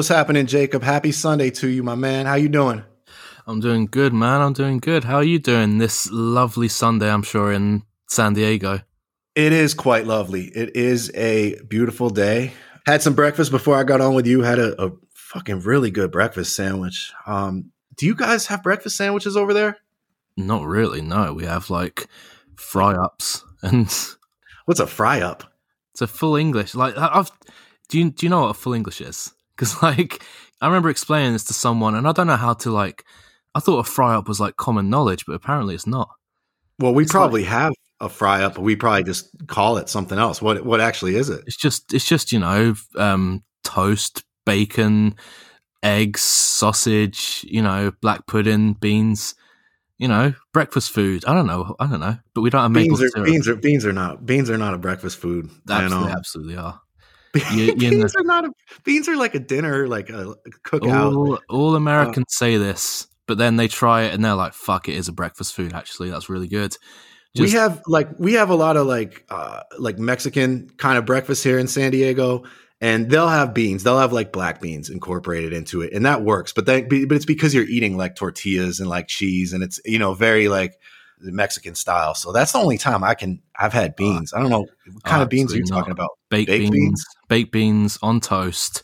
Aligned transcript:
What's 0.00 0.08
happening, 0.08 0.46
Jacob? 0.46 0.82
Happy 0.82 1.12
Sunday 1.12 1.50
to 1.50 1.68
you, 1.68 1.82
my 1.82 1.94
man. 1.94 2.24
How 2.24 2.36
you 2.36 2.48
doing? 2.48 2.82
I'm 3.46 3.60
doing 3.60 3.84
good, 3.84 4.14
man. 4.14 4.40
I'm 4.40 4.54
doing 4.54 4.78
good. 4.78 5.04
How 5.04 5.16
are 5.16 5.22
you 5.22 5.38
doing 5.38 5.76
this 5.76 6.10
lovely 6.10 6.68
Sunday, 6.68 7.10
I'm 7.10 7.22
sure, 7.22 7.52
in 7.52 7.82
San 8.08 8.32
Diego? 8.32 8.80
It 9.34 9.52
is 9.52 9.74
quite 9.74 10.06
lovely. 10.06 10.44
It 10.44 10.74
is 10.74 11.14
a 11.14 11.60
beautiful 11.68 12.08
day. 12.08 12.54
Had 12.86 13.02
some 13.02 13.12
breakfast 13.12 13.50
before 13.50 13.76
I 13.76 13.82
got 13.82 14.00
on 14.00 14.14
with 14.14 14.26
you. 14.26 14.40
Had 14.40 14.58
a, 14.58 14.82
a 14.82 14.92
fucking 15.14 15.60
really 15.60 15.90
good 15.90 16.10
breakfast 16.10 16.56
sandwich. 16.56 17.12
Um, 17.26 17.70
do 17.98 18.06
you 18.06 18.14
guys 18.14 18.46
have 18.46 18.62
breakfast 18.62 18.96
sandwiches 18.96 19.36
over 19.36 19.52
there? 19.52 19.76
Not 20.34 20.64
really. 20.64 21.02
No, 21.02 21.34
we 21.34 21.44
have 21.44 21.68
like 21.68 22.06
fry 22.56 22.94
ups 22.94 23.44
and 23.62 23.94
what's 24.64 24.80
a 24.80 24.86
fry 24.86 25.20
up? 25.20 25.52
It's 25.92 26.00
a 26.00 26.06
full 26.06 26.36
English. 26.36 26.74
Like 26.74 26.96
I've 26.96 27.30
do 27.90 27.98
you 27.98 28.10
do 28.10 28.24
you 28.24 28.30
know 28.30 28.40
what 28.40 28.52
a 28.52 28.54
full 28.54 28.72
English 28.72 29.02
is? 29.02 29.34
Because 29.60 29.82
like 29.82 30.24
I 30.60 30.66
remember 30.66 30.88
explaining 30.88 31.34
this 31.34 31.44
to 31.44 31.52
someone, 31.52 31.94
and 31.94 32.08
I 32.08 32.12
don't 32.12 32.26
know 32.26 32.36
how 32.36 32.54
to 32.54 32.70
like. 32.70 33.04
I 33.54 33.60
thought 33.60 33.78
a 33.78 33.84
fry 33.84 34.14
up 34.14 34.28
was 34.28 34.40
like 34.40 34.56
common 34.56 34.90
knowledge, 34.90 35.26
but 35.26 35.32
apparently 35.32 35.74
it's 35.74 35.86
not. 35.86 36.08
Well, 36.78 36.94
we 36.94 37.02
it's 37.02 37.12
probably 37.12 37.42
like, 37.42 37.50
have 37.50 37.72
a 38.00 38.08
fry 38.08 38.42
up, 38.42 38.54
but 38.54 38.62
we 38.62 38.76
probably 38.76 39.02
just 39.02 39.28
call 39.48 39.76
it 39.76 39.88
something 39.88 40.18
else. 40.18 40.40
What 40.40 40.64
what 40.64 40.80
actually 40.80 41.16
is 41.16 41.28
it? 41.28 41.42
It's 41.46 41.56
just 41.56 41.92
it's 41.92 42.06
just 42.06 42.32
you 42.32 42.38
know 42.38 42.74
um, 42.96 43.42
toast, 43.64 44.24
bacon, 44.46 45.16
eggs, 45.82 46.22
sausage, 46.22 47.44
you 47.48 47.60
know, 47.60 47.92
black 48.00 48.26
pudding, 48.26 48.74
beans 48.74 49.34
you 50.00 50.08
know, 50.08 50.32
breakfast 50.54 50.92
food. 50.92 51.26
I 51.26 51.34
don't 51.34 51.46
know. 51.46 51.76
I 51.78 51.86
don't 51.86 52.00
know. 52.00 52.16
But 52.32 52.40
we 52.40 52.48
don't 52.48 52.62
have 52.62 52.72
beans. 52.72 53.02
Are, 53.02 53.22
beans 53.22 53.46
are 53.46 53.54
beans 53.54 53.84
are 53.84 53.92
not 53.92 54.24
beans 54.24 54.48
are 54.48 54.56
not 54.56 54.72
a 54.72 54.78
breakfast 54.78 55.18
food. 55.18 55.50
Absolutely, 55.68 56.12
absolutely 56.12 56.56
are. 56.56 56.80
You, 57.52 57.76
beans 57.76 58.12
the, 58.12 58.20
are 58.20 58.24
not 58.24 58.44
a 58.44 58.52
beans 58.84 59.08
are 59.08 59.16
like 59.16 59.34
a 59.36 59.38
dinner, 59.38 59.86
like 59.86 60.10
a, 60.10 60.34
cookout. 60.64 61.14
All, 61.14 61.38
all 61.48 61.76
Americans 61.76 62.26
uh, 62.28 62.36
say 62.36 62.56
this, 62.56 63.06
but 63.26 63.38
then 63.38 63.56
they 63.56 63.68
try 63.68 64.02
it 64.02 64.14
and 64.14 64.24
they're 64.24 64.34
like, 64.34 64.52
"Fuck, 64.52 64.88
it 64.88 64.96
is 64.96 65.06
a 65.06 65.12
breakfast 65.12 65.54
food." 65.54 65.72
Actually, 65.72 66.10
that's 66.10 66.28
really 66.28 66.48
good. 66.48 66.76
Just, 67.36 67.52
we 67.52 67.58
have 67.58 67.82
like 67.86 68.08
we 68.18 68.32
have 68.32 68.50
a 68.50 68.56
lot 68.56 68.76
of 68.76 68.88
like 68.88 69.24
uh, 69.30 69.60
like 69.78 69.98
Mexican 69.98 70.68
kind 70.76 70.98
of 70.98 71.06
breakfast 71.06 71.44
here 71.44 71.58
in 71.60 71.68
San 71.68 71.92
Diego, 71.92 72.42
and 72.80 73.08
they'll 73.08 73.28
have 73.28 73.54
beans. 73.54 73.84
They'll 73.84 74.00
have 74.00 74.12
like 74.12 74.32
black 74.32 74.60
beans 74.60 74.90
incorporated 74.90 75.52
into 75.52 75.82
it, 75.82 75.92
and 75.92 76.04
that 76.06 76.22
works. 76.22 76.52
But 76.52 76.66
then, 76.66 76.88
but 76.88 77.12
it's 77.12 77.24
because 77.24 77.54
you're 77.54 77.64
eating 77.64 77.96
like 77.96 78.16
tortillas 78.16 78.80
and 78.80 78.88
like 78.88 79.06
cheese, 79.06 79.52
and 79.52 79.62
it's 79.62 79.80
you 79.84 80.00
know 80.00 80.14
very 80.14 80.48
like 80.48 80.74
Mexican 81.22 81.74
style. 81.74 82.14
So 82.14 82.32
that's 82.32 82.52
the 82.52 82.58
only 82.58 82.78
time 82.78 83.04
I 83.04 83.14
can. 83.14 83.42
I've 83.58 83.72
had 83.72 83.96
beans. 83.96 84.32
I 84.32 84.40
don't 84.40 84.50
know 84.50 84.66
what 84.92 85.04
kind 85.04 85.20
uh, 85.20 85.24
of 85.24 85.28
beans 85.28 85.52
are 85.52 85.56
you 85.56 85.64
talking 85.64 85.92
about. 85.92 86.10
Baked, 86.30 86.48
baked 86.48 86.60
beans, 86.62 86.70
beans, 86.70 87.06
baked 87.28 87.52
beans 87.52 87.98
on 88.02 88.20
toast. 88.20 88.82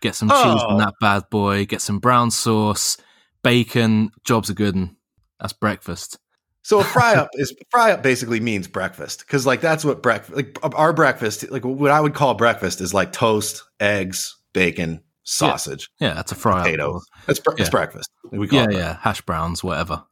Get 0.00 0.14
some 0.14 0.30
oh. 0.30 0.42
cheese 0.42 0.62
on 0.62 0.78
that 0.78 0.94
bad 1.00 1.24
boy. 1.30 1.64
Get 1.66 1.80
some 1.80 1.98
brown 1.98 2.30
sauce, 2.30 2.96
bacon. 3.42 4.10
Jobs 4.24 4.50
are 4.50 4.54
good, 4.54 4.74
and 4.74 4.96
that's 5.40 5.52
breakfast. 5.52 6.18
So 6.62 6.80
a 6.80 6.84
fry 6.84 7.14
up 7.14 7.28
is 7.34 7.54
fry 7.70 7.92
up 7.92 8.02
basically 8.02 8.40
means 8.40 8.66
breakfast 8.66 9.20
because 9.20 9.46
like 9.46 9.60
that's 9.60 9.84
what 9.84 10.02
breakfast 10.02 10.34
like 10.34 10.58
our 10.74 10.92
breakfast 10.92 11.50
like 11.50 11.64
what 11.64 11.90
I 11.90 12.00
would 12.00 12.14
call 12.14 12.34
breakfast 12.34 12.80
is 12.80 12.92
like 12.92 13.12
toast, 13.12 13.62
eggs, 13.80 14.36
bacon, 14.52 15.02
sausage. 15.24 15.90
Yeah, 16.00 16.08
yeah 16.08 16.14
that's 16.14 16.32
a 16.32 16.34
fry 16.34 16.64
potato. 16.64 16.96
up. 16.96 17.02
That's 17.26 17.40
bre- 17.40 17.54
yeah. 17.58 17.70
breakfast. 17.70 18.10
We 18.30 18.48
call 18.48 18.70
yeah, 18.70 18.78
yeah, 18.78 18.98
hash 19.00 19.20
browns, 19.20 19.62
whatever. 19.62 20.04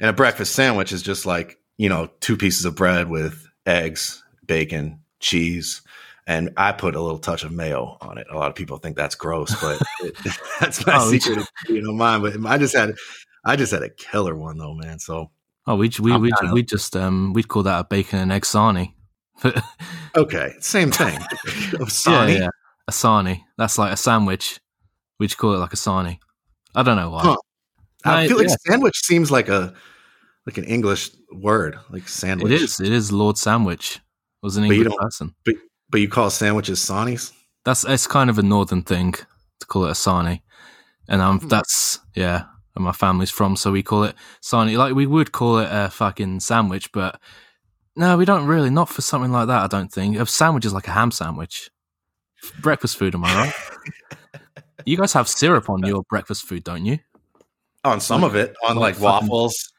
And 0.00 0.10
a 0.10 0.12
breakfast 0.12 0.54
sandwich 0.54 0.92
is 0.92 1.02
just 1.02 1.26
like 1.26 1.58
you 1.76 1.88
know 1.88 2.10
two 2.20 2.36
pieces 2.36 2.64
of 2.64 2.74
bread 2.74 3.08
with 3.08 3.48
eggs, 3.66 4.22
bacon, 4.46 5.00
cheese, 5.20 5.82
and 6.26 6.52
I 6.56 6.72
put 6.72 6.94
a 6.94 7.00
little 7.00 7.18
touch 7.18 7.44
of 7.44 7.52
mayo 7.52 7.96
on 8.00 8.18
it. 8.18 8.26
A 8.30 8.36
lot 8.36 8.50
of 8.50 8.54
people 8.54 8.78
think 8.78 8.96
that's 8.96 9.14
gross, 9.14 9.54
but 9.60 9.80
it, 10.00 10.16
that's 10.60 10.86
my 10.86 10.98
oh, 10.98 11.10
secret, 11.10 11.46
you 11.68 11.82
know, 11.82 11.92
mine. 11.92 12.22
But 12.22 12.46
I 12.46 12.58
just 12.58 12.76
had, 12.76 12.94
I 13.44 13.56
just 13.56 13.72
had 13.72 13.82
a 13.82 13.90
killer 13.90 14.36
one 14.36 14.58
though, 14.58 14.74
man. 14.74 14.98
So 14.98 15.30
Oh, 15.68 15.76
we 15.76 15.90
we 16.00 16.16
we, 16.16 16.32
we 16.50 16.62
just 16.62 16.96
um 16.96 17.34
we'd 17.34 17.48
call 17.48 17.62
that 17.64 17.78
a 17.78 17.84
bacon 17.84 18.20
and 18.20 18.32
egg 18.32 18.42
sarnie. 18.42 18.94
okay, 20.16 20.54
same 20.60 20.90
thing. 20.90 21.18
sarnie. 21.84 22.36
Yeah, 22.36 22.40
yeah, 22.40 22.48
a 22.88 22.90
sarnie. 22.90 23.42
That's 23.58 23.76
like 23.76 23.92
a 23.92 23.96
sandwich. 23.98 24.60
We'd 25.18 25.36
call 25.36 25.52
it 25.52 25.58
like 25.58 25.74
a 25.74 25.76
sarnie. 25.76 26.20
I 26.74 26.82
don't 26.82 26.96
know 26.96 27.10
why. 27.10 27.22
Huh. 27.22 27.36
I, 28.02 28.22
I 28.22 28.28
feel 28.28 28.38
like 28.38 28.48
yeah. 28.48 28.56
sandwich 28.66 28.96
seems 29.04 29.30
like 29.30 29.50
a 29.50 29.74
like 30.48 30.56
an 30.56 30.64
English 30.64 31.10
word, 31.30 31.78
like 31.90 32.08
sandwich. 32.08 32.50
It 32.50 32.62
is. 32.62 32.80
It 32.80 32.90
is 32.90 33.12
Lord 33.12 33.36
Sandwich. 33.36 34.00
Was 34.42 34.56
an 34.56 34.64
English 34.64 34.96
person. 34.96 35.34
But 35.44 35.56
but 35.90 36.00
you 36.00 36.08
call 36.08 36.30
sandwiches 36.30 36.80
sarnies? 36.80 37.32
That's 37.66 37.84
it's 37.84 38.06
kind 38.06 38.30
of 38.30 38.38
a 38.38 38.42
northern 38.42 38.80
thing 38.80 39.12
to 39.12 39.66
call 39.66 39.84
it 39.84 39.90
a 39.90 39.92
sarnie, 39.92 40.40
and 41.06 41.20
um, 41.20 41.40
hmm. 41.40 41.48
that's 41.48 41.98
yeah 42.14 42.46
where 42.72 42.82
my 42.82 42.92
family's 42.92 43.30
from, 43.30 43.56
so 43.56 43.70
we 43.70 43.82
call 43.82 44.04
it 44.04 44.14
sarnie. 44.42 44.78
Like 44.78 44.94
we 44.94 45.04
would 45.04 45.32
call 45.32 45.58
it 45.58 45.68
a 45.70 45.90
fucking 45.90 46.40
sandwich, 46.40 46.92
but 46.92 47.20
no, 47.94 48.16
we 48.16 48.24
don't 48.24 48.46
really. 48.46 48.70
Not 48.70 48.88
for 48.88 49.02
something 49.02 49.32
like 49.32 49.48
that. 49.48 49.64
I 49.64 49.66
don't 49.66 49.92
think. 49.92 50.16
A 50.16 50.24
sandwich 50.24 50.64
is 50.64 50.72
like 50.72 50.88
a 50.88 50.92
ham 50.92 51.10
sandwich. 51.10 51.68
Breakfast 52.62 52.96
food, 52.96 53.14
am 53.14 53.24
I 53.26 53.34
right? 53.34 53.54
you 54.86 54.96
guys 54.96 55.12
have 55.12 55.28
syrup 55.28 55.68
on 55.68 55.84
your 55.84 56.04
breakfast 56.04 56.44
food, 56.44 56.64
don't 56.64 56.86
you? 56.86 57.00
On 57.84 58.00
some 58.00 58.24
of 58.24 58.34
it, 58.34 58.56
on 58.66 58.76
like, 58.76 58.94
like 58.94 59.02
waffles. 59.02 59.72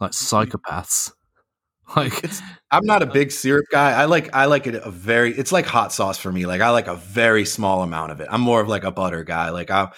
Like 0.00 0.12
mm-hmm. 0.12 0.36
psychopaths. 0.36 1.12
Like 1.94 2.24
it's, 2.24 2.42
I'm 2.72 2.84
not 2.84 3.04
a 3.04 3.08
uh, 3.08 3.12
big 3.12 3.30
syrup 3.30 3.66
guy. 3.70 3.92
I 3.92 4.06
like 4.06 4.34
I 4.34 4.46
like 4.46 4.66
it 4.66 4.74
a 4.74 4.90
very. 4.90 5.32
It's 5.32 5.52
like 5.52 5.66
hot 5.66 5.92
sauce 5.92 6.18
for 6.18 6.32
me. 6.32 6.44
Like 6.44 6.60
I 6.60 6.70
like 6.70 6.88
a 6.88 6.96
very 6.96 7.44
small 7.44 7.84
amount 7.84 8.10
of 8.10 8.20
it. 8.20 8.26
I'm 8.28 8.40
more 8.40 8.60
of 8.60 8.66
like 8.66 8.82
a 8.82 8.90
butter 8.90 9.22
guy. 9.22 9.50
Like 9.50 9.70
I 9.70 9.92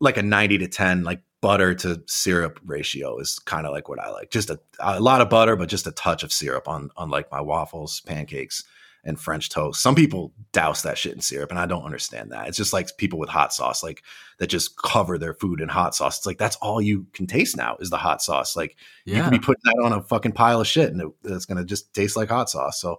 like 0.00 0.16
a 0.16 0.22
90 0.22 0.56
to 0.56 0.68
10 0.68 1.04
like 1.04 1.20
butter 1.42 1.74
to 1.74 2.02
syrup 2.06 2.58
ratio 2.64 3.18
is 3.18 3.38
kind 3.40 3.66
of 3.66 3.72
like 3.72 3.86
what 3.86 3.98
I 3.98 4.10
like. 4.10 4.30
Just 4.30 4.48
a, 4.48 4.58
a 4.80 4.98
lot 4.98 5.20
of 5.20 5.28
butter, 5.28 5.56
but 5.56 5.68
just 5.68 5.86
a 5.86 5.92
touch 5.92 6.22
of 6.22 6.32
syrup 6.32 6.68
on 6.68 6.90
on 6.96 7.10
like 7.10 7.30
my 7.30 7.42
waffles, 7.42 8.00
pancakes, 8.00 8.64
and 9.06 9.18
French 9.18 9.48
toast. 9.48 9.80
Some 9.80 9.94
people 9.94 10.32
douse 10.52 10.82
that 10.82 10.98
shit 10.98 11.14
in 11.14 11.20
syrup, 11.20 11.50
and 11.50 11.58
I 11.58 11.66
don't 11.66 11.84
understand 11.84 12.32
that. 12.32 12.48
It's 12.48 12.56
just 12.56 12.72
like 12.72 12.96
people 12.98 13.18
with 13.18 13.28
hot 13.28 13.54
sauce, 13.54 13.82
like 13.82 14.02
that 14.38 14.48
just 14.48 14.76
cover 14.76 15.16
their 15.16 15.32
food 15.32 15.60
in 15.60 15.68
hot 15.68 15.94
sauce. 15.94 16.18
It's 16.18 16.26
like 16.26 16.38
that's 16.38 16.56
all 16.56 16.82
you 16.82 17.06
can 17.12 17.26
taste 17.26 17.56
now 17.56 17.76
is 17.80 17.90
the 17.90 17.96
hot 17.96 18.20
sauce. 18.20 18.56
Like 18.56 18.76
yeah. 19.04 19.16
you 19.16 19.22
can 19.22 19.30
be 19.30 19.38
putting 19.38 19.62
that 19.64 19.82
on 19.82 19.92
a 19.92 20.02
fucking 20.02 20.32
pile 20.32 20.60
of 20.60 20.66
shit, 20.66 20.90
and 20.92 21.00
it, 21.00 21.08
it's 21.24 21.46
gonna 21.46 21.64
just 21.64 21.94
taste 21.94 22.16
like 22.16 22.28
hot 22.28 22.50
sauce. 22.50 22.80
So 22.80 22.98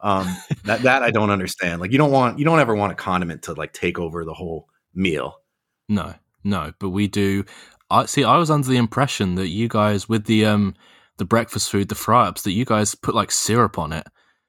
um, 0.00 0.28
that 0.64 0.82
that 0.82 1.02
I 1.02 1.10
don't 1.10 1.30
understand. 1.30 1.80
Like 1.80 1.92
you 1.92 1.98
don't 1.98 2.12
want 2.12 2.38
you 2.38 2.44
don't 2.44 2.60
ever 2.60 2.74
want 2.74 2.92
a 2.92 2.96
condiment 2.96 3.42
to 3.44 3.54
like 3.54 3.72
take 3.72 3.98
over 3.98 4.24
the 4.24 4.34
whole 4.34 4.68
meal. 4.94 5.40
No, 5.88 6.14
no, 6.44 6.72
but 6.78 6.90
we 6.90 7.08
do. 7.08 7.44
I 7.90 8.06
see. 8.06 8.24
I 8.24 8.36
was 8.36 8.50
under 8.50 8.68
the 8.68 8.76
impression 8.76 9.36
that 9.36 9.48
you 9.48 9.68
guys, 9.68 10.08
with 10.08 10.26
the 10.26 10.46
um 10.46 10.74
the 11.16 11.24
breakfast 11.24 11.70
food, 11.70 11.88
the 11.88 11.94
fry 11.94 12.26
ups, 12.26 12.42
that 12.42 12.52
you 12.52 12.64
guys 12.64 12.94
put 12.94 13.14
like 13.14 13.30
syrup 13.30 13.78
on 13.78 13.92
it, 13.92 14.06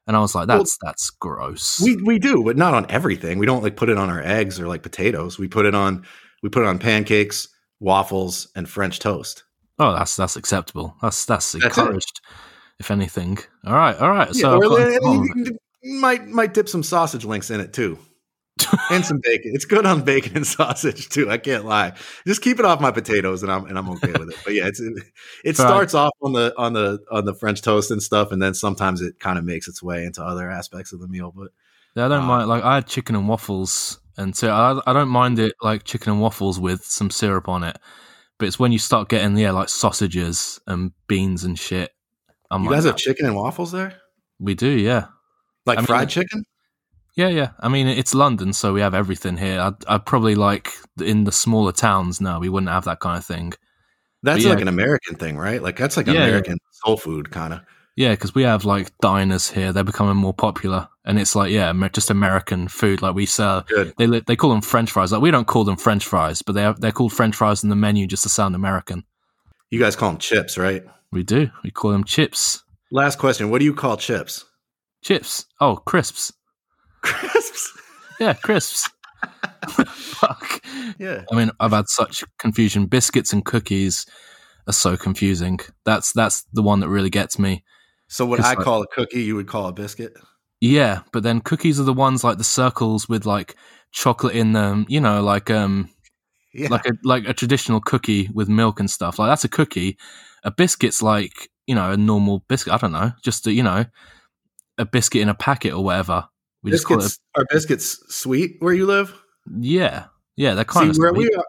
and 0.07 0.15
I 0.15 0.19
was 0.19 0.33
like, 0.33 0.47
that's 0.47 0.77
well, 0.81 0.89
that's 0.89 1.09
gross. 1.11 1.81
We 1.81 1.97
we 1.97 2.19
do, 2.19 2.43
but 2.43 2.57
not 2.57 2.73
on 2.73 2.89
everything. 2.89 3.37
We 3.37 3.45
don't 3.45 3.63
like 3.63 3.75
put 3.75 3.89
it 3.89 3.97
on 3.97 4.09
our 4.09 4.21
eggs 4.21 4.59
or 4.59 4.67
like 4.67 4.83
potatoes. 4.83 5.37
We 5.37 5.47
put 5.47 5.65
it 5.65 5.75
on 5.75 6.05
we 6.41 6.49
put 6.49 6.63
it 6.63 6.67
on 6.67 6.79
pancakes, 6.79 7.49
waffles, 7.79 8.47
and 8.55 8.67
French 8.67 8.99
toast. 8.99 9.43
Oh, 9.79 9.93
that's 9.93 10.15
that's 10.15 10.35
acceptable. 10.35 10.95
That's 11.01 11.25
that's, 11.25 11.51
that's 11.51 11.65
encouraged. 11.65 12.21
It. 12.23 12.33
If 12.79 12.91
anything, 12.91 13.39
all 13.65 13.73
right, 13.73 13.97
all 13.97 14.11
right. 14.11 14.29
Yeah, 14.33 14.59
so 14.59 15.25
might 15.83 16.27
might 16.27 16.53
dip 16.53 16.69
some 16.69 16.83
sausage 16.83 17.25
links 17.25 17.49
in 17.49 17.59
it 17.59 17.73
too 17.73 17.97
and 18.91 19.05
some 19.05 19.19
bacon. 19.21 19.51
It's 19.53 19.65
good 19.65 19.85
on 19.85 20.03
bacon 20.03 20.37
and 20.37 20.47
sausage 20.47 21.09
too. 21.09 21.29
I 21.29 21.37
can't 21.37 21.65
lie. 21.65 21.93
Just 22.25 22.41
keep 22.41 22.59
it 22.59 22.65
off 22.65 22.81
my 22.81 22.91
potatoes, 22.91 23.43
and 23.43 23.51
I'm 23.51 23.65
and 23.65 23.77
I'm 23.77 23.89
okay 23.91 24.11
with 24.11 24.29
it. 24.29 24.37
But 24.43 24.53
yeah, 24.53 24.67
it's 24.67 24.81
it 25.43 25.55
starts 25.55 25.93
off 25.93 26.13
on 26.21 26.33
the 26.33 26.53
on 26.57 26.73
the 26.73 26.99
on 27.11 27.25
the 27.25 27.33
French 27.33 27.61
toast 27.61 27.91
and 27.91 28.01
stuff, 28.01 28.31
and 28.31 28.41
then 28.41 28.53
sometimes 28.53 29.01
it 29.01 29.19
kind 29.19 29.37
of 29.37 29.45
makes 29.45 29.67
its 29.67 29.81
way 29.81 30.05
into 30.05 30.23
other 30.23 30.49
aspects 30.49 30.93
of 30.93 30.99
the 30.99 31.07
meal. 31.07 31.33
But 31.35 31.49
yeah, 31.95 32.05
I 32.05 32.07
don't 32.07 32.21
um, 32.21 32.27
mind. 32.27 32.47
Like 32.49 32.63
I 32.63 32.75
had 32.75 32.87
chicken 32.87 33.15
and 33.15 33.27
waffles, 33.27 33.99
and 34.17 34.35
so 34.35 34.49
I 34.49 34.79
I 34.89 34.93
don't 34.93 35.09
mind 35.09 35.39
it 35.39 35.53
like 35.61 35.83
chicken 35.83 36.11
and 36.11 36.21
waffles 36.21 36.59
with 36.59 36.83
some 36.83 37.09
syrup 37.09 37.47
on 37.47 37.63
it. 37.63 37.77
But 38.39 38.47
it's 38.47 38.59
when 38.59 38.71
you 38.71 38.79
start 38.79 39.09
getting 39.09 39.35
yeah 39.37 39.51
like 39.51 39.69
sausages 39.69 40.59
and 40.67 40.91
beans 41.07 41.43
and 41.43 41.57
shit. 41.57 41.91
I'm 42.49 42.63
you 42.63 42.69
like, 42.69 42.77
guys 42.77 42.85
have 42.85 42.97
chicken 42.97 43.25
and 43.25 43.35
waffles 43.35 43.71
there? 43.71 43.99
We 44.39 44.55
do, 44.55 44.69
yeah. 44.69 45.07
Like 45.65 45.79
I 45.79 45.81
fried 45.83 46.01
mean, 46.01 46.07
chicken? 46.07 46.43
Yeah, 47.17 47.29
yeah. 47.29 47.49
I 47.59 47.67
mean, 47.67 47.87
it's 47.87 48.13
London, 48.13 48.53
so 48.53 48.73
we 48.73 48.81
have 48.81 48.93
everything 48.93 49.37
here. 49.37 49.59
I'd, 49.59 49.85
I'd 49.87 50.05
probably 50.05 50.35
like 50.35 50.71
in 51.03 51.23
the 51.23 51.31
smaller 51.31 51.71
towns. 51.71 52.21
No, 52.21 52.39
we 52.39 52.47
wouldn't 52.47 52.69
have 52.69 52.85
that 52.85 52.99
kind 52.99 53.17
of 53.17 53.25
thing. 53.25 53.53
That's 54.21 54.43
yeah, 54.43 54.51
like 54.51 54.61
an 54.61 54.67
American 54.67 55.15
thing, 55.15 55.35
right? 55.35 55.61
Like 55.61 55.77
that's 55.77 55.97
like 55.97 56.05
yeah, 56.05 56.13
American 56.13 56.53
yeah. 56.53 56.79
soul 56.85 56.95
food 56.95 57.31
kind 57.31 57.53
of. 57.53 57.61
Yeah, 57.95 58.11
because 58.11 58.35
we 58.35 58.43
have 58.43 58.65
like 58.65 58.95
diners 58.99 59.49
here. 59.49 59.73
They're 59.73 59.83
becoming 59.83 60.15
more 60.15 60.33
popular, 60.33 60.87
and 61.05 61.17
it's 61.17 61.35
like 61.35 61.51
yeah, 61.51 61.73
just 61.91 62.11
American 62.11 62.67
food. 62.67 63.01
Like 63.01 63.15
we 63.15 63.25
sell, 63.25 63.63
Good. 63.63 63.95
they 63.97 64.05
they 64.05 64.35
call 64.35 64.51
them 64.51 64.61
French 64.61 64.91
fries. 64.91 65.11
Like 65.11 65.21
we 65.21 65.31
don't 65.31 65.47
call 65.47 65.63
them 65.63 65.77
French 65.77 66.05
fries, 66.05 66.43
but 66.43 66.53
they're 66.53 66.73
they're 66.73 66.91
called 66.91 67.13
French 67.13 67.35
fries 67.35 67.63
in 67.63 67.69
the 67.69 67.75
menu 67.75 68.05
just 68.05 68.23
to 68.23 68.29
sound 68.29 68.53
American. 68.53 69.03
You 69.71 69.79
guys 69.79 69.95
call 69.95 70.11
them 70.11 70.19
chips, 70.19 70.55
right? 70.59 70.83
We 71.11 71.23
do. 71.23 71.49
We 71.63 71.71
call 71.71 71.91
them 71.91 72.03
chips. 72.03 72.63
Last 72.91 73.17
question: 73.17 73.49
What 73.49 73.57
do 73.57 73.65
you 73.65 73.73
call 73.73 73.97
chips? 73.97 74.45
Chips. 75.03 75.47
Oh, 75.59 75.77
crisps. 75.77 76.31
Crisps. 77.07 77.73
Yeah, 78.19 78.33
crisps. 78.33 78.89
Fuck. 79.69 80.61
Yeah. 80.99 81.23
I 81.31 81.35
mean, 81.35 81.51
I've 81.59 81.71
had 81.71 81.87
such 81.87 82.23
confusion. 82.39 82.85
Biscuits 82.85 83.33
and 83.33 83.45
cookies 83.45 84.05
are 84.67 84.73
so 84.73 84.97
confusing. 84.97 85.59
That's 85.85 86.11
that's 86.13 86.43
the 86.53 86.61
one 86.61 86.79
that 86.81 86.89
really 86.89 87.09
gets 87.09 87.37
me. 87.39 87.63
So 88.07 88.25
what 88.25 88.39
I 88.39 88.49
like- 88.53 88.59
call 88.59 88.81
a 88.83 88.87
cookie, 88.87 89.21
you 89.23 89.35
would 89.35 89.47
call 89.47 89.67
a 89.67 89.73
biscuit. 89.73 90.13
Yeah, 90.61 91.01
but 91.13 91.21
then 91.23 91.41
cookies 91.41 91.79
are 91.79 91.83
the 91.83 91.93
ones 91.93 92.23
like 92.23 92.39
the 92.39 92.43
circles 92.43 93.07
with 93.07 93.25
like 93.25 93.55
chocolate 93.91 94.35
in 94.35 94.53
them. 94.53 94.85
You 94.89 94.99
know, 95.01 95.21
like 95.21 95.49
um, 95.51 95.89
Yeah. 96.53 96.69
like 96.69 96.85
a 96.87 96.93
like 97.03 97.27
a 97.27 97.33
traditional 97.33 97.79
cookie 97.81 98.29
with 98.33 98.49
milk 98.49 98.79
and 98.79 98.89
stuff. 98.89 99.19
Like 99.19 99.29
that's 99.29 99.43
a 99.45 99.49
cookie. 99.49 99.97
A 100.43 100.49
biscuit's 100.51 101.01
like 101.03 101.49
you 101.67 101.75
know 101.75 101.91
a 101.91 101.97
normal 101.97 102.43
biscuit. 102.47 102.73
I 102.73 102.77
don't 102.77 102.91
know, 102.93 103.11
just 103.23 103.45
a, 103.45 103.51
you 103.53 103.61
know 103.63 103.85
a 104.79 104.85
biscuit 104.85 105.21
in 105.21 105.29
a 105.29 105.33
packet 105.35 105.73
or 105.73 105.83
whatever. 105.83 106.27
We 106.63 106.71
just 106.71 106.85
call 106.85 106.97
it. 106.97 107.01
biscuits 107.01 107.19
are 107.35 107.45
biscuits 107.49 108.15
sweet 108.15 108.57
where 108.59 108.73
you 108.73 108.85
live? 108.85 109.13
Yeah, 109.59 110.05
yeah, 110.35 110.53
they're 110.53 110.65
kind 110.65 110.87
See, 110.87 110.89
of 110.91 110.97
where 110.97 111.13
sweet. 111.13 111.29
we 111.29 111.35
are, 111.35 111.45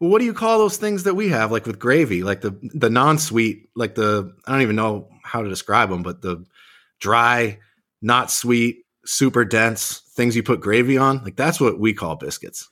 well, 0.00 0.10
what 0.10 0.18
do 0.18 0.24
you 0.24 0.34
call 0.34 0.58
those 0.58 0.76
things 0.76 1.04
that 1.04 1.14
we 1.14 1.28
have, 1.28 1.52
like 1.52 1.66
with 1.66 1.78
gravy, 1.78 2.22
like 2.22 2.40
the 2.40 2.58
the 2.74 2.90
non-sweet, 2.90 3.68
like 3.76 3.94
the 3.94 4.32
I 4.46 4.52
don't 4.52 4.62
even 4.62 4.76
know 4.76 5.08
how 5.22 5.42
to 5.42 5.48
describe 5.48 5.90
them, 5.90 6.02
but 6.02 6.22
the 6.22 6.44
dry, 6.98 7.58
not 8.00 8.30
sweet, 8.30 8.84
super 9.04 9.44
dense 9.44 10.02
things 10.14 10.34
you 10.34 10.42
put 10.42 10.60
gravy 10.60 10.98
on, 10.98 11.22
like 11.24 11.36
that's 11.36 11.60
what 11.60 11.78
we 11.78 11.92
call 11.94 12.16
biscuits. 12.16 12.68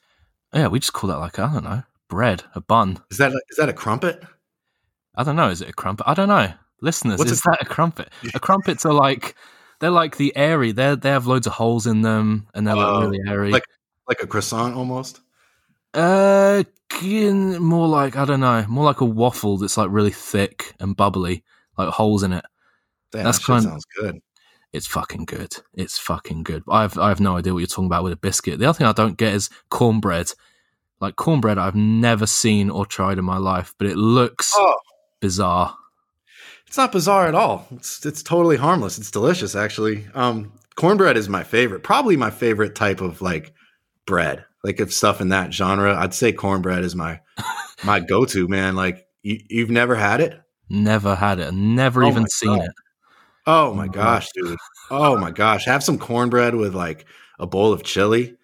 yeah, 0.53 0.69
we 0.69 0.81
just 0.81 0.93
call 0.93 1.09
that 1.09 1.19
like 1.19 1.39
I 1.39 1.53
don't 1.53 1.65
know 1.65 1.83
bread, 2.11 2.43
a 2.55 2.61
bun. 2.61 2.99
Is 3.11 3.17
that 3.17 3.33
is 3.49 3.56
that 3.56 3.71
a 3.71 3.73
crumpet? 3.73 4.23
I 5.15 5.25
don't 5.25 5.37
know. 5.37 5.49
Is 5.49 5.63
it 5.63 5.71
a 5.71 5.73
crumpet? 5.73 6.06
I 6.06 6.13
don't 6.15 6.29
know. 6.29 6.53
Listeners, 6.83 7.19
What's 7.19 7.31
a 7.31 7.35
is 7.35 7.43
that 7.43 7.59
a 7.63 7.65
crumpet? 7.65 8.11
A 8.35 8.41
crumpets 8.41 8.85
are 8.85 8.93
like 8.93 9.35
they're 9.81 9.91
like 9.91 10.17
the 10.17 10.35
airy. 10.37 10.73
They 10.73 10.94
they 10.94 11.11
have 11.11 11.27
loads 11.27 11.47
of 11.47 11.55
holes 11.55 11.87
in 11.87 12.03
them, 12.03 12.47
and 12.55 12.67
they're 12.67 12.77
like 12.77 13.03
really 13.03 13.21
airy. 13.27 13.50
like- 13.50 13.65
Like 14.09 14.23
a 14.23 14.27
croissant 14.27 14.75
almost? 14.77 15.21
uh, 15.94 16.62
more 17.03 17.88
like 17.88 18.17
I 18.17 18.25
don't 18.25 18.41
know, 18.41 18.65
more 18.69 18.85
like 18.85 19.00
a 19.00 19.05
waffle 19.05 19.56
that's 19.59 19.77
like 19.77 19.88
really 19.91 20.11
thick 20.11 20.75
and 20.81 20.97
bubbly, 20.97 21.43
like 21.79 21.88
holes 21.88 22.23
in 22.23 22.32
it. 22.32 22.44
Damn, 23.12 23.25
That's 23.25 23.38
that 23.38 23.44
kind- 23.47 23.62
sounds 23.65 23.85
good. 23.99 24.21
It's 24.73 24.87
fucking 24.87 25.25
good. 25.25 25.53
It's 25.75 25.99
fucking 25.99 26.44
good. 26.44 26.62
I 26.69 26.82
have 26.82 26.97
I 26.99 27.09
have 27.09 27.19
no 27.21 27.37
idea 27.37 27.53
what 27.53 27.59
you're 27.61 27.67
talking 27.67 27.87
about 27.87 28.05
with 28.05 28.12
a 28.12 28.17
biscuit. 28.17 28.59
The 28.61 28.67
other 28.67 28.77
thing 28.79 28.87
I 28.87 28.93
don't 28.93 29.17
get 29.17 29.35
is 29.35 29.50
cornbread. 29.69 30.31
Like 31.00 31.17
cornbread, 31.17 31.59
I've 31.59 31.75
never 31.75 32.27
seen 32.27 32.71
or 32.71 32.85
tried 32.87 33.19
in 33.19 33.25
my 33.25 33.38
life, 33.38 33.75
but 33.79 33.87
it 33.88 33.97
looks 33.97 34.53
Oh, 34.56 34.77
bizarre. 35.21 35.77
It's 36.70 36.76
not 36.76 36.93
bizarre 36.93 37.26
at 37.26 37.34
all. 37.34 37.67
It's 37.72 38.06
it's 38.06 38.22
totally 38.22 38.56
harmless. 38.56 38.96
It's 38.96 39.11
delicious 39.11 39.56
actually. 39.56 40.06
Um 40.14 40.52
cornbread 40.76 41.17
is 41.17 41.28
my 41.28 41.43
favorite. 41.43 41.82
Probably 41.82 42.17
my 42.17 42.31
favorite 42.31 42.76
type 42.76 43.00
of 43.00 43.20
like 43.20 43.52
bread. 44.06 44.44
Like 44.62 44.78
if 44.78 44.93
stuff 44.93 45.20
in 45.20 45.31
that 45.31 45.52
genre, 45.52 45.96
I'd 45.99 46.14
say 46.14 46.32
cornbread 46.32 46.84
is 46.84 46.94
my 46.94 47.19
my 47.84 47.99
go-to, 47.99 48.46
man. 48.46 48.76
Like 48.76 49.05
you, 49.25 49.40
you've 49.49 49.72
never 49.72 49.96
had 49.96 50.20
it? 50.20 50.40
Never 50.69 51.17
had 51.17 51.40
it. 51.40 51.52
Never 51.52 52.05
Oh 52.05 52.08
even 52.08 52.28
seen 52.28 52.55
God. 52.58 52.67
it. 52.67 52.70
Oh 53.49 53.75
my 53.75 53.88
gosh, 53.88 54.28
dude. 54.32 54.56
Oh 54.93 55.19
my 55.19 55.32
gosh. 55.32 55.64
Have 55.64 55.82
some 55.82 55.99
cornbread 55.99 56.55
with 56.55 56.72
like 56.76 57.05
a 57.40 57.49
bowl 57.49 57.72
of 57.72 57.82
chili. 57.82 58.37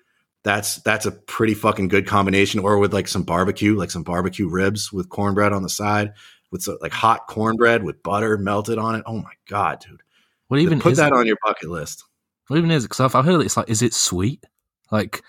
That's 0.42 0.78
that's 0.82 1.06
a 1.06 1.12
pretty 1.12 1.54
fucking 1.54 1.86
good 1.86 2.08
combination 2.08 2.58
or 2.58 2.78
with 2.78 2.92
like 2.92 3.06
some 3.06 3.22
barbecue, 3.22 3.76
like 3.76 3.92
some 3.92 4.02
barbecue 4.02 4.48
ribs 4.48 4.92
with 4.92 5.10
cornbread 5.10 5.52
on 5.52 5.62
the 5.62 5.68
side 5.70 6.12
with 6.50 6.68
like 6.80 6.92
hot 6.92 7.26
cornbread 7.26 7.82
with 7.82 8.02
butter 8.02 8.36
melted 8.38 8.78
on 8.78 8.94
it. 8.94 9.02
Oh 9.06 9.18
my 9.18 9.32
god, 9.48 9.80
dude. 9.80 10.02
What 10.48 10.60
even 10.60 10.80
Put 10.80 10.92
is 10.92 10.98
that 10.98 11.08
it? 11.08 11.16
on 11.16 11.26
your 11.26 11.36
bucket 11.44 11.70
list. 11.70 12.04
What 12.48 12.56
even 12.56 12.70
is 12.70 12.84
it? 12.84 12.88
Because 12.88 13.00
I've, 13.00 13.14
I've 13.14 13.24
heard 13.24 13.40
it's 13.40 13.56
like, 13.56 13.68
is 13.68 13.82
it 13.82 13.92
sweet? 13.92 14.44
Like, 14.92 15.22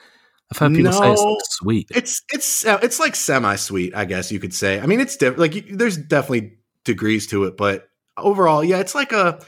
I've 0.51 0.57
heard 0.59 0.75
people 0.75 0.93
say 0.93 1.11
it's 1.11 1.21
like 1.21 1.37
sweet. 1.49 1.91
It's 1.93 2.21
it's 2.31 2.65
uh, 2.65 2.79
it's 2.83 2.99
like 2.99 3.15
semi-sweet, 3.15 3.95
I 3.95 4.05
guess 4.05 4.31
you 4.31 4.39
could 4.39 4.53
say. 4.53 4.79
I 4.79 4.85
mean, 4.85 4.99
it's 4.99 5.17
diff- 5.17 5.37
like 5.37 5.55
you- 5.55 5.75
there's 5.75 5.97
definitely 5.97 6.57
degrees 6.83 7.27
to 7.27 7.45
it, 7.45 7.57
but 7.57 7.89
overall, 8.15 8.63
yeah, 8.63 8.79
it's 8.79 8.93
like 8.95 9.11
a 9.11 9.43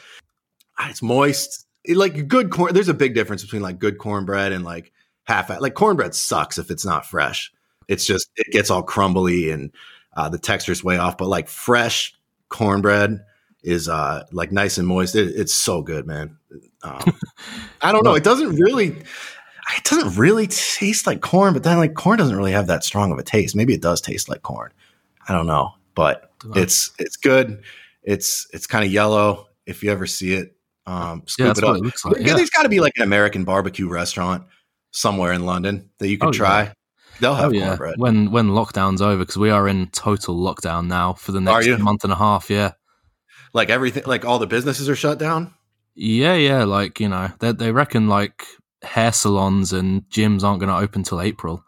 ah, 0.77 0.89
it's 0.89 1.01
moist. 1.01 1.67
It, 1.85 1.95
like 1.95 2.27
good 2.27 2.49
corn. 2.49 2.73
There's 2.73 2.89
a 2.89 2.93
big 2.93 3.13
difference 3.13 3.43
between 3.43 3.61
like 3.61 3.79
good 3.79 3.97
cornbread 3.99 4.51
and 4.51 4.65
like 4.65 4.91
half. 5.23 5.49
Like 5.61 5.75
cornbread 5.75 6.15
sucks 6.15 6.57
if 6.57 6.71
it's 6.71 6.85
not 6.85 7.05
fresh. 7.05 7.51
It's 7.87 8.05
just 8.05 8.29
it 8.35 8.51
gets 8.51 8.69
all 8.69 8.83
crumbly 8.83 9.51
and 9.51 9.71
uh, 10.19 10.27
the 10.27 10.37
texture's 10.37 10.83
way 10.83 10.97
off. 10.97 11.17
But 11.17 11.29
like 11.29 11.47
fresh 11.47 12.13
cornbread 12.49 13.23
is 13.63 13.87
uh 13.87 14.25
like 14.31 14.51
nice 14.51 14.77
and 14.77 14.87
moist. 14.87 15.15
It, 15.15 15.29
it's 15.35 15.53
so 15.53 15.81
good, 15.81 16.05
man. 16.05 16.37
Um, 16.83 17.17
I 17.81 17.91
don't 17.91 18.03
know. 18.03 18.15
It 18.15 18.23
doesn't 18.23 18.55
really. 18.55 19.01
It 19.77 19.83
doesn't 19.83 20.17
really 20.17 20.47
taste 20.47 21.05
like 21.05 21.21
corn, 21.21 21.53
but 21.53 21.63
then 21.63 21.77
like 21.77 21.93
corn 21.93 22.17
doesn't 22.17 22.35
really 22.35 22.53
have 22.53 22.67
that 22.67 22.83
strong 22.83 23.11
of 23.11 23.19
a 23.19 23.23
taste. 23.23 23.55
Maybe 23.55 23.73
it 23.73 23.81
does 23.81 24.01
taste 24.01 24.27
like 24.27 24.41
corn. 24.41 24.71
I 25.27 25.33
don't 25.33 25.45
know, 25.45 25.73
but 25.93 26.31
it's 26.55 26.91
it's 26.97 27.15
good. 27.17 27.61
It's 28.03 28.47
it's 28.51 28.65
kind 28.65 28.83
of 28.83 28.91
yellow. 28.91 29.47
If 29.67 29.83
you 29.83 29.91
ever 29.91 30.07
see 30.07 30.33
it, 30.33 30.55
um, 30.87 31.21
scoop 31.27 31.47
that's 31.47 31.59
it 31.59 31.65
up. 31.65 31.77
it 31.77 31.83
like. 32.03 32.17
Yeah, 32.17 32.27
Yeah. 32.27 32.33
There's 32.35 32.49
got 32.49 32.63
to 32.63 32.69
be 32.69 32.79
like 32.79 32.93
an 32.97 33.03
American 33.03 33.43
barbecue 33.43 33.87
restaurant 33.87 34.43
somewhere 34.89 35.33
in 35.33 35.45
London 35.45 35.91
that 35.99 36.07
you 36.09 36.17
could 36.17 36.29
Oh, 36.29 36.31
yeah. 36.67 36.73
They'll 37.19 37.31
Oh 37.31 37.35
have 37.35 37.53
yeah, 37.53 37.67
cornbread. 37.67 37.95
when 37.97 38.31
when 38.31 38.49
lockdown's 38.49 39.01
over, 39.01 39.17
because 39.19 39.37
we 39.37 39.49
are 39.49 39.67
in 39.67 39.87
total 39.87 40.35
lockdown 40.37 40.87
now 40.87 41.13
for 41.13 41.31
the 41.31 41.41
next 41.41 41.67
month 41.79 42.03
and 42.03 42.13
a 42.13 42.15
half. 42.15 42.49
Yeah, 42.49 42.73
Like 43.53 43.69
everything, 43.69 44.03
like 44.05 44.25
all 44.25 44.39
the 44.39 44.47
businesses 44.47 44.87
are 44.89 44.95
shut 44.95 45.19
down. 45.19 45.53
yeah, 45.95 46.35
yeah. 46.35 46.63
Like 46.63 46.99
you 46.99 47.09
know, 47.09 47.29
they 47.39 47.51
they 47.51 47.71
reckon 47.71 48.07
like 48.07 48.45
hair 48.81 49.11
salons 49.11 49.73
and 49.73 50.03
gyms 50.09 50.43
aren't 50.43 50.61
going 50.61 50.69
to 50.69 50.77
open 50.77 51.03
till 51.03 51.19
April 51.21 51.63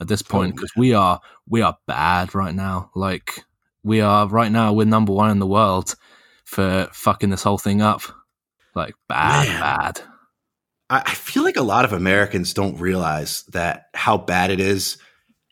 at 0.00 0.06
this 0.08 0.22
point 0.22 0.52
Oh, 0.52 0.56
because 0.56 0.70
we 0.76 0.94
are 0.94 1.20
we 1.48 1.62
are 1.62 1.76
bad 1.86 2.34
right 2.34 2.54
now. 2.54 2.90
Like 2.94 3.44
we 3.82 4.00
are 4.00 4.28
right 4.28 4.52
now, 4.52 4.72
we're 4.72 4.86
number 4.86 5.12
one 5.12 5.30
in 5.30 5.38
the 5.40 5.46
world 5.46 5.94
for 6.44 6.88
fucking 6.92 7.30
this 7.30 7.42
whole 7.42 7.58
thing 7.58 7.82
up. 7.82 8.02
Like 8.76 8.94
bad, 9.08 9.48
Man. 9.48 9.60
bad. 9.60 10.00
I, 10.90 11.02
I 11.06 11.14
feel 11.14 11.42
like 11.44 11.56
a 11.56 11.62
lot 11.62 11.84
of 11.84 11.92
Americans 11.92 12.54
don't 12.54 12.78
realize 12.78 13.44
that 13.52 13.86
how 13.94 14.18
bad 14.18 14.50
it 14.50 14.60
is 14.60 14.98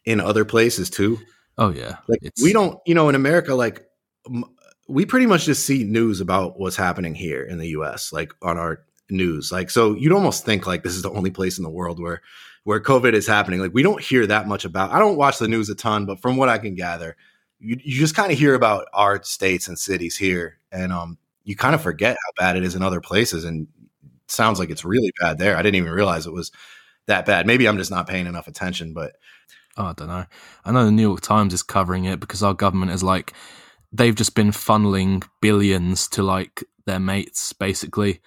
in 0.05 0.20
other 0.20 0.44
places 0.44 0.90
too. 0.90 1.19
Oh 1.58 1.70
yeah, 1.70 1.96
Like 2.08 2.20
It's- 2.23 2.43
we 2.43 2.52
don't, 2.52 2.79
you 2.87 2.94
know, 2.94 3.08
in 3.08 3.14
America, 3.14 3.55
like 3.55 3.84
m- 4.26 4.44
we 4.88 5.06
pretty 5.06 5.26
much 5.26 5.44
just 5.44 5.64
see 5.67 5.84
news 5.84 6.20
about 6.20 6.58
what's 6.58 6.76
happening 6.76 7.14
here 7.14 7.43
in 7.43 7.58
the 7.58 7.69
U.S. 7.69 8.12
Like 8.12 8.32
on 8.43 8.58
our 8.58 8.81
news, 9.10 9.53
like 9.53 9.70
so 9.70 9.94
you'd 9.94 10.12
almost 10.12 10.44
think 10.44 10.67
like 10.67 10.82
this 10.82 10.94
is 10.94 11.03
the 11.03 11.10
only 11.10 11.31
place 11.31 11.58
in 11.58 11.65
the 11.65 11.70
world 11.70 12.01
where 12.01 12.22
where 12.65 12.81
COVID 12.81 13.12
is 13.12 13.27
happening. 13.27 13.60
Like 13.60 13.74
we 13.74 13.82
don't 13.82 14.03
hear 14.03 14.27
that 14.27 14.48
much 14.48 14.65
about. 14.65 14.91
I 14.93 14.98
don't 14.98 15.17
watch 15.17 15.39
the 15.39 15.48
news 15.48 15.69
a 15.70 15.74
ton, 15.74 16.06
but 16.06 16.20
from 16.20 16.36
what 16.36 16.48
I 16.48 16.58
can 16.58 16.74
gather, 16.74 17.17
you 17.60 17.77
you 17.82 17.98
just 17.98 18.17
kind 18.17 18.32
of 18.32 18.39
hear 18.39 18.55
about 18.55 18.86
our 18.93 19.22
states 19.22 19.69
and 19.69 19.79
cities 19.79 20.17
here, 20.17 20.58
and 20.72 20.93
um, 20.93 21.17
you 21.44 21.55
kind 21.55 21.74
of 21.74 21.82
forget 21.82 22.17
how 22.17 22.44
bad 22.44 22.56
it 22.56 22.65
is 22.65 22.74
in 22.74 22.82
other 22.82 23.01
places, 23.01 23.44
and 23.44 23.67
sounds 24.32 24.58
like 24.58 24.70
it's 24.70 24.84
really 24.84 25.12
bad 25.20 25.39
there. 25.39 25.56
I 25.56 25.62
didn't 25.62 25.77
even 25.77 25.93
realize 25.93 26.27
it 26.27 26.32
was 26.32 26.51
that 27.06 27.27
bad. 27.27 27.46
Maybe 27.46 27.67
I'm 27.67 27.79
just 27.79 27.91
not 27.91 28.08
paying 28.08 28.27
enough 28.27 28.48
attention, 28.48 28.94
but 28.94 29.12
Oh, 29.77 29.86
I 29.86 29.93
don't 29.94 30.08
know. 30.08 30.27
I 30.65 30.72
know 30.72 30.84
the 30.84 30.93
New 30.93 31.03
York 31.03 31.22
Times 31.22 31.55
is 31.55 31.62
covering 31.62 32.05
it 32.05 32.20
because 32.20 32.43
our 32.43 32.55
government 32.55 32.93
is 32.93 33.03
like 33.03 33.32
they've 33.93 34.15
just 34.15 34.34
been 34.34 34.51
funneling 34.51 35.27
billions 35.41 36.08
to 36.08 36.22
like 36.22 36.62
their 36.86 37.01
mates 37.01 37.53
basically. 37.53 38.20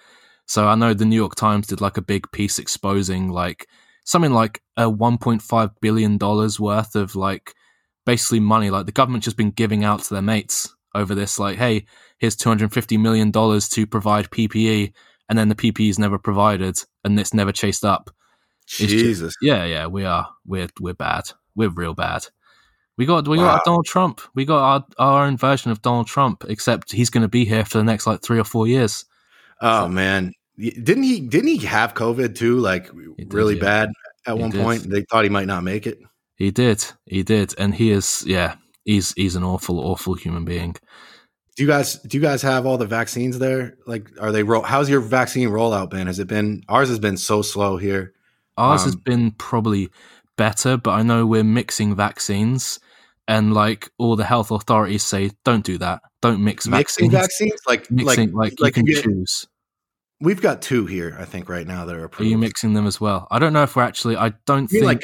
So 0.46 0.66
I 0.66 0.74
know 0.74 0.94
the 0.94 1.04
New 1.04 1.16
York 1.16 1.34
Times 1.36 1.66
did 1.68 1.80
like 1.80 1.96
a 1.96 2.02
big 2.02 2.30
piece 2.32 2.58
exposing 2.58 3.30
like 3.30 3.68
something 4.04 4.32
like 4.32 4.62
a 4.76 4.90
1.5 4.90 5.70
billion 5.80 6.18
dollars 6.18 6.58
worth 6.58 6.96
of 6.96 7.14
like 7.16 7.54
basically 8.04 8.40
money 8.40 8.70
like 8.70 8.86
the 8.86 8.92
government 8.92 9.24
just 9.24 9.36
been 9.36 9.50
giving 9.50 9.84
out 9.84 10.00
to 10.02 10.14
their 10.14 10.22
mates 10.22 10.74
over 10.94 11.14
this 11.14 11.38
like 11.38 11.58
hey, 11.58 11.86
here's 12.18 12.36
250 12.36 12.96
million 12.96 13.30
dollars 13.30 13.68
to 13.70 13.86
provide 13.86 14.30
PPE 14.30 14.92
and 15.28 15.38
then 15.38 15.48
the 15.48 15.54
PPE 15.54 15.90
is 15.90 15.98
never 15.98 16.18
provided 16.18 16.78
and 17.04 17.18
it's 17.18 17.34
never 17.34 17.52
chased 17.52 17.84
up. 17.84 18.10
just- 18.66 18.90
Jesus, 18.90 19.34
Yeah, 19.40 19.64
yeah, 19.64 19.86
we 19.86 20.04
are. 20.04 20.28
We're 20.44 20.68
we're 20.80 20.94
bad. 20.94 21.30
We're 21.54 21.68
real 21.70 21.94
bad. 21.94 22.26
We 22.98 23.06
got 23.06 23.28
we 23.28 23.36
got 23.36 23.44
Wow. 23.44 23.52
our 23.54 23.62
Donald 23.64 23.86
Trump. 23.86 24.20
We 24.34 24.44
got 24.44 24.62
our 24.62 24.86
our 24.98 25.24
own 25.26 25.36
version 25.36 25.70
of 25.70 25.82
Donald 25.82 26.06
Trump, 26.06 26.44
except 26.48 26.92
he's 26.92 27.10
going 27.10 27.22
to 27.22 27.28
be 27.28 27.44
here 27.44 27.64
for 27.64 27.78
the 27.78 27.84
next 27.84 28.06
like 28.06 28.22
three 28.22 28.38
or 28.38 28.44
four 28.44 28.66
years. 28.66 29.04
Oh 29.60 29.86
man, 29.88 30.32
didn't 30.58 31.02
he? 31.04 31.20
Didn't 31.20 31.48
he 31.48 31.58
have 31.66 31.94
COVID 31.94 32.34
too? 32.36 32.58
Like 32.58 32.90
did, 33.16 33.32
really 33.32 33.54
yeah. 33.56 33.60
bad 33.62 33.88
at 34.26 34.34
He 34.36 34.40
one 34.42 34.50
did. 34.50 34.62
point. 34.62 34.82
They 34.90 35.02
thought 35.02 35.24
he 35.24 35.30
might 35.30 35.46
not 35.46 35.62
make 35.62 35.86
it. 35.86 35.98
He 36.36 36.50
did, 36.50 36.84
he 37.06 37.22
did, 37.22 37.54
and 37.58 37.74
he 37.74 37.90
is 37.90 38.24
yeah. 38.26 38.56
He's 38.84 39.12
he's 39.12 39.36
an 39.36 39.44
awful 39.44 39.78
awful 39.80 40.14
human 40.14 40.44
being. 40.44 40.76
Do 41.56 41.62
you 41.62 41.68
guys? 41.68 41.94
Do 41.96 42.16
you 42.16 42.22
guys 42.22 42.42
have 42.42 42.66
all 42.66 42.76
the 42.78 42.86
vaccines 42.86 43.38
there? 43.38 43.76
Like, 43.86 44.10
are 44.20 44.30
they? 44.30 44.42
Ro- 44.42 44.62
How's 44.62 44.90
your 44.90 45.00
vaccine 45.00 45.48
rollout 45.48 45.90
been? 45.90 46.06
Has 46.06 46.18
it 46.18 46.28
been? 46.28 46.62
Ours 46.68 46.88
has 46.90 46.98
been 46.98 47.16
so 47.16 47.40
slow 47.42 47.76
here. 47.78 48.12
Ours 48.58 48.84
has 48.84 48.94
Um, 48.94 49.00
been 49.04 49.30
probably 49.32 49.88
better, 50.36 50.76
but 50.76 50.90
I 50.92 51.02
know 51.02 51.26
we're 51.26 51.44
mixing 51.44 51.94
vaccines, 51.96 52.78
and 53.26 53.54
like 53.54 53.90
all 53.98 54.16
the 54.16 54.24
health 54.24 54.50
authorities 54.50 55.02
say, 55.02 55.30
don't 55.44 55.64
do 55.64 55.78
that. 55.78 56.02
Don't 56.20 56.44
mix 56.44 56.66
vaccines. 56.66 57.10
Mixing 57.10 57.10
vaccines. 57.10 57.60
like 57.66 57.90
Mixing 57.90 58.32
like 58.32 58.52
like, 58.52 58.60
like 58.60 58.76
you 58.76 58.84
can 58.84 58.92
get- 58.94 59.04
choose. 59.04 59.46
We've 60.20 60.40
got 60.40 60.62
two 60.62 60.86
here, 60.86 61.14
I 61.20 61.26
think, 61.26 61.48
right 61.50 61.66
now 61.66 61.84
that 61.84 61.94
are 61.94 62.10
Are 62.18 62.24
you 62.24 62.38
mixing 62.38 62.72
them 62.72 62.86
as 62.86 62.98
well? 63.00 63.28
I 63.30 63.38
don't 63.38 63.52
know 63.52 63.62
if 63.64 63.76
we're 63.76 63.82
actually. 63.82 64.16
I 64.16 64.32
don't 64.46 64.66
think. 64.66 64.84
like 64.84 65.02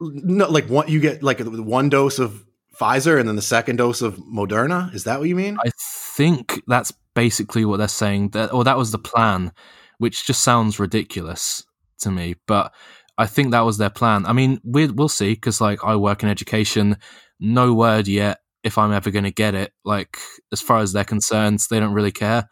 no, 0.00 0.48
like 0.50 0.68
one 0.68 0.88
you 0.88 1.00
get 1.00 1.22
like 1.22 1.40
one 1.40 1.88
dose 1.90 2.18
of 2.18 2.44
Pfizer 2.80 3.18
and 3.18 3.28
then 3.28 3.36
the 3.36 3.42
second 3.42 3.76
dose 3.76 4.02
of 4.02 4.16
Moderna. 4.16 4.94
Is 4.94 5.04
that 5.04 5.18
what 5.18 5.28
you 5.28 5.36
mean? 5.36 5.58
I 5.64 5.70
think 6.14 6.62
that's 6.66 6.92
basically 7.14 7.64
what 7.64 7.78
they're 7.78 7.88
saying. 7.88 8.30
That 8.30 8.52
or 8.52 8.64
that 8.64 8.78
was 8.78 8.92
the 8.92 8.98
plan, 8.98 9.52
which 9.98 10.26
just 10.26 10.42
sounds 10.42 10.78
ridiculous 10.78 11.64
to 12.00 12.10
me. 12.10 12.36
But 12.46 12.72
I 13.16 13.26
think 13.26 13.50
that 13.50 13.60
was 13.60 13.78
their 13.78 13.90
plan. 13.90 14.26
I 14.26 14.32
mean, 14.32 14.60
we 14.64 14.86
we'll 14.86 15.08
see 15.08 15.34
because 15.34 15.60
like 15.60 15.84
I 15.84 15.96
work 15.96 16.22
in 16.22 16.28
education. 16.28 16.96
No 17.40 17.72
word 17.72 18.08
yet 18.08 18.38
if 18.64 18.78
I'm 18.78 18.92
ever 18.92 19.10
going 19.10 19.24
to 19.24 19.32
get 19.32 19.54
it. 19.54 19.72
Like 19.84 20.18
as 20.52 20.60
far 20.60 20.78
as 20.78 20.92
they're 20.92 21.04
concerned, 21.04 21.60
they 21.70 21.80
don't 21.80 21.92
really 21.92 22.12
care. 22.12 22.48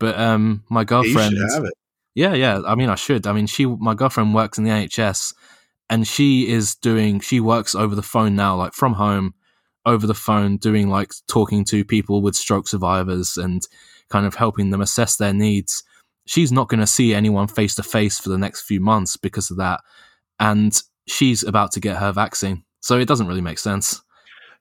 But 0.00 0.18
um, 0.18 0.64
my 0.70 0.84
girlfriend, 0.84 1.36
should 1.36 1.52
have 1.52 1.64
it. 1.64 1.74
yeah, 2.14 2.34
yeah. 2.34 2.60
I 2.66 2.74
mean, 2.74 2.88
I 2.88 2.94
should. 2.94 3.26
I 3.26 3.32
mean, 3.32 3.46
she, 3.46 3.66
my 3.66 3.94
girlfriend 3.94 4.34
works 4.34 4.58
in 4.58 4.64
the 4.64 4.70
NHS, 4.70 5.34
and 5.90 6.06
she 6.06 6.48
is 6.48 6.76
doing. 6.76 7.20
She 7.20 7.40
works 7.40 7.74
over 7.74 7.94
the 7.94 8.02
phone 8.02 8.36
now, 8.36 8.56
like 8.56 8.72
from 8.74 8.94
home, 8.94 9.34
over 9.86 10.06
the 10.06 10.14
phone, 10.14 10.56
doing 10.56 10.88
like 10.88 11.12
talking 11.28 11.64
to 11.66 11.84
people 11.84 12.22
with 12.22 12.36
stroke 12.36 12.68
survivors 12.68 13.36
and 13.36 13.62
kind 14.10 14.26
of 14.26 14.34
helping 14.34 14.70
them 14.70 14.80
assess 14.80 15.16
their 15.16 15.32
needs. 15.32 15.82
She's 16.26 16.52
not 16.52 16.68
going 16.68 16.80
to 16.80 16.86
see 16.86 17.14
anyone 17.14 17.48
face 17.48 17.74
to 17.76 17.82
face 17.82 18.18
for 18.18 18.28
the 18.28 18.38
next 18.38 18.62
few 18.62 18.80
months 18.80 19.16
because 19.16 19.50
of 19.50 19.56
that, 19.58 19.80
and 20.38 20.78
she's 21.06 21.42
about 21.42 21.72
to 21.72 21.80
get 21.80 21.96
her 21.96 22.12
vaccine. 22.12 22.64
So 22.80 22.98
it 22.98 23.08
doesn't 23.08 23.26
really 23.26 23.40
make 23.40 23.58
sense. 23.58 24.02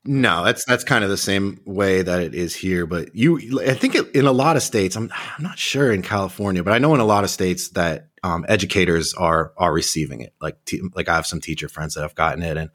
No, 0.06 0.46
that's 0.46 0.64
that's 0.64 0.86
kind 0.86 1.04
of 1.04 1.10
the 1.10 1.18
same 1.18 1.60
way 1.66 2.02
that 2.02 2.22
it 2.22 2.34
is 2.34 2.56
here. 2.56 2.86
But 2.86 3.14
you, 3.14 3.60
I 3.60 3.74
think 3.74 3.96
it, 3.96 4.16
in 4.16 4.26
a 4.26 4.32
lot 4.32 4.56
of 4.56 4.64
states, 4.64 4.96
I'm 4.96 5.12
I'm 5.14 5.44
not 5.44 5.60
sure 5.60 5.92
in 5.92 6.02
California, 6.02 6.64
but 6.64 6.72
I 6.72 6.78
know 6.78 6.94
in 6.96 7.02
a 7.02 7.06
lot 7.06 7.26
of 7.26 7.30
states 7.30 7.70
that 7.70 8.08
um, 8.24 8.46
educators 8.48 9.14
are 9.16 9.52
are 9.58 9.74
receiving 9.74 10.22
it. 10.22 10.34
Like 10.40 10.58
like 10.94 11.10
I 11.10 11.16
have 11.16 11.28
some 11.28 11.42
teacher 11.42 11.68
friends 11.68 11.96
that 11.96 12.04
have 12.04 12.16
gotten 12.16 12.42
it, 12.42 12.56
and 12.56 12.70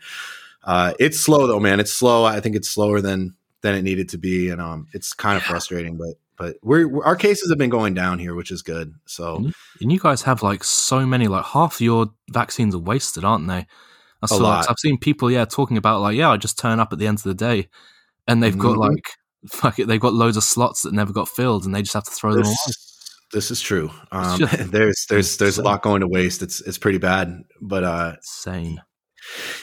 uh, 0.65 0.95
it's 0.99 1.19
slow 1.19 1.47
though, 1.47 1.61
man. 1.61 1.81
It's 1.81 1.93
slow. 1.93 2.25
I 2.25 2.41
think 2.41 2.57
it's 2.57 2.69
slower 2.69 3.01
than 3.01 3.35
than 3.63 3.75
it 3.75 3.83
needed 3.83 4.09
to 4.11 4.19
be, 4.19 4.49
and 4.51 4.61
um, 4.61 4.87
it's 4.93 5.13
kind 5.13 5.37
of 5.37 5.43
frustrating. 5.43 5.97
But 5.97 6.15
but 6.37 6.57
we're, 6.63 6.89
we're 6.89 7.05
our 7.05 7.17
cases 7.17 7.51
have 7.51 7.59
been 7.59 7.71
going 7.71 7.95
down 7.95 8.19
here, 8.19 8.35
which 8.35 8.51
is 8.51 8.63
good. 8.63 8.95
So. 9.07 9.51
And 9.81 9.93
you 9.93 9.99
guys 10.01 10.23
have 10.23 10.43
like 10.43 10.65
so 10.65 11.07
many, 11.07 11.29
like 11.29 11.45
half 11.45 11.81
your 11.81 12.11
vaccines 12.31 12.75
are 12.75 12.79
wasted, 12.81 13.25
aren't 13.25 13.47
they? 13.49 13.67
I 14.23 14.27
saw, 14.27 14.37
lot. 14.37 14.67
I've 14.71 14.79
seen 14.79 14.99
people, 14.99 15.31
yeah, 15.31 15.45
talking 15.45 15.77
about 15.77 16.01
like, 16.01 16.17
yeah, 16.17 16.31
I 16.31 16.37
just 16.37 16.59
turn 16.59 16.79
up 16.81 16.93
at 16.93 16.99
the 16.99 17.07
end 17.07 17.19
of 17.19 17.25
the 17.25 17.35
day, 17.35 17.69
and 18.29 18.43
they've 18.43 18.57
got 18.57 18.77
Mhm. 18.77 18.89
like, 18.93 19.05
fuck 19.49 19.79
it, 19.81 19.89
they've 19.89 20.01
got 20.01 20.15
loads 20.15 20.37
of 20.37 20.45
slots 20.45 20.83
that 20.83 20.93
never 20.95 21.13
got 21.13 21.29
filled, 21.29 21.65
and 21.65 21.75
they 21.75 21.83
just 21.83 21.95
have 21.95 22.05
to 22.05 22.11
throw 22.13 22.33
them 22.33 22.45
away. 22.45 22.55
this, 22.67 23.11
this 23.33 23.51
is 23.51 23.61
true. 23.61 23.91
Um, 24.13 24.39
just 24.39 24.71
there's 24.73 25.07
there's 25.11 25.37
there's 25.39 25.59
a 25.59 25.63
lot 25.63 25.83
going 25.83 26.01
to 26.03 26.09
waste. 26.09 26.41
It's 26.43 26.61
it's 26.61 26.79
pretty 26.79 26.99
bad. 26.99 27.43
But 27.61 27.83
uh, 27.85 28.13
Insane. 28.19 28.81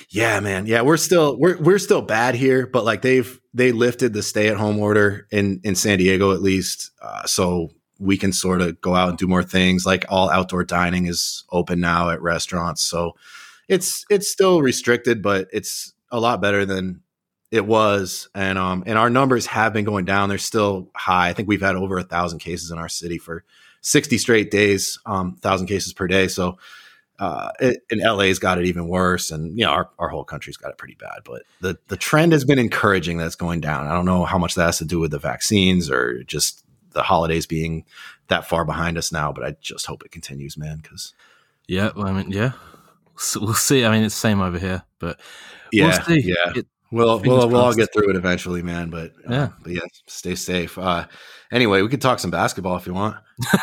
Yeah, 0.09 0.39
man. 0.39 0.65
Yeah, 0.65 0.81
we're 0.81 0.97
still 0.97 1.37
we're 1.37 1.57
we're 1.57 1.79
still 1.79 2.01
bad 2.01 2.35
here, 2.35 2.65
but 2.67 2.83
like 2.85 3.01
they've 3.01 3.39
they 3.53 3.71
lifted 3.71 4.13
the 4.13 4.23
stay 4.23 4.47
at 4.47 4.57
home 4.57 4.79
order 4.79 5.27
in 5.31 5.61
in 5.63 5.75
San 5.75 5.97
Diego 5.97 6.33
at 6.33 6.41
least, 6.41 6.91
uh, 7.01 7.25
so 7.25 7.69
we 7.99 8.17
can 8.17 8.31
sort 8.31 8.61
of 8.61 8.79
go 8.81 8.95
out 8.95 9.09
and 9.09 9.17
do 9.17 9.27
more 9.27 9.43
things. 9.43 9.85
Like 9.85 10.05
all 10.09 10.29
outdoor 10.29 10.63
dining 10.63 11.05
is 11.05 11.43
open 11.51 11.79
now 11.79 12.09
at 12.09 12.21
restaurants, 12.21 12.81
so 12.81 13.15
it's 13.67 14.05
it's 14.09 14.29
still 14.29 14.61
restricted, 14.61 15.21
but 15.21 15.47
it's 15.53 15.93
a 16.11 16.19
lot 16.19 16.41
better 16.41 16.65
than 16.65 17.01
it 17.51 17.65
was. 17.65 18.29
And 18.33 18.57
um 18.57 18.83
and 18.85 18.97
our 18.97 19.09
numbers 19.09 19.45
have 19.47 19.73
been 19.73 19.85
going 19.85 20.05
down. 20.05 20.29
They're 20.29 20.37
still 20.37 20.89
high. 20.95 21.29
I 21.29 21.33
think 21.33 21.47
we've 21.47 21.61
had 21.61 21.75
over 21.75 21.97
a 21.97 22.03
thousand 22.03 22.39
cases 22.39 22.71
in 22.71 22.77
our 22.77 22.89
city 22.89 23.17
for 23.17 23.43
sixty 23.81 24.17
straight 24.17 24.51
days, 24.51 24.97
um, 25.05 25.35
thousand 25.37 25.67
cases 25.67 25.93
per 25.93 26.07
day. 26.07 26.27
So 26.27 26.57
uh, 27.19 27.51
it, 27.59 27.83
and 27.91 28.01
LA's 28.01 28.39
got 28.39 28.57
it 28.57 28.65
even 28.65 28.87
worse, 28.87 29.29
and 29.31 29.57
you 29.57 29.65
know 29.65 29.71
our, 29.71 29.89
our 29.99 30.07
whole 30.09 30.23
country's 30.23 30.57
got 30.57 30.71
it 30.71 30.77
pretty 30.77 30.95
bad. 30.95 31.19
But 31.25 31.43
the 31.61 31.77
the 31.87 31.97
trend 31.97 32.31
has 32.31 32.45
been 32.45 32.59
encouraging 32.59 33.17
that 33.17 33.25
it's 33.25 33.35
going 33.35 33.59
down. 33.61 33.87
I 33.87 33.93
don't 33.93 34.05
know 34.05 34.23
how 34.25 34.37
much 34.37 34.55
that 34.55 34.65
has 34.65 34.77
to 34.79 34.85
do 34.85 34.99
with 34.99 35.11
the 35.11 35.19
vaccines 35.19 35.89
or 35.91 36.23
just 36.23 36.63
the 36.91 37.03
holidays 37.03 37.45
being 37.45 37.85
that 38.29 38.47
far 38.47 38.63
behind 38.65 38.97
us 38.97 39.11
now. 39.11 39.31
But 39.33 39.43
I 39.45 39.55
just 39.61 39.85
hope 39.85 40.03
it 40.05 40.11
continues, 40.11 40.57
man. 40.57 40.79
Because 40.81 41.13
Yeah, 41.67 41.91
well, 41.95 42.07
I 42.07 42.13
mean, 42.13 42.31
yeah, 42.31 42.53
so 43.17 43.41
we'll 43.41 43.53
see. 43.53 43.85
I 43.85 43.91
mean, 43.91 44.03
it's 44.03 44.15
the 44.15 44.19
same 44.19 44.39
over 44.41 44.57
here, 44.57 44.83
but 44.99 45.19
yeah, 45.71 45.85
we'll 45.85 46.05
see. 46.05 46.21
yeah, 46.25 46.53
It- 46.55 46.67
we'll 46.91 47.19
we'll 47.19 47.47
we'll 47.49 47.61
all 47.61 47.73
get 47.73 47.91
through 47.93 48.09
it 48.09 48.15
eventually, 48.15 48.61
man. 48.61 48.89
But 48.89 49.11
uh, 49.29 49.33
Yeah. 49.33 49.49
but 49.63 49.71
yeah, 49.73 49.81
stay 50.07 50.35
safe. 50.35 50.77
Uh, 50.77 51.07
anyway, 51.51 51.81
we 51.81 51.89
could 51.89 52.01
talk 52.01 52.19
some 52.19 52.31
basketball 52.31 52.77
if 52.77 52.85
you 52.87 52.93
want. 52.93 53.17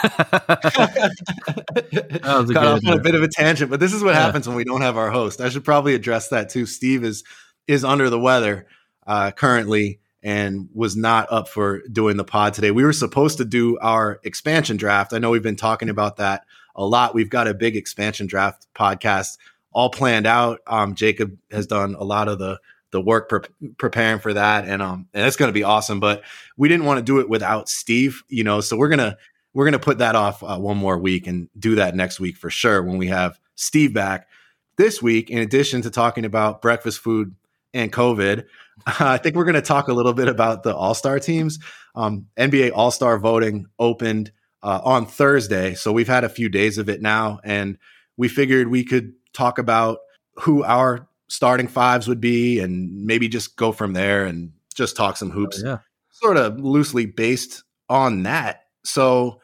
That 0.66 2.36
was 2.40 2.50
a 2.50 2.54
Got 2.54 2.66
off 2.66 2.86
on 2.86 2.98
a 2.98 3.00
bit 3.02 3.14
of 3.14 3.22
a 3.22 3.28
tangent, 3.28 3.70
but 3.70 3.80
this 3.80 3.92
is 3.92 4.02
what 4.02 4.14
Yeah. 4.14 4.22
happens 4.22 4.46
when 4.48 4.56
we 4.56 4.64
don't 4.64 4.80
have 4.80 4.96
our 4.96 5.10
host. 5.10 5.40
I 5.40 5.48
should 5.48 5.64
probably 5.64 5.94
address 5.94 6.28
that 6.28 6.48
too. 6.48 6.66
Steve 6.66 7.04
is 7.04 7.24
is 7.66 7.84
under 7.84 8.08
the 8.10 8.18
weather 8.18 8.66
uh, 9.06 9.30
currently 9.32 10.00
and 10.22 10.68
was 10.72 10.96
not 10.96 11.30
up 11.30 11.48
for 11.48 11.82
doing 11.92 12.16
the 12.16 12.24
pod 12.24 12.54
today. 12.54 12.70
We 12.70 12.84
were 12.84 12.92
supposed 12.92 13.38
to 13.38 13.44
do 13.44 13.78
our 13.80 14.20
expansion 14.24 14.76
draft. 14.76 15.12
I 15.12 15.18
know 15.18 15.30
we've 15.30 15.42
been 15.42 15.56
talking 15.56 15.88
about 15.88 16.16
that 16.16 16.44
a 16.74 16.84
lot. 16.84 17.14
We've 17.14 17.30
got 17.30 17.46
a 17.48 17.54
big 17.54 17.76
expansion 17.76 18.26
draft 18.26 18.66
podcast 18.74 19.36
all 19.72 19.90
planned 19.90 20.26
out. 20.26 20.60
Um, 20.66 20.94
Jacob 20.94 21.36
has 21.50 21.66
done 21.66 21.94
a 21.98 22.04
lot 22.04 22.28
of 22.28 22.38
the 22.38 22.58
the 22.90 23.00
work 23.00 23.28
pre- 23.28 23.70
preparing 23.78 24.18
for 24.18 24.32
that, 24.34 24.66
and 24.66 24.82
um, 24.82 25.08
and 25.12 25.26
it's 25.26 25.36
going 25.36 25.48
to 25.48 25.54
be 25.54 25.64
awesome. 25.64 26.00
But 26.00 26.22
we 26.56 26.68
didn't 26.68 26.86
want 26.86 26.98
to 26.98 27.02
do 27.02 27.20
it 27.20 27.28
without 27.28 27.68
Steve, 27.68 28.22
you 28.28 28.44
know. 28.44 28.60
So 28.60 28.76
we're 28.76 28.88
gonna 28.88 29.16
we're 29.54 29.64
gonna 29.64 29.78
put 29.78 29.98
that 29.98 30.14
off 30.14 30.42
uh, 30.42 30.58
one 30.58 30.76
more 30.76 30.98
week 30.98 31.26
and 31.26 31.48
do 31.58 31.76
that 31.76 31.94
next 31.94 32.20
week 32.20 32.36
for 32.36 32.50
sure 32.50 32.82
when 32.82 32.98
we 32.98 33.08
have 33.08 33.38
Steve 33.54 33.92
back. 33.92 34.28
This 34.76 35.02
week, 35.02 35.30
in 35.30 35.38
addition 35.38 35.82
to 35.82 35.90
talking 35.90 36.24
about 36.24 36.60
breakfast 36.60 37.00
food 37.00 37.34
and 37.72 37.92
COVID, 37.92 38.44
I 38.86 39.16
think 39.18 39.34
we're 39.34 39.44
going 39.44 39.54
to 39.54 39.62
talk 39.62 39.88
a 39.88 39.94
little 39.94 40.12
bit 40.12 40.28
about 40.28 40.62
the 40.62 40.74
All 40.74 40.94
Star 40.94 41.18
teams. 41.18 41.58
Um, 41.94 42.26
NBA 42.36 42.72
All 42.74 42.90
Star 42.90 43.18
voting 43.18 43.66
opened 43.78 44.32
uh, 44.62 44.80
on 44.84 45.06
Thursday, 45.06 45.74
so 45.74 45.92
we've 45.92 46.08
had 46.08 46.24
a 46.24 46.28
few 46.28 46.48
days 46.48 46.78
of 46.78 46.88
it 46.88 47.00
now, 47.00 47.40
and 47.42 47.78
we 48.16 48.28
figured 48.28 48.68
we 48.68 48.84
could 48.84 49.12
talk 49.32 49.58
about 49.58 49.98
who 50.40 50.62
our 50.64 51.08
starting 51.28 51.68
fives 51.68 52.08
would 52.08 52.20
be, 52.20 52.60
and 52.60 53.04
maybe 53.04 53.28
just 53.28 53.56
go 53.56 53.72
from 53.72 53.92
there 53.92 54.24
and 54.24 54.52
just 54.74 54.96
talk 54.96 55.16
some 55.16 55.30
oh, 55.30 55.34
hoops 55.34 55.62
yeah. 55.64 55.78
sort 56.10 56.36
of 56.36 56.60
loosely 56.60 57.06
based 57.06 57.64
on 57.88 58.22
that. 58.24 58.64
So 58.84 59.40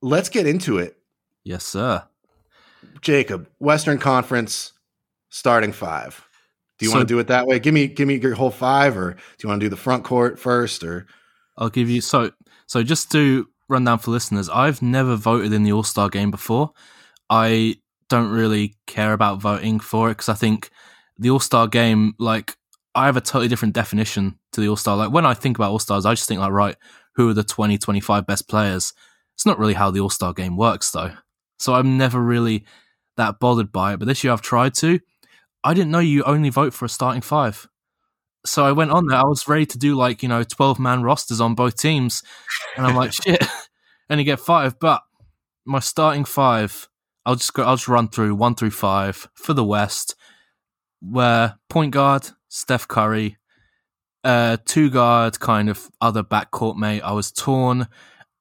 let's 0.00 0.28
get 0.28 0.46
into 0.46 0.78
it. 0.78 0.96
Yes, 1.44 1.64
sir. 1.64 2.04
Jacob, 3.00 3.48
Western 3.58 3.98
Conference 3.98 4.72
starting 5.28 5.72
five. 5.72 6.24
Do 6.78 6.86
you 6.86 6.90
So- 6.90 6.98
want 6.98 7.08
to 7.08 7.14
do 7.14 7.18
it 7.18 7.28
that 7.28 7.46
way? 7.46 7.58
Give 7.58 7.74
me 7.74 7.86
give 7.86 8.08
me 8.08 8.18
your 8.18 8.34
whole 8.34 8.50
five, 8.50 8.96
or 8.96 9.12
do 9.12 9.18
you 9.42 9.48
want 9.48 9.60
to 9.60 9.66
do 9.66 9.70
the 9.70 9.76
front 9.76 10.04
court 10.04 10.38
first? 10.38 10.82
Or 10.82 11.06
I'll 11.56 11.70
give 11.70 11.88
you 11.88 12.00
so 12.00 12.32
so 12.66 12.82
just 12.82 13.10
to 13.12 13.48
run 13.68 13.84
down 13.84 13.98
for 13.98 14.10
listeners. 14.10 14.48
I've 14.48 14.82
never 14.82 15.16
voted 15.16 15.52
in 15.52 15.62
the 15.62 15.72
All 15.72 15.82
Star 15.82 16.08
game 16.08 16.30
before. 16.30 16.72
I 17.30 17.76
don't 18.08 18.30
really 18.30 18.74
care 18.86 19.12
about 19.12 19.40
voting 19.40 19.80
for 19.80 20.08
it 20.08 20.14
because 20.14 20.28
I 20.28 20.34
think 20.34 20.70
the 21.18 21.30
All 21.30 21.40
Star 21.40 21.66
game, 21.66 22.14
like, 22.18 22.56
I 22.94 23.06
have 23.06 23.16
a 23.16 23.20
totally 23.20 23.48
different 23.48 23.74
definition 23.74 24.38
to 24.52 24.60
the 24.60 24.68
All 24.68 24.76
Star. 24.76 24.96
Like 24.96 25.12
when 25.12 25.26
I 25.26 25.34
think 25.34 25.58
about 25.58 25.70
All 25.70 25.78
Stars, 25.78 26.06
I 26.06 26.12
just 26.12 26.28
think 26.28 26.40
like, 26.40 26.52
right, 26.52 26.76
who 27.14 27.28
are 27.28 27.34
the 27.34 27.44
20, 27.44 27.78
25 27.78 28.26
best 28.26 28.48
players? 28.48 28.92
It's 29.34 29.46
not 29.46 29.58
really 29.58 29.74
how 29.74 29.90
the 29.90 30.00
All 30.00 30.10
Star 30.10 30.32
game 30.32 30.56
works 30.56 30.90
though. 30.90 31.12
So 31.58 31.74
I'm 31.74 31.96
never 31.96 32.20
really 32.20 32.64
that 33.16 33.40
bothered 33.40 33.72
by 33.72 33.94
it. 33.94 33.98
But 33.98 34.06
this 34.06 34.22
year 34.24 34.32
I've 34.32 34.42
tried 34.42 34.74
to. 34.74 35.00
I 35.64 35.74
didn't 35.74 35.90
know 35.90 36.00
you 36.00 36.24
only 36.24 36.50
vote 36.50 36.74
for 36.74 36.84
a 36.84 36.88
starting 36.88 37.22
five. 37.22 37.68
So 38.44 38.64
I 38.64 38.72
went 38.72 38.90
on 38.90 39.06
there. 39.06 39.18
I 39.18 39.24
was 39.24 39.46
ready 39.46 39.66
to 39.66 39.78
do 39.78 39.94
like, 39.94 40.22
you 40.22 40.28
know, 40.28 40.42
12 40.42 40.78
man 40.80 41.02
rosters 41.02 41.40
on 41.40 41.54
both 41.54 41.76
teams. 41.76 42.22
And 42.76 42.86
I'm 42.86 42.96
like, 42.96 43.12
shit, 43.24 43.44
only 44.10 44.24
get 44.24 44.40
five. 44.40 44.78
But 44.80 45.02
my 45.64 45.78
starting 45.78 46.24
five, 46.24 46.88
I'll 47.24 47.36
just 47.36 47.54
go, 47.54 47.62
I'll 47.62 47.76
just 47.76 47.88
run 47.88 48.08
through 48.08 48.34
one 48.34 48.56
through 48.56 48.72
five 48.72 49.28
for 49.34 49.54
the 49.54 49.64
West, 49.64 50.16
where 51.02 51.58
point 51.68 51.92
guard, 51.92 52.28
Steph 52.48 52.86
Curry, 52.88 53.36
uh, 54.24 54.56
two 54.64 54.88
guard, 54.90 55.40
kind 55.40 55.68
of 55.68 55.90
other 56.00 56.22
backcourt 56.22 56.76
mate. 56.76 57.02
I 57.02 57.12
was 57.12 57.32
torn. 57.32 57.88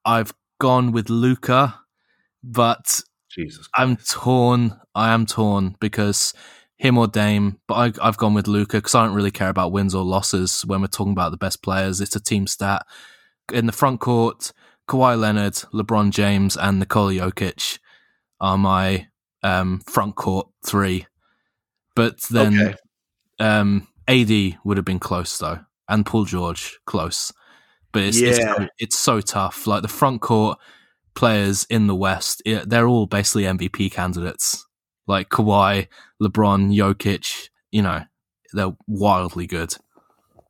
I've 0.05 0.33
gone 0.59 0.91
with 0.91 1.09
Luka, 1.09 1.79
but 2.43 3.01
Jesus, 3.29 3.67
I'm 3.75 3.97
torn. 3.97 4.79
I 4.93 5.13
am 5.13 5.25
torn 5.25 5.75
because 5.79 6.33
him 6.77 6.97
or 6.97 7.07
Dame, 7.07 7.59
but 7.67 7.73
I, 7.75 8.07
I've 8.07 8.17
gone 8.17 8.33
with 8.33 8.47
Luka 8.47 8.77
because 8.77 8.95
I 8.95 9.05
don't 9.05 9.15
really 9.15 9.31
care 9.31 9.49
about 9.49 9.71
wins 9.71 9.93
or 9.95 10.03
losses 10.03 10.65
when 10.65 10.81
we're 10.81 10.87
talking 10.87 11.13
about 11.13 11.31
the 11.31 11.37
best 11.37 11.61
players. 11.61 12.01
It's 12.01 12.15
a 12.15 12.19
team 12.19 12.47
stat. 12.47 12.85
In 13.53 13.67
the 13.67 13.71
front 13.71 13.99
court, 13.99 14.51
Kawhi 14.87 15.19
Leonard, 15.19 15.53
LeBron 15.73 16.11
James, 16.11 16.57
and 16.57 16.79
Nikola 16.79 17.13
Jokic 17.13 17.79
are 18.39 18.57
my 18.57 19.07
um, 19.43 19.81
front 19.85 20.15
court 20.15 20.47
three. 20.65 21.05
But 21.95 22.21
then 22.29 22.59
okay, 22.59 22.75
um, 23.39 23.87
AD 24.07 24.57
would 24.63 24.77
have 24.77 24.85
been 24.85 24.99
close 24.99 25.37
though, 25.37 25.59
and 25.89 26.05
Paul 26.05 26.25
George 26.25 26.79
close. 26.85 27.31
But 27.91 28.03
it's 28.03 28.17
it's, 28.17 28.39
Yeah. 28.39 28.55
so, 28.55 28.67
it's 28.79 28.99
so 28.99 29.21
tough. 29.21 29.67
Like 29.67 29.81
the 29.81 29.87
front 29.87 30.21
court, 30.21 30.57
players 31.13 31.65
in 31.69 31.87
the 31.87 31.95
West, 31.95 32.41
it, 32.45 32.69
they're 32.69 32.87
all 32.87 33.05
basically 33.05 33.43
MVP 33.43 33.91
candidates. 33.91 34.65
Like 35.07 35.29
Kawhi, 35.29 35.87
LeBron, 36.21 36.73
Jokic, 36.73 37.49
you 37.71 37.81
know, 37.81 38.03
they're 38.53 38.75
wildly 38.87 39.47
good. 39.47 39.75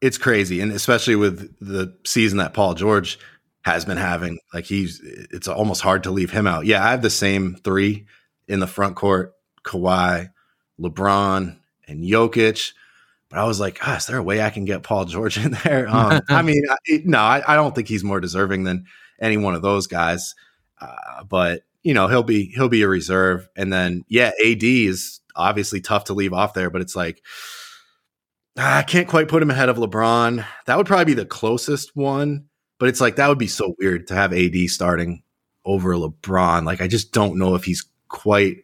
It's 0.01 0.17
crazy, 0.17 0.61
and 0.61 0.71
especially 0.71 1.15
with 1.15 1.55
the 1.59 1.95
season 2.05 2.39
that 2.39 2.53
Paul 2.53 2.73
George 2.73 3.19
has 3.63 3.85
been 3.85 3.97
having, 3.97 4.39
like 4.53 4.65
he's, 4.65 4.99
it's 5.03 5.47
almost 5.47 5.81
hard 5.81 6.03
to 6.03 6.11
leave 6.11 6.31
him 6.31 6.47
out. 6.47 6.65
Yeah, 6.65 6.83
I 6.83 6.91
have 6.91 7.03
the 7.03 7.11
same 7.11 7.55
three 7.63 8.05
in 8.47 8.59
the 8.59 8.67
front 8.67 8.95
court: 8.95 9.33
Kawhi, 9.63 10.29
LeBron, 10.81 11.57
and 11.87 12.03
Jokic. 12.03 12.73
But 13.29 13.39
I 13.39 13.45
was 13.45 13.59
like, 13.59 13.79
ah, 13.81 13.97
is 13.97 14.07
there 14.07 14.17
a 14.17 14.23
way 14.23 14.41
I 14.41 14.49
can 14.49 14.65
get 14.65 14.83
Paul 14.83 15.05
George 15.05 15.37
in 15.37 15.51
there? 15.63 15.87
Um, 15.89 16.21
I 16.29 16.41
mean, 16.41 16.63
I, 16.69 17.01
no, 17.05 17.19
I, 17.19 17.43
I, 17.47 17.55
don't 17.55 17.73
think 17.73 17.87
he's 17.87 18.03
more 18.03 18.19
deserving 18.19 18.63
than 18.63 18.85
any 19.21 19.37
one 19.37 19.55
of 19.55 19.61
those 19.61 19.87
guys. 19.87 20.35
Uh, 20.79 21.23
but 21.23 21.63
you 21.83 21.93
know, 21.93 22.07
he'll 22.07 22.23
be 22.23 22.45
he'll 22.45 22.69
be 22.69 22.81
a 22.81 22.87
reserve, 22.87 23.47
and 23.55 23.71
then 23.71 24.03
yeah, 24.07 24.31
AD 24.45 24.63
is 24.63 25.21
obviously 25.35 25.81
tough 25.81 26.05
to 26.05 26.13
leave 26.13 26.33
off 26.33 26.53
there, 26.53 26.69
but 26.69 26.81
it's 26.81 26.95
like 26.95 27.21
I 28.57 28.83
can't 28.83 29.07
quite 29.07 29.27
put 29.27 29.41
him 29.41 29.49
ahead 29.49 29.69
of 29.69 29.77
LeBron. 29.77 30.45
That 30.65 30.77
would 30.77 30.87
probably 30.87 31.05
be 31.05 31.13
the 31.13 31.25
closest 31.25 31.95
one, 31.95 32.45
but 32.79 32.89
it's 32.89 33.01
like 33.01 33.15
that 33.15 33.29
would 33.29 33.37
be 33.37 33.47
so 33.47 33.75
weird 33.79 34.07
to 34.07 34.15
have 34.15 34.33
AD 34.33 34.55
starting 34.67 35.23
over 35.65 35.95
LeBron. 35.95 36.65
Like 36.65 36.81
I 36.81 36.87
just 36.87 37.11
don't 37.13 37.37
know 37.37 37.55
if 37.55 37.63
he's 37.63 37.85
quite 38.09 38.57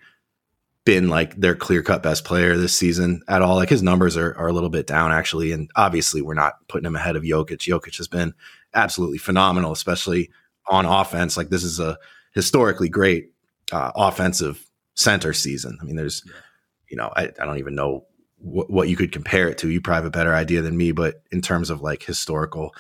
been 0.88 1.10
like 1.10 1.36
their 1.36 1.54
clear 1.54 1.84
cut 1.84 2.02
best 2.02 2.24
player 2.24 2.56
this 2.56 2.74
season 2.74 3.22
at 3.28 3.42
all. 3.42 3.56
Like 3.56 3.68
his 3.68 3.84
numbers 3.84 4.16
are, 4.16 4.34
are 4.38 4.48
a 4.48 4.54
little 4.54 4.70
bit 4.70 4.88
down 4.88 5.12
actually. 5.12 5.52
And 5.52 5.70
obviously 5.76 6.22
we're 6.22 6.34
not 6.34 6.66
putting 6.70 6.88
him 6.88 6.96
ahead 6.96 7.18
of 7.18 7.24
Jokic. 7.24 7.58
Jokic 7.58 7.98
has 7.98 8.08
been 8.08 8.34
absolutely 8.74 9.18
phenomenal, 9.18 9.74
especially 9.74 10.30
on 10.68 10.86
offense. 10.86 11.36
Like 11.36 11.50
this 11.50 11.66
is 11.66 11.82
a 11.82 11.98
historically 12.34 12.88
great 12.88 13.34
uh, 13.74 13.92
offensive 13.98 14.66
center 14.96 15.34
season. 15.34 15.78
I 15.82 15.84
mean, 15.84 15.98
there's, 15.98 16.24
you 16.88 16.96
know, 16.96 17.12
I, 17.18 17.24
I 17.38 17.46
don't 17.46 17.58
even 17.58 17.76
know 17.76 18.06
wh- 18.38 18.70
what 18.70 18.88
you 18.88 18.96
could 18.96 19.12
compare 19.12 19.50
it 19.50 19.58
to. 19.58 19.70
You 19.70 19.82
probably 19.82 20.04
have 20.04 20.06
a 20.06 20.18
better 20.18 20.34
idea 20.34 20.62
than 20.62 20.78
me, 20.78 20.94
but 20.94 21.22
in 21.34 21.42
terms 21.42 21.70
of 21.70 21.82
like 21.82 22.02
historical 22.02 22.74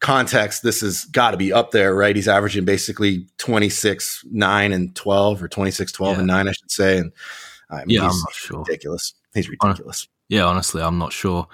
context, 0.00 0.62
this 0.62 0.80
has 0.80 1.04
got 1.04 1.32
to 1.32 1.36
be 1.36 1.52
up 1.52 1.72
there, 1.72 1.94
right? 1.94 2.16
He's 2.16 2.26
averaging 2.26 2.64
basically 2.64 3.26
26, 3.36 4.24
9, 4.30 4.72
and 4.72 4.96
12, 4.96 5.42
or 5.42 5.48
26, 5.48 5.92
12, 5.92 6.14
yeah. 6.14 6.18
and 6.20 6.26
9, 6.26 6.48
I 6.48 6.52
should 6.52 6.70
say. 6.70 6.96
And 6.96 7.12
I 7.70 7.84
mean, 7.84 7.96
yeah, 7.96 8.08
I'm 8.08 8.18
not 8.18 8.32
sure. 8.32 8.58
Ridiculous. 8.60 9.14
He's 9.34 9.48
ridiculous. 9.48 10.08
Yeah, 10.28 10.44
honestly, 10.44 10.82
I'm 10.82 10.98
not 10.98 11.12
sure 11.12 11.46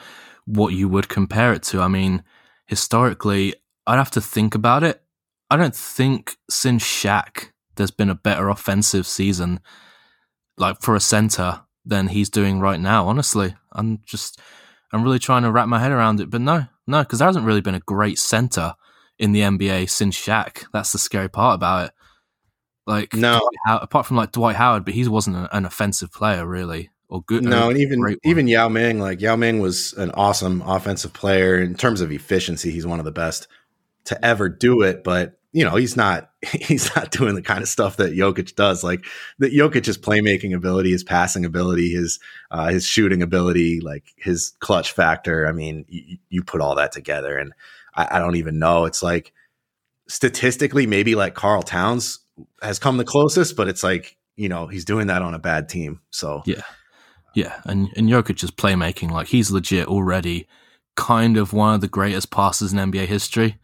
what 0.44 0.72
you 0.74 0.88
would 0.88 1.08
compare 1.08 1.52
it 1.52 1.62
to. 1.64 1.80
I 1.80 1.88
mean, 1.88 2.22
historically, 2.66 3.54
I'd 3.86 3.96
have 3.96 4.10
to 4.12 4.20
think 4.20 4.54
about 4.54 4.82
it. 4.82 5.02
I 5.50 5.56
don't 5.56 5.76
think 5.76 6.36
since 6.50 6.82
Shaq 6.82 7.50
there's 7.76 7.90
been 7.90 8.10
a 8.10 8.14
better 8.14 8.48
offensive 8.48 9.06
season, 9.06 9.60
like 10.56 10.80
for 10.80 10.96
a 10.96 11.00
center, 11.00 11.60
than 11.86 12.08
he's 12.08 12.28
doing 12.28 12.58
right 12.58 12.80
now. 12.80 13.06
Honestly, 13.06 13.54
I'm 13.72 14.00
just, 14.04 14.40
I'm 14.92 15.04
really 15.04 15.20
trying 15.20 15.42
to 15.42 15.52
wrap 15.52 15.68
my 15.68 15.78
head 15.78 15.92
around 15.92 16.20
it. 16.20 16.28
But 16.28 16.40
no, 16.40 16.66
no, 16.86 17.02
because 17.02 17.20
there 17.20 17.28
hasn't 17.28 17.46
really 17.46 17.60
been 17.60 17.76
a 17.76 17.80
great 17.80 18.18
center 18.18 18.74
in 19.18 19.32
the 19.32 19.40
NBA 19.40 19.88
since 19.88 20.16
Shaq. 20.16 20.66
That's 20.72 20.92
the 20.92 20.98
scary 20.98 21.28
part 21.28 21.54
about 21.54 21.86
it. 21.86 21.92
Like 22.86 23.14
no, 23.14 23.40
apart 23.66 24.06
from 24.06 24.16
like 24.16 24.32
Dwight 24.32 24.56
Howard, 24.56 24.84
but 24.84 24.94
he 24.94 25.06
wasn't 25.08 25.36
an, 25.36 25.48
an 25.50 25.64
offensive 25.64 26.12
player 26.12 26.46
really 26.46 26.90
or 27.08 27.22
good. 27.22 27.44
No, 27.44 27.70
and 27.70 27.78
even 27.78 28.16
even 28.24 28.46
Yao 28.46 28.68
Ming, 28.68 29.00
like 29.00 29.20
Yao 29.20 29.34
Ming 29.34 29.58
was 29.58 29.92
an 29.94 30.12
awesome 30.12 30.62
offensive 30.62 31.12
player 31.12 31.58
in 31.58 31.74
terms 31.74 32.00
of 32.00 32.12
efficiency. 32.12 32.70
He's 32.70 32.86
one 32.86 33.00
of 33.00 33.04
the 33.04 33.12
best 33.12 33.48
to 34.04 34.24
ever 34.24 34.48
do 34.48 34.82
it, 34.82 35.02
but 35.02 35.38
you 35.52 35.64
know 35.64 35.74
he's 35.74 35.96
not 35.96 36.30
he's 36.52 36.94
not 36.94 37.10
doing 37.10 37.34
the 37.34 37.42
kind 37.42 37.60
of 37.60 37.68
stuff 37.68 37.96
that 37.96 38.12
Jokic 38.12 38.54
does. 38.54 38.84
Like 38.84 39.04
that 39.38 39.52
Jokic's 39.52 39.98
playmaking 39.98 40.54
ability, 40.54 40.90
his 40.90 41.02
passing 41.04 41.44
ability, 41.44 41.90
his 41.90 42.20
uh, 42.52 42.68
his 42.68 42.86
shooting 42.86 43.22
ability, 43.22 43.80
like 43.80 44.04
his 44.16 44.52
clutch 44.60 44.92
factor. 44.92 45.46
I 45.48 45.52
mean, 45.52 45.84
you, 45.88 46.18
you 46.28 46.42
put 46.44 46.60
all 46.60 46.76
that 46.76 46.92
together, 46.92 47.36
and 47.36 47.52
I, 47.94 48.08
I 48.12 48.18
don't 48.20 48.36
even 48.36 48.58
know. 48.60 48.84
It's 48.84 49.02
like 49.02 49.32
statistically, 50.08 50.86
maybe 50.86 51.16
like 51.16 51.34
Karl 51.34 51.64
Towns 51.64 52.20
has 52.62 52.78
come 52.78 52.96
the 52.96 53.04
closest, 53.04 53.56
but 53.56 53.68
it's 53.68 53.82
like 53.82 54.16
you 54.36 54.48
know 54.48 54.66
he's 54.66 54.84
doing 54.84 55.06
that 55.08 55.22
on 55.22 55.34
a 55.34 55.38
bad 55.38 55.68
team. 55.68 56.00
So 56.10 56.42
yeah, 56.46 56.62
yeah, 57.34 57.60
and 57.64 57.88
and 57.96 58.08
Jokic's 58.08 58.50
playmaking, 58.50 59.10
like 59.10 59.28
he's 59.28 59.50
legit 59.50 59.88
already, 59.88 60.46
kind 60.96 61.36
of 61.36 61.52
one 61.52 61.74
of 61.74 61.80
the 61.80 61.88
greatest 61.88 62.30
passes 62.30 62.72
in 62.72 62.78
NBA 62.78 63.06
history, 63.06 63.58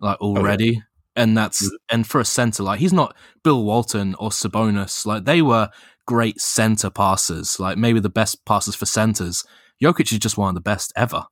like 0.00 0.20
already. 0.20 0.70
Oh, 0.70 0.72
yeah. 0.72 0.80
And 1.14 1.36
that's 1.36 1.66
mm-hmm. 1.66 1.76
and 1.90 2.06
for 2.06 2.20
a 2.20 2.24
center, 2.24 2.62
like 2.62 2.80
he's 2.80 2.92
not 2.92 3.14
Bill 3.44 3.62
Walton 3.64 4.14
or 4.14 4.30
Sabonis, 4.30 5.04
like 5.04 5.24
they 5.24 5.42
were 5.42 5.68
great 6.06 6.40
center 6.40 6.90
passers, 6.90 7.60
like 7.60 7.76
maybe 7.76 8.00
the 8.00 8.08
best 8.08 8.44
passers 8.44 8.74
for 8.74 8.86
centers. 8.86 9.44
Jokic 9.82 10.12
is 10.12 10.18
just 10.18 10.38
one 10.38 10.48
of 10.48 10.54
the 10.54 10.60
best 10.60 10.92
ever. 10.96 11.24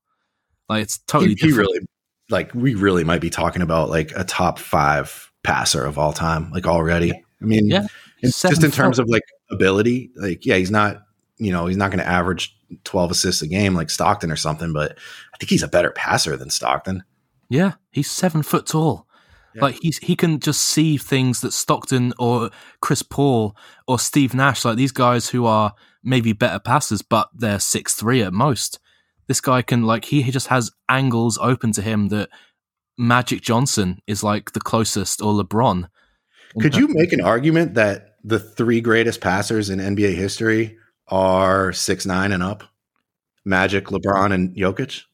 Like 0.69 0.83
it's 0.83 0.99
totally 0.99 1.35
he, 1.35 1.49
he 1.49 1.53
really 1.53 1.81
like 2.29 2.55
we 2.55 2.75
really 2.75 3.05
might 3.05 3.21
be 3.21 3.31
talking 3.31 3.63
about 3.63 3.91
like 3.91 4.13
a 4.15 4.25
top 4.25 4.59
five 4.59 5.30
passer 5.43 5.85
of 5.85 5.99
all 5.99 6.13
time, 6.13 6.51
like 6.51 6.67
already. 6.67 7.13
I 7.13 7.45
mean, 7.45 7.69
yeah, 7.69 7.87
just 8.23 8.63
in 8.65 8.71
terms 8.71 8.99
of 8.99 9.09
like 9.09 9.23
ability, 9.51 10.11
like 10.17 10.45
yeah, 10.45 10.57
he's 10.57 10.71
not, 10.71 11.03
you 11.39 11.53
know, 11.53 11.67
he's 11.67 11.77
not 11.77 11.91
going 11.91 12.01
to 12.01 12.09
average 12.09 12.57
12 12.85 13.11
assists 13.11 13.43
a 13.43 13.47
game 13.47 13.75
like 13.75 13.91
Stockton 13.91 14.31
or 14.31 14.37
something, 14.37 14.73
but 14.73 14.93
I 15.35 15.37
think 15.39 15.51
he's 15.51 15.63
a 15.63 15.69
better 15.69 15.91
passer 15.91 16.37
than 16.37 16.51
Stockton. 16.51 17.03
Yeah, 17.49 17.75
he's 17.91 18.11
seven 18.11 18.43
foot 18.43 18.67
tall. 18.67 19.07
Yeah. 19.55 19.63
Like 19.63 19.79
he's 19.83 19.99
he 19.99 20.15
can 20.15 20.39
just 20.39 20.63
see 20.63 20.97
things 20.97 21.41
that 21.41 21.53
Stockton 21.53 22.13
or 22.19 22.51
Chris 22.81 23.03
Paul 23.03 23.57
or 23.89 23.99
Steve 23.99 24.35
Nash, 24.35 24.65
like 24.65 24.77
these 24.77 24.93
guys 24.93 25.29
who 25.29 25.47
are 25.47 25.75
maybe 26.05 26.33
better 26.33 26.61
passers, 26.61 27.03
but 27.03 27.29
they're 27.35 27.59
six 27.59 27.95
three 27.95 28.23
at 28.23 28.33
most. 28.33 28.79
This 29.27 29.41
guy 29.41 29.63
can 29.63 29.83
like 29.83 30.05
he, 30.05 30.23
he 30.23 30.31
just 30.31 30.49
has 30.49 30.71
angles 30.89 31.39
open 31.39 31.73
to 31.73 31.83
him 31.83 32.09
that 32.09 32.29
Magic 33.01 33.41
Johnson 33.41 34.03
is 34.07 34.23
like 34.23 34.53
the 34.53 34.61
closest, 34.61 35.23
or 35.23 35.33
LeBron. 35.33 35.89
Could 36.61 36.77
you 36.77 36.87
make 36.89 37.13
an 37.13 37.23
argument 37.23 37.75
that 37.75 38.17
the 38.23 38.39
three 38.39 38.83
greatest 38.83 39.23
passers 39.23 39.71
in 39.71 39.79
NBA 39.79 40.15
history 40.15 40.77
are 41.09 41.73
six 41.73 42.05
nine 42.05 42.31
and 42.31 42.43
up? 42.43 42.63
Magic, 43.45 43.87
LeBron, 43.87 44.33
and 44.33 44.55
Jokic. 44.55 45.05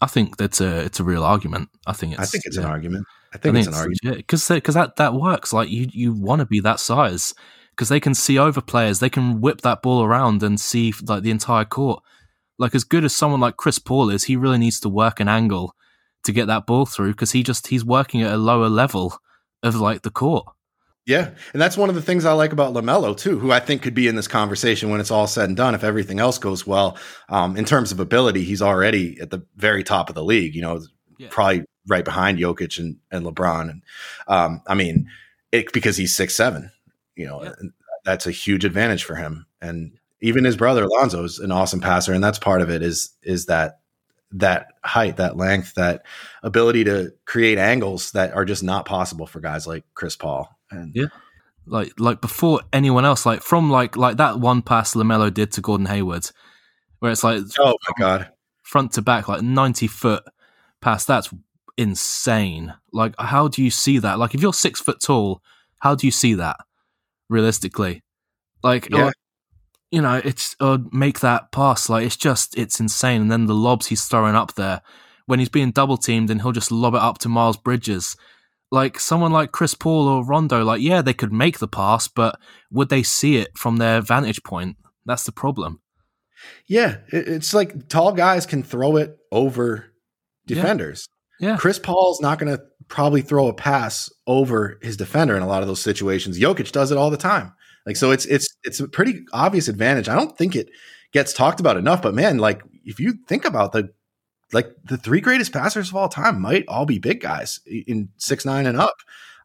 I 0.00 0.06
think 0.06 0.38
that's 0.38 0.60
a 0.60 0.80
it's 0.80 0.98
a 0.98 1.04
real 1.04 1.22
argument. 1.22 1.68
I 1.86 1.92
think 1.92 2.14
it's. 2.14 2.20
I 2.20 2.24
think 2.26 2.44
it's 2.46 2.56
yeah. 2.56 2.64
an 2.64 2.68
argument. 2.68 3.06
I 3.32 3.38
think, 3.38 3.56
I 3.56 3.62
think 3.62 3.68
it's, 3.68 3.68
it's, 3.68 3.76
an 3.76 3.82
argument 3.82 4.16
because 4.16 4.48
because 4.48 4.74
that 4.74 4.96
that 4.96 5.14
works. 5.14 5.52
Like 5.52 5.70
you 5.70 5.86
you 5.92 6.12
want 6.14 6.40
to 6.40 6.46
be 6.46 6.58
that 6.60 6.80
size 6.80 7.32
because 7.70 7.88
they 7.88 8.00
can 8.00 8.14
see 8.14 8.38
over 8.38 8.60
players. 8.60 8.98
They 8.98 9.10
can 9.10 9.40
whip 9.40 9.60
that 9.60 9.82
ball 9.82 10.02
around 10.02 10.42
and 10.42 10.60
see 10.60 10.92
like 11.06 11.22
the 11.22 11.30
entire 11.30 11.64
court. 11.64 12.02
Like 12.58 12.74
as 12.74 12.82
good 12.82 13.04
as 13.04 13.14
someone 13.14 13.40
like 13.40 13.56
Chris 13.56 13.78
Paul 13.78 14.10
is, 14.10 14.24
he 14.24 14.34
really 14.34 14.58
needs 14.58 14.80
to 14.80 14.88
work 14.88 15.20
an 15.20 15.28
angle 15.28 15.76
to 16.26 16.32
get 16.32 16.46
that 16.46 16.66
ball 16.66 16.86
through 16.86 17.12
because 17.12 17.32
he 17.32 17.42
just 17.42 17.68
he's 17.68 17.84
working 17.84 18.22
at 18.22 18.32
a 18.32 18.36
lower 18.36 18.68
level 18.68 19.18
of 19.62 19.76
like 19.76 20.02
the 20.02 20.10
court. 20.10 20.46
Yeah, 21.06 21.30
and 21.52 21.62
that's 21.62 21.76
one 21.76 21.88
of 21.88 21.94
the 21.94 22.02
things 22.02 22.24
I 22.24 22.32
like 22.32 22.52
about 22.52 22.74
LaMelo 22.74 23.16
too, 23.16 23.38
who 23.38 23.52
I 23.52 23.60
think 23.60 23.80
could 23.80 23.94
be 23.94 24.08
in 24.08 24.16
this 24.16 24.26
conversation 24.26 24.90
when 24.90 24.98
it's 24.98 25.12
all 25.12 25.28
said 25.28 25.48
and 25.48 25.56
done. 25.56 25.74
If 25.74 25.84
everything 25.84 26.18
else 26.18 26.36
goes 26.36 26.66
well, 26.66 26.98
um, 27.28 27.56
in 27.56 27.64
terms 27.64 27.92
of 27.92 28.00
ability, 28.00 28.42
he's 28.42 28.60
already 28.60 29.16
at 29.20 29.30
the 29.30 29.46
very 29.54 29.84
top 29.84 30.08
of 30.08 30.16
the 30.16 30.24
league. 30.24 30.56
You 30.56 30.62
know, 30.62 30.80
yeah. 31.18 31.28
probably 31.30 31.64
right 31.86 32.04
behind 32.04 32.38
Jokic 32.38 32.80
and, 32.80 32.96
and 33.12 33.24
LeBron. 33.24 33.70
And 33.70 33.82
um, 34.26 34.62
I 34.66 34.74
mean, 34.74 35.08
it 35.52 35.72
because 35.72 35.96
he's 35.96 36.14
six 36.14 36.34
seven. 36.34 36.72
You 37.14 37.26
know, 37.26 37.44
yeah. 37.44 37.52
that's 38.04 38.26
a 38.26 38.32
huge 38.32 38.64
advantage 38.64 39.04
for 39.04 39.14
him. 39.14 39.46
And 39.60 39.96
even 40.20 40.44
his 40.44 40.56
brother 40.56 40.86
Lonzo 40.88 41.22
is 41.22 41.38
an 41.38 41.52
awesome 41.52 41.80
passer, 41.80 42.12
and 42.12 42.22
that's 42.22 42.40
part 42.40 42.62
of 42.62 42.70
it. 42.70 42.82
Is 42.82 43.14
is 43.22 43.46
that 43.46 43.78
that 44.40 44.68
height, 44.84 45.16
that 45.16 45.36
length, 45.36 45.74
that 45.74 46.04
ability 46.42 46.84
to 46.84 47.12
create 47.24 47.58
angles 47.58 48.12
that 48.12 48.32
are 48.34 48.44
just 48.44 48.62
not 48.62 48.84
possible 48.84 49.26
for 49.26 49.40
guys 49.40 49.66
like 49.66 49.84
Chris 49.94 50.16
Paul. 50.16 50.48
And 50.70 50.92
yeah. 50.94 51.06
Like 51.66 51.92
like 51.98 52.20
before 52.20 52.60
anyone 52.72 53.04
else, 53.04 53.26
like 53.26 53.42
from 53.42 53.70
like 53.70 53.96
like 53.96 54.18
that 54.18 54.38
one 54.38 54.62
pass 54.62 54.94
LaMelo 54.94 55.34
did 55.34 55.50
to 55.52 55.60
Gordon 55.60 55.86
Hayward, 55.86 56.30
where 57.00 57.10
it's 57.10 57.24
like 57.24 57.42
oh 57.58 57.76
my 57.88 57.94
god, 57.98 58.30
front 58.62 58.92
to 58.92 59.02
back, 59.02 59.26
like 59.26 59.42
ninety 59.42 59.88
foot 59.88 60.22
pass. 60.80 61.04
That's 61.04 61.28
insane. 61.76 62.72
Like 62.92 63.14
how 63.18 63.48
do 63.48 63.64
you 63.64 63.72
see 63.72 63.98
that? 63.98 64.20
Like 64.20 64.32
if 64.32 64.42
you're 64.42 64.52
six 64.52 64.80
foot 64.80 65.00
tall, 65.00 65.42
how 65.80 65.96
do 65.96 66.06
you 66.06 66.12
see 66.12 66.34
that 66.34 66.56
realistically? 67.28 68.04
Like 68.62 68.88
yeah 68.88 69.10
you 69.96 70.02
know, 70.02 70.20
it's 70.22 70.54
uh, 70.60 70.76
make 70.92 71.20
that 71.20 71.52
pass. 71.52 71.88
Like 71.88 72.04
it's 72.04 72.18
just 72.18 72.58
it's 72.58 72.78
insane. 72.80 73.22
And 73.22 73.32
then 73.32 73.46
the 73.46 73.54
lobs 73.54 73.86
he's 73.86 74.04
throwing 74.04 74.34
up 74.34 74.54
there 74.54 74.82
when 75.24 75.38
he's 75.38 75.48
being 75.48 75.70
double 75.70 75.96
teamed, 75.96 76.28
and 76.28 76.42
he'll 76.42 76.52
just 76.52 76.70
lob 76.70 76.94
it 76.94 77.00
up 77.00 77.16
to 77.20 77.30
Miles 77.30 77.56
Bridges. 77.56 78.14
Like 78.70 79.00
someone 79.00 79.32
like 79.32 79.52
Chris 79.52 79.72
Paul 79.72 80.06
or 80.06 80.22
Rondo, 80.22 80.62
like 80.62 80.82
yeah, 80.82 81.00
they 81.00 81.14
could 81.14 81.32
make 81.32 81.60
the 81.60 81.66
pass, 81.66 82.08
but 82.08 82.38
would 82.70 82.90
they 82.90 83.02
see 83.02 83.38
it 83.38 83.56
from 83.56 83.78
their 83.78 84.02
vantage 84.02 84.42
point? 84.42 84.76
That's 85.06 85.24
the 85.24 85.32
problem. 85.32 85.80
Yeah, 86.66 86.98
it's 87.08 87.54
like 87.54 87.88
tall 87.88 88.12
guys 88.12 88.44
can 88.44 88.62
throw 88.62 88.96
it 88.96 89.16
over 89.32 89.86
defenders. 90.46 91.08
Yeah. 91.40 91.52
yeah. 91.52 91.56
Chris 91.56 91.78
Paul's 91.78 92.20
not 92.20 92.38
going 92.38 92.54
to 92.54 92.62
probably 92.88 93.22
throw 93.22 93.46
a 93.46 93.54
pass 93.54 94.10
over 94.26 94.78
his 94.82 94.98
defender 94.98 95.36
in 95.36 95.42
a 95.42 95.48
lot 95.48 95.62
of 95.62 95.68
those 95.68 95.80
situations. 95.80 96.38
Jokic 96.38 96.70
does 96.70 96.92
it 96.92 96.98
all 96.98 97.08
the 97.08 97.16
time. 97.16 97.54
Like 97.86 97.96
so 97.96 98.10
it's 98.10 98.26
it's 98.26 98.54
it's 98.64 98.80
a 98.80 98.88
pretty 98.88 99.24
obvious 99.32 99.68
advantage. 99.68 100.08
I 100.08 100.14
don't 100.16 100.36
think 100.36 100.56
it 100.56 100.68
gets 101.12 101.32
talked 101.32 101.60
about 101.60 101.76
enough, 101.76 102.02
but 102.02 102.14
man, 102.14 102.38
like 102.38 102.62
if 102.84 102.98
you 103.00 103.14
think 103.28 103.44
about 103.44 103.72
the 103.72 103.90
like 104.52 104.70
the 104.84 104.96
three 104.96 105.20
greatest 105.20 105.52
passers 105.52 105.88
of 105.88 105.96
all 105.96 106.08
time 106.08 106.40
might 106.40 106.64
all 106.68 106.84
be 106.86 106.98
big 106.98 107.20
guys 107.20 107.60
in 107.66 108.08
six 108.16 108.44
nine 108.44 108.66
and 108.66 108.76
up. 108.78 108.94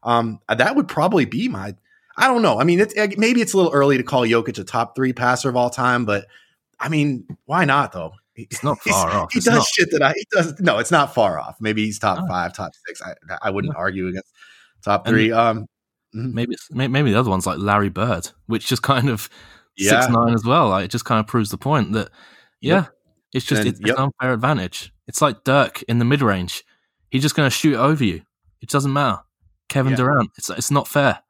Um, 0.02 0.40
that 0.48 0.74
would 0.76 0.88
probably 0.88 1.24
be 1.24 1.48
my. 1.48 1.76
I 2.16 2.26
don't 2.26 2.42
know. 2.42 2.58
I 2.60 2.64
mean, 2.64 2.80
it's 2.80 2.94
maybe 3.16 3.40
it's 3.40 3.52
a 3.52 3.56
little 3.56 3.72
early 3.72 3.96
to 3.96 4.02
call 4.02 4.22
Jokic 4.26 4.58
a 4.58 4.64
top 4.64 4.94
three 4.96 5.12
passer 5.12 5.48
of 5.48 5.56
all 5.56 5.70
time, 5.70 6.04
but 6.04 6.26
I 6.80 6.88
mean, 6.88 7.26
why 7.46 7.64
not 7.64 7.92
though? 7.92 8.12
It's 8.34 8.62
not 8.64 8.80
far 8.82 9.10
off. 9.10 9.32
He 9.32 9.38
It's 9.38 9.46
does 9.46 9.54
not. 9.54 9.66
shit 9.68 9.90
that 9.92 10.02
I 10.02 10.12
he 10.14 10.26
does. 10.32 10.58
No, 10.60 10.78
it's 10.78 10.90
not 10.90 11.14
far 11.14 11.38
off. 11.38 11.56
Maybe 11.60 11.84
he's 11.84 11.98
top 11.98 12.18
No. 12.18 12.26
five, 12.26 12.52
top 12.52 12.72
six. 12.86 13.00
I 13.00 13.14
I 13.40 13.50
wouldn't 13.50 13.72
No. 13.74 13.78
argue 13.78 14.08
against 14.08 14.28
top 14.84 15.06
And- 15.06 15.14
three. 15.14 15.32
Um, 16.14 16.34
Maybe 16.34 16.54
it's 16.54 16.68
maybe 16.70 17.10
the 17.12 17.18
other 17.18 17.30
one's 17.30 17.46
like 17.46 17.58
Larry 17.58 17.88
Bird, 17.88 18.28
which 18.46 18.66
just 18.66 18.82
kind 18.82 19.08
of 19.08 19.28
Yeah. 19.76 20.00
six 20.02 20.12
nine 20.12 20.34
as 20.34 20.44
well. 20.44 20.68
Like 20.70 20.84
it 20.86 20.90
just 20.90 21.04
kind 21.04 21.20
of 21.20 21.26
proves 21.26 21.50
the 21.50 21.58
point 21.58 21.92
that 21.92 22.10
yeah, 22.60 22.74
Yep. 22.74 22.92
it's 23.34 23.46
just 23.46 23.60
And- 23.60 23.68
it's, 23.70 23.80
it's 23.80 23.88
yep. 23.88 23.96
an 23.98 24.04
unfair 24.04 24.32
advantage. 24.34 24.92
It's 25.06 25.20
like 25.22 25.44
Dirk 25.44 25.82
in 25.84 25.98
the 25.98 26.04
mid 26.04 26.22
range. 26.22 26.62
He's 27.10 27.22
just 27.22 27.34
going 27.34 27.46
to 27.46 27.54
shoot 27.54 27.76
over 27.76 28.04
you. 28.04 28.22
It 28.60 28.68
doesn't 28.70 28.92
matter. 28.92 29.20
Kevin 29.68 29.92
Yeah. 29.92 29.96
Durant. 29.96 30.30
It's 30.38 30.48
it's 30.50 30.70
not 30.70 30.86
fair. 30.88 31.20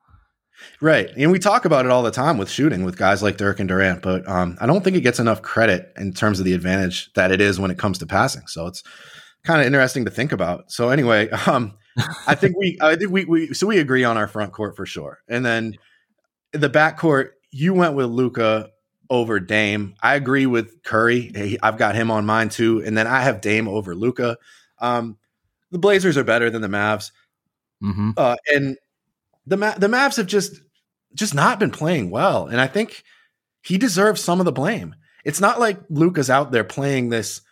Right. 0.81 1.09
And 1.17 1.33
we 1.33 1.39
talk 1.39 1.65
about 1.65 1.85
it 1.87 1.91
all 1.91 2.03
the 2.03 2.11
time 2.11 2.39
with 2.39 2.49
shooting 2.51 2.85
with 2.85 2.97
guys 2.97 3.23
like 3.23 3.37
Dirk 3.37 3.59
and 3.59 3.69
Durant, 3.69 4.03
but 4.03 4.29
um, 4.29 4.57
I 4.61 4.67
don't 4.67 4.85
think 4.85 4.97
it 4.97 5.01
gets 5.01 5.19
enough 5.19 5.43
credit 5.43 5.93
in 5.97 6.13
terms 6.13 6.39
of 6.39 6.45
the 6.45 6.53
advantage 6.55 7.13
that 7.15 7.33
it 7.33 7.41
is 7.41 7.59
when 7.59 7.71
it 7.73 7.79
comes 7.79 7.99
to 7.99 8.07
passing. 8.07 8.47
So 8.47 8.67
it's 8.67 8.83
kind 9.45 9.61
of 9.61 9.67
interesting 9.67 10.05
to 10.05 10.11
think 10.11 10.31
about. 10.31 10.71
So 10.71 10.91
anyway, 10.91 11.29
um, 11.47 11.75
I 12.27 12.35
think 12.35 12.57
we 12.57 12.79
I 12.81 12.97
think 12.97 13.11
we, 13.11 13.25
we 13.25 13.55
so 13.55 13.67
we 13.67 13.79
agree 13.79 14.05
on 14.05 14.17
our 14.17 14.29
front 14.29 14.53
court 14.53 14.77
for 14.77 14.87
sure. 14.87 15.21
And 15.29 15.45
then 15.45 15.77
the 16.53 16.69
back 16.69 16.99
court, 16.99 17.35
you 17.51 17.75
went 17.75 17.95
with 17.95 18.07
Luka 18.07 18.71
over 19.11 19.41
Dame. 19.41 19.95
I 20.03 20.15
agree 20.15 20.47
with 20.47 20.83
Curry. 20.85 21.31
Hey, 21.35 21.59
I've 21.63 21.77
got 21.79 21.95
him 21.95 22.11
on 22.11 22.25
mine 22.25 22.49
too. 22.49 22.83
And 22.85 22.97
then 22.97 23.07
I 23.07 23.21
have 23.21 23.41
Dame 23.41 23.69
over 23.69 23.95
Luka. 23.95 24.39
Um, 24.79 25.19
the 25.71 25.79
Blazers 25.79 26.17
are 26.17 26.25
better 26.25 26.51
than 26.51 26.63
the 26.63 26.69
Mavs. 26.69 27.11
hmm 27.81 28.11
Uh, 28.17 28.37
and 28.55 28.77
the 29.47 29.57
Ma- 29.57 29.77
the 29.77 29.89
Mavs 29.89 30.17
have 30.17 30.27
just 30.27 30.61
just 31.15 31.35
not 31.35 31.59
been 31.59 31.71
playing 31.71 32.11
well, 32.11 32.47
and 32.47 32.61
I 32.61 32.67
think 32.67 33.03
he 33.63 33.77
deserves 33.79 34.21
some 34.23 34.41
of 34.41 34.47
the 34.47 34.53
blame. 34.53 34.95
It's 35.25 35.41
not 35.41 35.61
like 35.61 35.79
Luka's 35.91 36.31
out 36.31 36.53
there 36.53 36.65
playing 36.65 37.09
this 37.11 37.43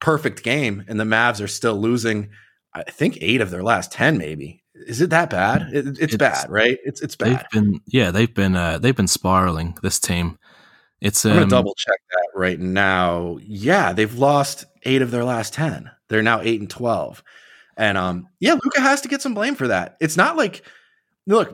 perfect 0.00 0.42
game, 0.42 0.84
and 0.88 0.98
the 0.98 1.04
Mavs 1.04 1.42
are 1.42 1.48
still 1.48 1.76
losing. 1.76 2.30
I 2.86 2.90
think 2.90 3.18
eight 3.20 3.40
of 3.40 3.50
their 3.50 3.62
last 3.62 3.92
ten, 3.92 4.18
maybe. 4.18 4.62
Is 4.74 5.00
it 5.00 5.10
that 5.10 5.30
bad? 5.30 5.62
It, 5.72 5.86
it's, 5.86 6.00
It's- 6.00 6.16
bad, 6.16 6.50
right? 6.50 6.78
It's 6.84 7.00
it's 7.00 7.16
They've 7.16 7.36
bad. 7.36 7.46
been 7.52 7.80
yeah 7.86 8.10
they've 8.10 8.32
been 8.32 8.54
uh, 8.56 8.78
they've 8.78 8.96
been 8.96 9.08
spiraling 9.08 9.76
this 9.82 9.98
team. 9.98 10.38
It's 11.00 11.24
I'm 11.24 11.32
um, 11.32 11.38
gonna 11.38 11.50
double 11.50 11.74
check 11.74 11.98
that 12.10 12.28
right 12.38 12.58
now. 12.60 13.38
Yeah, 13.42 13.92
they've 13.92 14.14
lost 14.18 14.64
eight 14.84 15.02
of 15.02 15.10
their 15.10 15.24
last 15.24 15.54
ten. 15.54 15.90
They're 16.08 16.22
now 16.22 16.40
eight 16.40 16.60
and 16.60 16.70
twelve, 16.70 17.22
and 17.76 17.98
um, 17.98 18.28
yeah, 18.40 18.52
Luka 18.54 18.80
has 18.80 19.00
to 19.02 19.08
get 19.08 19.22
some 19.22 19.34
blame 19.34 19.54
for 19.56 19.68
that. 19.68 19.96
It's 20.00 20.16
not 20.16 20.36
like, 20.36 20.62
look, 21.26 21.52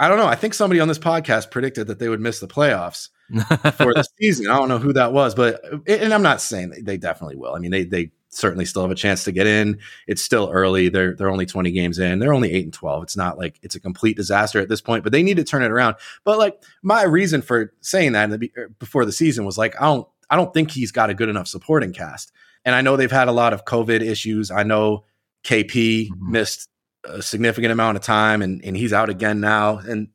I 0.00 0.08
don't 0.08 0.18
know. 0.18 0.26
I 0.26 0.34
think 0.34 0.54
somebody 0.54 0.80
on 0.80 0.88
this 0.88 0.98
podcast 0.98 1.50
predicted 1.50 1.86
that 1.88 1.98
they 1.98 2.08
would 2.08 2.20
miss 2.20 2.40
the 2.40 2.48
playoffs 2.48 3.10
for 3.76 3.94
the 3.94 4.04
season. 4.20 4.48
I 4.48 4.56
don't 4.58 4.68
know 4.68 4.78
who 4.78 4.92
that 4.94 5.12
was, 5.12 5.34
but 5.34 5.60
and 5.86 6.12
I'm 6.12 6.22
not 6.22 6.40
saying 6.40 6.74
they 6.82 6.96
definitely 6.96 7.36
will. 7.36 7.54
I 7.54 7.58
mean, 7.58 7.70
they 7.70 7.84
they 7.84 8.10
certainly 8.30 8.64
still 8.64 8.82
have 8.82 8.90
a 8.90 8.94
chance 8.96 9.24
to 9.24 9.32
get 9.32 9.46
in. 9.46 9.78
It's 10.06 10.22
still 10.22 10.48
early. 10.52 10.88
They're 10.88 11.14
they're 11.14 11.30
only 11.30 11.46
20 11.46 11.70
games 11.72 11.98
in. 11.98 12.18
They're 12.18 12.32
only 12.32 12.52
8 12.52 12.64
and 12.64 12.72
12. 12.72 13.02
It's 13.02 13.16
not 13.16 13.38
like 13.38 13.58
it's 13.62 13.74
a 13.74 13.80
complete 13.80 14.16
disaster 14.16 14.60
at 14.60 14.68
this 14.68 14.80
point, 14.80 15.02
but 15.04 15.12
they 15.12 15.22
need 15.22 15.36
to 15.36 15.44
turn 15.44 15.62
it 15.62 15.70
around. 15.70 15.96
But 16.24 16.38
like 16.38 16.62
my 16.82 17.02
reason 17.02 17.42
for 17.42 17.72
saying 17.80 18.12
that 18.12 18.30
the, 18.40 18.52
er, 18.56 18.70
before 18.78 19.04
the 19.04 19.12
season 19.12 19.44
was 19.44 19.58
like 19.58 19.74
I 19.80 19.84
don't 19.84 20.08
I 20.30 20.36
don't 20.36 20.54
think 20.54 20.70
he's 20.70 20.92
got 20.92 21.10
a 21.10 21.14
good 21.14 21.28
enough 21.28 21.48
supporting 21.48 21.92
cast. 21.92 22.32
And 22.64 22.74
I 22.74 22.82
know 22.82 22.96
they've 22.96 23.10
had 23.10 23.28
a 23.28 23.32
lot 23.32 23.52
of 23.52 23.64
COVID 23.64 24.00
issues. 24.00 24.50
I 24.50 24.62
know 24.62 25.04
KP 25.44 26.08
Mhm. 26.10 26.30
missed 26.30 26.68
a 27.04 27.22
significant 27.22 27.72
amount 27.72 27.96
of 27.96 28.02
time 28.02 28.42
and 28.42 28.64
and 28.64 28.76
he's 28.76 28.92
out 28.92 29.08
again 29.10 29.40
now. 29.40 29.78
And 29.78 30.08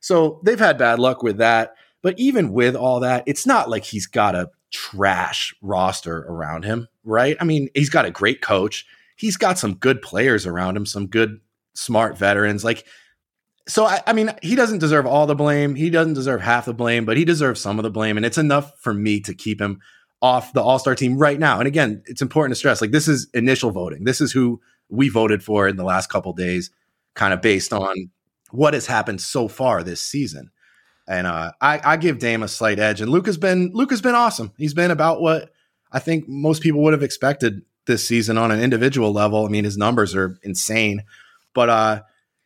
so 0.00 0.40
they've 0.44 0.58
had 0.58 0.76
bad 0.78 0.98
luck 0.98 1.22
with 1.22 1.38
that. 1.38 1.74
But 2.02 2.18
even 2.18 2.52
with 2.52 2.74
all 2.74 3.00
that, 3.00 3.22
it's 3.26 3.46
not 3.46 3.70
like 3.70 3.84
he's 3.84 4.08
got 4.08 4.34
a 4.34 4.50
trash 4.72 5.54
roster 5.62 6.18
around 6.22 6.64
him, 6.64 6.88
right? 7.04 7.36
I 7.40 7.44
mean, 7.44 7.68
he's 7.74 7.90
got 7.90 8.04
a 8.04 8.10
great 8.10 8.42
coach. 8.42 8.86
He's 9.16 9.36
got 9.36 9.58
some 9.58 9.74
good 9.74 10.02
players 10.02 10.46
around 10.46 10.76
him, 10.76 10.86
some 10.86 11.06
good, 11.06 11.40
smart 11.74 12.18
veterans. 12.18 12.64
Like, 12.64 12.84
so 13.68 13.86
I, 13.86 14.00
I 14.06 14.12
mean, 14.12 14.32
he 14.42 14.56
doesn't 14.56 14.78
deserve 14.78 15.06
all 15.06 15.26
the 15.26 15.34
blame. 15.34 15.74
He 15.74 15.90
doesn't 15.90 16.14
deserve 16.14 16.40
half 16.40 16.64
the 16.64 16.74
blame, 16.74 17.04
but 17.04 17.16
he 17.16 17.24
deserves 17.24 17.60
some 17.60 17.78
of 17.78 17.82
the 17.82 17.90
blame. 17.90 18.16
And 18.16 18.26
it's 18.26 18.38
enough 18.38 18.72
for 18.80 18.92
me 18.92 19.20
to 19.20 19.34
keep 19.34 19.60
him 19.60 19.80
off 20.20 20.52
the 20.52 20.62
All 20.62 20.78
Star 20.78 20.94
team 20.94 21.18
right 21.18 21.38
now. 21.38 21.58
And 21.58 21.68
again, 21.68 22.02
it's 22.06 22.22
important 22.22 22.52
to 22.52 22.58
stress 22.58 22.80
like, 22.80 22.90
this 22.90 23.08
is 23.08 23.28
initial 23.34 23.70
voting. 23.70 24.04
This 24.04 24.20
is 24.20 24.32
who 24.32 24.60
we 24.88 25.08
voted 25.08 25.42
for 25.42 25.68
in 25.68 25.76
the 25.76 25.84
last 25.84 26.08
couple 26.08 26.32
days, 26.32 26.70
kind 27.14 27.32
of 27.32 27.40
based 27.40 27.72
on 27.72 28.10
what 28.50 28.74
has 28.74 28.86
happened 28.86 29.20
so 29.20 29.48
far 29.48 29.82
this 29.82 30.02
season. 30.02 30.50
And 31.08 31.26
uh, 31.26 31.52
I, 31.60 31.80
I 31.84 31.96
give 31.96 32.18
Dame 32.18 32.42
a 32.42 32.48
slight 32.48 32.78
edge. 32.78 33.00
And 33.00 33.10
Luke 33.10 33.26
has 33.26 33.36
been 33.36 33.70
Luke 33.74 33.90
has 33.90 34.00
been 34.00 34.14
awesome. 34.14 34.52
He's 34.56 34.74
been 34.74 34.90
about 34.90 35.20
what 35.20 35.50
I 35.90 35.98
think 35.98 36.28
most 36.28 36.62
people 36.62 36.82
would 36.82 36.92
have 36.92 37.02
expected 37.02 37.62
this 37.86 38.06
season 38.06 38.38
on 38.38 38.50
an 38.50 38.60
individual 38.60 39.12
level. 39.12 39.44
I 39.44 39.48
mean, 39.48 39.64
his 39.64 39.76
numbers 39.76 40.14
are 40.14 40.38
insane. 40.42 41.02
But 41.54 41.68
uh, 41.68 42.02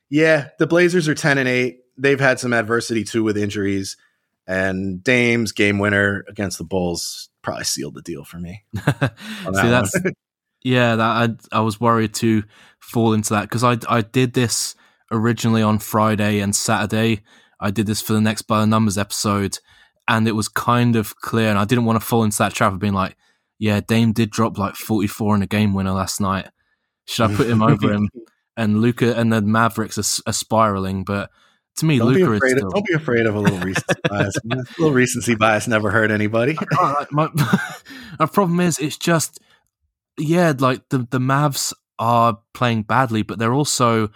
yeah, 0.09 0.49
the 0.59 0.67
Blazers 0.67 1.09
are 1.09 1.15
ten 1.15 1.39
and 1.39 1.49
eight. 1.49 1.81
They've 1.99 2.21
had 2.21 2.41
some 2.41 2.53
adversity 2.53 3.05
too 3.05 3.23
with 3.23 3.37
injuries. 3.37 3.97
And 4.47 5.03
Dame's 5.03 5.53
game 5.53 5.79
winner 5.79 6.25
against 6.29 6.59
the 6.59 6.65
Bulls 6.65 7.31
probably 7.43 7.65
sealed 7.65 7.95
the 7.95 8.03
deal 8.03 8.25
for 8.25 8.39
me. 8.39 8.65
See 8.75 8.81
that 8.81 9.11
that's 9.53 9.95
yeah 10.63 10.97
that 10.97 11.03
I 11.53 11.59
I 11.59 11.61
was 11.61 11.81
worried 11.81 12.15
to 12.15 12.45
fall 12.79 13.13
into 13.13 13.35
that 13.35 13.43
because 13.43 13.65
I 13.65 13.79
I 13.89 14.03
did 14.03 14.35
this 14.35 14.77
originally 15.11 15.63
on 15.63 15.79
Friday 15.79 16.41
and 16.41 16.55
Saturday. 16.55 17.23
I 17.61 17.71
did 17.71 17.87
this 17.87 18.01
for 18.01 18.13
the 18.13 18.21
next 18.21 18.43
by 18.43 18.61
the 18.61 18.67
numbers 18.67 18.99
episode, 18.99 19.59
and 20.09 20.29
it 20.29 20.33
was 20.33 20.49
kind 20.49 20.97
of 20.97 21.17
clear, 21.17 21.49
and 21.49 21.59
I 21.59 21.65
didn't 21.65 21.85
want 21.85 22.01
to 22.01 22.07
fall 22.07 22.25
into 22.25 22.39
that 22.39 22.55
trap 22.55 22.73
of 22.73 22.79
being 22.79 22.93
like, 22.93 23.17
yeah, 23.59 23.81
Dame 23.81 24.13
did 24.13 24.31
drop 24.31 24.59
like 24.59 24.75
forty 24.75 25.07
four 25.07 25.35
in 25.35 25.43
a 25.43 25.47
game 25.47 25.75
winner 25.75 25.93
last 25.93 26.21
night. 26.21 26.49
Should 27.07 27.31
I 27.31 27.35
put 27.35 27.49
him 27.49 27.63
over 27.63 27.93
him? 27.93 28.09
And 28.59 28.81
Luka 28.81 29.15
and 29.15 29.31
the 29.31 29.43
Mavericks 29.43 29.99
are, 29.99 30.31
are 30.31 30.33
spiraling, 30.33 31.05
but 31.05 31.29
to 31.77 31.85
me, 31.85 31.99
Don't 31.99 32.15
Luka 32.15 32.33
is 32.33 32.37
afraid. 32.39 32.53
Of, 32.53 32.59
still. 32.59 32.71
don't 32.71 32.87
be 32.87 32.95
afraid 32.95 33.27
of 33.27 33.35
a 33.35 33.39
little 33.39 33.59
recency 33.59 34.01
bias. 34.09 34.37
A 34.37 34.57
little 34.79 34.93
recency 34.93 35.35
bias 35.35 35.69
never 35.69 35.91
hurt 35.91 36.11
anybody. 36.11 36.57
Right, 36.73 37.07
my, 37.11 37.29
my 38.19 38.25
problem 38.25 38.61
is 38.61 38.79
it's 38.79 38.97
just 38.97 39.41
yeah, 40.19 40.55
like 40.59 40.89
the 40.89 41.07
the 41.11 41.19
Mavs 41.19 41.75
are 41.99 42.39
playing 42.55 42.85
badly, 42.85 43.23
but 43.23 43.39
they're 43.39 43.53
also 43.53 44.11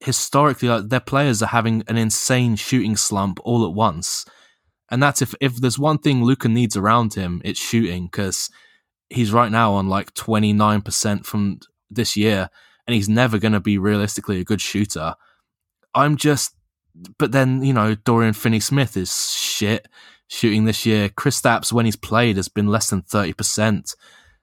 historically 0.00 0.68
like 0.68 0.88
their 0.88 1.00
players 1.00 1.42
are 1.42 1.46
having 1.46 1.82
an 1.86 1.96
insane 1.96 2.56
shooting 2.56 2.96
slump 2.96 3.38
all 3.44 3.64
at 3.66 3.74
once. 3.74 4.24
And 4.90 5.02
that's 5.02 5.22
if 5.22 5.34
if 5.40 5.56
there's 5.56 5.78
one 5.78 5.98
thing 5.98 6.24
Luka 6.24 6.48
needs 6.48 6.76
around 6.76 7.14
him, 7.14 7.40
it's 7.44 7.60
shooting 7.60 8.06
because 8.06 8.50
he's 9.08 9.32
right 9.32 9.50
now 9.50 9.72
on 9.74 9.88
like 9.88 10.14
29% 10.14 11.24
from 11.24 11.58
this 11.90 12.16
year 12.16 12.48
and 12.86 12.94
he's 12.94 13.08
never 13.08 13.38
going 13.38 13.52
to 13.52 13.60
be 13.60 13.78
realistically 13.78 14.40
a 14.40 14.44
good 14.44 14.60
shooter. 14.60 15.14
I'm 15.94 16.16
just 16.16 16.54
but 17.18 17.32
then, 17.32 17.62
you 17.62 17.72
know, 17.72 17.94
Dorian 17.94 18.32
Finney-Smith 18.34 18.96
is 18.96 19.32
shit 19.32 19.88
shooting 20.28 20.64
this 20.64 20.84
year. 20.84 21.08
Chris 21.08 21.40
Stapps, 21.40 21.72
when 21.72 21.84
he's 21.84 21.96
played, 21.96 22.36
has 22.36 22.48
been 22.48 22.68
less 22.68 22.90
than 22.90 23.02
30%. 23.02 23.94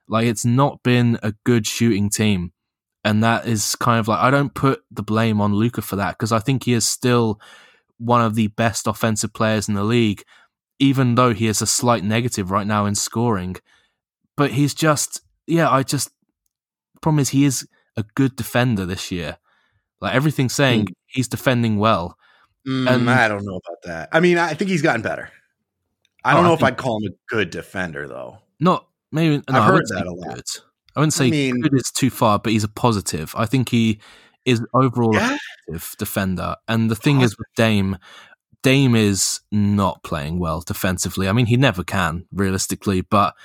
Like, 0.07 0.25
it's 0.25 0.45
not 0.45 0.83
been 0.83 1.19
a 1.21 1.33
good 1.45 1.67
shooting 1.67 2.09
team. 2.09 2.53
And 3.03 3.23
that 3.23 3.47
is 3.47 3.75
kind 3.75 3.99
of 3.99 4.07
like, 4.07 4.19
I 4.19 4.29
don't 4.31 4.53
put 4.53 4.83
the 4.91 5.03
blame 5.03 5.39
on 5.39 5.53
Luka 5.53 5.81
for 5.81 5.95
that 5.95 6.11
because 6.17 6.31
I 6.31 6.39
think 6.39 6.63
he 6.65 6.73
is 6.73 6.85
still 6.85 7.39
one 7.97 8.21
of 8.21 8.35
the 8.35 8.47
best 8.47 8.85
offensive 8.87 9.33
players 9.33 9.67
in 9.69 9.75
the 9.75 9.83
league, 9.83 10.23
even 10.79 11.15
though 11.15 11.33
he 11.33 11.47
is 11.47 11.61
a 11.61 11.65
slight 11.67 12.03
negative 12.03 12.51
right 12.51 12.67
now 12.67 12.85
in 12.85 12.95
scoring. 12.95 13.55
But 14.35 14.51
he's 14.51 14.73
just, 14.73 15.21
yeah, 15.47 15.69
I 15.69 15.83
just, 15.83 16.09
problem 17.01 17.19
is 17.19 17.29
he 17.29 17.45
is 17.45 17.67
a 17.95 18.03
good 18.15 18.35
defender 18.35 18.85
this 18.85 19.09
year. 19.11 19.37
Like, 20.01 20.13
everything's 20.13 20.53
saying 20.53 20.87
he's 21.07 21.27
defending 21.27 21.77
well. 21.77 22.17
Mm, 22.67 22.87
And- 22.89 23.09
I 23.09 23.27
don't 23.29 23.45
know 23.45 23.55
about 23.65 23.81
that. 23.85 24.09
I 24.11 24.19
mean, 24.19 24.37
I 24.37 24.53
think 24.53 24.69
he's 24.69 24.81
gotten 24.81 25.01
better. 25.01 25.29
I 26.25 26.33
don't 26.33 26.41
Oh, 26.41 26.43
I 26.43 26.47
know 26.49 26.53
if 26.55 26.59
think- 26.59 26.71
I'd 26.73 26.77
call 26.77 26.97
him 26.97 27.11
a 27.13 27.15
good 27.33 27.49
defender, 27.51 28.07
though. 28.07 28.39
Not 28.59 28.85
maybe. 29.11 29.37
No, 29.49 29.59
I've 29.59 29.63
heard 29.63 29.85
that 29.87 30.05
a 30.05 30.11
lot. 30.13 30.35
Good. 30.35 30.45
I 30.97 30.99
wouldn't 30.99 31.13
say 31.13 31.29
mean- 31.29 31.61
good 31.61 31.73
is 31.75 31.91
too 31.91 32.09
far, 32.09 32.39
but 32.39 32.51
he's 32.51 32.63
a 32.65 32.67
positive. 32.67 33.33
I 33.37 33.45
think 33.45 33.69
he 33.69 33.99
is 34.45 34.61
overall 34.73 35.15
a 35.15 35.19
Yeah, 35.19 35.37
positive 35.67 35.95
defender. 35.97 36.55
And 36.67 36.89
the 36.91 36.95
thing 36.95 37.21
is 37.21 37.37
with 37.37 37.47
Dame, 37.55 37.97
Dame 38.63 38.95
is 38.95 39.41
not 39.51 40.03
playing 40.03 40.39
well 40.39 40.61
defensively. 40.61 41.29
I 41.29 41.33
mean, 41.33 41.45
he 41.45 41.55
never 41.57 41.83
can 41.83 42.25
realistically, 42.33 43.01
but 43.01 43.35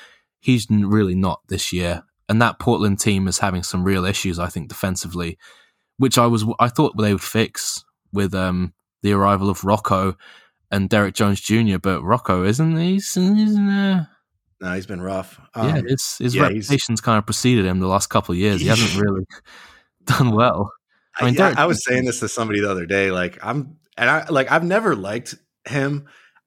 he's 0.41 0.67
really 0.71 1.15
not 1.15 1.41
this 1.49 1.73
year. 1.73 2.03
And 2.29 2.41
that 2.41 2.59
Portland 2.59 2.99
team 3.01 3.29
is 3.29 3.39
having 3.41 3.63
some 3.63 3.85
real 3.85 4.05
issues, 4.07 4.39
I 4.39 4.47
think, 4.49 4.69
defensively. 4.69 5.39
which 5.99 6.17
I 6.19 6.27
was 6.27 6.45
I 6.59 6.69
thought 6.69 6.97
they 6.97 7.13
would 7.13 7.23
fix 7.23 7.85
with 8.13 8.35
um, 8.35 8.73
the 9.03 9.13
arrival 9.13 9.51
of 9.51 9.63
Rocco 9.65 10.17
and 10.71 10.89
Derrick 10.89 11.15
Jones 11.15 11.41
Jr. 11.41 11.79
But 11.79 12.03
Rocco 12.03 12.45
isn't 12.45 12.77
he's, 12.79 13.13
he's 13.13 13.59
uh, 13.59 14.05
no, 14.63 14.73
he's 14.75 14.87
been 14.87 15.03
rough. 15.03 15.41
Um, 15.55 15.69
yeah, 15.69 15.83
his 15.89 16.17
his 16.19 16.35
yeah, 16.37 16.43
reputation's 16.43 17.01
kind 17.01 17.19
of 17.19 17.27
preceded 17.27 17.67
him 17.67 17.81
the 17.81 17.89
last 17.89 18.07
couple 18.07 18.33
of 18.33 18.39
years. 18.39 18.61
He 18.61 18.69
hasn't 18.69 18.95
really 19.05 19.25
done 20.05 20.31
well. 20.31 20.73
I 21.19 21.25
mean, 21.27 21.41
I, 21.41 21.63
I 21.63 21.67
was 21.67 21.85
saying 21.85 22.05
this 22.05 22.21
to 22.21 22.29
somebody 22.29 22.61
the 22.61 22.71
other 22.71 22.87
day. 22.87 23.11
Like 23.11 23.45
I'm, 23.45 23.77
and 23.99 24.09
I 24.09 24.29
like 24.29 24.53
I've 24.53 24.63
never 24.63 24.95
liked 24.95 25.35
him. 25.67 26.07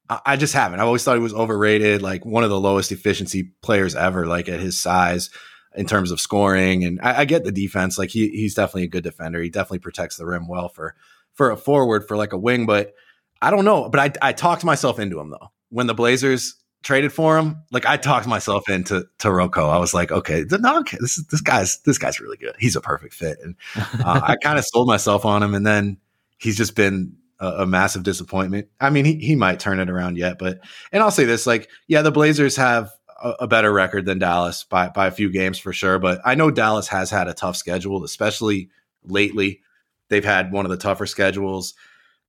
I, 0.09 0.21
I 0.25 0.35
just 0.37 0.53
haven't. 0.53 0.79
I 0.79 0.83
always 0.83 1.03
thought 1.03 1.17
he 1.17 1.21
was 1.21 1.33
overrated. 1.33 2.01
Like 2.01 2.25
one 2.25 2.45
of 2.45 2.49
the 2.49 2.59
lowest 2.59 2.93
efficiency 2.93 3.51
players 3.61 3.95
ever. 3.95 4.25
Like 4.25 4.47
at 4.47 4.61
his 4.61 4.79
size 4.79 5.29
in 5.75 5.85
terms 5.85 6.09
of 6.09 6.21
scoring. 6.21 6.85
And 6.85 7.01
I, 7.03 7.21
I, 7.21 7.25
get 7.25 7.43
the 7.43 7.51
defense. 7.51 7.97
Like 7.97 8.11
he 8.11 8.29
he's 8.29 8.55
definitely 8.55 8.83
a 8.83 8.87
good 8.87 9.03
defender. 9.03 9.41
He 9.41 9.49
definitely 9.49 9.79
protects 9.79 10.15
the 10.15 10.25
rim 10.25 10.47
well 10.47 10.69
for 10.69 10.95
for 11.33 11.51
a 11.51 11.57
forward 11.57 12.07
for 12.07 12.15
like 12.15 12.31
a 12.31 12.37
wing. 12.37 12.65
But 12.65 12.93
I 13.41 13.51
don't 13.51 13.65
know. 13.65 13.89
But 13.89 13.99
I 14.23 14.29
I 14.29 14.31
talked 14.31 14.63
myself 14.63 14.99
into 14.99 15.19
him 15.19 15.31
though. 15.31 15.51
When 15.69 15.87
the 15.87 15.93
Blazers 15.93 16.55
traded 16.85 17.11
for 17.11 17.35
him, 17.35 17.63
like 17.71 17.85
I 17.87 17.97
talked 17.97 18.27
myself 18.27 18.69
into 18.69 19.07
to 19.17 19.31
Rocco. 19.31 19.67
I 19.67 19.79
was 19.79 19.93
like, 19.93 20.11
okay, 20.11 20.45
no, 20.49 20.79
okay, 20.81 20.97
this 21.01 21.17
is 21.17 21.25
this 21.27 21.41
guy's 21.41 21.79
this 21.79 21.97
guy's 21.97 22.21
really 22.21 22.37
good. 22.37 22.55
He's 22.59 22.75
a 22.75 22.81
perfect 22.81 23.15
fit, 23.15 23.39
and 23.43 23.55
uh, 23.75 24.21
I 24.23 24.35
kind 24.41 24.57
of 24.57 24.65
sold 24.65 24.87
myself 24.87 25.25
on 25.25 25.43
him. 25.43 25.55
And 25.55 25.65
then 25.65 25.97
he's 26.37 26.55
just 26.55 26.75
been 26.75 27.17
a, 27.39 27.47
a, 27.47 27.65
massive 27.65 28.03
disappointment. 28.03 28.67
I 28.79 28.91
mean, 28.91 29.03
he 29.03 29.15
he 29.15 29.35
might 29.35 29.59
turn 29.59 29.79
it 29.79 29.89
around 29.89 30.17
yet, 30.17 30.37
but 30.37 30.59
and 30.91 31.01
I'll 31.01 31.11
say 31.11 31.25
this, 31.25 31.47
like, 31.47 31.69
yeah, 31.87 32.03
the 32.03 32.11
Blazers 32.11 32.55
have 32.55 32.91
a, 33.21 33.31
a 33.41 33.47
better 33.47 33.73
record 33.73 34.05
than 34.05 34.19
Dallas 34.19 34.63
by 34.63 34.89
by 34.89 35.07
a 35.07 35.11
few 35.11 35.31
games 35.31 35.57
for 35.57 35.73
sure. 35.73 35.97
But 35.97 36.21
I 36.23 36.35
know 36.35 36.51
Dallas 36.51 36.87
has 36.89 37.09
had 37.09 37.27
a 37.27 37.33
tough 37.33 37.57
schedule, 37.57 38.03
especially 38.03 38.69
lately. 39.03 39.61
They've 40.09 40.23
had 40.23 40.51
one 40.51 40.65
of 40.65 40.71
the 40.71 40.77
tougher 40.77 41.07
schedules. 41.07 41.73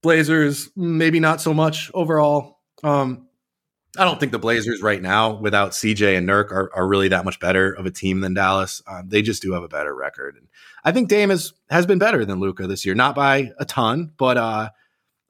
Blazers, 0.02 0.70
maybe 0.76 1.20
not 1.20 1.42
so 1.42 1.52
much 1.52 1.90
overall. 1.92 2.60
Um, 2.82 3.25
I 3.98 4.04
don't 4.04 4.20
think 4.20 4.32
the 4.32 4.38
Blazers 4.38 4.82
right 4.82 5.00
now, 5.00 5.34
without 5.34 5.72
CJ 5.72 6.16
and 6.16 6.28
Nurk, 6.28 6.50
are, 6.50 6.70
are 6.74 6.86
really 6.86 7.08
that 7.08 7.24
much 7.24 7.40
better 7.40 7.72
of 7.72 7.86
a 7.86 7.90
team 7.90 8.20
than 8.20 8.34
Dallas. 8.34 8.82
Um, 8.86 9.08
they 9.08 9.22
just 9.22 9.42
do 9.42 9.52
have 9.52 9.62
a 9.62 9.68
better 9.68 9.94
record, 9.94 10.36
and 10.36 10.48
I 10.84 10.92
think 10.92 11.08
Dame 11.08 11.30
is, 11.30 11.52
has 11.70 11.86
been 11.86 11.98
better 11.98 12.24
than 12.24 12.40
Luka 12.40 12.66
this 12.66 12.84
year, 12.84 12.94
not 12.94 13.14
by 13.14 13.52
a 13.58 13.64
ton, 13.64 14.12
but 14.16 14.36
uh, 14.36 14.70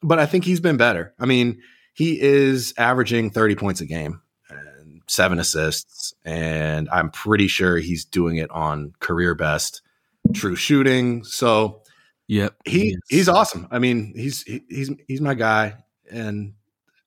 but 0.02 0.18
I 0.18 0.26
think 0.26 0.44
he's 0.44 0.60
been 0.60 0.76
better. 0.76 1.14
I 1.18 1.26
mean, 1.26 1.62
he 1.94 2.20
is 2.20 2.74
averaging 2.78 3.30
thirty 3.30 3.54
points 3.54 3.80
a 3.80 3.86
game 3.86 4.22
and 4.48 5.02
seven 5.06 5.38
assists, 5.38 6.14
and 6.24 6.88
I'm 6.90 7.10
pretty 7.10 7.48
sure 7.48 7.78
he's 7.78 8.04
doing 8.04 8.36
it 8.36 8.50
on 8.50 8.92
career 9.00 9.34
best 9.34 9.82
true 10.34 10.56
shooting. 10.56 11.24
So, 11.24 11.82
yep, 12.26 12.54
he 12.64 12.96
he's 13.08 13.28
awesome. 13.28 13.68
I 13.70 13.78
mean, 13.78 14.12
he's 14.16 14.42
he, 14.42 14.62
he's 14.68 14.90
he's 15.06 15.20
my 15.20 15.34
guy, 15.34 15.76
and 16.10 16.54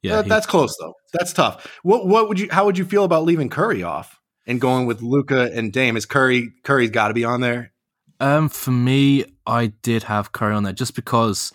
yeah, 0.02 0.18
that, 0.18 0.28
that's 0.28 0.46
close 0.46 0.76
though. 0.80 0.94
That's 1.14 1.34
tough. 1.34 1.80
What 1.84 2.08
what 2.08 2.30
would 2.30 2.40
you? 2.40 2.48
How 2.52 2.66
would 2.66 2.78
you 2.78 2.86
feel 2.86 3.04
about 3.04 3.26
leaving 3.26 3.50
Curry 3.50 3.84
off 3.84 4.20
and 4.48 4.62
going 4.62 4.86
with 4.86 5.02
Luca 5.02 5.52
and 5.54 5.74
Dame? 5.74 5.98
Is 5.98 6.06
Curry 6.06 6.54
Curry's 6.64 6.92
got 6.92 7.10
to 7.10 7.14
be 7.14 7.26
on 7.26 7.42
there? 7.42 7.74
Um, 8.20 8.50
for 8.50 8.72
me, 8.72 9.26
I 9.46 9.68
did 9.68 10.04
have 10.04 10.32
Curry 10.32 10.54
on 10.54 10.64
there 10.64 10.74
just 10.74 10.96
because, 10.96 11.52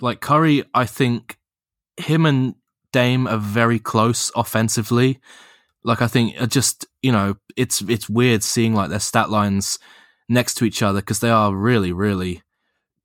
like 0.00 0.20
Curry, 0.20 0.64
I 0.74 0.86
think 0.86 1.38
him 1.96 2.26
and 2.26 2.54
Dame 2.92 3.26
are 3.26 3.38
very 3.38 3.78
close 3.78 4.30
offensively. 4.34 5.20
Like 5.82 6.02
I 6.02 6.06
think 6.06 6.40
uh, 6.40 6.46
just 6.46 6.86
you 7.02 7.12
know 7.12 7.36
it's 7.56 7.80
it's 7.82 8.10
weird 8.10 8.42
seeing 8.42 8.74
like 8.74 8.90
their 8.90 9.00
stat 9.00 9.30
lines 9.30 9.78
next 10.28 10.54
to 10.54 10.64
each 10.64 10.82
other 10.82 11.00
because 11.00 11.20
they 11.20 11.30
are 11.30 11.54
really 11.54 11.92
really 11.92 12.42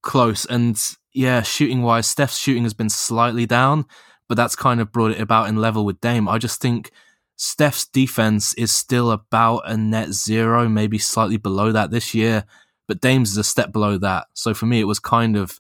close. 0.02 0.46
And 0.46 0.78
yeah, 1.14 1.44
shooting 1.44 1.82
wise, 1.82 2.08
Steph's 2.08 2.38
shooting 2.38 2.64
has 2.64 2.74
been 2.74 2.90
slightly 2.90 3.46
down 3.46 3.86
but 4.32 4.38
that's 4.38 4.56
kind 4.56 4.80
of 4.80 4.94
brought 4.94 5.12
it 5.12 5.20
about 5.20 5.50
in 5.50 5.58
level 5.58 5.84
with 5.84 6.00
Dame. 6.00 6.30
I 6.30 6.38
just 6.38 6.62
think 6.62 6.92
Steph's 7.36 7.86
defense 7.86 8.54
is 8.54 8.72
still 8.72 9.12
about 9.12 9.64
a 9.66 9.76
net 9.76 10.14
zero, 10.14 10.70
maybe 10.70 10.98
slightly 10.98 11.36
below 11.36 11.74
that 11.74 11.92
this 11.92 12.16
year, 12.16 12.46
but 12.88 13.02
Dame's 13.02 13.32
is 13.32 13.38
a 13.38 13.44
step 13.44 13.74
below 13.74 13.98
that. 13.98 14.28
So 14.34 14.54
for 14.54 14.68
me, 14.68 14.80
it 14.80 14.86
was 14.86 15.00
kind 15.00 15.36
of, 15.36 15.60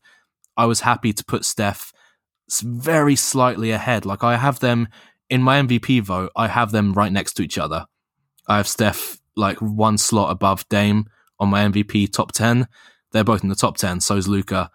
I 0.55 0.67
was 0.67 0.79
happy 0.79 1.11
to 1.11 1.25
put 1.25 1.43
Steph 1.43 1.91
very 2.63 3.17
slightly 3.17 3.71
ahead. 3.71 4.05
Like 4.05 4.23
I 4.23 4.37
have 4.37 4.61
them 4.61 4.87
in 5.29 5.41
my 5.41 5.61
MVP 5.61 6.01
vote, 6.03 6.31
I 6.33 6.47
have 6.47 6.71
them 6.71 6.93
right 6.93 7.11
next 7.11 7.33
to 7.33 7.43
each 7.43 7.57
other. 7.57 7.87
I 8.47 8.55
have 8.55 8.69
Steph 8.69 9.17
like 9.35 9.57
one 9.57 9.97
slot 9.97 10.31
above 10.31 10.65
Dame 10.69 11.07
on 11.41 11.49
my 11.49 11.67
MVP 11.67 12.13
top 12.13 12.31
10. 12.31 12.69
They're 13.11 13.25
both 13.25 13.43
in 13.43 13.49
the 13.49 13.55
top 13.55 13.75
10, 13.75 13.99
so 13.99 14.15
is 14.15 14.29
Luka. 14.29 14.71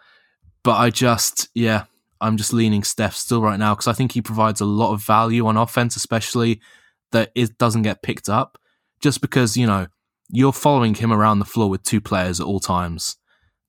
But 0.63 0.77
I 0.77 0.91
just, 0.91 1.49
yeah, 1.55 1.85
I'm 2.21 2.37
just 2.37 2.53
leaning 2.53 2.83
Steph 2.83 3.15
still 3.15 3.43
right 3.43 3.59
now 3.59 3.75
because 3.75 3.87
I 3.87 3.93
think 3.93 4.13
he 4.13 4.23
provides 4.23 4.61
a 4.61 4.67
lot 4.67 4.93
of 4.93 5.03
value 5.03 5.47
on 5.47 5.57
offense, 5.57 5.97
especially 5.97 6.61
that 7.13 7.31
it 7.35 7.59
doesn't 7.59 7.83
get 7.83 8.03
picked 8.03 8.29
up. 8.29 8.59
Just 9.01 9.21
because, 9.21 9.57
you 9.57 9.67
know, 9.67 9.89
you're 10.31 10.53
following 10.53 10.95
him 10.95 11.13
around 11.13 11.39
the 11.39 11.45
floor 11.45 11.69
with 11.69 11.83
two 11.83 12.01
players 12.01 12.41
at 12.41 12.47
all 12.47 12.61
times. 12.61 13.17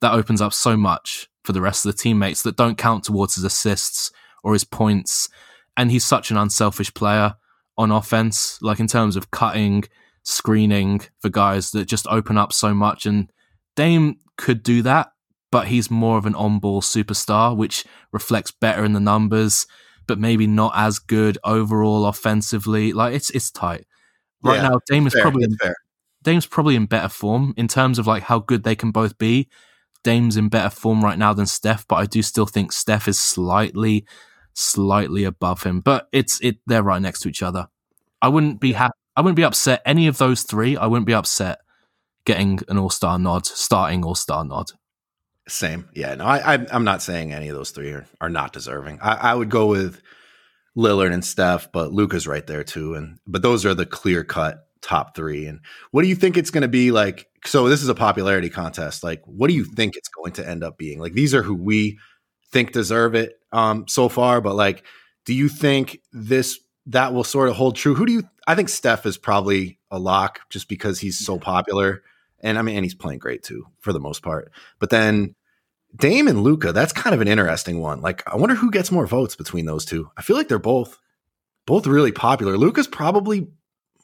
That 0.02 0.14
opens 0.14 0.42
up 0.42 0.54
so 0.54 0.78
much 0.78 1.28
for 1.44 1.54
the 1.54 1.62
rest 1.62 1.86
of 1.86 1.92
the 1.92 1.98
teammates 1.98 2.44
that 2.44 2.56
don't 2.56 2.78
count 2.78 3.04
towards 3.04 3.36
his 3.36 3.44
assists 3.44 4.12
or 4.44 4.54
his 4.54 4.64
points. 4.64 5.30
And 5.76 5.92
he's 5.92 6.06
such 6.06 6.32
an 6.32 6.38
unselfish 6.38 6.94
player 6.94 7.36
on 7.78 7.92
offense, 7.92 8.60
like 8.62 8.80
in 8.80 8.88
terms 8.88 9.16
of 9.16 9.32
cutting, 9.32 9.84
screening 10.24 11.02
for 11.20 11.30
guys 11.30 11.72
that 11.72 11.86
just 11.86 12.08
open 12.08 12.38
up 12.38 12.54
so 12.54 12.74
much. 12.74 13.06
And 13.06 13.32
Dame 13.76 14.20
could 14.38 14.64
do 14.64 14.82
that 14.84 15.12
but 15.52 15.68
he's 15.68 15.90
more 15.90 16.18
of 16.18 16.26
an 16.26 16.36
on 16.36 16.60
ball 16.60 16.82
superstar, 16.82 17.56
which 17.56 17.86
reflects 18.12 18.52
better 18.52 18.84
in 18.84 18.94
the 18.94 19.00
numbers, 19.00 19.66
but 20.08 20.20
maybe 20.20 20.48
not 20.48 20.74
as 20.76 21.00
good 21.00 21.38
overall 21.44 22.06
offensively. 22.06 22.94
Like 22.94 23.14
it's 23.14 23.30
it's 23.32 23.52
tight. 23.52 23.86
Right 24.44 24.58
yeah, 24.58 24.70
now, 24.70 24.80
Dame 24.88 25.08
is 25.08 25.14
fair, 25.14 25.24
probably 25.24 25.46
in, 25.46 25.58
Dame's 26.24 26.46
probably 26.46 26.76
in 26.76 26.86
better 26.86 27.10
form 27.10 27.54
in 27.58 27.68
terms 27.68 28.00
of 28.00 28.08
like 28.08 28.24
how 28.24 28.40
good 28.40 28.64
they 28.64 28.76
can 28.76 28.92
both 28.92 29.18
be. 29.18 29.48
Dame's 30.04 30.38
in 30.38 30.50
better 30.50 30.70
form 30.70 31.04
right 31.04 31.18
now 31.18 31.34
than 31.34 31.46
Steph, 31.46 31.88
but 31.88 31.96
I 31.96 32.06
do 32.06 32.22
still 32.22 32.46
think 32.46 32.72
Steph 32.72 33.08
is 33.08 33.20
slightly, 33.20 34.06
slightly 34.54 35.24
above 35.24 35.64
him. 35.64 35.82
But 35.82 36.08
it's 36.12 36.40
it 36.42 36.58
they're 36.68 36.84
right 36.84 37.02
next 37.02 37.22
to 37.22 37.30
each 37.30 37.44
other. 37.44 37.68
I 38.22 38.30
wouldn't 38.30 38.60
be 38.60 38.74
happy. 38.74 38.94
I 39.16 39.22
wouldn't 39.22 39.36
be 39.38 39.44
upset 39.44 39.82
any 39.86 40.08
of 40.08 40.18
those 40.18 40.44
three. 40.44 40.78
I 40.78 40.86
wouldn't 40.86 41.08
be 41.08 41.14
upset 41.14 41.60
getting 42.26 42.60
an 42.68 42.78
All 42.78 42.90
Star 42.90 43.18
nod, 43.18 43.46
starting 43.46 44.04
All 44.04 44.16
Star 44.16 44.46
nod. 44.46 44.72
Same. 45.48 45.90
Yeah. 45.94 46.16
No, 46.16 46.26
I, 46.26 46.56
I 46.56 46.76
am 46.76 46.84
not 46.84 47.02
saying 47.02 47.34
any 47.34 47.48
of 47.50 47.56
those 47.56 47.72
three 47.72 47.92
are, 47.92 48.06
are 48.20 48.30
not 48.30 48.54
deserving. 48.54 49.00
I, 49.02 49.32
I 49.32 49.34
would 49.34 49.50
go 49.50 49.68
with 49.68 50.02
Lillard 50.76 51.14
and 51.14 51.24
Steph, 51.26 51.72
but 51.72 51.92
Luka's 51.92 52.28
right 52.28 52.46
there 52.46 52.64
too. 52.64 52.96
And 52.96 53.18
but 53.26 53.42
those 53.42 53.66
are 53.66 53.74
the 53.74 53.86
clear 53.86 54.24
cut 54.24 54.68
top 54.82 55.16
three. 55.16 55.46
And 55.48 55.62
what 55.92 56.04
do 56.04 56.08
you 56.08 56.16
think 56.16 56.38
it's 56.38 56.52
going 56.52 56.62
to 56.64 56.68
be 56.68 56.92
like? 56.92 57.28
So 57.46 57.70
this 57.70 57.82
is 57.82 57.90
a 57.90 57.96
popularity 57.96 58.50
contest. 58.50 59.04
Like, 59.04 59.22
what 59.26 59.48
do 59.48 59.54
you 59.54 59.64
think 59.64 59.96
it's 59.96 60.10
going 60.10 60.34
to 60.34 60.48
end 60.48 60.64
up 60.64 60.78
being? 60.78 61.00
Like, 61.00 61.14
these 61.14 61.34
are 61.34 61.44
who 61.44 61.56
we 61.56 61.98
think 62.52 62.72
deserve 62.72 63.16
it 63.16 63.40
um, 63.52 63.88
so 63.88 64.10
far. 64.10 64.42
But 64.42 64.56
like, 64.56 64.84
do 65.26 65.34
you 65.34 65.50
think 65.50 66.02
this 66.12 66.60
that 66.88 67.14
will 67.14 67.24
sort 67.24 67.50
of 67.50 67.56
hold 67.56 67.76
true? 67.76 67.96
Who 67.96 68.06
do 68.06 68.14
you? 68.14 68.24
I 68.48 68.56
think 68.56 68.70
Steph 68.70 69.06
is 69.06 69.18
probably 69.18 69.80
a 69.92 70.00
lock 70.00 70.42
just 70.50 70.70
because 70.70 71.00
he's 71.00 71.18
so 71.18 71.38
popular. 71.38 72.04
And 72.42 72.58
I 72.58 72.62
mean, 72.62 72.76
and 72.76 72.86
he's 72.86 72.96
playing 72.96 73.20
great 73.20 73.44
too 73.44 73.68
for 73.80 73.94
the 73.94 74.00
most 74.00 74.22
part. 74.22 74.52
But 74.80 74.90
then 74.90 75.36
Dame 75.96 76.28
and 76.28 76.44
Luka, 76.44 76.72
that's 76.72 76.94
kind 76.94 77.14
of 77.14 77.22
an 77.22 77.28
interesting 77.28 77.80
one. 77.80 78.02
Like, 78.02 78.24
I 78.32 78.36
wonder 78.36 78.56
who 78.56 78.72
gets 78.72 78.92
more 78.92 79.08
votes 79.08 79.36
between 79.36 79.66
those 79.66 79.86
two. 79.86 80.12
I 80.18 80.22
feel 80.22 80.36
like 80.36 80.48
they're 80.48 80.60
both 80.60 80.98
both 81.66 81.88
really 81.88 82.12
popular. 82.12 82.58
Luka's 82.58 82.88
probably 82.88 83.48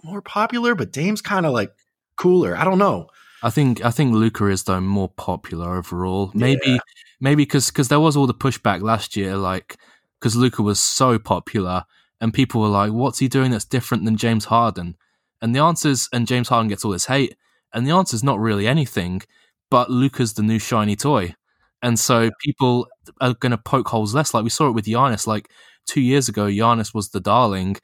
more 0.04 0.22
popular, 0.22 0.76
but 0.76 0.92
Dame's 0.92 1.22
kind 1.22 1.46
of 1.46 1.54
like 1.54 1.74
cooler. 2.16 2.56
I 2.56 2.64
don't 2.64 2.78
know. 2.78 3.08
I 3.42 3.50
think 3.50 3.84
I 3.84 3.92
think 3.92 4.14
Luka 4.14 4.48
is 4.48 4.64
though 4.64 4.80
more 4.80 5.10
popular 5.10 5.76
overall. 5.78 6.32
Maybe 6.34 6.62
yeah. 6.66 6.78
maybe 7.20 7.44
because 7.44 7.68
because 7.68 7.90
there 7.90 8.00
was 8.00 8.16
all 8.16 8.28
the 8.28 8.34
pushback 8.34 8.82
last 8.82 9.16
year, 9.16 9.36
like 9.36 9.78
because 10.20 10.36
Luka 10.36 10.62
was 10.62 10.82
so 10.82 11.20
popular 11.20 11.84
and 12.22 12.34
people 12.34 12.62
were 12.62 12.70
like, 12.70 12.92
"What's 12.92 13.20
he 13.20 13.28
doing 13.28 13.52
that's 13.52 13.66
different 13.66 14.06
than 14.06 14.16
James 14.16 14.46
Harden?" 14.46 14.96
And 15.42 15.54
the 15.54 15.60
answers 15.60 16.08
and 16.14 16.26
James 16.26 16.48
Harden 16.48 16.70
gets 16.70 16.86
all 16.86 16.92
this 16.92 17.08
hate, 17.08 17.36
and 17.74 17.86
the 17.86 17.92
answer 17.92 18.16
is 18.16 18.24
not 18.24 18.40
really 18.40 18.68
anything. 18.68 19.22
But 19.70 19.90
Luka's 19.90 20.34
the 20.34 20.44
new 20.44 20.60
shiny 20.60 20.96
toy. 20.96 21.36
And 21.82 22.00
so 22.00 22.32
people 22.42 22.88
are 23.20 23.34
going 23.34 23.52
to 23.52 23.58
poke 23.58 23.90
holes 23.90 24.16
less. 24.16 24.34
Like 24.34 24.44
we 24.44 24.50
saw 24.50 24.68
it 24.70 24.74
with 24.74 24.86
Giannis. 24.86 25.28
Like 25.28 25.50
two 25.86 26.02
years 26.02 26.30
ago, 26.30 26.46
Giannis 26.46 26.94
was 26.94 27.10
the 27.10 27.20
darling, 27.20 27.76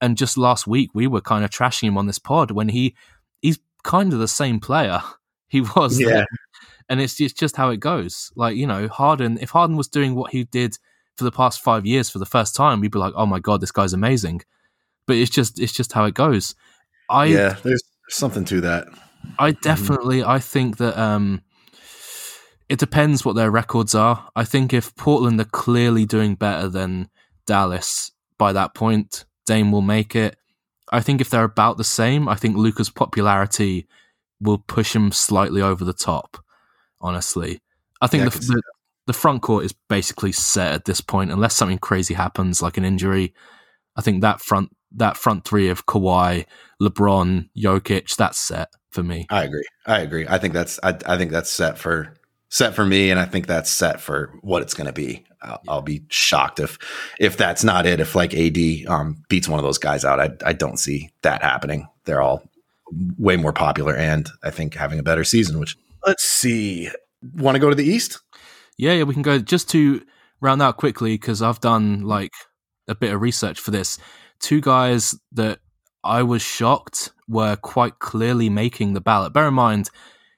and 0.00 0.16
just 0.16 0.38
last 0.38 0.66
week 0.66 0.90
we 0.94 1.06
were 1.06 1.20
kind 1.20 1.44
of 1.44 1.50
trashing 1.50 1.88
him 1.88 1.98
on 1.98 2.06
this 2.06 2.18
pod 2.18 2.50
when 2.50 2.68
he 2.68 2.94
he's 3.42 3.58
kind 3.82 4.12
of 4.12 4.18
the 4.18 4.28
same 4.28 4.60
player 4.60 5.02
he 5.48 5.60
was. 5.60 5.98
Yeah. 5.98 6.08
Then. 6.08 6.26
And 6.90 7.00
it's 7.02 7.16
just, 7.16 7.38
just 7.38 7.56
how 7.56 7.68
it 7.70 7.80
goes. 7.80 8.32
Like 8.36 8.56
you 8.56 8.66
know, 8.66 8.88
Harden. 8.88 9.38
If 9.40 9.50
Harden 9.50 9.76
was 9.76 9.88
doing 9.88 10.14
what 10.14 10.30
he 10.30 10.44
did 10.44 10.78
for 11.16 11.24
the 11.24 11.32
past 11.32 11.60
five 11.60 11.84
years 11.84 12.08
for 12.08 12.18
the 12.18 12.26
first 12.26 12.54
time, 12.54 12.80
we'd 12.80 12.92
be 12.92 12.98
like, 12.98 13.12
"Oh 13.16 13.26
my 13.26 13.40
god, 13.40 13.60
this 13.60 13.72
guy's 13.72 13.92
amazing." 13.92 14.42
But 15.06 15.16
it's 15.16 15.30
just 15.30 15.58
it's 15.58 15.72
just 15.72 15.92
how 15.92 16.04
it 16.04 16.14
goes. 16.14 16.54
I 17.10 17.26
yeah, 17.26 17.56
there's 17.62 17.82
something 18.08 18.44
to 18.46 18.60
that. 18.62 18.88
I 19.38 19.52
mm-hmm. 19.52 19.60
definitely. 19.60 20.24
I 20.24 20.38
think 20.38 20.76
that 20.78 20.98
um 20.98 21.42
it 22.68 22.78
depends 22.78 23.24
what 23.24 23.34
their 23.34 23.50
records 23.50 23.94
are. 23.94 24.28
I 24.36 24.44
think 24.44 24.74
if 24.74 24.94
Portland 24.94 25.40
are 25.40 25.44
clearly 25.44 26.04
doing 26.04 26.34
better 26.34 26.68
than 26.68 27.08
Dallas 27.46 28.12
by 28.36 28.52
that 28.52 28.74
point, 28.74 29.24
Dame 29.46 29.72
will 29.72 29.82
make 29.82 30.14
it. 30.14 30.36
I 30.92 31.00
think 31.00 31.20
if 31.20 31.30
they're 31.30 31.44
about 31.44 31.78
the 31.78 31.84
same, 31.84 32.28
I 32.28 32.34
think 32.34 32.56
Luka's 32.56 32.90
popularity 32.90 33.86
will 34.40 34.58
push 34.58 34.94
him 34.94 35.12
slightly 35.12 35.62
over 35.62 35.84
the 35.84 35.92
top. 35.92 36.42
Honestly, 37.00 37.60
I 38.00 38.06
think 38.06 38.24
Yeah, 38.24 38.30
the, 38.30 38.42
see 38.42 38.54
the 38.54 38.62
the 39.06 39.12
front 39.14 39.40
court 39.40 39.64
is 39.64 39.72
basically 39.88 40.32
set 40.32 40.74
at 40.74 40.84
this 40.84 41.00
point, 41.00 41.30
unless 41.30 41.56
something 41.56 41.78
crazy 41.78 42.12
happens, 42.12 42.60
like 42.60 42.76
an 42.76 42.84
injury. 42.84 43.32
I 43.96 44.02
think 44.02 44.20
that 44.20 44.40
front 44.40 44.76
that 44.92 45.16
front 45.16 45.44
three 45.44 45.68
of 45.68 45.86
Kawhi, 45.86 46.44
LeBron, 46.80 47.48
Jokic, 47.56 48.16
that's 48.16 48.38
set 48.38 48.68
for 48.98 49.04
me. 49.04 49.26
I 49.30 49.44
agree. 49.44 49.64
I 49.86 50.00
agree. 50.00 50.26
I 50.28 50.38
think 50.38 50.54
that's 50.54 50.80
I, 50.82 50.96
I 51.06 51.16
think 51.16 51.30
that's 51.30 51.50
set 51.50 51.78
for 51.78 52.14
set 52.48 52.74
for 52.74 52.84
me, 52.84 53.10
and 53.10 53.20
I 53.20 53.24
think 53.24 53.46
that's 53.46 53.70
set 53.70 54.00
for 54.00 54.32
what 54.42 54.62
it's 54.62 54.74
going 54.74 54.86
to 54.86 54.92
be. 54.92 55.24
I'll, 55.40 55.60
I'll 55.68 55.82
be 55.82 56.02
shocked 56.08 56.58
if 56.58 56.78
if 57.20 57.36
that's 57.36 57.62
not 57.62 57.86
it. 57.86 58.00
If 58.00 58.14
like 58.14 58.34
AD 58.34 58.58
um, 58.88 59.22
beats 59.28 59.48
one 59.48 59.58
of 59.58 59.64
those 59.64 59.78
guys 59.78 60.04
out, 60.04 60.20
I 60.20 60.30
I 60.44 60.52
don't 60.52 60.78
see 60.78 61.10
that 61.22 61.42
happening. 61.42 61.86
They're 62.04 62.20
all 62.20 62.42
way 63.18 63.36
more 63.36 63.52
popular, 63.52 63.94
and 63.94 64.28
I 64.42 64.50
think 64.50 64.74
having 64.74 64.98
a 64.98 65.04
better 65.04 65.24
season. 65.24 65.60
Which 65.60 65.76
let's 66.04 66.24
see. 66.24 66.90
Want 67.34 67.54
to 67.54 67.60
go 67.60 67.68
to 67.68 67.76
the 67.76 67.84
East? 67.84 68.20
Yeah, 68.76 68.92
yeah, 68.92 69.04
we 69.04 69.14
can 69.14 69.22
go 69.22 69.38
just 69.38 69.70
to 69.70 70.02
round 70.40 70.62
out 70.62 70.76
quickly 70.76 71.14
because 71.14 71.42
I've 71.42 71.60
done 71.60 72.02
like 72.02 72.32
a 72.88 72.94
bit 72.94 73.12
of 73.12 73.20
research 73.20 73.60
for 73.60 73.70
this. 73.70 73.98
Two 74.40 74.60
guys 74.60 75.16
that 75.32 75.60
I 76.08 76.22
was 76.22 76.40
shocked 76.40 77.12
were 77.28 77.56
quite 77.56 77.98
clearly 77.98 78.48
making 78.48 78.94
the 78.94 79.00
ballot. 79.00 79.34
Bear 79.34 79.48
in 79.48 79.54
mind, 79.54 79.90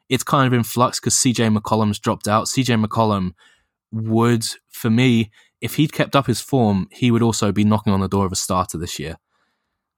it's 0.09 0.25
kind 0.25 0.47
of 0.47 0.53
in 0.53 0.65
flux 0.65 0.99
because 0.99 1.15
CJ 1.15 1.57
McCollum's 1.57 2.01
dropped 2.01 2.27
out. 2.27 2.47
CJ 2.47 2.85
McCollum 2.85 3.35
would, 3.93 4.45
for 4.69 4.91
me, 4.91 5.31
if 5.61 5.77
he'd 5.77 5.93
kept 5.93 6.17
up 6.17 6.27
his 6.27 6.41
form, 6.41 6.89
he 6.91 7.13
would 7.13 7.23
also 7.23 7.53
be 7.53 7.65
knocking 7.65 7.93
on 7.93 8.01
the 8.01 8.09
door 8.09 8.27
of 8.27 8.33
a 8.33 8.37
starter 8.37 8.77
this 8.77 8.99
year. 8.99 9.19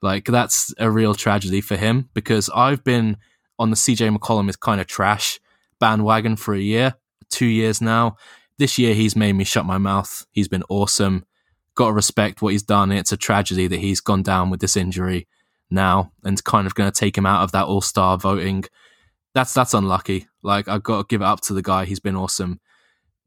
Like 0.02 0.26
that's 0.26 0.74
a 0.78 0.90
real 0.90 1.14
tragedy 1.14 1.62
for 1.62 1.76
him 1.76 2.10
because 2.12 2.50
I've 2.54 2.84
been 2.84 3.16
on 3.58 3.70
the 3.70 3.76
CJ 3.76 4.14
McCollum 4.14 4.50
is 4.50 4.56
kind 4.56 4.80
of 4.80 4.86
trash 4.86 5.40
bandwagon 5.80 6.36
for 6.36 6.54
a 6.54 6.60
year, 6.60 6.96
two 7.30 7.46
years 7.46 7.80
now. 7.80 8.16
This 8.58 8.76
year 8.76 8.94
he's 8.94 9.16
made 9.16 9.32
me 9.32 9.44
shut 9.44 9.64
my 9.64 9.78
mouth. 9.78 10.26
He's 10.32 10.48
been 10.48 10.64
awesome. 10.68 11.24
Got 11.74 11.86
to 11.86 11.92
respect 11.92 12.42
what 12.42 12.52
he's 12.52 12.62
done. 12.62 12.92
It's 12.92 13.12
a 13.12 13.16
tragedy 13.16 13.68
that 13.68 13.80
he's 13.80 14.00
gone 14.00 14.22
down 14.22 14.50
with 14.50 14.60
this 14.60 14.76
injury 14.76 15.26
now 15.72 16.12
and 16.24 16.42
kind 16.44 16.66
of 16.66 16.74
going 16.74 16.90
to 16.90 16.98
take 16.98 17.16
him 17.18 17.26
out 17.26 17.42
of 17.42 17.52
that 17.52 17.66
All 17.66 17.80
Star 17.80 18.16
voting. 18.18 18.64
That's 19.34 19.54
that's 19.54 19.74
unlucky. 19.74 20.28
Like 20.42 20.68
I've 20.68 20.82
got 20.82 20.98
to 20.98 21.06
give 21.08 21.22
it 21.22 21.26
up 21.26 21.40
to 21.42 21.54
the 21.54 21.62
guy. 21.62 21.84
He's 21.86 22.00
been 22.00 22.16
awesome. 22.16 22.60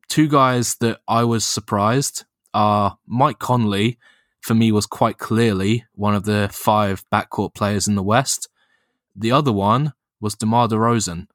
Two 0.07 0.27
guys 0.27 0.75
that 0.75 0.99
I 1.07 1.23
was 1.23 1.43
surprised 1.43 2.25
are 2.53 2.97
Mike 3.07 3.39
Conley. 3.39 3.97
For 4.41 4.53
me, 4.53 4.71
was 4.71 4.85
quite 4.85 5.17
clearly 5.17 5.85
one 5.95 6.13
of 6.13 6.25
the 6.25 6.49
five 6.53 7.03
backcourt 7.11 7.55
players 7.55 7.87
in 7.87 7.95
the 7.95 8.03
West. 8.03 8.47
The 9.15 9.31
other 9.31 9.51
one 9.51 9.93
was 10.21 10.35
DeMar 10.35 10.67
DeRozan. 10.67 11.25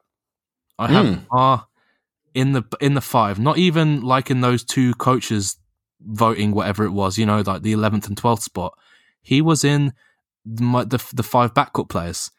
I 0.79 0.87
have 0.87 1.07
Hmm. 1.07 1.15
DeMar 1.25 1.67
in 2.35 2.53
the 2.53 2.63
in 2.81 2.95
the 2.95 3.01
five, 3.01 3.41
not 3.41 3.59
even 3.59 4.03
like 4.03 4.31
in 4.31 4.41
those 4.43 4.63
two 4.63 4.95
coaches 4.95 5.59
voting 6.01 6.53
whatever 6.53 6.85
it 6.85 6.93
was, 6.93 7.19
you 7.19 7.27
know, 7.27 7.43
like 7.45 7.63
the 7.63 7.73
eleventh 7.73 8.07
and 8.07 8.17
twelfth 8.17 8.45
spot. 8.45 8.79
He 9.23 9.43
was 9.43 9.65
in 9.65 9.93
the, 10.45 10.85
the 10.85 11.05
the 11.15 11.23
five 11.23 11.55
backcourt 11.55 11.89
players, 11.89 12.31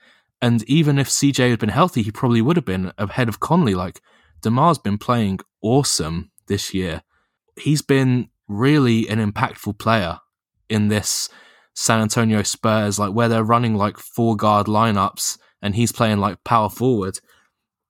and 0.41 0.63
even 0.63 0.97
if 0.97 1.09
CJ 1.09 1.51
had 1.51 1.59
been 1.59 1.69
healthy, 1.69 2.01
he 2.01 2.11
probably 2.11 2.41
would 2.41 2.55
have 2.55 2.65
been 2.65 2.91
ahead 2.97 3.29
of 3.29 3.39
Conley. 3.39 3.75
Like 3.75 4.01
Demar's 4.41 4.79
been 4.79 4.97
playing 4.97 5.39
awesome 5.61 6.31
this 6.47 6.73
year. 6.73 7.03
He's 7.57 7.81
been 7.81 8.29
really 8.47 9.07
an 9.07 9.19
impactful 9.19 9.77
player 9.77 10.19
in 10.69 10.87
this 10.87 11.29
San 11.73 12.01
Antonio 12.01 12.43
Spurs, 12.43 12.99
like 12.99 13.13
where 13.13 13.29
they're 13.29 13.43
running 13.43 13.75
like 13.75 13.97
four 13.97 14.35
guard 14.35 14.67
lineups 14.67 15.37
and 15.61 15.75
he's 15.75 15.91
playing 15.91 16.19
like 16.19 16.43
power 16.43 16.69
forward. 16.69 17.19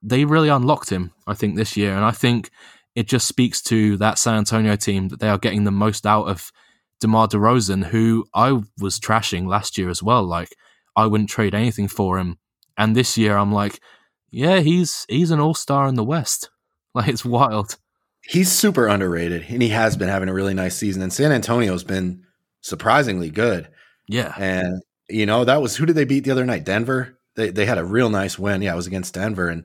They 0.04 0.26
really 0.26 0.50
unlocked 0.50 0.89
him, 0.89 1.13
I 1.28 1.34
think, 1.34 1.56
this 1.56 1.78
year. 1.78 1.95
And 1.95 2.04
I 2.04 2.12
think 2.12 2.50
it 2.95 3.08
just 3.08 3.28
speaks 3.28 3.62
to 3.63 3.97
that 3.97 4.17
San 4.17 4.36
Antonio 4.36 4.76
team 4.76 5.10
that 5.10 5.19
they 5.19 5.30
are 5.30 5.38
getting 5.38 5.63
the 5.63 5.71
most 5.71 6.06
out 6.06 6.26
of 6.26 6.52
DeMar 7.01 7.27
DeRozan, 7.27 7.85
who 7.85 8.25
I 8.33 8.61
was 8.79 8.99
trashing 8.99 9.47
last 9.47 9.77
year 9.77 9.89
as 9.89 10.01
well. 10.01 10.23
Like 10.23 10.55
I 10.95 11.07
wouldn't 11.07 11.29
trade 11.29 11.53
anything 11.53 11.87
for 11.87 12.17
him. 12.17 12.37
And 12.77 12.95
this 12.95 13.17
year 13.17 13.35
I'm 13.35 13.51
like, 13.51 13.81
yeah, 14.29 14.59
he's 14.59 15.05
he's 15.09 15.31
an 15.31 15.39
all 15.39 15.53
star 15.53 15.87
in 15.87 15.95
the 15.95 16.03
West. 16.03 16.49
Like 16.93 17.07
it's 17.07 17.23
wild. 17.23 17.77
He's 18.21 18.51
super 18.51 18.85
underrated, 18.85 19.45
and 19.47 19.61
he 19.61 19.69
has 19.69 19.95
been 19.95 20.09
having 20.09 20.27
a 20.27 20.33
really 20.33 20.53
nice 20.53 20.75
season. 20.75 21.01
And 21.01 21.13
San 21.13 21.31
Antonio's 21.31 21.85
been 21.85 22.25
surprisingly 22.59 23.29
good. 23.29 23.69
Yeah. 24.09 24.33
And 24.37 24.81
you 25.09 25.25
know 25.25 25.45
that 25.45 25.61
was 25.61 25.77
who 25.77 25.85
did 25.85 25.95
they 25.95 26.03
beat 26.03 26.25
the 26.25 26.31
other 26.31 26.45
night? 26.45 26.65
Denver. 26.65 27.17
They 27.37 27.49
they 27.49 27.65
had 27.65 27.77
a 27.77 27.85
real 27.85 28.09
nice 28.09 28.37
win. 28.37 28.61
Yeah, 28.61 28.73
it 28.73 28.75
was 28.75 28.87
against 28.87 29.13
Denver, 29.13 29.47
and 29.47 29.63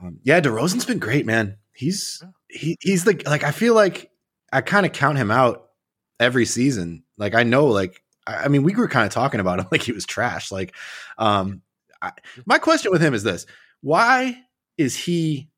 um, 0.00 0.18
yeah, 0.22 0.40
DeRozan's 0.40 0.86
been 0.86 0.98
great, 0.98 1.26
man. 1.26 1.58
He's 1.74 2.22
he 2.48 2.78
he's 2.80 3.04
the 3.04 3.22
like 3.26 3.44
I 3.44 3.50
feel 3.50 3.74
like 3.74 4.10
I 4.50 4.62
kind 4.62 4.86
of 4.86 4.92
count 4.92 5.18
him 5.18 5.30
out 5.30 5.68
every 6.22 6.46
season. 6.46 7.02
Like 7.18 7.34
I 7.34 7.42
know, 7.42 7.66
like 7.66 8.02
I, 8.26 8.44
I 8.44 8.48
mean, 8.48 8.62
we 8.62 8.74
were 8.74 8.88
kind 8.88 9.06
of 9.06 9.12
talking 9.12 9.40
about 9.40 9.58
him 9.58 9.66
like 9.72 9.82
he 9.82 9.92
was 9.92 10.06
trash. 10.06 10.50
Like, 10.52 10.74
um, 11.18 11.62
I, 12.00 12.12
my 12.46 12.58
question 12.58 12.90
with 12.92 13.02
him 13.02 13.14
is 13.14 13.22
this: 13.22 13.46
Why 13.82 14.40
is 14.78 14.96
he 14.96 15.48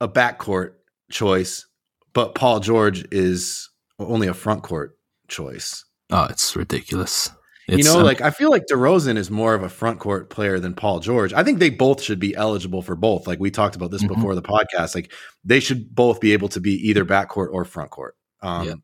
a 0.00 0.08
backcourt 0.08 0.72
choice, 1.10 1.66
but 2.12 2.34
Paul 2.34 2.60
George 2.60 3.06
is 3.12 3.68
only 3.98 4.26
a 4.28 4.34
front 4.34 4.62
court 4.62 4.98
choice? 5.28 5.84
Oh, 6.10 6.26
it's 6.30 6.56
ridiculous. 6.56 7.30
you 7.68 7.84
know, 7.84 7.98
um, 8.00 8.04
like 8.04 8.20
I 8.20 8.30
feel 8.30 8.50
like 8.50 8.64
DeRozan 8.70 9.16
is 9.16 9.30
more 9.30 9.54
of 9.54 9.62
a 9.62 9.68
front 9.68 10.00
court 10.00 10.28
player 10.28 10.58
than 10.58 10.74
Paul 10.74 10.98
George. 10.98 11.32
I 11.32 11.44
think 11.44 11.60
they 11.60 11.70
both 11.70 12.02
should 12.02 12.18
be 12.18 12.34
eligible 12.34 12.82
for 12.82 12.96
both. 12.96 13.28
Like 13.28 13.38
we 13.38 13.50
talked 13.52 13.76
about 13.76 13.92
this 13.92 14.02
Mhm. 14.02 14.08
before 14.08 14.34
the 14.34 14.42
podcast. 14.42 14.94
Like 14.96 15.12
they 15.44 15.60
should 15.60 15.94
both 15.94 16.18
be 16.20 16.32
able 16.32 16.48
to 16.48 16.60
be 16.60 16.72
either 16.88 17.04
backcourt 17.04 17.50
or 17.52 17.64
front 17.64 17.90
court. 17.90 18.16
Um, 18.42 18.66
Yeah. 18.66 18.74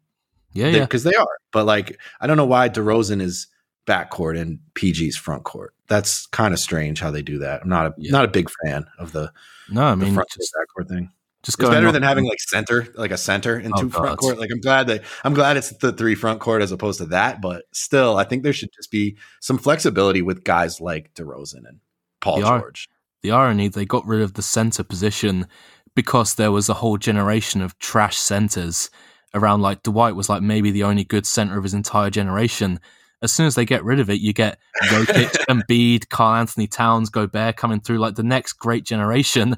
Yeah, 0.57 0.67
yeah. 0.69 0.81
because 0.81 1.05
they 1.05 1.15
are. 1.15 1.29
But 1.53 1.65
like, 1.67 1.99
I 2.21 2.27
don't 2.27 2.37
know 2.37 2.47
why 2.47 2.69
DeRozan 2.69 3.21
is 3.21 3.47
backcourt 3.87 4.39
and 4.41 4.59
PG's 4.75 5.17
front 5.17 5.45
court. 5.45 5.75
That's 5.89 6.27
kind 6.27 6.53
of 6.53 6.59
strange 6.61 6.99
how 7.01 7.11
they 7.11 7.23
do 7.23 7.39
that. 7.39 7.63
I'm 7.63 7.69
not 7.69 7.87
a 7.87 7.95
Yeah. 7.99 8.11
not 8.13 8.25
a 8.25 8.29
big 8.29 8.51
fan 8.65 8.87
of 8.99 9.13
the, 9.13 9.33
No, 9.71 9.85
I 9.85 9.91
the 9.91 9.97
mean, 9.99 10.15
front 10.15 10.29
just, 10.37 10.53
court 10.53 10.89
backcourt 10.89 10.89
thing. 10.89 11.11
just 11.45 11.61
It's 11.61 11.71
better 11.71 11.93
than 11.93 12.03
having 12.03 12.25
like 12.27 12.41
center, 12.41 12.89
like 12.97 13.13
a 13.13 13.17
center 13.17 13.55
and 13.55 13.73
Oh, 13.77 13.83
two 13.83 13.91
front 13.91 14.19
court. 14.19 14.39
Like 14.41 14.51
I'm 14.53 14.61
glad 14.61 14.89
that 14.89 15.05
I'm 15.23 15.35
glad 15.35 15.57
it's 15.57 15.71
the 15.77 15.93
three 15.93 16.17
front 16.17 16.41
court 16.41 16.63
as 16.63 16.73
opposed 16.73 16.99
to 16.99 17.07
that. 17.07 17.41
But 17.41 17.65
still, 17.73 18.17
I 18.17 18.25
think 18.25 18.43
there 18.43 18.53
should 18.53 18.71
just 18.75 18.91
be 18.91 19.17
some 19.41 19.59
flexibility 19.59 20.23
with 20.23 20.43
guys 20.43 20.81
like 20.81 21.15
DeRozan 21.15 21.69
and 21.69 21.79
Paul 22.21 22.45
are. 22.45 22.59
George. 22.61 22.89
the 23.23 23.31
irony 23.31 23.69
they 23.69 23.85
got 23.85 24.05
rid 24.07 24.21
of 24.23 24.35
the 24.35 24.43
center 24.43 24.83
position 24.83 25.47
because 25.95 26.35
there 26.35 26.51
was 26.53 26.69
a 26.69 26.75
whole 26.75 26.97
generation 26.99 27.63
of 27.63 27.79
trash 27.79 28.17
centers 28.19 28.91
around 29.37 29.63
like 29.63 29.83
Dwight 29.83 30.17
was 30.17 30.29
like 30.29 30.43
maybe 30.43 30.71
the 30.71 30.85
only 30.85 31.05
good 31.05 31.27
center 31.27 31.57
of 31.57 31.63
his 31.63 31.75
entire 31.75 32.11
generation. 32.11 32.81
As 33.23 33.33
soon 33.33 33.47
as 33.47 33.55
they 33.55 33.65
get 33.65 33.85
rid 33.85 34.01
of 34.01 34.11
it, 34.11 34.21
you 34.21 34.33
get 34.33 34.59
Jokic, 34.85 35.31
Embiid, 35.49 36.09
Karl 36.09 36.37
Anthony 36.37 36.67
Towns, 36.67 37.11
Gobert 37.11 37.57
coming 37.57 37.81
through 37.81 37.99
like 37.99 38.15
the 38.15 38.23
next 38.23 38.55
great 38.55 38.85
generation, 38.85 39.57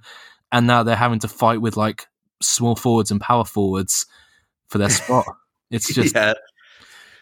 and 0.52 0.66
now 0.66 0.82
they're 0.82 0.96
having 0.96 1.18
to 1.20 1.28
fight 1.28 1.60
with 1.60 1.76
like 1.76 2.06
small 2.42 2.76
forwards 2.76 3.10
and 3.10 3.20
power 3.20 3.44
forwards 3.44 4.06
for 4.68 4.78
their 4.78 4.90
spot. 4.90 5.26
It's 5.70 5.92
just 5.92 6.14
yeah, 6.14 6.32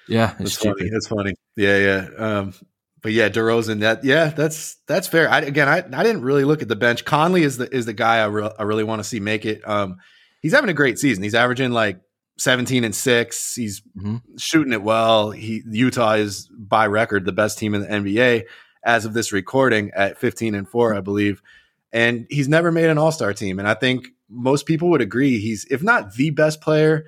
yeah, 0.08 0.30
it's 0.30 0.38
that's 0.38 0.52
stupid. 0.52 0.78
funny. 0.78 0.90
That's 0.90 1.08
funny. 1.08 1.34
Yeah, 1.56 1.78
yeah. 1.78 2.08
Um, 2.16 2.54
but 3.02 3.10
yeah, 3.10 3.28
DeRozan. 3.28 3.80
That 3.80 4.04
yeah, 4.04 4.26
that's 4.26 4.76
that's 4.86 5.08
fair. 5.08 5.28
I, 5.28 5.40
again, 5.40 5.68
I, 5.68 5.78
I 5.78 6.04
didn't 6.04 6.22
really 6.22 6.44
look 6.44 6.62
at 6.62 6.68
the 6.68 6.76
bench. 6.76 7.04
Conley 7.04 7.42
is 7.42 7.56
the 7.56 7.72
is 7.74 7.86
the 7.86 7.92
guy 7.92 8.18
I, 8.18 8.26
re- 8.26 8.52
I 8.56 8.62
really 8.62 8.84
want 8.84 9.00
to 9.00 9.04
see 9.04 9.18
make 9.18 9.44
it. 9.44 9.68
Um, 9.68 9.96
he's 10.42 10.52
having 10.52 10.70
a 10.70 10.74
great 10.74 11.00
season. 11.00 11.24
He's 11.24 11.34
averaging 11.34 11.72
like 11.72 12.00
17 12.38 12.84
and 12.84 12.94
six. 12.94 13.54
He's 13.54 13.82
Mhm. 13.98 14.22
shooting 14.38 14.72
it 14.72 14.82
well. 14.82 15.30
He 15.30 15.62
Utah 15.70 16.14
is 16.14 16.48
by 16.56 16.86
record 16.86 17.24
the 17.24 17.32
best 17.32 17.58
team 17.58 17.74
in 17.74 17.80
the 17.82 17.90
NBA 17.90 18.44
as 18.84 19.04
of 19.04 19.14
this 19.14 19.32
recording 19.32 19.90
at 19.96 20.18
15 20.18 20.54
and 20.54 20.68
four, 20.68 20.94
I 20.94 21.00
believe. 21.00 21.40
And 21.92 22.26
he's 22.28 22.48
never 22.48 22.70
made 22.70 22.86
an 22.90 22.98
All 22.98 23.12
Star 23.12 23.32
team. 23.32 23.58
And 23.58 23.66
I 23.66 23.74
think 23.74 24.08
most 24.28 24.66
people 24.66 24.90
would 24.90 25.00
agree 25.00 25.38
he's 25.38 25.64
if 25.70 25.82
not 25.82 26.14
the 26.14 26.30
best 26.30 26.60
player 26.60 27.06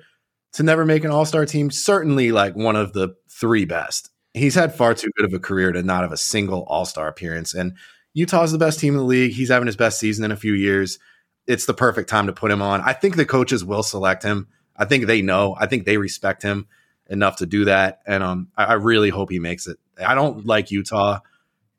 to 0.53 0.63
never 0.63 0.83
make 0.85 1.03
an 1.03 1.11
All 1.11 1.25
Star 1.25 1.45
team, 1.45 1.69
certainly 1.69 2.31
like 2.31 2.55
one 2.55 2.75
of 2.75 2.93
the 2.93 3.09
three 3.29 3.65
best. 3.65 4.09
He's 4.33 4.55
had 4.55 4.73
far 4.75 4.93
too 4.93 5.09
good 5.15 5.25
of 5.25 5.33
a 5.33 5.39
career 5.39 5.71
to 5.71 5.83
not 5.83 6.01
have 6.01 6.11
a 6.11 6.17
single 6.17 6.63
All 6.63 6.85
Star 6.85 7.07
appearance. 7.07 7.53
And 7.53 7.73
Utah's 8.15 8.51
the 8.51 8.57
best 8.57 8.79
team 8.79 8.93
in 8.95 8.99
the 8.99 9.05
league. 9.05 9.33
He's 9.33 9.49
having 9.49 9.67
his 9.67 9.75
best 9.75 9.99
season 9.99 10.25
in 10.25 10.31
a 10.31 10.35
few 10.35 10.53
years. 10.53 10.97
It's 11.45 11.65
the 11.65 11.73
perfect 11.73 12.09
time 12.09 12.25
to 12.27 12.33
put 12.33 12.51
him 12.51 12.61
on. 12.61 12.81
I 12.81 12.93
think 12.93 13.15
the 13.15 13.25
coaches 13.25 13.63
will 13.63 13.83
select 13.83 14.23
him. 14.23 14.47
I 14.79 14.85
think 14.85 15.05
they 15.05 15.21
know. 15.21 15.55
I 15.59 15.67
think 15.67 15.85
they 15.85 15.97
respect 15.97 16.41
him 16.41 16.67
enough 17.09 17.37
to 17.37 17.45
do 17.45 17.65
that. 17.65 17.99
And 18.07 18.23
um, 18.23 18.47
I, 18.57 18.65
I 18.65 18.73
really 18.73 19.09
hope 19.09 19.29
he 19.29 19.39
makes 19.39 19.67
it. 19.67 19.77
I 20.03 20.15
don't 20.15 20.45
like 20.45 20.71
Utah, 20.71 21.19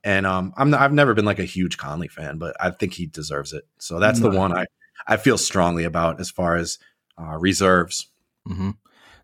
and 0.05 0.27
um, 0.27 0.53
I'm 0.57 0.71
not, 0.71 0.81
I've 0.83 0.93
never 0.93 1.15
been 1.15 1.25
like 1.25 1.39
a 1.39 1.45
huge 1.45 1.79
Conley 1.79 2.09
fan, 2.09 2.39
but 2.39 2.55
I 2.61 2.71
think 2.71 2.93
he 2.93 3.07
deserves 3.07 3.53
it. 3.53 3.67
So 3.79 3.99
that's 3.99 4.21
the 4.21 4.31
one 4.31 4.57
I 4.57 4.67
I 5.07 5.17
feel 5.17 5.39
strongly 5.39 5.85
about 5.85 6.21
as 6.21 6.31
far 6.31 6.57
as 6.57 6.79
uh, 7.19 7.37
reserves. 7.39 8.07
Mm-hmm. 8.49 8.71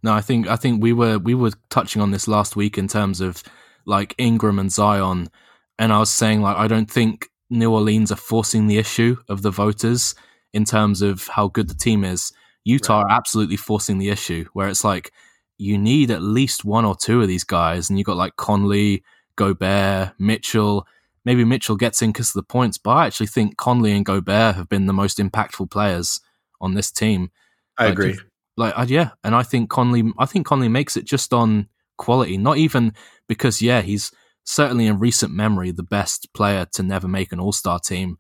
No, 0.03 0.13
I 0.13 0.21
think 0.21 0.49
I 0.49 0.57
think 0.57 0.83
we 0.83 0.93
were 0.93 1.19
we 1.19 1.35
were 1.35 1.53
touching 1.71 2.03
on 2.03 2.11
this 2.11 2.29
last 2.29 2.57
week 2.57 2.79
in 2.79 2.89
terms 2.89 3.21
of 3.21 3.43
like 3.85 4.15
Ingram 4.19 4.59
and 4.59 4.73
Zion, 4.73 5.29
and 5.79 5.93
I 5.93 5.99
was 5.99 6.11
saying 6.11 6.43
like 6.43 6.57
I 6.57 6.69
don't 6.69 6.91
think 6.91 7.29
New 7.51 7.73
Orleans 7.73 8.13
are 8.13 8.17
forcing 8.17 8.67
the 8.67 8.79
issue 8.79 9.17
of 9.29 9.43
the 9.43 9.51
voters 9.51 10.15
in 10.53 10.65
terms 10.65 11.03
of 11.03 11.27
how 11.29 11.49
good 11.49 11.69
the 11.69 11.75
team 11.75 12.05
is. 12.05 12.33
Utah 12.67 13.03
right. 13.03 13.13
are 13.13 13.17
absolutely 13.17 13.57
forcing 13.57 13.99
the 13.99 14.09
issue 14.09 14.45
where 14.53 14.69
it's 14.69 14.83
like 14.83 15.13
you 15.57 15.79
need 15.79 16.11
at 16.11 16.21
least 16.21 16.65
one 16.65 16.85
or 16.85 16.97
two 16.97 17.23
of 17.23 17.29
these 17.29 17.45
guys, 17.45 17.89
and 17.89 17.97
you 17.97 18.05
got 18.05 18.17
like 18.17 18.35
Conley, 18.37 19.05
Gobert, 19.37 20.13
Mitchell. 20.19 20.85
Maybe 21.25 21.45
Mitchell 21.45 21.77
gets 21.77 22.03
in 22.03 22.11
because 22.11 22.31
of 22.31 22.35
the 22.35 22.43
points, 22.43 22.77
but 22.77 22.91
I 22.91 23.07
actually 23.07 23.29
think 23.29 23.57
Conley 23.57 23.93
and 23.93 24.05
Gobert 24.05 24.57
have 24.57 24.69
been 24.69 24.87
the 24.87 24.93
most 24.93 25.19
impactful 25.19 25.71
players 25.71 26.21
on 26.61 26.75
this 26.75 26.91
team. 26.91 27.31
I 27.79 27.85
like, 27.85 27.93
agree. 27.93 28.19
Like, 28.57 28.77
uh, 28.77 28.87
yeah, 28.89 29.11
and 29.23 29.35
I 29.35 29.45
think 29.45 29.71
Conley, 29.71 30.13
I 30.19 30.27
think 30.27 30.47
Conley 30.47 30.69
makes 30.69 30.97
it 30.97 31.05
just 31.05 31.33
on 31.33 31.69
quality, 31.99 32.37
not 32.37 32.57
even 32.57 32.95
because, 33.29 33.63
yeah, 33.63 33.81
he's 33.81 34.11
certainly 34.43 34.87
in 34.87 34.99
recent 34.99 35.33
memory 35.33 35.71
the 35.71 35.83
best 35.85 36.33
player 36.35 36.67
to 36.73 36.83
never 36.83 37.07
make 37.07 37.33
an 37.33 37.39
All 37.39 37.53
Star 37.53 37.79
team, 37.79 38.19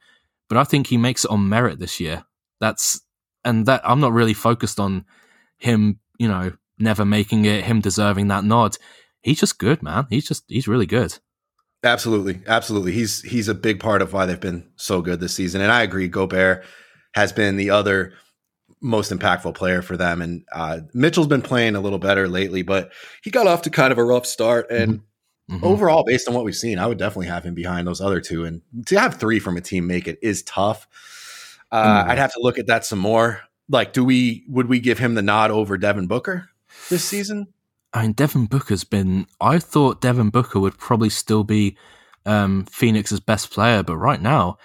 but 0.48 0.56
I 0.56 0.62
think 0.64 0.86
he 0.86 0.96
makes 0.96 1.24
it 1.24 1.30
on 1.32 1.48
merit 1.48 1.80
this 1.80 1.98
year. 1.98 2.24
That's 2.60 3.00
and 3.46 3.64
that 3.66 3.80
I'm 3.84 4.00
not 4.00 4.12
really 4.12 4.34
focused 4.34 4.78
on 4.78 5.06
him, 5.56 6.00
you 6.18 6.28
know, 6.28 6.52
never 6.78 7.04
making 7.04 7.46
it, 7.46 7.64
him 7.64 7.80
deserving 7.80 8.28
that 8.28 8.44
nod. 8.44 8.76
He's 9.22 9.40
just 9.40 9.58
good, 9.58 9.82
man. 9.82 10.06
He's 10.10 10.26
just 10.26 10.44
he's 10.48 10.68
really 10.68 10.86
good. 10.86 11.18
Absolutely, 11.82 12.40
absolutely. 12.46 12.92
He's 12.92 13.22
he's 13.22 13.48
a 13.48 13.54
big 13.54 13.80
part 13.80 14.02
of 14.02 14.12
why 14.12 14.26
they've 14.26 14.38
been 14.38 14.68
so 14.76 15.00
good 15.00 15.20
this 15.20 15.34
season. 15.34 15.60
And 15.60 15.72
I 15.72 15.82
agree, 15.82 16.08
Gobert 16.08 16.64
has 17.14 17.32
been 17.32 17.56
the 17.56 17.70
other 17.70 18.12
most 18.82 19.10
impactful 19.12 19.54
player 19.54 19.80
for 19.80 19.96
them. 19.96 20.20
And 20.20 20.44
uh, 20.52 20.80
Mitchell's 20.92 21.26
been 21.26 21.42
playing 21.42 21.76
a 21.76 21.80
little 21.80 21.98
better 21.98 22.28
lately, 22.28 22.62
but 22.62 22.92
he 23.22 23.30
got 23.30 23.46
off 23.46 23.62
to 23.62 23.70
kind 23.70 23.92
of 23.92 23.98
a 23.98 24.04
rough 24.04 24.26
start. 24.26 24.70
And 24.70 25.00
mm-hmm. 25.50 25.64
overall, 25.64 26.04
based 26.04 26.28
on 26.28 26.34
what 26.34 26.44
we've 26.44 26.54
seen, 26.54 26.78
I 26.78 26.86
would 26.86 26.98
definitely 26.98 27.28
have 27.28 27.44
him 27.44 27.54
behind 27.54 27.86
those 27.86 28.00
other 28.00 28.20
two. 28.20 28.44
And 28.44 28.62
to 28.86 29.00
have 29.00 29.14
three 29.14 29.38
from 29.38 29.56
a 29.56 29.60
team 29.60 29.86
make 29.86 30.06
it 30.08 30.18
is 30.20 30.42
tough. 30.42 30.86
Uh, 31.70 32.02
mm-hmm. 32.02 32.10
I'd 32.10 32.18
have 32.18 32.32
to 32.32 32.40
look 32.40 32.58
at 32.58 32.66
that 32.66 32.84
some 32.84 32.98
more. 32.98 33.40
Like, 33.68 33.92
do 33.92 34.04
we 34.04 34.44
would 34.48 34.68
we 34.68 34.78
give 34.80 34.98
him 34.98 35.14
the 35.14 35.22
nod 35.22 35.50
over 35.50 35.76
Devin 35.76 36.06
Booker 36.06 36.50
this 36.88 37.04
season? 37.04 37.48
I 37.92 38.02
mean, 38.02 38.12
Devin 38.12 38.46
Booker's 38.46 38.84
been. 38.84 39.26
I 39.40 39.58
thought 39.58 40.00
Devin 40.00 40.30
Booker 40.30 40.60
would 40.60 40.78
probably 40.78 41.10
still 41.10 41.44
be 41.44 41.76
um, 42.24 42.66
Phoenix's 42.66 43.20
best 43.20 43.50
player, 43.50 43.82
but 43.82 43.96
right 43.96 44.20
now 44.20 44.58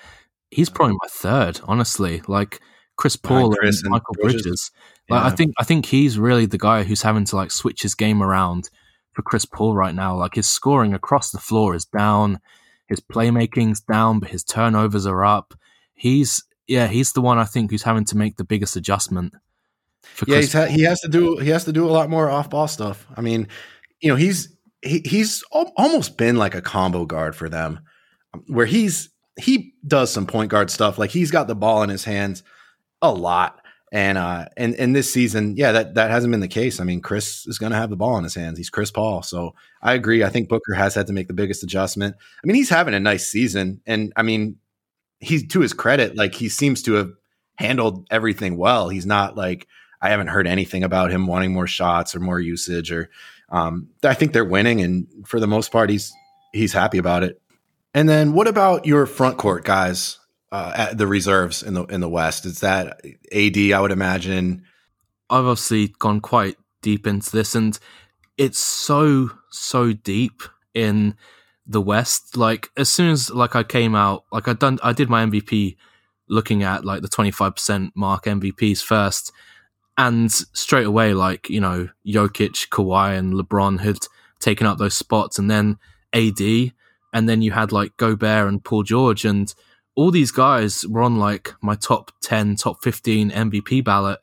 he's 0.51 0.69
probably 0.69 0.95
my 1.01 1.07
third. 1.09 1.61
Honestly, 1.63 2.21
like 2.27 2.61
Chris 2.97 3.15
Paul 3.15 3.55
Chris 3.55 3.81
and, 3.81 3.93
and 3.93 4.03
Mikal 4.03 4.21
Bridges. 4.21 4.41
Bridges. 4.43 4.71
Like, 5.09 5.23
yeah. 5.23 5.27
I 5.27 5.29
think 5.31 5.53
I 5.57 5.63
think 5.63 5.85
he's 5.87 6.19
really 6.19 6.45
the 6.45 6.57
guy 6.57 6.83
who's 6.83 7.01
having 7.01 7.25
to 7.25 7.35
like 7.35 7.51
switch 7.51 7.81
his 7.81 7.95
game 7.95 8.21
around 8.21 8.69
for 9.13 9.23
Chris 9.23 9.45
Paul 9.45 9.73
right 9.73 9.95
now. 9.95 10.15
Like 10.15 10.35
his 10.35 10.47
scoring 10.47 10.93
across 10.93 11.31
the 11.31 11.39
floor 11.39 11.73
is 11.73 11.85
down, 11.85 12.39
his 12.87 12.99
playmaking's 12.99 13.81
down, 13.81 14.19
but 14.19 14.29
his 14.29 14.43
turnovers 14.43 15.05
are 15.05 15.25
up. 15.25 15.53
He's 15.93 16.43
yeah, 16.71 16.87
he's 16.87 17.11
the 17.11 17.21
one 17.21 17.37
I 17.37 17.43
think 17.43 17.69
who's 17.69 17.83
having 17.83 18.05
to 18.05 18.17
make 18.17 18.37
the 18.37 18.45
biggest 18.45 18.77
adjustment. 18.77 19.33
yeah, 20.25 20.41
ha- 20.53 20.65
he 20.65 20.83
has 20.83 21.01
to 21.01 21.09
do 21.09 21.35
he 21.37 21.49
has 21.49 21.65
to 21.65 21.73
do 21.73 21.85
a 21.85 21.91
lot 21.91 22.09
more 22.09 22.29
off 22.29 22.49
ball 22.49 22.69
stuff. 22.69 23.05
I 23.15 23.19
mean, 23.19 23.49
you 23.99 24.09
know, 24.09 24.15
he's 24.15 24.55
he, 24.81 25.01
he's 25.03 25.43
al- 25.53 25.73
almost 25.75 26.17
been 26.17 26.37
like 26.37 26.55
a 26.55 26.61
combo 26.61 27.05
guard 27.05 27.35
for 27.35 27.49
them, 27.49 27.81
where 28.47 28.65
he's 28.65 29.09
he 29.37 29.73
does 29.85 30.13
some 30.13 30.25
point 30.25 30.49
guard 30.49 30.69
stuff. 30.69 30.97
Like 30.97 31.09
he's 31.09 31.29
got 31.29 31.47
the 31.47 31.55
ball 31.55 31.83
in 31.83 31.89
his 31.89 32.05
hands 32.05 32.41
a 33.01 33.11
lot. 33.11 33.57
And 33.91 34.17
uh 34.17 34.45
and 34.55 34.73
and 34.75 34.95
this 34.95 35.11
season, 35.11 35.57
yeah, 35.57 35.73
that 35.73 35.95
that 35.95 36.09
hasn't 36.09 36.31
been 36.31 36.39
the 36.39 36.47
case. 36.47 36.79
I 36.79 36.85
mean, 36.85 37.01
Chris 37.01 37.45
is 37.47 37.57
going 37.57 37.73
to 37.73 37.77
have 37.77 37.89
the 37.89 37.97
ball 37.97 38.17
in 38.17 38.23
his 38.23 38.35
hands. 38.35 38.57
He's 38.57 38.69
Chris 38.69 38.91
Paul, 38.91 39.21
so 39.21 39.53
I 39.81 39.95
agree. 39.95 40.23
I 40.23 40.29
think 40.29 40.47
Booker 40.47 40.73
has 40.73 40.95
had 40.95 41.07
to 41.07 41.13
make 41.13 41.27
the 41.27 41.33
biggest 41.33 41.63
adjustment. 41.63 42.15
I 42.41 42.47
mean, 42.47 42.55
he's 42.55 42.69
having 42.69 42.93
a 42.93 43.01
nice 43.01 43.27
season, 43.27 43.81
and 43.85 44.13
I 44.15 44.23
mean, 44.23 44.55
he's 45.21 45.47
to 45.47 45.61
his 45.61 45.73
credit, 45.73 46.15
like 46.17 46.35
he 46.35 46.49
seems 46.49 46.83
to 46.83 46.93
have 46.93 47.11
handled 47.55 48.07
everything 48.11 48.57
well. 48.57 48.89
He's 48.89 49.05
not 49.05 49.37
like 49.37 49.67
I 50.01 50.09
haven't 50.09 50.27
heard 50.27 50.47
anything 50.47 50.83
about 50.83 51.11
him 51.11 51.27
wanting 51.27 51.53
more 51.53 51.67
shots 51.67 52.15
or 52.15 52.19
more 52.19 52.39
usage, 52.39 52.91
or 52.91 53.09
um, 53.49 53.89
I 54.03 54.13
think 54.13 54.33
they're 54.33 54.43
winning, 54.43 54.81
and 54.81 55.07
for 55.25 55.39
the 55.39 55.47
most 55.47 55.71
part, 55.71 55.89
he's 55.89 56.11
he's 56.51 56.73
happy 56.73 56.97
about 56.97 57.23
it. 57.23 57.41
And 57.93 58.09
then, 58.09 58.33
what 58.33 58.47
about 58.47 58.85
your 58.85 59.05
front 59.05 59.37
court 59.37 59.63
guys? 59.63 60.17
uh, 60.51 60.73
at 60.75 60.97
the 60.97 61.07
reserves 61.07 61.63
in 61.63 61.73
the 61.73 61.85
in 61.85 62.01
the 62.01 62.09
West? 62.09 62.45
Is 62.45 62.59
that 62.59 63.01
AD? 63.33 63.57
I 63.57 63.79
would 63.79 63.91
imagine. 63.91 64.63
I've 65.29 65.45
obviously 65.45 65.89
gone 65.99 66.19
quite 66.19 66.57
deep 66.81 67.07
into 67.07 67.31
this, 67.31 67.55
and 67.55 67.77
it's 68.37 68.59
so 68.59 69.31
so 69.49 69.93
deep 69.93 70.43
in 70.73 71.15
the 71.71 71.81
West. 71.81 72.37
Like 72.37 72.69
as 72.77 72.89
soon 72.89 73.11
as 73.11 73.29
like 73.29 73.55
I 73.55 73.63
came 73.63 73.95
out, 73.95 74.25
like 74.31 74.47
I 74.47 74.53
done, 74.53 74.79
I 74.83 74.93
did 74.93 75.09
my 75.09 75.25
MVP 75.25 75.75
looking 76.27 76.63
at 76.63 76.85
like 76.85 77.01
the 77.01 77.07
twenty 77.07 77.31
five 77.31 77.55
percent 77.55 77.93
mark 77.95 78.25
MVPs 78.25 78.83
first, 78.83 79.31
and 79.97 80.31
straight 80.31 80.85
away, 80.85 81.13
like 81.13 81.49
you 81.49 81.59
know, 81.59 81.89
Jokic, 82.05 82.69
Kawhi, 82.69 83.17
and 83.17 83.33
LeBron 83.33 83.79
had 83.81 83.97
taken 84.39 84.67
up 84.67 84.77
those 84.77 84.95
spots, 84.95 85.39
and 85.39 85.49
then 85.49 85.77
AD, 86.13 86.41
and 87.13 87.29
then 87.29 87.41
you 87.41 87.51
had 87.51 87.71
like 87.71 87.97
Gobert 87.97 88.47
and 88.47 88.63
Paul 88.63 88.83
George, 88.83 89.25
and 89.25 89.53
all 89.95 90.11
these 90.11 90.31
guys 90.31 90.85
were 90.87 91.01
on 91.01 91.17
like 91.17 91.53
my 91.61 91.75
top 91.75 92.11
10, 92.21 92.55
top 92.55 92.81
15 92.81 93.31
MVP 93.31 93.83
ballot, 93.83 94.19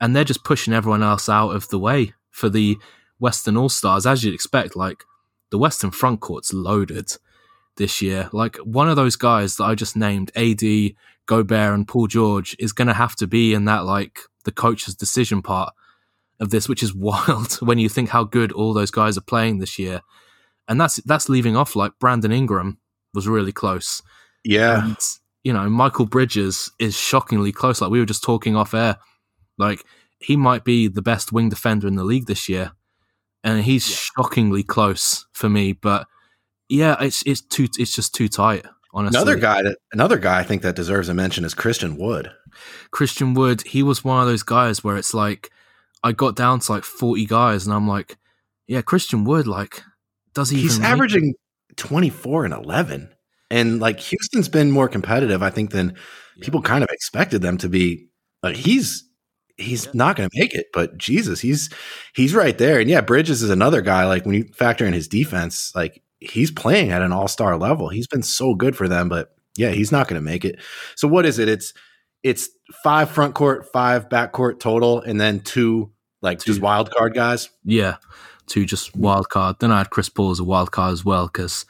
and 0.00 0.14
they're 0.14 0.24
just 0.24 0.44
pushing 0.44 0.74
everyone 0.74 1.02
else 1.02 1.28
out 1.28 1.50
of 1.50 1.68
the 1.68 1.78
way 1.78 2.14
for 2.30 2.48
the 2.48 2.78
Western 3.18 3.56
All 3.56 3.68
Stars, 3.68 4.06
as 4.06 4.24
you'd 4.24 4.34
expect. 4.34 4.76
Like 4.76 5.04
the 5.50 5.58
Western 5.58 5.90
front 5.90 6.20
court's 6.20 6.52
loaded 6.52 7.12
this 7.76 8.02
year. 8.02 8.28
Like 8.32 8.56
one 8.58 8.88
of 8.88 8.96
those 8.96 9.16
guys 9.16 9.56
that 9.56 9.64
I 9.64 9.74
just 9.74 9.96
named, 9.96 10.30
AD, 10.36 10.62
Gobert, 11.26 11.74
and 11.74 11.86
Paul 11.86 12.06
George, 12.06 12.56
is 12.58 12.72
going 12.72 12.88
to 12.88 12.94
have 12.94 13.16
to 13.16 13.26
be 13.26 13.54
in 13.54 13.64
that 13.66 13.84
like 13.84 14.20
the 14.44 14.52
coach's 14.52 14.94
decision 14.94 15.42
part 15.42 15.72
of 16.38 16.50
this, 16.50 16.68
which 16.68 16.82
is 16.82 16.94
wild 16.94 17.54
when 17.54 17.78
you 17.78 17.88
think 17.88 18.10
how 18.10 18.24
good 18.24 18.52
all 18.52 18.72
those 18.72 18.90
guys 18.90 19.18
are 19.18 19.22
playing 19.22 19.58
this 19.58 19.78
year. 19.78 20.02
And 20.68 20.80
that's 20.80 20.96
that's 20.96 21.28
leaving 21.28 21.56
off 21.56 21.74
like 21.74 21.98
Brandon 21.98 22.30
Ingram 22.30 22.78
was 23.12 23.26
really 23.26 23.52
close. 23.52 24.02
Yeah. 24.44 24.84
And, 24.84 24.96
you 25.42 25.52
know, 25.52 25.68
Mikal 25.68 26.08
Bridges 26.08 26.70
is 26.78 26.96
shockingly 26.96 27.50
close. 27.50 27.80
Like 27.80 27.90
we 27.90 27.98
were 27.98 28.06
just 28.06 28.22
talking 28.22 28.54
off 28.54 28.74
air. 28.74 28.98
Like 29.58 29.84
he 30.20 30.36
might 30.36 30.64
be 30.64 30.86
the 30.86 31.02
best 31.02 31.32
wing 31.32 31.48
defender 31.48 31.88
in 31.88 31.96
the 31.96 32.04
league 32.04 32.26
this 32.26 32.48
year. 32.48 32.72
And 33.42 33.62
he's 33.62 33.88
yeah. 33.88 33.96
shockingly 33.96 34.62
close 34.62 35.26
for 35.32 35.48
me. 35.48 35.72
But 35.72 36.06
yeah, 36.68 36.96
it's 37.00 37.22
it's 37.26 37.40
too 37.40 37.68
it's 37.78 37.94
just 37.94 38.14
too 38.14 38.28
tight. 38.28 38.66
Honestly. 38.92 39.16
Another 39.16 39.36
guy 39.36 39.62
that 39.62 39.78
another 39.92 40.18
guy 40.18 40.40
I 40.40 40.42
think 40.42 40.62
that 40.62 40.74
deserves 40.74 41.08
a 41.08 41.14
mention 41.14 41.44
is 41.44 41.54
Christian 41.54 41.96
Wood. 41.96 42.32
Christian 42.90 43.34
Wood, 43.34 43.62
he 43.62 43.82
was 43.82 44.04
one 44.04 44.20
of 44.20 44.26
those 44.26 44.42
guys 44.42 44.82
where 44.82 44.96
it's 44.96 45.14
like 45.14 45.50
I 46.02 46.12
got 46.12 46.34
down 46.34 46.60
to 46.60 46.72
like 46.72 46.84
forty 46.84 47.24
guys 47.24 47.66
and 47.66 47.74
I'm 47.74 47.86
like, 47.86 48.18
yeah, 48.66 48.82
Christian 48.82 49.24
Wood, 49.24 49.46
like, 49.46 49.82
does 50.34 50.50
he? 50.50 50.60
He's 50.60 50.80
averaging 50.80 51.34
twenty 51.76 52.10
four 52.10 52.44
and 52.44 52.54
eleven. 52.54 53.10
And 53.50 53.80
like 53.80 54.00
Houston's 54.00 54.48
been 54.48 54.70
more 54.70 54.88
competitive, 54.88 55.42
I 55.42 55.50
think, 55.50 55.70
than 55.70 55.90
yeah. 56.36 56.44
people 56.44 56.62
kind 56.62 56.84
of 56.84 56.90
expected 56.90 57.42
them 57.42 57.58
to 57.58 57.68
be. 57.68 58.08
Like 58.42 58.56
he's 58.56 59.09
he's 59.56 59.86
yeah. 59.86 59.92
not 59.94 60.16
going 60.16 60.28
to 60.28 60.38
make 60.38 60.54
it, 60.54 60.66
but 60.72 60.96
Jesus, 60.98 61.40
he's 61.40 61.70
he's 62.14 62.34
right 62.34 62.56
there. 62.56 62.80
And 62.80 62.88
yeah, 62.88 63.00
Bridges 63.00 63.42
is 63.42 63.50
another 63.50 63.80
guy. 63.80 64.06
Like 64.06 64.24
when 64.24 64.34
you 64.34 64.44
factor 64.54 64.86
in 64.86 64.92
his 64.92 65.08
defense, 65.08 65.72
like 65.74 66.02
he's 66.20 66.50
playing 66.50 66.90
at 66.90 67.02
an 67.02 67.12
all 67.12 67.28
star 67.28 67.56
level. 67.56 67.88
He's 67.88 68.06
been 68.06 68.22
so 68.22 68.54
good 68.54 68.76
for 68.76 68.88
them, 68.88 69.08
but 69.08 69.34
yeah, 69.56 69.70
he's 69.70 69.92
not 69.92 70.08
going 70.08 70.20
to 70.20 70.24
make 70.24 70.44
it. 70.44 70.60
So 70.96 71.08
what 71.08 71.26
is 71.26 71.38
it? 71.38 71.48
It's 71.48 71.72
it's 72.22 72.48
five 72.82 73.10
front 73.10 73.34
court, 73.34 73.66
five 73.72 74.08
back 74.10 74.32
court 74.32 74.60
total, 74.60 75.00
and 75.00 75.20
then 75.20 75.40
two 75.40 75.90
like 76.22 76.38
two. 76.38 76.52
just 76.52 76.62
wild 76.62 76.90
card 76.90 77.14
guys. 77.14 77.50
Yeah, 77.64 77.96
two 78.46 78.64
just 78.64 78.94
wild 78.96 79.28
card. 79.28 79.56
Then 79.60 79.72
I 79.72 79.78
had 79.78 79.90
Chris 79.90 80.08
Paul 80.08 80.30
as 80.30 80.40
a 80.40 80.44
wild 80.44 80.72
card 80.72 80.92
as 80.92 81.04
well 81.04 81.26
because 81.26 81.64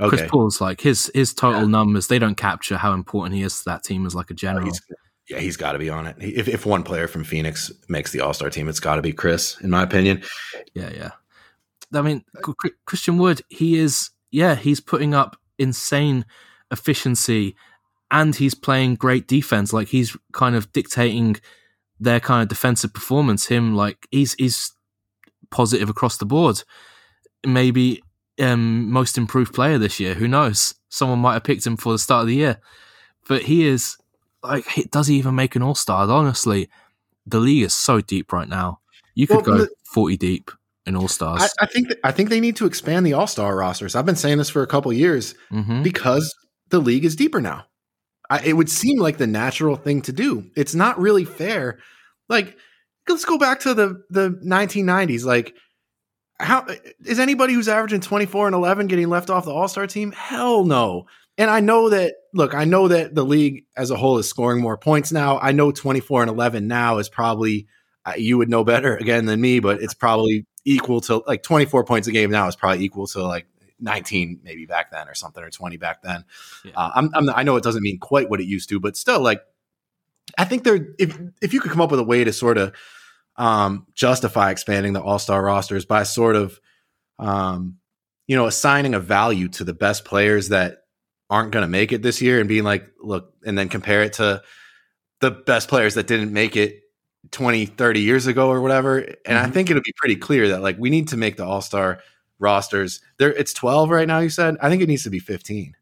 Okay. 0.00 0.16
Chris 0.16 0.30
Paul's 0.30 0.60
like 0.60 0.80
his 0.80 1.10
his 1.14 1.34
total 1.34 1.62
yeah. 1.62 1.68
numbers 1.68 2.06
they 2.06 2.18
don't 2.18 2.36
capture 2.36 2.76
how 2.76 2.92
important 2.92 3.34
he 3.34 3.42
is 3.42 3.58
to 3.58 3.64
that 3.66 3.82
team 3.82 4.06
as 4.06 4.14
like 4.14 4.30
a 4.30 4.34
oh, 4.34 4.36
general. 4.36 4.66
he's, 4.66 4.80
yeah, 5.28 5.38
he's 5.38 5.56
got 5.56 5.72
to 5.72 5.78
be 5.78 5.90
on 5.90 6.06
it. 6.06 6.16
If 6.18 6.48
if 6.48 6.64
one 6.64 6.82
player 6.82 7.06
from 7.06 7.24
Phoenix 7.24 7.70
makes 7.88 8.12
the 8.12 8.20
All 8.20 8.32
Star 8.32 8.50
team, 8.50 8.68
it's 8.68 8.80
got 8.80 8.96
to 8.96 9.02
be 9.02 9.12
Chris, 9.12 9.60
in 9.60 9.70
my 9.70 9.82
opinion. 9.82 10.22
Yeah, 10.74 10.90
yeah. 10.90 11.10
I 11.92 12.02
mean, 12.02 12.24
Christian 12.86 13.18
Wood, 13.18 13.42
he 13.48 13.78
is 13.78 14.10
yeah, 14.30 14.54
he's 14.54 14.80
putting 14.80 15.14
up 15.14 15.36
insane 15.58 16.24
efficiency, 16.70 17.56
and 18.10 18.34
he's 18.34 18.54
playing 18.54 18.96
great 18.96 19.26
defense. 19.28 19.72
Like 19.72 19.88
he's 19.88 20.16
kind 20.32 20.56
of 20.56 20.72
dictating 20.72 21.36
their 22.00 22.20
kind 22.20 22.42
of 22.42 22.48
defensive 22.48 22.94
performance. 22.94 23.46
Him 23.46 23.74
like 23.74 24.06
he's 24.10 24.34
he's 24.34 24.72
positive 25.50 25.90
across 25.90 26.16
the 26.16 26.26
board. 26.26 26.62
Maybe 27.46 28.02
um, 28.40 28.90
most 28.90 29.18
improved 29.18 29.54
player 29.54 29.78
this 29.78 30.00
year. 30.00 30.14
Who 30.14 30.28
knows? 30.28 30.74
Someone 30.88 31.18
might 31.18 31.34
have 31.34 31.44
picked 31.44 31.66
him 31.66 31.76
for 31.76 31.92
the 31.92 31.98
start 31.98 32.22
of 32.22 32.28
the 32.28 32.34
year, 32.34 32.60
but 33.28 33.42
he 33.42 33.66
is 33.66 33.98
like, 34.42 34.64
does 34.90 35.06
he 35.06 35.16
even 35.16 35.34
make 35.34 35.56
an 35.56 35.62
All 35.62 35.74
Star? 35.74 36.08
Honestly, 36.08 36.68
the 37.26 37.40
league 37.40 37.64
is 37.64 37.74
so 37.74 38.00
deep 38.00 38.32
right 38.32 38.48
now. 38.48 38.80
You 39.14 39.26
could 39.26 39.36
well, 39.36 39.44
go 39.44 39.58
the, 39.58 39.68
forty 39.84 40.16
deep 40.16 40.50
in 40.88 40.96
All 40.96 41.06
Stars. 41.06 41.42
I, 41.42 41.64
I, 41.64 41.66
think 41.66 41.88
th- 41.88 42.00
I 42.02 42.10
think 42.10 42.30
they 42.30 42.40
need 42.40 42.56
to 42.56 42.66
expand 42.66 43.06
the 43.06 43.12
All 43.12 43.26
Star 43.26 43.54
rosters. 43.54 43.94
I've 43.94 44.06
been 44.06 44.16
saying 44.16 44.38
this 44.38 44.50
for 44.50 44.62
a 44.62 44.66
couple 44.66 44.92
years 44.92 45.34
mm-hmm. 45.52 45.82
because 45.82 46.34
the 46.70 46.80
league 46.80 47.04
is 47.04 47.14
deeper 47.14 47.40
now. 47.40 47.66
I, 48.30 48.40
it 48.44 48.52
would 48.54 48.70
seem 48.70 48.98
like 48.98 49.18
the 49.18 49.26
natural 49.26 49.76
thing 49.76 50.02
to 50.02 50.12
do. 50.12 50.50
It's 50.56 50.74
not 50.74 50.98
really 50.98 51.24
fair. 51.24 51.78
Like, 52.28 52.56
let's 53.08 53.24
go 53.24 53.38
back 53.38 53.60
to 53.60 53.74
the 53.74 54.02
the 54.10 54.30
1990s. 54.44 55.24
Like, 55.24 55.54
how 56.40 56.66
is 57.04 57.18
anybody 57.18 57.54
who's 57.54 57.68
averaging 57.68 58.00
24 58.00 58.46
and 58.46 58.54
11 58.54 58.86
getting 58.86 59.08
left 59.08 59.30
off 59.30 59.44
the 59.44 59.52
All 59.52 59.68
Star 59.68 59.86
team? 59.86 60.12
Hell 60.12 60.64
no. 60.64 61.06
And 61.36 61.50
I 61.50 61.60
know 61.60 61.90
that. 61.90 62.14
Look, 62.34 62.54
I 62.54 62.64
know 62.64 62.88
that 62.88 63.14
the 63.14 63.24
league 63.24 63.64
as 63.76 63.90
a 63.90 63.96
whole 63.96 64.18
is 64.18 64.28
scoring 64.28 64.60
more 64.60 64.76
points 64.76 65.12
now. 65.12 65.38
I 65.38 65.52
know 65.52 65.72
24 65.72 66.22
and 66.22 66.30
11 66.30 66.66
now 66.66 66.98
is 66.98 67.08
probably 67.08 67.66
uh, 68.04 68.14
you 68.16 68.38
would 68.38 68.48
know 68.48 68.64
better 68.64 68.96
again 68.96 69.26
than 69.26 69.40
me, 69.40 69.60
but 69.60 69.82
it's 69.82 69.94
probably 69.94 70.46
equal 70.64 71.00
to 71.02 71.22
like 71.26 71.42
24 71.42 71.84
points 71.84 72.08
a 72.08 72.12
game 72.12 72.30
now 72.30 72.46
is 72.46 72.56
probably 72.56 72.84
equal 72.84 73.06
to 73.08 73.22
like 73.22 73.46
19 73.80 74.40
maybe 74.42 74.66
back 74.66 74.90
then 74.90 75.08
or 75.08 75.14
something 75.14 75.42
or 75.42 75.50
20 75.50 75.76
back 75.76 76.02
then. 76.02 76.24
Yeah. 76.64 76.72
Uh, 76.76 76.90
I'm, 76.94 77.10
I'm, 77.14 77.30
i 77.30 77.42
know 77.42 77.56
it 77.56 77.64
doesn't 77.64 77.82
mean 77.82 77.98
quite 77.98 78.28
what 78.28 78.40
it 78.40 78.46
used 78.46 78.68
to, 78.70 78.80
but 78.80 78.96
still 78.96 79.20
like 79.20 79.42
I 80.36 80.44
think 80.44 80.64
there 80.64 80.88
if 80.98 81.18
if 81.40 81.52
you 81.52 81.60
could 81.60 81.70
come 81.70 81.80
up 81.80 81.90
with 81.90 82.00
a 82.00 82.04
way 82.04 82.24
to 82.24 82.32
sort 82.32 82.58
of 82.58 82.74
um, 83.36 83.86
justify 83.94 84.50
expanding 84.50 84.92
the 84.92 85.02
All 85.02 85.18
Star 85.18 85.42
rosters 85.42 85.84
by 85.84 86.02
sort 86.02 86.36
of 86.36 86.60
um, 87.18 87.78
you 88.26 88.36
know 88.36 88.46
assigning 88.46 88.94
a 88.94 89.00
value 89.00 89.48
to 89.48 89.64
the 89.64 89.74
best 89.74 90.04
players 90.04 90.48
that 90.48 90.77
aren't 91.30 91.52
going 91.52 91.62
to 91.62 91.68
make 91.68 91.92
it 91.92 92.02
this 92.02 92.22
year 92.22 92.40
and 92.40 92.48
being 92.48 92.64
like 92.64 92.88
look 93.00 93.34
and 93.44 93.56
then 93.56 93.68
compare 93.68 94.02
it 94.02 94.14
to 94.14 94.42
the 95.20 95.30
best 95.30 95.68
players 95.68 95.94
that 95.94 96.06
didn't 96.06 96.32
make 96.32 96.56
it 96.56 96.80
20 97.32 97.66
30 97.66 98.00
years 98.00 98.26
ago 98.26 98.48
or 98.48 98.60
whatever 98.60 98.98
and 98.98 99.16
mm-hmm. 99.26 99.46
i 99.46 99.50
think 99.50 99.68
it'll 99.68 99.82
be 99.82 99.92
pretty 99.96 100.16
clear 100.16 100.48
that 100.48 100.62
like 100.62 100.78
we 100.78 100.88
need 100.88 101.08
to 101.08 101.16
make 101.16 101.36
the 101.36 101.44
all-star 101.44 102.00
rosters. 102.38 103.00
There, 103.18 103.32
it's 103.32 103.52
twelve 103.52 103.90
right 103.90 104.06
now. 104.06 104.18
You 104.18 104.30
said. 104.30 104.56
I 104.60 104.68
think 104.68 104.82
it 104.82 104.88
needs 104.88 105.04
to 105.04 105.10
be 105.10 105.18
fifteen. 105.18 105.74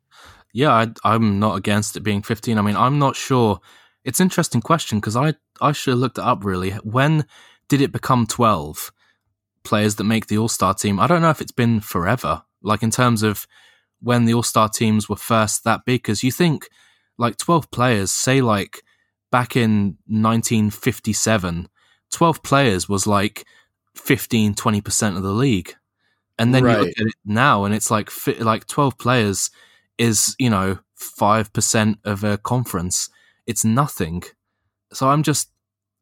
Yeah, 0.52 0.86
I, 1.04 1.14
am 1.14 1.38
not 1.38 1.56
against 1.56 1.96
it 1.96 2.00
being 2.00 2.22
fifteen. 2.22 2.58
I 2.58 2.62
mean, 2.62 2.76
I'm 2.76 2.98
not 2.98 3.16
sure. 3.16 3.60
It's 4.04 4.20
an 4.20 4.26
interesting 4.26 4.60
question 4.60 4.98
because 4.98 5.16
I 5.16 5.34
I 5.60 5.72
should 5.72 5.92
have 5.92 6.00
looked 6.00 6.18
it 6.18 6.24
up. 6.24 6.44
Really, 6.44 6.72
when 6.72 7.26
did 7.68 7.80
it 7.80 7.92
become 7.92 8.26
twelve 8.26 8.92
players 9.64 9.96
that 9.96 10.04
make 10.04 10.26
the 10.26 10.38
All 10.38 10.48
Star 10.48 10.74
team? 10.74 10.98
I 10.98 11.06
don't 11.06 11.22
know 11.22 11.30
if 11.30 11.40
it's 11.40 11.52
been 11.52 11.80
forever. 11.80 12.42
Like 12.62 12.82
in 12.82 12.90
terms 12.90 13.22
of 13.22 13.46
when 14.00 14.24
the 14.24 14.34
All 14.34 14.42
Star 14.42 14.68
teams 14.68 15.08
were 15.08 15.16
first 15.16 15.64
that 15.64 15.84
big, 15.84 16.02
because 16.02 16.22
you 16.22 16.32
think 16.32 16.68
like 17.18 17.36
twelve 17.36 17.70
players, 17.70 18.10
say 18.10 18.40
like 18.40 18.82
back 19.32 19.56
in 19.56 19.98
1957, 20.06 21.68
12 22.12 22.42
players 22.44 22.88
was 22.88 23.08
like 23.08 23.44
15 23.96 24.54
20% 24.54 25.16
of 25.16 25.22
the 25.22 25.32
league 25.32 25.74
and 26.38 26.54
then 26.54 26.64
right. 26.64 26.78
you 26.78 26.84
look 26.84 26.98
at 26.98 27.06
it 27.06 27.14
now, 27.24 27.64
and 27.64 27.74
it's 27.74 27.90
like 27.90 28.10
like 28.40 28.66
twelve 28.66 28.98
players 28.98 29.50
is 29.98 30.36
you 30.38 30.50
know 30.50 30.78
five 30.94 31.52
percent 31.52 31.98
of 32.04 32.24
a 32.24 32.38
conference. 32.38 33.08
It's 33.46 33.64
nothing. 33.64 34.22
So 34.92 35.08
I'm 35.08 35.22
just 35.22 35.50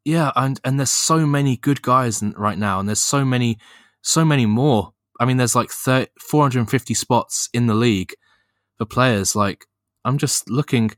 yeah, 0.03 0.31
and 0.35 0.59
and 0.63 0.79
there's 0.79 0.89
so 0.89 1.25
many 1.25 1.57
good 1.57 1.81
guys 1.81 2.21
right 2.35 2.57
now, 2.57 2.79
and 2.79 2.89
there's 2.89 2.99
so 2.99 3.23
many 3.23 3.57
so 4.01 4.25
many 4.25 4.45
more. 4.45 4.93
I 5.19 5.25
mean, 5.25 5.37
there's 5.37 5.55
like 5.55 5.69
30, 5.69 6.11
450 6.19 6.93
spots 6.93 7.49
in 7.53 7.67
the 7.67 7.73
league 7.73 8.13
for 8.77 8.85
players. 8.85 9.35
Like 9.35 9.65
I'm 10.03 10.17
just 10.17 10.49
looking. 10.49 10.91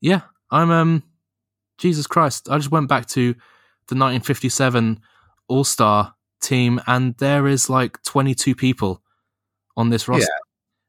Yeah, 0.00 0.22
I'm 0.50 0.70
um 0.70 1.02
Jesus 1.78 2.06
Christ. 2.06 2.48
I 2.50 2.56
just 2.58 2.70
went 2.70 2.88
back 2.88 3.06
to 3.08 3.32
the 3.88 3.96
1957 3.96 5.00
All 5.48 5.64
Star 5.64 6.14
team, 6.40 6.80
and 6.86 7.16
there 7.18 7.46
is 7.46 7.70
like 7.70 8.02
22 8.02 8.54
people 8.54 9.02
on 9.76 9.90
this 9.90 10.08
roster. 10.08 10.22
Yeah. 10.22 10.38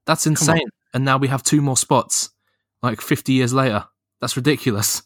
That's 0.05 0.27
insane. 0.27 0.69
And 0.93 1.05
now 1.05 1.17
we 1.17 1.27
have 1.29 1.43
two 1.43 1.61
more 1.61 1.77
spots, 1.77 2.29
like 2.81 3.01
50 3.01 3.33
years 3.33 3.53
later. 3.53 3.85
That's 4.21 4.35
ridiculous. 4.35 5.01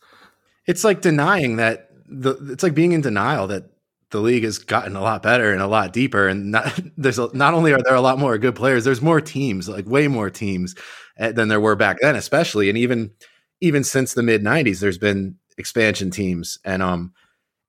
It's 0.65 0.83
like 0.83 1.01
denying 1.01 1.57
that 1.57 1.89
the. 2.07 2.35
It's 2.51 2.63
like 2.63 2.73
being 2.73 2.91
in 2.91 3.01
denial 3.01 3.47
that 3.47 3.69
the 4.11 4.19
league 4.19 4.43
has 4.43 4.57
gotten 4.57 4.95
a 4.95 5.01
lot 5.01 5.21
better 5.21 5.51
and 5.51 5.61
a 5.61 5.67
lot 5.67 5.93
deeper. 5.93 6.27
And 6.27 6.51
not, 6.51 6.79
there's 6.97 7.19
a, 7.19 7.35
not 7.35 7.53
only 7.53 7.73
are 7.73 7.81
there 7.81 7.95
a 7.95 8.01
lot 8.01 8.19
more 8.19 8.37
good 8.37 8.55
players, 8.55 8.85
there's 8.85 9.01
more 9.01 9.21
teams, 9.21 9.67
like 9.67 9.85
way 9.85 10.07
more 10.07 10.29
teams 10.29 10.75
eh, 11.17 11.31
than 11.31 11.47
there 11.47 11.61
were 11.61 11.75
back 11.75 11.97
then, 12.01 12.15
especially. 12.15 12.69
And 12.69 12.77
even 12.77 13.11
even 13.59 13.83
since 13.83 14.13
the 14.13 14.23
mid 14.23 14.43
'90s, 14.43 14.79
there's 14.79 14.99
been 14.99 15.35
expansion 15.57 16.11
teams, 16.11 16.59
and 16.63 16.83
um, 16.83 17.13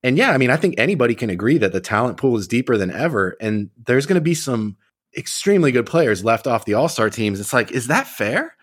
and 0.03 0.17
yeah, 0.17 0.31
I 0.31 0.37
mean, 0.37 0.51
I 0.51 0.55
think 0.55 0.75
anybody 0.77 1.15
can 1.15 1.29
agree 1.29 1.57
that 1.57 1.73
the 1.73 1.81
talent 1.81 2.17
pool 2.17 2.37
is 2.37 2.47
deeper 2.47 2.77
than 2.77 2.91
ever, 2.91 3.35
and 3.41 3.69
there's 3.85 4.05
going 4.05 4.15
to 4.15 4.21
be 4.21 4.35
some 4.35 4.77
extremely 5.17 5.71
good 5.71 5.85
players 5.85 6.23
left 6.23 6.47
off 6.47 6.65
the 6.65 6.75
All 6.75 6.87
Star 6.87 7.09
teams. 7.09 7.39
It's 7.39 7.53
like, 7.53 7.71
is 7.71 7.87
that 7.87 8.07
fair? 8.07 8.55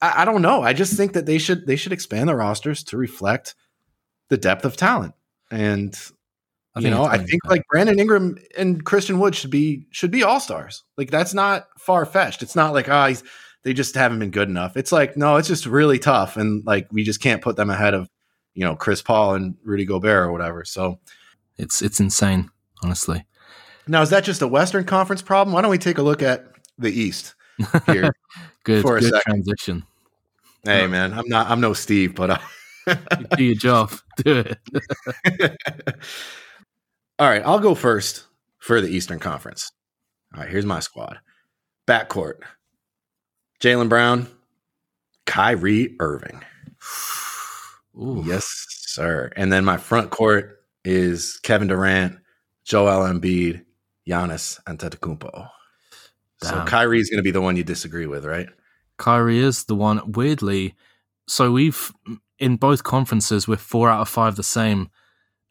I, 0.00 0.22
I, 0.22 0.24
don't 0.24 0.42
know. 0.42 0.62
I 0.62 0.72
just 0.72 0.96
think 0.96 1.12
that 1.12 1.26
they 1.26 1.38
should 1.38 1.66
they 1.66 1.76
should 1.76 1.92
expand 1.92 2.28
the 2.28 2.34
rosters 2.34 2.82
to 2.84 2.96
reflect 2.96 3.54
the 4.28 4.38
depth 4.38 4.64
of 4.64 4.76
talent. 4.76 5.14
And 5.50 5.94
I 6.74 6.80
you 6.80 6.90
know, 6.90 7.04
I 7.04 7.18
think 7.18 7.44
like 7.46 7.66
Brandon 7.68 7.98
Ingram 7.98 8.38
and 8.56 8.84
Christian 8.84 9.18
Wood 9.18 9.34
should 9.34 9.50
be 9.50 9.86
should 9.90 10.12
be 10.12 10.22
All 10.22 10.38
Stars. 10.38 10.84
Like 10.96 11.10
that's 11.10 11.34
not 11.34 11.66
far 11.78 12.06
fetched. 12.06 12.42
It's 12.42 12.54
not 12.54 12.72
like 12.72 12.88
oh 12.88 13.12
they 13.62 13.74
just 13.74 13.94
haven't 13.94 14.20
been 14.20 14.30
good 14.30 14.48
enough. 14.48 14.76
It's 14.76 14.92
like 14.92 15.16
no, 15.16 15.36
it's 15.36 15.48
just 15.48 15.66
really 15.66 15.98
tough, 15.98 16.36
and 16.36 16.64
like 16.64 16.88
we 16.92 17.02
just 17.02 17.20
can't 17.20 17.42
put 17.42 17.56
them 17.56 17.70
ahead 17.70 17.94
of 17.94 18.08
you 18.54 18.64
know 18.64 18.76
Chris 18.76 19.02
Paul 19.02 19.34
and 19.34 19.56
Rudy 19.64 19.84
Gobert 19.84 20.28
or 20.28 20.32
whatever. 20.32 20.64
So 20.64 21.00
it's 21.58 21.82
it's 21.82 21.98
insane, 21.98 22.50
honestly. 22.82 23.26
Now 23.88 24.02
is 24.02 24.10
that 24.10 24.22
just 24.22 24.42
a 24.42 24.48
Western 24.48 24.84
Conference 24.84 25.22
problem? 25.22 25.52
Why 25.52 25.62
don't 25.62 25.70
we 25.70 25.78
take 25.78 25.98
a 25.98 26.02
look 26.02 26.22
at 26.22 26.46
the 26.78 26.90
East 26.90 27.34
here? 27.86 28.12
good, 28.64 28.82
for 28.82 28.96
a 28.96 29.00
good 29.00 29.12
second. 29.12 29.44
transition. 29.44 29.84
Hey 30.62 30.86
man, 30.86 31.12
I'm 31.14 31.28
not 31.28 31.50
I'm 31.50 31.60
no 31.60 31.72
Steve, 31.72 32.14
but 32.14 32.30
uh, 32.30 32.96
do 33.36 33.42
your 33.42 33.56
job. 33.56 33.92
Do 34.18 34.44
it. 34.44 35.56
All 37.20 37.28
right, 37.28 37.42
I'll 37.44 37.60
go 37.60 37.74
first 37.74 38.24
for 38.60 38.80
the 38.80 38.88
Eastern 38.88 39.18
Conference. 39.18 39.70
All 40.34 40.40
right, 40.40 40.48
here's 40.48 40.64
my 40.64 40.80
squad. 40.80 41.18
Backcourt. 41.86 42.36
Jaylen 43.60 43.90
Brown, 43.90 44.26
Kyrie 45.26 45.96
Irving. 46.00 46.42
Ooh. 47.94 48.24
Yes, 48.26 48.46
sir. 48.70 49.30
And 49.36 49.52
then 49.52 49.66
my 49.66 49.76
front 49.76 50.08
court 50.08 50.64
is 50.82 51.38
Kevin 51.42 51.68
Durant, 51.68 52.16
Joel 52.64 53.06
Embiid, 53.06 53.66
Giannis 54.08 54.58
Antetokounmpo. 54.64 55.46
Damn. 56.40 56.50
So 56.50 56.64
Kyrie 56.64 57.00
is 57.00 57.10
going 57.10 57.18
to 57.18 57.22
be 57.22 57.32
the 57.32 57.42
one 57.42 57.54
you 57.54 57.64
disagree 57.64 58.06
with, 58.06 58.24
right? 58.24 58.48
Kyrie 58.96 59.40
is 59.40 59.64
the 59.64 59.74
one. 59.74 60.12
Weirdly, 60.12 60.74
so 61.28 61.52
we've 61.52 61.92
in 62.38 62.56
both 62.56 62.82
conferences 62.82 63.46
we're 63.46 63.58
four 63.58 63.90
out 63.90 64.00
of 64.00 64.08
five 64.08 64.36
the 64.36 64.42
same, 64.42 64.88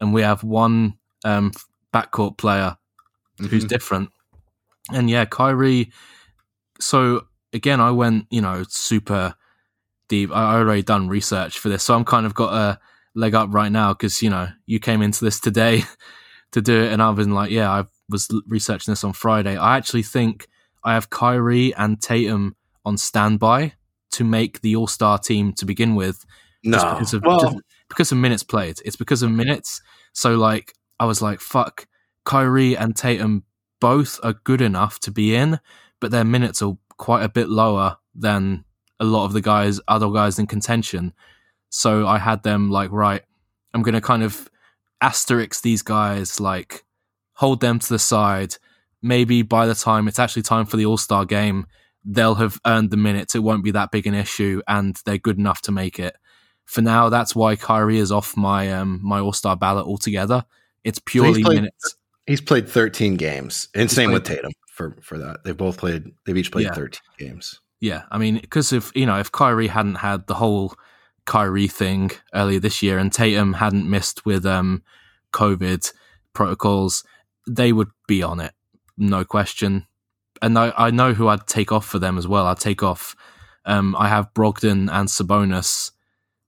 and 0.00 0.12
we 0.12 0.22
have 0.22 0.42
one 0.42 0.94
um, 1.24 1.52
backcourt 1.92 2.38
player 2.38 2.76
mm-hmm. 3.38 3.46
who's 3.46 3.64
different. 3.64 4.10
And 4.92 5.08
yeah, 5.08 5.24
Kyrie. 5.24 5.92
So 6.80 7.26
again, 7.52 7.80
I 7.80 7.90
went 7.90 8.26
you 8.30 8.40
know 8.40 8.64
super 8.68 9.34
deep. 10.08 10.30
I 10.32 10.56
already 10.56 10.82
done 10.82 11.08
research 11.08 11.58
for 11.58 11.68
this, 11.68 11.82
so 11.82 11.94
I'm 11.94 12.04
kind 12.04 12.26
of 12.26 12.34
got 12.34 12.52
a 12.52 12.80
leg 13.14 13.34
up 13.34 13.48
right 13.52 13.72
now 13.72 13.92
because 13.92 14.22
you 14.22 14.30
know 14.30 14.48
you 14.66 14.80
came 14.80 15.02
into 15.02 15.24
this 15.24 15.40
today 15.40 15.84
to 16.52 16.60
do 16.60 16.82
it, 16.82 16.92
and 16.92 17.02
I've 17.02 17.16
been 17.16 17.32
like, 17.32 17.50
yeah, 17.50 17.70
I 17.70 17.84
was 18.08 18.28
researching 18.46 18.92
this 18.92 19.04
on 19.04 19.12
Friday. 19.12 19.56
I 19.56 19.76
actually 19.76 20.02
think 20.02 20.48
I 20.84 20.94
have 20.94 21.10
Kyrie 21.10 21.74
and 21.74 22.00
Tatum 22.00 22.56
on 22.84 22.96
standby 22.96 23.74
to 24.12 24.24
make 24.24 24.60
the 24.60 24.76
All 24.76 24.86
Star 24.86 25.18
team 25.18 25.52
to 25.54 25.64
begin 25.64 25.94
with. 25.94 26.24
No, 26.62 26.78
because 26.94 27.14
of, 27.14 27.22
well, 27.24 27.60
because 27.88 28.12
of 28.12 28.18
minutes 28.18 28.42
played. 28.42 28.78
It's 28.84 28.96
because 28.96 29.22
of 29.22 29.30
minutes. 29.30 29.80
So 30.12 30.34
like, 30.34 30.74
I 31.00 31.06
was 31.06 31.20
like, 31.20 31.40
fuck, 31.40 31.88
Kyrie 32.24 32.76
and 32.76 32.94
Tatum 32.94 33.44
both 33.80 34.20
are 34.22 34.34
good 34.44 34.60
enough 34.60 35.00
to 35.00 35.10
be 35.10 35.34
in, 35.34 35.58
but 35.98 36.10
their 36.10 36.24
minutes 36.24 36.62
are 36.62 36.76
quite 36.98 37.24
a 37.24 37.28
bit 37.28 37.48
lower 37.48 37.96
than 38.14 38.64
a 39.00 39.04
lot 39.04 39.24
of 39.24 39.32
the 39.32 39.40
guys, 39.40 39.80
other 39.88 40.10
guys 40.10 40.38
in 40.38 40.46
contention. 40.46 41.14
So 41.70 42.06
I 42.06 42.18
had 42.18 42.42
them 42.42 42.70
like, 42.70 42.92
right, 42.92 43.22
I'm 43.72 43.82
going 43.82 43.94
to 43.94 44.00
kind 44.00 44.22
of 44.22 44.50
asterisk 45.00 45.62
these 45.62 45.82
guys, 45.82 46.38
like 46.38 46.84
hold 47.32 47.60
them 47.60 47.78
to 47.78 47.88
the 47.88 47.98
side. 47.98 48.56
Maybe 49.02 49.40
by 49.40 49.66
the 49.66 49.74
time 49.74 50.06
it's 50.06 50.18
actually 50.18 50.42
time 50.42 50.66
for 50.66 50.76
the 50.76 50.84
All 50.84 50.98
Star 50.98 51.24
game, 51.24 51.66
they'll 52.04 52.34
have 52.34 52.60
earned 52.66 52.90
the 52.90 52.98
minutes. 52.98 53.34
It 53.34 53.42
won't 53.42 53.64
be 53.64 53.70
that 53.70 53.90
big 53.90 54.06
an 54.06 54.14
issue, 54.14 54.60
and 54.68 55.00
they're 55.06 55.16
good 55.16 55.38
enough 55.38 55.62
to 55.62 55.72
make 55.72 55.98
it. 55.98 56.16
For 56.66 56.82
now, 56.82 57.08
that's 57.08 57.34
why 57.34 57.56
Kyrie 57.56 57.98
is 57.98 58.12
off 58.12 58.36
my 58.36 58.70
um, 58.70 59.00
my 59.02 59.20
All 59.20 59.32
Star 59.32 59.56
ballot 59.56 59.86
altogether. 59.86 60.44
It's 60.84 60.98
purely 60.98 61.32
so 61.32 61.36
he's 61.36 61.46
played, 61.46 61.54
minutes. 61.56 61.96
He's 62.26 62.40
played 62.40 62.68
13 62.68 63.16
games, 63.16 63.68
and 63.74 63.82
he's 63.82 63.92
same 63.92 64.10
played, 64.10 64.14
with 64.14 64.24
Tatum 64.24 64.52
for 64.72 64.96
for 65.02 65.18
that. 65.18 65.44
They've 65.44 65.56
both 65.56 65.78
played. 65.78 66.12
They've 66.24 66.36
each 66.36 66.52
played 66.52 66.66
yeah. 66.66 66.74
13 66.74 67.00
games. 67.18 67.60
Yeah, 67.80 68.02
I 68.10 68.18
mean, 68.18 68.38
because 68.38 68.72
if 68.72 68.92
you 68.94 69.06
know, 69.06 69.18
if 69.18 69.32
Kyrie 69.32 69.68
hadn't 69.68 69.96
had 69.96 70.26
the 70.26 70.34
whole 70.34 70.74
Kyrie 71.26 71.68
thing 71.68 72.10
earlier 72.34 72.60
this 72.60 72.82
year 72.82 72.98
and 72.98 73.12
Tatum 73.12 73.54
hadn't 73.54 73.88
missed 73.88 74.26
with 74.26 74.44
um, 74.44 74.82
COVID 75.32 75.92
protocols, 76.32 77.04
they 77.48 77.72
would 77.72 77.88
be 78.06 78.22
on 78.22 78.40
it, 78.40 78.52
no 78.98 79.24
question. 79.24 79.86
And 80.42 80.58
I, 80.58 80.72
I 80.76 80.90
know 80.90 81.12
who 81.12 81.28
I'd 81.28 81.46
take 81.46 81.70
off 81.70 81.86
for 81.86 81.98
them 81.98 82.16
as 82.18 82.26
well. 82.26 82.46
I'd 82.46 82.58
take 82.58 82.82
off. 82.82 83.14
Um, 83.64 83.94
I 83.98 84.08
have 84.08 84.32
Brogdon 84.34 84.90
and 84.90 85.08
Sabonis 85.08 85.92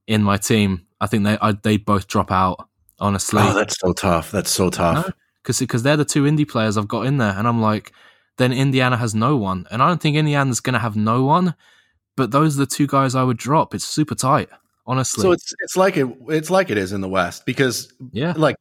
in 0.07 0.23
my 0.23 0.37
team. 0.37 0.87
I 1.01 1.07
think 1.07 1.25
they 1.25 1.39
I, 1.41 1.53
they 1.53 1.77
both 1.77 2.09
drop 2.09 2.31
out. 2.31 2.69
Honestly, 3.03 3.43
oh, 3.43 3.53
that's 3.53 3.81
so 3.81 3.93
tough. 3.93 4.31
That's 4.31 4.51
so 4.51 4.71
tough. 4.71 5.11
Because 5.43 5.59
because 5.59 5.83
they're 5.83 5.97
the 5.97 6.05
two 6.05 6.23
indie 6.23 6.49
players 6.49 6.79
I've 6.79 6.87
got 6.87 7.05
in 7.05 7.19
there, 7.19 7.35
and 7.37 7.49
I'm 7.49 7.61
like, 7.61 7.93
then 8.39 8.53
Indiana 8.53 8.97
has 8.97 9.13
no 9.13 9.37
one, 9.37 9.67
and 9.73 9.83
I 9.83 9.89
don't 9.89 10.01
think 10.01 10.17
Indiana's 10.17 10.61
going 10.61 10.75
to 10.75 10.79
have 10.79 10.95
no 10.95 11.25
one. 11.25 11.57
But 12.17 12.31
those 12.31 12.57
are 12.57 12.61
the 12.61 12.67
two 12.67 12.87
guys 12.87 13.17
I 13.17 13.25
would 13.25 13.39
drop. 13.39 13.75
It's 13.75 13.85
super 13.85 14.15
tight, 14.15 14.51
honestly. 14.87 15.23
So 15.23 15.33
it's 15.33 15.53
it's 15.65 15.77
like 15.77 15.97
it 15.97 16.07
it's 16.29 16.49
like 16.49 16.71
it 16.71 16.79
is 16.79 16.93
in 16.93 17.01
the 17.01 17.09
West 17.09 17.45
because 17.45 17.93
yeah, 18.13 18.35
like 18.37 18.55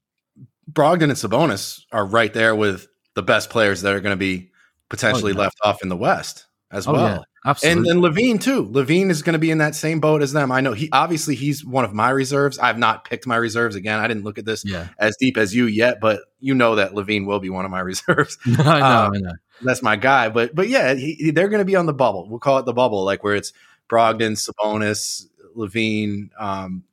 Brogdon 0.71 1.03
and 1.03 1.11
Sabonis 1.11 1.81
are 1.91 2.05
right 2.05 2.33
there 2.33 2.55
with 2.55 2.87
the 3.13 3.21
best 3.21 3.51
players 3.51 3.83
that 3.83 3.93
are 3.93 3.99
going 3.99 4.13
to 4.13 4.19
be 4.19 4.49
oh, 4.49 4.57
potentially 4.89 5.33
oh, 5.33 5.35
yeah. 5.35 5.41
left 5.41 5.57
off 5.63 5.83
in 5.83 5.89
the 5.89 5.97
West 5.97 6.47
as 6.71 6.87
oh, 6.87 6.93
well. 6.93 7.07
Yeah, 7.07 7.23
absolutely. 7.45 7.89
And, 7.89 8.03
then 8.03 8.11
LaVine 8.11 8.41
too. 8.41 8.65
LaVine 8.65 9.09
is 9.09 9.21
going 9.21 9.33
to 9.33 9.39
be 9.39 9.51
in 9.51 9.59
that 9.59 9.75
same 9.75 9.99
boat 9.99 10.21
as 10.21 10.31
them. 10.33 10.51
I 10.51 10.61
know 10.61 10.73
he 10.73 10.89
obviously 10.91 11.35
he's 11.35 11.65
one 11.65 11.85
of 11.85 11.93
my 11.93 12.09
reserves. 12.09 12.59
I've 12.59 12.77
not 12.77 13.05
picked 13.05 13.27
my 13.27 13.35
reserves 13.35 13.75
again. 13.75 13.99
I 13.99 14.07
didn't 14.07 14.23
look 14.23 14.37
at 14.37 14.45
this 14.45 14.63
yeah. 14.65 14.87
as 14.97 15.15
deep 15.19 15.37
as 15.37 15.55
you 15.55 15.65
yet, 15.65 15.99
but 15.99 16.21
you 16.39 16.53
know 16.53 16.75
that 16.75 16.93
LaVine 16.93 17.25
will 17.25 17.39
be 17.39 17.49
one 17.49 17.65
of 17.65 17.71
my 17.71 17.79
reserves. 17.81 18.37
I 18.45 18.79
know, 18.79 18.85
um, 18.85 19.13
I 19.13 19.17
know. 19.17 19.33
That's 19.61 19.81
my 19.81 19.95
guy. 19.95 20.29
But 20.29 20.55
but 20.55 20.69
yeah, 20.69 20.93
he, 20.93 21.31
they're 21.31 21.49
going 21.49 21.59
to 21.59 21.65
be 21.65 21.75
on 21.75 21.85
the 21.85 21.93
bubble. 21.93 22.27
We'll 22.29 22.39
call 22.39 22.57
it 22.59 22.65
the 22.65 22.73
bubble, 22.73 23.03
like 23.03 23.23
where 23.23 23.35
it's 23.35 23.53
Brogdon, 23.89 24.37
Sabonis, 24.37 25.27
LaVine, 25.55 26.29
um, 26.39 26.83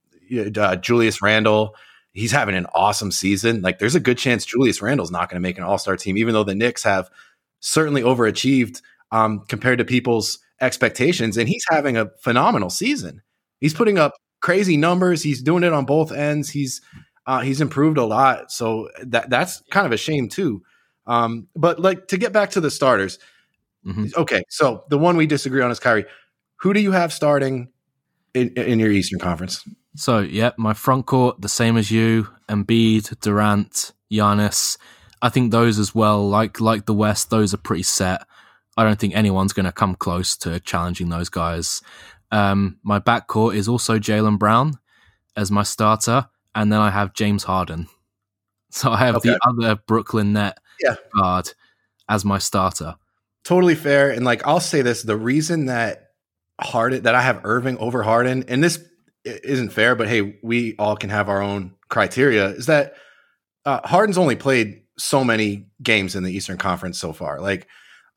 uh, 0.56 0.76
Julius 0.76 1.22
Randle 1.22 1.74
he's 2.18 2.32
having 2.32 2.56
an 2.56 2.66
awesome 2.74 3.12
season. 3.12 3.62
Like 3.62 3.78
there's 3.78 3.94
a 3.94 4.00
good 4.00 4.18
chance 4.18 4.44
Julius 4.44 4.82
Randle's 4.82 5.10
not 5.10 5.30
going 5.30 5.36
to 5.36 5.46
make 5.46 5.56
an 5.56 5.64
all-star 5.64 5.96
team, 5.96 6.18
even 6.18 6.34
though 6.34 6.44
the 6.44 6.54
Knicks 6.54 6.82
have 6.82 7.10
certainly 7.60 8.02
overachieved 8.02 8.82
um, 9.12 9.44
compared 9.48 9.78
to 9.78 9.84
people's 9.84 10.38
expectations. 10.60 11.36
And 11.36 11.48
he's 11.48 11.64
having 11.68 11.96
a 11.96 12.10
phenomenal 12.22 12.70
season. 12.70 13.22
He's 13.60 13.74
putting 13.74 13.98
up 13.98 14.14
crazy 14.40 14.76
numbers. 14.76 15.22
He's 15.22 15.42
doing 15.42 15.64
it 15.64 15.72
on 15.72 15.84
both 15.84 16.12
ends. 16.12 16.50
He's 16.50 16.80
uh, 17.26 17.40
he's 17.40 17.60
improved 17.60 17.98
a 17.98 18.04
lot. 18.04 18.50
So 18.50 18.88
that 19.02 19.30
that's 19.30 19.62
kind 19.70 19.86
of 19.86 19.92
a 19.92 19.96
shame 19.96 20.28
too. 20.28 20.62
Um, 21.06 21.48
but 21.56 21.78
like 21.78 22.08
to 22.08 22.18
get 22.18 22.32
back 22.32 22.50
to 22.50 22.60
the 22.60 22.70
starters. 22.70 23.18
Mm-hmm. 23.86 24.06
Okay, 24.16 24.42
so 24.48 24.84
the 24.90 24.98
one 24.98 25.16
we 25.16 25.26
disagree 25.26 25.62
on 25.62 25.70
is 25.70 25.80
Kyrie. 25.80 26.04
Who 26.60 26.74
do 26.74 26.80
you 26.80 26.92
have 26.92 27.12
starting 27.12 27.68
in, 28.34 28.50
in 28.50 28.78
your 28.78 28.90
Eastern 28.90 29.18
Conference? 29.18 29.66
So, 29.94 30.20
yeah, 30.20 30.52
my 30.56 30.74
front 30.74 31.06
court, 31.06 31.40
the 31.40 31.48
same 31.48 31.76
as 31.76 31.90
you 31.90 32.28
Embiid, 32.48 33.18
Durant, 33.20 33.92
Giannis. 34.12 34.76
I 35.22 35.28
think 35.28 35.50
those 35.50 35.78
as 35.78 35.94
well, 35.94 36.28
like 36.28 36.60
like 36.60 36.86
the 36.86 36.94
West, 36.94 37.30
those 37.30 37.52
are 37.52 37.58
pretty 37.58 37.82
set. 37.82 38.22
I 38.78 38.84
don't 38.84 38.98
think 38.98 39.16
anyone's 39.16 39.52
going 39.52 39.66
to 39.66 39.72
come 39.72 39.96
close 39.96 40.36
to 40.38 40.60
challenging 40.60 41.08
those 41.08 41.28
guys. 41.28 41.82
Um, 42.30 42.78
my 42.84 43.00
backcourt 43.00 43.56
is 43.56 43.66
also 43.66 43.98
Jaylen 43.98 44.38
Brown 44.38 44.78
as 45.36 45.50
my 45.50 45.64
starter, 45.64 46.28
and 46.54 46.72
then 46.72 46.78
I 46.78 46.90
have 46.90 47.12
James 47.12 47.44
Harden. 47.44 47.88
So 48.70 48.92
I 48.92 48.98
have 48.98 49.16
okay. 49.16 49.30
the 49.30 49.38
other 49.48 49.80
Brooklyn 49.86 50.34
Net 50.34 50.58
yeah. 50.78 50.96
guard 51.14 51.54
as 52.06 52.22
my 52.22 52.36
starter. 52.36 52.96
Totally 53.42 53.74
fair. 53.74 54.10
And 54.10 54.26
like 54.26 54.46
I'll 54.46 54.60
say 54.60 54.82
this: 54.82 55.02
the 55.02 55.16
reason 55.16 55.66
that 55.66 56.10
Harden 56.60 57.04
that 57.04 57.14
I 57.14 57.22
have 57.22 57.40
Irving 57.44 57.78
over 57.78 58.02
Harden, 58.02 58.44
and 58.46 58.62
this 58.62 58.78
isn't 59.24 59.70
fair, 59.70 59.94
but 59.94 60.06
hey, 60.06 60.38
we 60.42 60.76
all 60.78 60.96
can 60.96 61.08
have 61.08 61.30
our 61.30 61.40
own 61.40 61.76
criteria. 61.88 62.48
Is 62.48 62.66
that 62.66 62.92
uh, 63.64 63.80
Harden's 63.88 64.18
only 64.18 64.36
played 64.36 64.82
so 64.98 65.24
many 65.24 65.70
games 65.82 66.14
in 66.14 66.22
the 66.22 66.30
Eastern 66.30 66.58
Conference 66.58 66.98
so 66.98 67.14
far? 67.14 67.40
Like, 67.40 67.68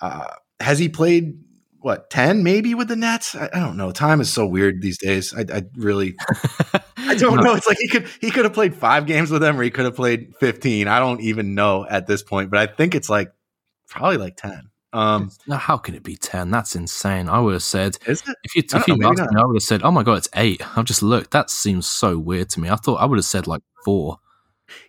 uh, 0.01 0.27
has 0.61 0.79
he 0.79 0.89
played 0.89 1.37
what 1.79 2.09
ten 2.09 2.43
maybe 2.43 2.75
with 2.75 2.87
the 2.87 2.95
Nets? 2.95 3.35
I, 3.35 3.49
I, 3.53 3.59
don't 3.59 3.77
know. 3.77 3.91
Time 3.91 4.21
is 4.21 4.31
so 4.31 4.45
weird 4.45 4.81
these 4.81 4.97
days. 4.97 5.33
I, 5.33 5.45
I 5.51 5.63
really, 5.75 6.15
I 6.97 7.15
don't 7.15 7.35
no. 7.37 7.41
know. 7.41 7.55
It's 7.55 7.67
like 7.67 7.77
he 7.79 7.87
could 7.87 8.07
he 8.19 8.31
could 8.31 8.45
have 8.45 8.53
played 8.53 8.75
five 8.75 9.05
games 9.05 9.31
with 9.31 9.41
them, 9.41 9.59
or 9.59 9.63
he 9.63 9.71
could 9.71 9.85
have 9.85 9.95
played 9.95 10.35
fifteen. 10.39 10.87
I 10.87 10.99
don't 10.99 11.21
even 11.21 11.55
know 11.55 11.85
at 11.89 12.07
this 12.07 12.23
point, 12.23 12.51
but 12.51 12.59
I 12.59 12.67
think 12.67 12.95
it's 12.95 13.09
like 13.09 13.31
probably 13.89 14.17
like 14.17 14.37
ten. 14.37 14.69
Um, 14.93 15.31
now, 15.47 15.57
how 15.57 15.77
can 15.77 15.95
it 15.95 16.03
be 16.03 16.17
ten? 16.17 16.51
That's 16.51 16.75
insane. 16.75 17.29
I 17.29 17.39
would 17.39 17.53
have 17.53 17.63
said 17.63 17.97
is 18.05 18.21
it? 18.27 18.35
if 18.43 18.55
you 18.55 18.63
if 18.73 18.87
you 18.87 18.93
asked 19.03 19.31
me, 19.31 19.41
I 19.41 19.45
would 19.45 19.55
have 19.55 19.63
said, 19.63 19.83
"Oh 19.83 19.91
my 19.91 20.03
god, 20.03 20.17
it's 20.17 20.29
eight. 20.35 20.61
I've 20.77 20.85
just 20.85 21.01
looked. 21.01 21.31
That 21.31 21.49
seems 21.49 21.87
so 21.87 22.17
weird 22.19 22.49
to 22.51 22.59
me. 22.59 22.69
I 22.69 22.75
thought 22.75 22.95
I 22.95 23.05
would 23.05 23.17
have 23.17 23.25
said 23.25 23.47
like 23.47 23.61
four. 23.85 24.17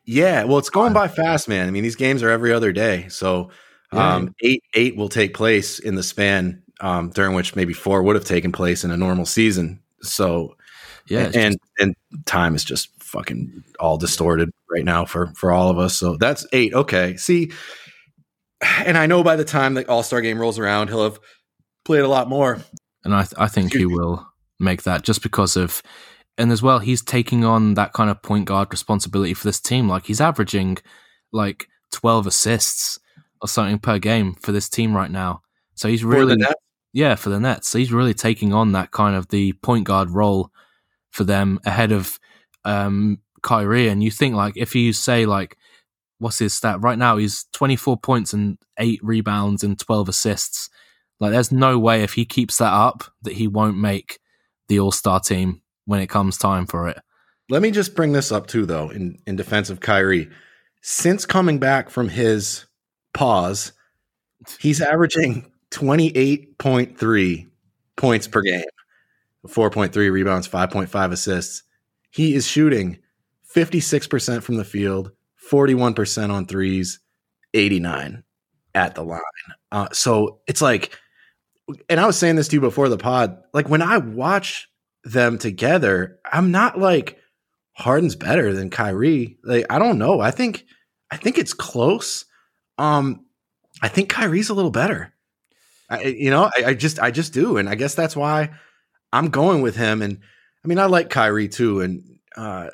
Yeah, 0.05 0.45
well, 0.45 0.59
it's 0.59 0.71
going 0.71 0.93
by 0.93 1.09
fast, 1.09 1.49
man. 1.49 1.67
I 1.67 1.71
mean, 1.71 1.83
these 1.83 1.97
games 1.97 2.23
are 2.23 2.31
every 2.31 2.53
other 2.53 2.73
day, 2.73 3.09
so 3.09 3.51
um, 3.93 4.35
eight 4.41 4.63
eight 4.75 4.97
will 4.97 5.09
take 5.09 5.35
place 5.35 5.79
in 5.79 5.95
the 5.95 6.03
span 6.03 6.63
um, 6.81 7.11
during 7.11 7.35
which 7.35 7.55
maybe 7.57 7.73
four 7.73 8.03
would 8.03 8.17
have 8.17 8.25
taken 8.25 8.53
place 8.53 8.85
in 8.85 8.91
a 8.91 8.97
normal 8.97 9.27
season. 9.27 9.81
So, 10.03 10.57
yeah, 11.09 11.25
and 11.35 11.35
just- 11.35 11.59
and 11.79 11.95
time 12.27 12.55
is 12.55 12.65
just 12.65 12.89
fucking 13.03 13.63
all 13.79 13.99
distorted 13.99 14.51
right 14.71 14.85
now 14.85 15.05
for 15.05 15.29
for 15.37 15.53
all 15.53 15.69
of 15.69 15.79
us. 15.79 15.95
So 15.97 16.17
that's 16.17 16.47
eight. 16.53 16.73
Okay, 16.75 17.17
see 17.17 17.53
and 18.63 18.97
I 18.97 19.07
know 19.07 19.23
by 19.23 19.37
the 19.37 19.45
time 19.45 19.75
the 19.75 19.89
All 19.89 20.03
Star 20.03 20.21
game 20.21 20.39
rolls 20.41 20.59
around, 20.59 20.89
he'll 20.89 21.05
have 21.05 21.19
played 21.85 22.03
a 22.03 22.09
lot 22.09 22.29
more. 22.29 22.59
And 23.05 23.15
I, 23.15 23.23
th- 23.23 23.35
I 23.37 23.49
think 23.49 23.73
he 23.75 23.87
will 23.87 24.25
make 24.61 24.85
that 24.85 25.03
just 25.03 25.23
because 25.23 25.57
of, 25.57 25.83
and 26.39 26.53
as 26.53 26.63
well, 26.63 26.79
he's 26.79 27.03
taking 27.03 27.45
on 27.45 27.75
that 27.75 27.93
kind 27.93 28.09
of 28.11 28.23
point 28.23 28.45
guard 28.45 28.69
responsibility 28.71 29.35
for 29.35 29.45
this 29.49 29.61
team. 29.61 29.89
Like 29.89 30.07
he's 30.07 30.21
averaging 30.21 30.79
like 31.33 31.67
12 31.91 32.29
assists 32.29 33.01
or 33.43 33.49
something 33.49 33.79
per 33.79 33.99
game 33.99 34.35
for 34.35 34.53
this 34.53 34.69
team 34.71 34.97
right 34.97 35.11
now. 35.11 35.43
So 35.75 35.89
he's 35.89 36.05
really, 36.05 36.41
for 36.43 36.55
yeah, 36.93 37.17
for 37.17 37.29
the 37.29 37.41
Nets. 37.41 37.69
So 37.69 37.79
he's 37.79 37.93
really 37.93 38.15
taking 38.15 38.55
on 38.55 38.73
that 38.73 38.93
kind 38.93 39.17
of 39.17 39.29
the 39.29 39.53
point 39.55 39.85
guard 39.85 40.11
role 40.11 40.51
for 41.11 41.25
them 41.25 41.59
ahead 41.67 41.93
of 41.93 42.19
um, 42.65 43.19
Kyrie. 43.43 43.89
And 43.89 44.03
you 44.03 44.11
think 44.11 44.35
like 44.35 44.57
if 44.57 44.75
you 44.75 44.93
say 44.93 45.27
like 45.27 45.59
what's 46.23 46.39
his 46.39 46.55
stat 46.55 46.81
right 46.81 46.99
now? 46.99 47.17
He's 47.17 47.47
24 47.53 47.99
points 47.99 48.33
and 48.33 48.57
eight 48.79 49.01
rebounds 49.03 49.65
and 49.65 49.79
12 49.79 50.09
assists. 50.09 50.71
Like, 51.19 51.33
there's 51.33 51.53
no 51.53 51.79
way 51.79 52.03
if 52.03 52.15
he 52.15 52.25
keeps 52.25 52.59
that 52.59 52.73
up 52.73 53.05
that 53.23 53.35
he 53.35 53.49
won't 53.49 53.77
make 53.77 54.21
the 54.69 54.79
All 54.79 54.93
Star 54.93 55.21
team 55.21 55.63
when 55.85 56.01
it 56.01 56.07
comes 56.07 56.39
time 56.39 56.67
for 56.67 56.89
it. 56.89 56.99
Let 57.51 57.61
me 57.61 57.71
just 57.71 57.95
bring 57.95 58.13
this 58.13 58.33
up 58.33 58.47
too, 58.47 58.65
though, 58.65 58.89
in, 58.89 59.19
in 59.27 59.37
defense 59.37 59.69
of 59.69 59.81
Kyrie. 59.81 60.31
Since 60.81 61.27
coming 61.27 61.59
back 61.59 61.91
from 61.91 62.09
his 62.09 62.67
pause, 63.13 63.73
he's 64.61 64.81
averaging 64.81 65.51
28.3 65.71 67.49
points 67.97 68.29
per 68.29 68.43
game, 68.43 68.65
4.3 69.47 70.11
rebounds, 70.11 70.49
5.5 70.49 71.13
assists. 71.13 71.63
He 72.11 72.35
is 72.35 72.47
shooting 72.47 72.99
56% 73.55 74.43
from 74.43 74.57
the 74.57 74.65
field, 74.65 75.13
41% 75.51 76.31
on 76.31 76.47
threes, 76.47 77.01
89 77.55 78.23
at 78.75 78.95
the 78.95 79.05
line. 79.05 79.21
Uh, 79.71 79.89
so 79.93 80.41
it's 80.47 80.63
like, 80.63 80.99
and 81.89 82.01
I 82.01 82.07
was 82.07 82.19
saying 82.19 82.37
this 82.37 82.49
to 82.49 82.57
you 82.57 82.61
before 82.61 82.89
the 82.89 82.99
pod, 82.99 83.39
like 83.53 83.69
when 83.69 83.83
I 83.83 83.99
watch 83.99 84.69
them 85.05 85.39
together, 85.39 86.19
I'm 86.31 86.51
not 86.51 86.79
like 86.79 87.19
Harden's 87.73 88.17
better 88.17 88.53
than 88.53 88.71
Kyrie. 88.71 89.39
Like, 89.43 89.67
I 89.71 89.79
don't 89.79 89.99
know. 89.99 90.21
I 90.21 90.31
think, 90.31 90.65
I 91.11 91.17
think 91.17 91.39
it's 91.39 91.55
close. 91.55 92.25
Um, 92.79 93.27
I 93.83 93.89
think 93.89 94.09
Kyrie's 94.09 94.51
a 94.51 94.55
little 94.55 94.71
better. 94.71 95.13
I, 95.89 96.05
you 96.05 96.31
know, 96.31 96.51
I, 96.57 96.65
I 96.67 96.75
just, 96.75 96.99
I 96.99 97.11
just 97.11 97.33
do. 97.33 97.59
And 97.59 97.69
I 97.69 97.75
guess 97.75 97.95
that's 97.95 98.17
why 98.17 98.51
I'm 99.13 99.29
going 99.29 99.63
with 99.63 99.77
him. 99.77 100.03
And 100.03 100.21
I 100.65 100.69
mean, 100.69 100.79
I 100.79 100.87
like 100.87 101.11
Kyrie 101.11 101.49
too. 101.49 101.81
And, 101.81 102.19
uh, 102.37 102.69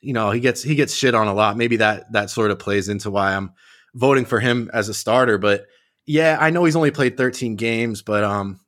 you 0.00 0.12
know 0.12 0.30
he 0.30 0.40
gets 0.40 0.62
he 0.62 0.74
gets 0.74 0.94
shit 0.94 1.14
on 1.14 1.28
a 1.28 1.34
lot. 1.34 1.56
Maybe 1.56 1.76
that 1.76 2.10
that 2.12 2.30
sort 2.30 2.50
of 2.50 2.58
plays 2.58 2.88
into 2.88 3.10
why 3.10 3.34
I'm 3.34 3.52
voting 3.94 4.24
for 4.24 4.40
him 4.40 4.70
as 4.72 4.88
a 4.88 4.94
starter. 4.94 5.38
But 5.38 5.66
yeah, 6.06 6.38
I 6.40 6.50
know 6.50 6.64
he's 6.64 6.76
only 6.76 6.90
played 6.90 7.16
13 7.16 7.56
games, 7.56 8.02
but 8.02 8.24
um, 8.24 8.60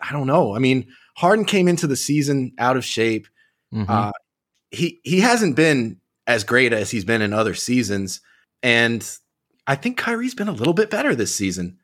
I 0.00 0.12
don't 0.12 0.26
know. 0.26 0.54
I 0.54 0.58
mean, 0.58 0.88
Harden 1.16 1.44
came 1.44 1.68
into 1.68 1.86
the 1.86 1.96
season 1.96 2.52
out 2.58 2.76
of 2.76 2.84
shape. 2.84 3.28
Mm-hmm. 3.72 3.90
Uh, 3.90 4.12
he 4.70 5.00
he 5.04 5.20
hasn't 5.20 5.56
been 5.56 5.98
as 6.26 6.44
great 6.44 6.72
as 6.72 6.90
he's 6.90 7.04
been 7.04 7.22
in 7.22 7.32
other 7.32 7.54
seasons, 7.54 8.20
and 8.62 9.08
I 9.66 9.74
think 9.76 9.96
Kyrie's 9.96 10.34
been 10.34 10.48
a 10.48 10.52
little 10.52 10.74
bit 10.74 10.90
better 10.90 11.14
this 11.14 11.34
season. 11.34 11.78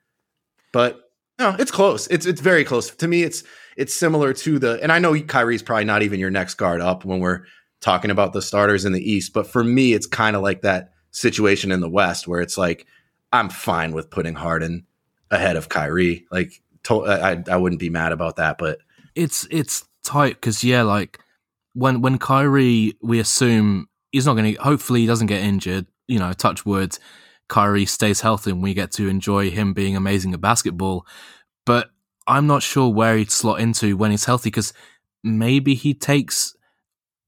But 0.73 1.01
no, 1.39 1.55
it's 1.59 1.71
close. 1.71 2.07
It's 2.09 2.27
it's 2.27 2.41
very 2.41 2.65
close 2.65 2.91
to 2.91 3.09
me. 3.09 3.23
It's 3.23 3.45
it's 3.77 3.95
similar 3.95 4.33
to 4.33 4.59
the, 4.59 4.83
and 4.83 4.91
I 4.91 4.99
know 4.99 5.21
Kyrie's 5.23 5.63
probably 5.63 5.85
not 5.85 6.03
even 6.03 6.19
your 6.19 6.31
next 6.31 6.55
guard 6.55 6.81
up 6.81 7.05
when 7.05 7.21
we're 7.21 7.45
talking 7.81 8.11
about 8.11 8.33
the 8.33 8.43
starters 8.43 8.85
in 8.85 8.93
the 8.93 9.11
East. 9.11 9.33
But 9.33 9.47
for 9.47 9.63
me, 9.63 9.93
it's 9.93 10.07
kind 10.07 10.35
of 10.35 10.43
like 10.43 10.63
that 10.63 10.93
situation 11.13 11.71
in 11.71 11.81
the 11.81 11.89
West 11.89 12.27
where 12.27 12.41
it's 12.41 12.59
like 12.59 12.87
I'm 13.33 13.49
fine 13.49 13.93
with 13.93 14.11
putting 14.11 14.35
Harden 14.35 14.85
ahead 15.31 15.57
of 15.57 15.69
Kyrie. 15.69 16.27
Like 16.31 16.61
to- 16.85 17.07
I 17.07 17.43
I 17.49 17.57
wouldn't 17.57 17.81
be 17.81 17.91
mad 17.91 18.13
about 18.13 18.37
that. 18.37 18.59
But 18.59 18.79
it's 19.15 19.47
it's 19.51 19.85
tight 20.05 20.35
because 20.35 20.65
yeah, 20.65 20.83
like 20.83 21.21
when 21.75 22.01
when 22.01 22.19
Kyrie, 22.19 22.95
we 23.01 23.21
assume 23.21 23.89
he's 24.11 24.27
not 24.27 24.35
going 24.35 24.55
to. 24.55 24.61
Hopefully, 24.61 25.01
he 25.01 25.07
doesn't 25.07 25.29
get 25.29 25.43
injured. 25.43 25.87
You 26.09 26.19
know, 26.19 26.33
touch 26.33 26.67
wood. 26.67 26.99
Kyrie 27.49 27.87
stays 27.87 28.21
healthy, 28.21 28.51
and 28.51 28.63
we 28.63 28.75
get 28.75 28.93
to 28.93 29.09
enjoy 29.09 29.51
him 29.51 29.73
being 29.73 29.97
amazing 29.97 30.35
at 30.35 30.41
basketball. 30.41 31.07
But 31.65 31.91
I'm 32.27 32.47
not 32.47 32.63
sure 32.63 32.93
where 32.93 33.17
he'd 33.17 33.31
slot 33.31 33.61
into 33.61 33.97
when 33.97 34.11
he's 34.11 34.27
healthy 34.27 34.51
because 34.51 34.73
maybe 35.25 35.75
he 35.75 35.95
takes 35.95 36.55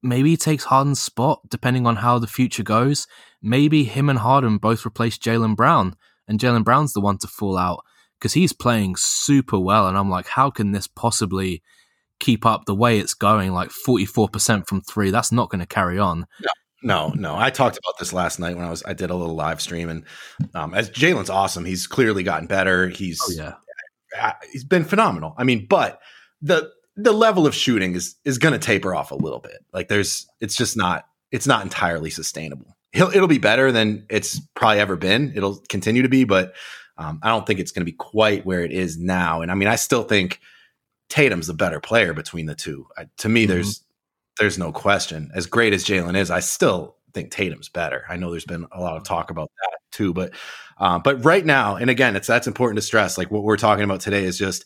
maybe 0.03 0.31
he 0.31 0.37
takes 0.37 0.65
Harden's 0.65 1.01
spot 1.01 1.41
depending 1.51 1.87
on 1.87 1.97
how 1.97 2.19
the 2.19 2.27
future 2.27 2.63
goes. 2.63 3.07
Maybe 3.43 3.85
him 3.85 4.09
and 4.09 4.19
Harden 4.19 4.59
both 4.59 4.87
replace 4.87 5.19
Jaylen 5.19 5.57
Brown, 5.57 5.97
and 6.29 6.39
Jaylen 6.39 6.65
Brown's 6.65 6.93
the 6.93 7.01
one 7.01 7.19
to 7.19 7.27
fall 7.27 7.57
out 7.57 7.83
because 8.19 8.35
he's 8.35 8.53
playing 8.53 8.97
super 8.97 9.59
well. 9.59 9.89
And 9.89 9.97
I'm 9.97 10.11
like, 10.11 10.27
how 10.27 10.51
can 10.51 10.73
this 10.73 10.87
possibly 10.87 11.63
keep 12.19 12.45
up 12.45 12.67
the 12.67 12.75
way 12.75 12.99
it's 12.99 13.15
going? 13.15 13.53
Like 13.53 13.71
44% 13.71 14.67
from 14.67 14.83
three, 14.83 15.11
that's 15.11 15.33
not 15.33 15.49
going 15.49 15.61
to 15.61 15.67
carry 15.67 15.99
on. 15.99 16.27
No, 16.83 17.09
no. 17.11 17.37
I 17.37 17.51
talked 17.51 17.79
about 17.79 17.99
this 17.99 18.13
last 18.13 18.39
night 18.39 18.57
when 18.57 18.65
I 18.67 18.71
was 18.71 18.83
I 18.85 18.93
did 18.95 19.11
a 19.11 19.15
little 19.15 19.35
live 19.35 19.61
stream, 19.61 19.89
and 19.91 20.05
um, 20.55 20.73
as 20.75 20.91
Jaylen's 20.91 21.31
awesome, 21.31 21.65
he's 21.65 21.87
clearly 21.87 22.23
gotten 22.23 22.47
better. 22.47 22.89
He's 22.89 23.21
Oh 23.23 23.33
yeah, 23.33 24.35
he's 24.53 24.65
been 24.65 24.85
phenomenal. 24.85 25.35
I 25.37 25.45
mean, 25.45 25.67
but 25.69 26.01
the 26.43 26.71
the 26.97 27.13
level 27.13 27.47
of 27.47 27.55
shooting 27.55 27.95
is 27.95 28.17
is 28.25 28.39
going 28.39 28.53
to 28.53 28.59
taper 28.59 28.95
off 28.95 29.11
a 29.11 29.15
little 29.15 29.41
bit. 29.41 29.65
Like 29.73 29.89
there's, 29.89 30.27
it's 30.41 30.57
just 30.57 30.77
not 30.77 31.07
it's 31.31 31.47
not 31.47 31.63
entirely 31.63 32.11
sustainable. 32.11 32.77
He'll, 32.93 33.09
it'll 33.11 33.29
be 33.29 33.39
better 33.39 33.71
than 33.71 34.05
it's 34.11 34.41
probably 34.57 34.81
ever 34.81 34.97
been. 34.97 35.33
It'll 35.37 35.63
continue 35.69 36.03
to 36.03 36.09
be, 36.09 36.25
but 36.25 36.55
um, 36.99 37.21
I 37.23 37.29
don't 37.29 37.47
think 37.47 37.61
it's 37.61 37.71
going 37.73 37.83
to 37.83 37.91
be 37.91 37.97
quite 37.97 38.45
where 38.45 38.65
it 38.65 38.73
is 38.73 38.99
now. 38.99 39.43
And 39.43 39.51
I 39.51 39.55
mean, 39.55 39.69
I 39.69 39.77
still 39.77 40.03
think 40.03 40.41
Tatum's 41.09 41.47
the 41.47 41.55
better 41.55 41.79
player 41.79 42.13
between 42.15 42.47
the 42.47 42.55
two. 42.57 42.87
I, 42.99 43.05
to 43.19 43.29
me, 43.29 43.45
Mhm. 43.45 43.49
there's 43.49 43.83
there's 44.41 44.59
no 44.59 44.73
question. 44.73 45.31
As 45.35 45.47
great 45.47 45.75
as 45.75 45.85
Jaylen 45.85 46.17
is, 46.17 46.31
I 46.31 46.41
still 46.41 46.97
think 47.13 47.31
Tatum's 47.31 47.69
better. 47.69 48.05
I 48.09 48.17
know 48.17 48.31
there's 48.31 48.47
been 48.47 48.67
a 48.73 48.81
lot 48.81 48.97
of 48.97 49.05
talk 49.05 49.31
about 49.31 49.51
that 49.57 49.79
too, 49.93 50.13
but 50.13 50.33
um, 50.79 51.03
but 51.03 51.23
right 51.25 51.45
now, 51.45 51.77
and 51.77 51.91
again, 51.91 52.17
it's 52.17 52.27
that's 52.27 52.47
important 52.47 52.79
to 52.79 52.83
stress. 52.83 53.19
Like 53.19 53.31
what 53.31 53.45
we're 53.45 53.59
talking 53.59 53.85
about 53.85 54.01
today 54.01 54.25
is 54.25 54.39
just 54.39 54.65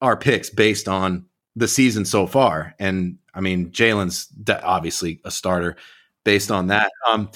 our 0.00 0.16
picks 0.16 0.48
based 0.48 0.86
on 0.88 1.26
the 1.56 1.66
season 1.66 2.04
so 2.04 2.26
far. 2.26 2.74
And 2.78 3.18
I 3.34 3.40
mean, 3.40 3.70
Jaylen's 3.72 4.26
de- 4.26 4.62
obviously 4.62 5.20
a 5.24 5.30
starter 5.30 5.76
based 6.24 6.52
on 6.52 6.68
that. 6.68 6.92
Um, 7.08 7.30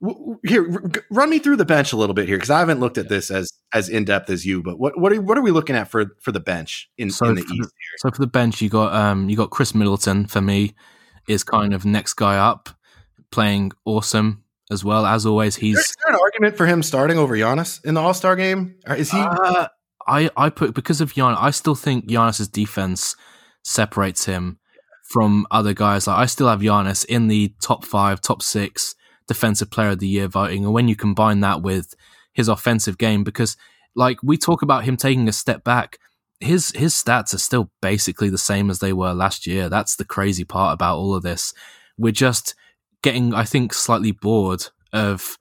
w- 0.00 0.38
here, 0.44 0.72
r- 0.72 0.90
run 1.10 1.28
me 1.28 1.40
through 1.40 1.56
the 1.56 1.66
bench 1.66 1.92
a 1.92 1.96
little 1.96 2.14
bit 2.14 2.26
here 2.26 2.36
because 2.38 2.50
I 2.50 2.60
haven't 2.60 2.80
looked 2.80 2.96
at 2.96 3.10
this 3.10 3.30
as 3.30 3.52
as 3.74 3.90
in 3.90 4.06
depth 4.06 4.30
as 4.30 4.46
you. 4.46 4.62
But 4.62 4.78
what 4.78 4.98
what 4.98 5.12
are 5.12 5.20
what 5.20 5.36
are 5.36 5.42
we 5.42 5.50
looking 5.50 5.76
at 5.76 5.88
for 5.88 6.16
for 6.22 6.32
the 6.32 6.40
bench 6.40 6.88
in, 6.96 7.10
So 7.10 7.26
in 7.26 7.34
the 7.34 7.42
East? 7.42 7.70
So 7.98 8.10
for 8.10 8.20
the 8.20 8.26
bench, 8.26 8.62
you 8.62 8.70
got 8.70 8.94
um 8.94 9.28
you 9.28 9.36
got 9.36 9.50
Khris 9.50 9.74
Middleton 9.74 10.24
for 10.24 10.40
me 10.40 10.74
is 11.28 11.44
kind 11.44 11.74
of 11.74 11.84
next 11.84 12.14
guy 12.14 12.36
up, 12.36 12.68
playing 13.30 13.72
awesome 13.84 14.44
as 14.70 14.84
well 14.84 15.06
as 15.06 15.26
always. 15.26 15.56
He's 15.56 15.78
Is 15.78 15.96
there 16.04 16.14
an 16.14 16.20
argument 16.20 16.56
for 16.56 16.66
him 16.66 16.82
starting 16.82 17.18
over 17.18 17.36
Giannis 17.36 17.84
in 17.84 17.94
the 17.94 18.00
All 18.00 18.14
Star 18.14 18.36
game? 18.36 18.76
Or 18.86 18.94
Is 18.94 19.10
he? 19.10 19.18
Uh, 19.18 19.68
I 20.06 20.30
I 20.36 20.50
put 20.50 20.74
because 20.74 21.00
of 21.00 21.14
Giannis. 21.14 21.38
I 21.40 21.50
still 21.50 21.74
think 21.74 22.06
Giannis's 22.06 22.48
defense 22.48 23.16
separates 23.62 24.26
him 24.26 24.58
from 25.10 25.46
other 25.50 25.74
guys. 25.74 26.06
Like 26.06 26.18
I 26.18 26.26
still 26.26 26.48
have 26.48 26.60
Giannis 26.60 27.04
in 27.04 27.28
the 27.28 27.54
top 27.60 27.84
five, 27.84 28.20
top 28.20 28.42
six 28.42 28.94
defensive 29.26 29.70
player 29.70 29.90
of 29.90 30.00
the 30.00 30.08
year 30.08 30.28
voting, 30.28 30.64
and 30.64 30.74
when 30.74 30.88
you 30.88 30.96
combine 30.96 31.40
that 31.40 31.62
with 31.62 31.94
his 32.32 32.48
offensive 32.48 32.98
game, 32.98 33.24
because 33.24 33.56
like 33.94 34.18
we 34.22 34.36
talk 34.36 34.62
about 34.62 34.84
him 34.84 34.96
taking 34.96 35.28
a 35.28 35.32
step 35.32 35.64
back. 35.64 35.98
His 36.44 36.70
his 36.76 36.94
stats 36.94 37.34
are 37.34 37.38
still 37.38 37.70
basically 37.80 38.28
the 38.28 38.38
same 38.38 38.70
as 38.70 38.78
they 38.78 38.92
were 38.92 39.12
last 39.14 39.46
year. 39.46 39.68
That's 39.68 39.96
the 39.96 40.04
crazy 40.04 40.44
part 40.44 40.74
about 40.74 40.98
all 40.98 41.14
of 41.14 41.22
this. 41.22 41.52
We're 41.96 42.12
just 42.12 42.54
getting, 43.02 43.34
I 43.34 43.44
think, 43.44 43.72
slightly 43.72 44.12
bored 44.12 44.66
of 44.92 45.38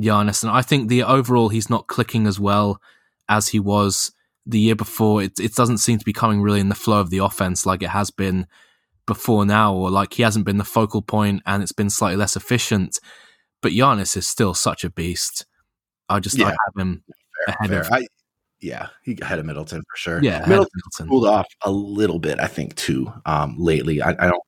Giannis, 0.00 0.42
and 0.42 0.50
I 0.50 0.62
think 0.62 0.88
the 0.88 1.02
overall 1.02 1.48
he's 1.50 1.70
not 1.70 1.86
clicking 1.86 2.26
as 2.26 2.40
well 2.40 2.80
as 3.28 3.48
he 3.48 3.60
was 3.60 4.12
the 4.46 4.58
year 4.58 4.74
before. 4.76 5.22
It 5.22 5.38
it 5.38 5.54
doesn't 5.54 5.78
seem 5.78 5.98
to 5.98 6.04
be 6.04 6.12
coming 6.12 6.42
really 6.42 6.60
in 6.60 6.68
the 6.68 6.74
flow 6.74 7.00
of 7.00 7.10
the 7.10 7.18
offense 7.18 7.64
like 7.66 7.82
it 7.82 7.90
has 7.90 8.10
been 8.10 8.46
before 9.06 9.44
now, 9.46 9.74
or 9.74 9.90
like 9.90 10.14
he 10.14 10.22
hasn't 10.22 10.44
been 10.46 10.58
the 10.58 10.64
focal 10.64 11.02
point 11.02 11.42
and 11.46 11.62
it's 11.62 11.72
been 11.72 11.90
slightly 11.90 12.16
less 12.16 12.36
efficient. 12.36 12.98
But 13.62 13.72
Giannis 13.72 14.16
is 14.16 14.26
still 14.26 14.54
such 14.54 14.84
a 14.84 14.90
beast. 14.90 15.46
I 16.08 16.18
just 16.20 16.38
I 16.40 16.44
Yeah. 16.48 16.48
have 16.50 16.82
him 16.86 17.04
ahead 17.46 17.68
fair. 17.70 17.80
of 17.82 17.92
I, 17.92 18.06
yeah, 18.60 18.88
he 19.02 19.16
ahead 19.22 19.38
of 19.38 19.46
Middleton 19.46 19.82
for 19.90 19.96
sure. 19.96 20.22
yeah, 20.22 20.40
Middleton 20.46 20.70
Middleton. 20.74 21.08
cooled 21.08 21.26
off 21.26 21.46
a 21.62 21.70
little 21.70 22.18
bit, 22.18 22.38
I 22.40 22.46
think, 22.46 22.74
too. 22.76 23.12
Um, 23.26 23.56
lately, 23.58 24.02
I, 24.02 24.10
I 24.10 24.26
don't. 24.28 24.42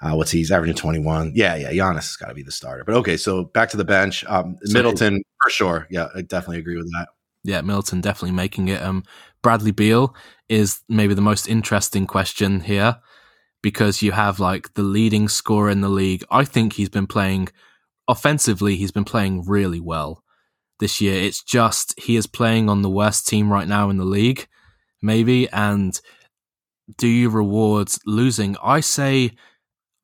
Uh, 0.00 0.14
what's 0.14 0.30
he? 0.30 0.38
He's 0.38 0.50
averaging 0.52 0.76
twenty 0.76 1.00
one. 1.00 1.32
Yeah, 1.34 1.56
yeah. 1.56 1.72
Giannis 1.72 1.94
has 1.96 2.16
got 2.16 2.28
to 2.28 2.34
be 2.34 2.42
the 2.42 2.52
starter. 2.52 2.84
But 2.84 2.94
okay, 2.96 3.16
so 3.16 3.44
back 3.44 3.68
to 3.70 3.76
the 3.76 3.84
bench. 3.84 4.24
Um, 4.26 4.56
So- 4.64 4.72
Middleton 4.72 5.22
for 5.42 5.50
sure. 5.50 5.86
Yeah, 5.90 6.08
I 6.14 6.22
definitely 6.22 6.58
agree 6.58 6.76
with 6.76 6.90
that. 6.92 7.08
yeah, 7.44 7.60
Middleton 7.62 8.00
definitely 8.00 8.36
making 8.36 8.68
it. 8.68 8.80
Um, 8.82 9.02
Bradley 9.42 9.72
Beal 9.72 10.14
is 10.48 10.82
maybe 10.88 11.14
the 11.14 11.20
most 11.20 11.48
interesting 11.48 12.06
question 12.06 12.60
here 12.60 12.98
because 13.62 14.02
you 14.02 14.12
have 14.12 14.38
like 14.40 14.72
the 14.74 14.82
leading 14.82 15.28
scorer 15.28 15.70
in 15.70 15.80
the 15.80 15.88
league. 15.88 16.24
I 16.30 16.44
think 16.44 16.74
he's 16.74 16.88
been 16.88 17.06
playing 17.08 17.48
offensively. 18.06 18.76
He's 18.76 18.92
been 18.92 19.04
playing 19.04 19.44
really 19.46 19.80
well 19.80 20.22
this 20.80 21.00
year. 21.00 21.14
It's 21.14 21.42
just 21.42 21.98
he 22.00 22.16
is 22.16 22.26
playing 22.26 22.68
on 22.68 22.82
the 22.82 22.90
worst 22.90 23.26
team 23.26 23.52
right 23.52 23.68
now 23.68 23.90
in 23.90 23.96
the 23.96 24.04
league, 24.04 24.46
maybe. 25.02 25.48
And 25.50 26.00
do 26.96 27.06
you 27.06 27.30
reward 27.30 27.90
losing? 28.06 28.56
I 28.62 28.80
say, 28.80 29.32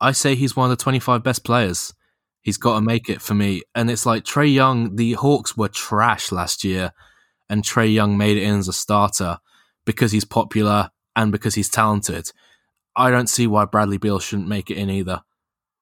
I 0.00 0.12
say 0.12 0.34
he's 0.34 0.56
one 0.56 0.70
of 0.70 0.76
the 0.76 0.82
twenty-five 0.82 1.22
best 1.22 1.44
players. 1.44 1.94
He's 2.42 2.58
got 2.58 2.74
to 2.74 2.80
make 2.82 3.08
it 3.08 3.22
for 3.22 3.34
me. 3.34 3.62
And 3.74 3.90
it's 3.90 4.04
like 4.04 4.24
Trae 4.24 4.52
Young. 4.52 4.96
The 4.96 5.14
Hawks 5.14 5.56
were 5.56 5.68
trash 5.68 6.30
last 6.30 6.62
year 6.62 6.92
and 7.48 7.62
Trae 7.62 7.92
Young 7.92 8.18
made 8.18 8.36
it 8.36 8.42
in 8.42 8.58
as 8.58 8.68
a 8.68 8.72
starter 8.72 9.38
because 9.86 10.12
he's 10.12 10.26
popular 10.26 10.90
and 11.16 11.32
because 11.32 11.54
he's 11.54 11.70
talented. 11.70 12.30
I 12.96 13.10
don't 13.10 13.28
see 13.28 13.46
why 13.46 13.64
Bradley 13.64 13.96
Beal 13.96 14.18
shouldn't 14.18 14.48
make 14.48 14.70
it 14.70 14.76
in 14.76 14.90
either. 14.90 15.22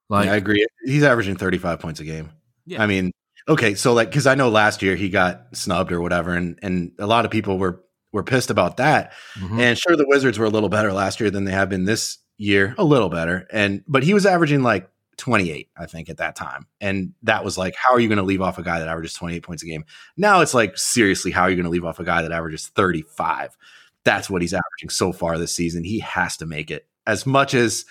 Like, 0.09 0.27
yeah, 0.27 0.35
I 0.35 0.37
agree. 0.37 0.65
He's 0.85 1.03
averaging 1.03 1.37
thirty 1.37 1.59
five 1.59 1.81
points 1.81 1.99
a 1.99 2.05
game. 2.05 2.31
Yeah. 2.65 2.83
I 2.83 2.87
mean, 2.87 3.11
okay, 3.49 3.75
so 3.75 3.93
like 3.93 4.09
because 4.09 4.27
I 4.27 4.35
know 4.35 4.49
last 4.49 4.83
year 4.83 4.97
he 4.97 5.09
got 5.09 5.47
snubbed 5.53 5.93
or 5.93 6.01
whatever, 6.01 6.35
and 6.35 6.59
and 6.63 6.93
a 6.99 7.07
lot 7.07 7.25
of 7.25 7.31
people 7.31 7.59
were 7.59 7.83
were 8.13 8.23
pissed 8.23 8.51
about 8.51 8.77
that. 8.77 9.13
mhm. 9.39 9.59
And 9.59 9.79
sure, 9.79 9.97
the 9.97 10.07
Wizards 10.07 10.39
were 10.39 10.47
a 10.47 10.51
little 10.51 10.69
better 10.69 10.93
last 10.93 11.21
year 11.21 11.31
than 11.31 11.45
they 11.45 11.53
have 11.53 11.69
been 11.69 11.85
this 11.85 12.19
year, 12.37 12.75
a 12.79 12.85
little 12.85 13.09
better. 13.09 13.47
And 13.51 13.83
but 13.89 14.03
he 14.03 14.15
was 14.15 14.27
averaging 14.27 14.63
like 14.63 14.89
28, 15.17 15.69
I 15.77 15.87
think, 15.87 16.09
at 16.09 16.19
that 16.19 16.37
time. 16.37 16.67
And 16.81 17.15
that 17.23 17.45
was 17.45 17.57
like, 17.57 17.75
how 17.77 17.95
are 17.95 18.01
you 18.01 18.09
going 18.09 18.19
to 18.19 18.25
leave 18.25 18.43
off 18.43 18.59
a 18.59 18.63
guy 18.63 18.79
that 18.79 18.89
averages 18.89 19.15
28 19.15 19.43
points 19.43 19.63
a 19.63 19.67
game? 19.67 19.85
Now 20.17 20.41
it's 20.41 20.55
like, 20.55 20.77
seriously, 20.77 21.31
how 21.31 21.43
are 21.43 21.51
you 21.51 21.57
going 21.57 21.65
to 21.65 21.71
leave 21.71 21.85
off 21.85 22.01
a 22.01 22.05
guy 22.05 22.23
that 22.23 22.33
averages 22.33 22.69
35? 22.69 23.57
That's 24.05 24.29
what 24.29 24.43
he's 24.43 24.55
averaging 24.55 24.91
so 24.91 25.13
far 25.13 25.39
this 25.39 25.55
season. 25.55 25.85
He 25.85 26.01
has 26.01 26.37
to 26.39 26.47
make 26.47 26.71
it. 26.71 26.87
As 27.07 27.25
much 27.27 27.55
as 27.55 27.85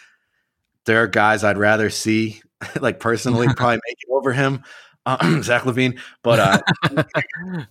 there 0.86 1.04
are 1.04 1.08
guys 1.08 1.44
I'd 1.44 1.58
rather 1.58 1.90
see, 1.90 2.42
like 2.80 3.00
personally, 3.00 3.48
probably 3.56 3.80
make 3.88 3.98
it 4.00 4.12
over 4.12 4.34
him, 4.34 4.64
uh, 5.06 5.42
Zach 5.44 5.64
LaVine. 5.64 6.00
But 6.24 6.40
uh, 6.40 6.62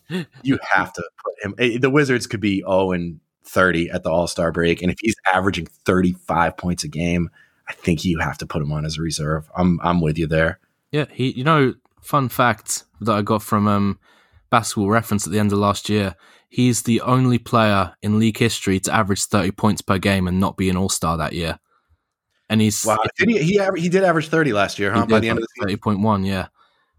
you 0.43 0.59
have 0.73 0.93
to 0.93 1.03
put 1.25 1.35
him. 1.45 1.55
eh, 1.59 1.79
The 1.79 1.91
Wizards 1.91 2.27
could 2.27 2.41
be 2.41 2.59
0 2.61 2.93
and 2.93 3.21
30 3.45 3.91
at 3.91 4.03
the 4.03 4.11
All 4.11 4.27
Star 4.27 4.53
break, 4.53 4.83
and 4.83 4.91
if 4.93 4.99
he's 5.01 5.17
averaging 5.33 5.67
35 5.85 6.57
points 6.57 6.85
a 6.85 6.89
game, 6.89 7.31
I 7.69 7.73
think 7.73 8.05
you 8.05 8.19
have 8.19 8.39
to 8.39 8.47
put 8.47 8.63
him 8.63 8.73
on 8.73 8.85
as 8.85 8.99
a 8.99 9.03
reserve. 9.03 9.49
I'm 9.57 9.81
I'm 9.83 10.01
with 10.01 10.19
you 10.19 10.27
there. 10.27 10.59
yeah, 10.93 11.07
he. 11.13 11.31
You 11.33 11.45
know, 11.45 11.75
fun 12.01 12.29
fact 12.29 12.85
that 13.01 13.13
I 13.13 13.23
got 13.23 13.43
from 13.43 13.67
um, 13.69 13.99
Basketball 14.51 14.91
Reference 14.91 15.27
at 15.27 15.33
the 15.33 15.39
end 15.39 15.53
of 15.53 15.59
last 15.59 15.89
year. 15.89 16.15
He's 16.49 16.83
the 16.83 17.01
only 17.03 17.39
player 17.39 17.95
in 18.03 18.19
league 18.19 18.37
history 18.39 18.81
to 18.81 18.93
average 18.95 19.23
thirty 19.25 19.53
points 19.53 19.83
per 19.83 19.99
game 19.99 20.27
and 20.27 20.41
not 20.41 20.57
be 20.57 20.69
an 20.69 20.77
All 20.77 20.89
Star 20.89 21.17
that 21.17 21.33
year. 21.33 21.59
And 22.49 22.61
he's 22.61 22.85
Wow, 22.85 22.99
did 23.17 23.29
he 23.29 23.39
he, 23.39 23.61
he 23.77 23.89
did 23.89 24.03
average 24.03 24.27
30 24.29 24.53
last 24.53 24.79
year, 24.81 24.91
huh? 24.93 25.07
By 25.07 25.21
the 25.21 25.29
end 25.29 25.39
of 25.39 25.43
the 25.43 25.49
season. 25.55 25.69
thirty 25.69 25.77
point 25.77 26.01
one, 26.01 26.25
yeah. 26.25 26.49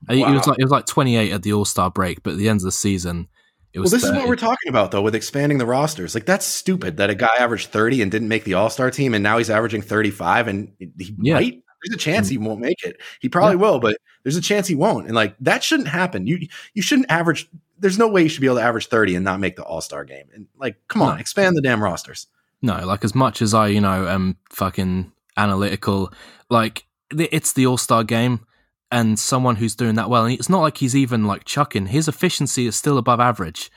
Think 0.07 0.27
It 0.27 0.31
was 0.31 0.47
like 0.47 0.59
it 0.59 0.63
was 0.63 0.71
like 0.71 0.85
twenty 0.85 1.15
eight 1.17 1.31
at 1.31 1.43
the 1.43 1.53
All 1.53 1.65
Star 1.65 1.89
break, 1.91 2.23
but 2.23 2.31
at 2.31 2.37
the 2.37 2.49
end 2.49 2.59
of 2.59 2.63
the 2.63 2.71
season, 2.71 3.27
it 3.73 3.79
was. 3.79 3.91
Well, 3.91 3.99
this 3.99 4.09
is 4.09 4.11
what 4.15 4.27
we're 4.27 4.35
talking 4.35 4.69
about 4.69 4.91
though 4.91 5.01
with 5.01 5.15
expanding 5.15 5.57
the 5.57 5.65
rosters. 5.65 6.15
Like 6.15 6.25
that's 6.25 6.45
stupid 6.45 6.97
that 6.97 7.09
a 7.09 7.15
guy 7.15 7.29
averaged 7.39 7.69
30 7.69 8.01
and 8.01 8.11
didn't 8.11 8.27
make 8.27 8.43
the 8.43 8.55
All 8.55 8.69
Star 8.69 8.89
team, 8.91 9.13
and 9.13 9.21
now 9.23 9.37
he's 9.37 9.49
averaging 9.49 9.81
35, 9.81 10.47
and 10.47 10.71
he 10.79 11.15
Yeah. 11.19 11.35
might. 11.35 11.63
There's 11.83 11.95
a 11.95 11.97
chance 11.97 12.29
he 12.29 12.37
won't 12.37 12.59
make 12.59 12.83
it. 12.83 13.01
He 13.21 13.27
probably 13.29 13.55
will, 13.55 13.79
but 13.79 13.97
there's 14.21 14.35
a 14.37 14.41
chance 14.41 14.67
he 14.67 14.75
won't. 14.75 15.07
And 15.07 15.15
like 15.15 15.35
that 15.39 15.63
shouldn't 15.63 15.87
happen. 15.89 16.27
You 16.27 16.47
you 16.75 16.81
shouldn't 16.83 17.09
average. 17.09 17.49
There's 17.79 17.97
no 17.97 18.07
way 18.07 18.21
you 18.21 18.29
should 18.29 18.41
be 18.41 18.45
able 18.47 18.57
to 18.57 18.61
average 18.63 18.85
30 18.87 19.15
and 19.15 19.25
not 19.25 19.39
make 19.39 19.55
the 19.55 19.63
All 19.63 19.81
Star 19.81 20.03
game. 20.05 20.25
And 20.35 20.45
like, 20.59 20.75
come 20.87 21.01
on, 21.01 21.15
No. 21.15 21.19
expand 21.19 21.55
the 21.55 21.61
damn 21.61 21.83
rosters. 21.83 22.27
No, 22.61 22.85
like 22.85 23.03
as 23.03 23.15
much 23.15 23.41
as 23.41 23.55
I, 23.55 23.67
you 23.67 23.81
know, 23.81 24.07
am 24.07 24.37
fucking 24.51 25.11
analytical, 25.37 26.13
like 26.49 26.85
it's 27.09 27.53
the 27.53 27.65
All 27.65 27.77
Star 27.77 28.03
game, 28.03 28.45
and 28.91 29.17
someone 29.17 29.55
who's 29.55 29.75
doing 29.75 29.95
that 29.95 30.09
well, 30.09 30.25
and 30.25 30.33
it's 30.37 30.49
not 30.49 30.61
like 30.61 30.77
he's 30.77 30.95
even 30.95 31.25
like 31.25 31.45
chucking. 31.45 31.87
His 31.87 32.07
efficiency 32.07 32.65
is 32.67 32.75
still 32.75 32.97
above 32.97 33.19
average. 33.19 33.71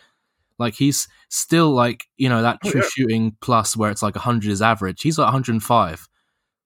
Like 0.58 0.74
he's 0.74 1.08
still 1.28 1.70
like 1.70 2.04
you 2.16 2.28
know 2.28 2.42
that 2.42 2.58
Oh, 2.64 2.70
true 2.70 2.80
yeah. 2.82 2.88
shooting 2.92 3.36
plus 3.40 3.76
where 3.76 3.90
it's 3.90 4.02
like 4.02 4.16
hundred 4.16 4.50
is 4.50 4.62
average. 4.62 5.02
He's 5.02 5.18
like 5.18 5.26
105. 5.26 6.08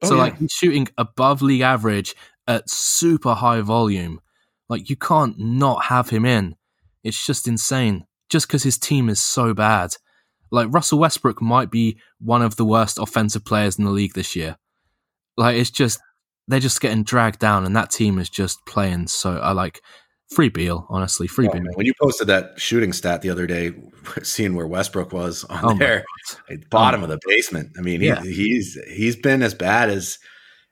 so 0.04 0.14
yeah. 0.14 0.20
like 0.20 0.38
he's 0.38 0.52
shooting 0.52 0.88
above 0.98 1.42
league 1.42 1.62
average 1.62 2.14
at 2.46 2.68
super 2.68 3.34
high 3.34 3.60
volume. 3.60 4.20
Like 4.68 4.90
you 4.90 4.96
can't 4.96 5.38
not 5.38 5.84
have 5.84 6.10
him 6.10 6.24
in. 6.26 6.56
It's 7.02 7.24
just 7.26 7.48
insane. 7.48 8.04
Just 8.28 8.46
because 8.46 8.62
his 8.62 8.78
team 8.78 9.08
is 9.08 9.18
so 9.20 9.54
bad. 9.54 9.94
Like 10.50 10.68
Russell 10.70 10.98
Westbrook 10.98 11.40
might 11.40 11.70
be 11.70 11.98
one 12.20 12.42
of 12.42 12.56
the 12.56 12.64
worst 12.64 12.98
offensive 12.98 13.44
players 13.44 13.78
in 13.78 13.84
the 13.84 13.90
league 13.90 14.14
this 14.14 14.36
year. 14.36 14.56
Like 15.38 15.56
it's 15.56 15.70
just 15.70 16.00
they're 16.48 16.60
just 16.60 16.80
getting 16.80 17.04
dragged 17.04 17.38
down, 17.38 17.64
and 17.64 17.76
that 17.76 17.90
team 17.90 18.18
is 18.18 18.28
just 18.28 18.64
playing. 18.66 19.06
So 19.06 19.38
I 19.38 19.52
like 19.52 19.82
free 20.30 20.48
Beal, 20.48 20.86
honestly, 20.88 21.26
free 21.26 21.48
oh, 21.48 21.52
Beal. 21.52 21.62
When 21.74 21.86
you 21.86 21.92
posted 22.00 22.26
that 22.28 22.58
shooting 22.58 22.92
stat 22.92 23.22
the 23.22 23.30
other 23.30 23.46
day, 23.46 23.72
seeing 24.22 24.54
where 24.54 24.66
Westbrook 24.66 25.12
was 25.12 25.44
on 25.44 25.60
oh 25.62 25.74
there, 25.74 26.04
bottom 26.70 27.02
oh. 27.02 27.04
of 27.04 27.10
the 27.10 27.18
basement. 27.26 27.72
I 27.78 27.82
mean, 27.82 28.00
yeah. 28.00 28.22
he's 28.22 28.78
he's 28.88 29.16
been 29.16 29.42
as 29.42 29.54
bad 29.54 29.90
as 29.90 30.18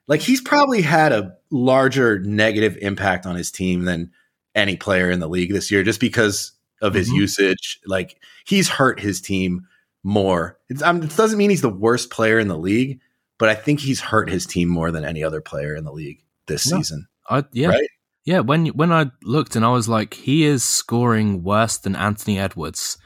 like 0.09 0.20
he's 0.20 0.41
probably 0.41 0.83
had 0.83 1.12
a 1.12 1.33
larger 1.51 2.18
negative 2.20 2.77
impact 2.81 3.27
on 3.27 3.37
his 3.37 3.51
team 3.51 3.85
than 3.85 4.11
any 4.55 4.77
player 4.77 5.11
in 5.11 5.20
the 5.20 5.29
league 5.29 5.53
this 5.53 5.70
year, 5.70 5.83
just 5.83 6.01
because 6.01 6.53
of 6.81 6.95
his 6.95 7.09
mm-hmm. 7.09 7.18
usage. 7.18 7.79
Like 7.87 8.20
he's 8.47 8.68
hurt 8.68 8.99
his 8.99 9.20
team 9.20 9.66
more. 10.03 10.59
Um, 10.83 11.03
it 11.03 11.16
doesn't 11.16 11.39
mean 11.39 11.51
he's 11.51 11.62
the 11.62 11.68
worst 11.68 12.11
player 12.11 12.39
in 12.39 12.49
the 12.49 12.59
league, 12.59 13.01
but 13.39 13.49
I 13.49 13.55
think 13.55 13.80
he's 13.80 14.01
hurt 14.01 14.30
his 14.30 14.47
team 14.47 14.68
more 14.68 14.91
than 14.91 15.05
any 15.05 15.22
other 15.22 15.41
player 15.41 15.74
in 15.74 15.84
the 15.84 15.93
league 15.93 16.22
this 16.47 16.70
no, 16.70 16.78
season. 16.78 17.09
I, 17.28 17.45
yeah, 17.53 17.68
right? 17.68 17.89
yeah. 18.24 18.41
When 18.41 18.66
when 18.68 18.93
I 18.93 19.11
looked 19.22 19.57
and 19.57 19.64
I 19.64 19.70
was 19.70 19.89
like, 19.89 20.14
he 20.14 20.45
is 20.45 20.64
scoring 20.64 21.43
worse 21.43 21.78
than 21.78 21.97
Anthony 21.97 22.39
Edwards, 22.39 22.99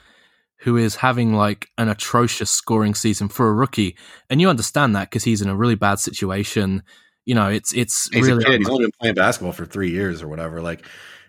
who 0.59 0.76
is 0.76 0.97
having 0.97 1.35
like 1.35 1.68
an 1.78 1.89
atrocious 1.89 2.51
scoring 2.51 2.95
season 2.95 3.28
for 3.28 3.49
a 3.49 3.53
rookie, 3.53 3.97
and 4.28 4.41
you 4.41 4.49
understand 4.49 4.95
that 4.97 5.11
because 5.11 5.24
he's 5.24 5.43
in 5.43 5.49
a 5.49 5.57
really 5.57 5.74
bad 5.74 5.99
situation. 5.99 6.83
You 7.24 7.35
know, 7.35 7.49
it's 7.49 7.72
it's 7.74 8.09
he's 8.11 8.26
really 8.26 8.45
a 8.45 8.47
kid. 8.47 8.61
He's 8.61 8.68
only 8.68 8.85
been 8.85 8.93
playing 9.01 9.14
basketball 9.14 9.53
for 9.53 9.66
three 9.66 9.91
years 9.91 10.22
or 10.22 10.28
whatever. 10.28 10.62
Like, 10.62 10.85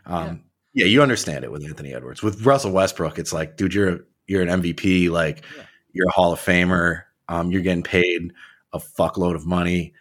um, 0.06 0.43
yeah. 0.74 0.86
yeah. 0.86 0.89
you 0.89 1.02
understand 1.02 1.43
it 1.43 1.52
with 1.52 1.64
Anthony 1.64 1.93
Edwards. 1.93 2.24
With 2.24 2.45
Russell 2.45 2.72
Westbrook, 2.72 3.20
it's 3.20 3.34
like, 3.34 3.58
dude, 3.58 3.74
you're 3.74 4.06
you're 4.28 4.41
an 4.41 4.62
MVP. 4.62 5.10
Like, 5.10 5.43
yeah. 5.56 5.64
you're 5.91 6.08
a 6.08 6.12
Hall 6.12 6.34
of 6.34 6.39
Famer. 6.39 7.04
Um, 7.28 7.52
you're 7.52 7.62
getting 7.62 7.84
paid 7.84 8.34
a 8.74 8.80
fuckload 8.80 9.36
of 9.36 9.46
money. 9.46 9.94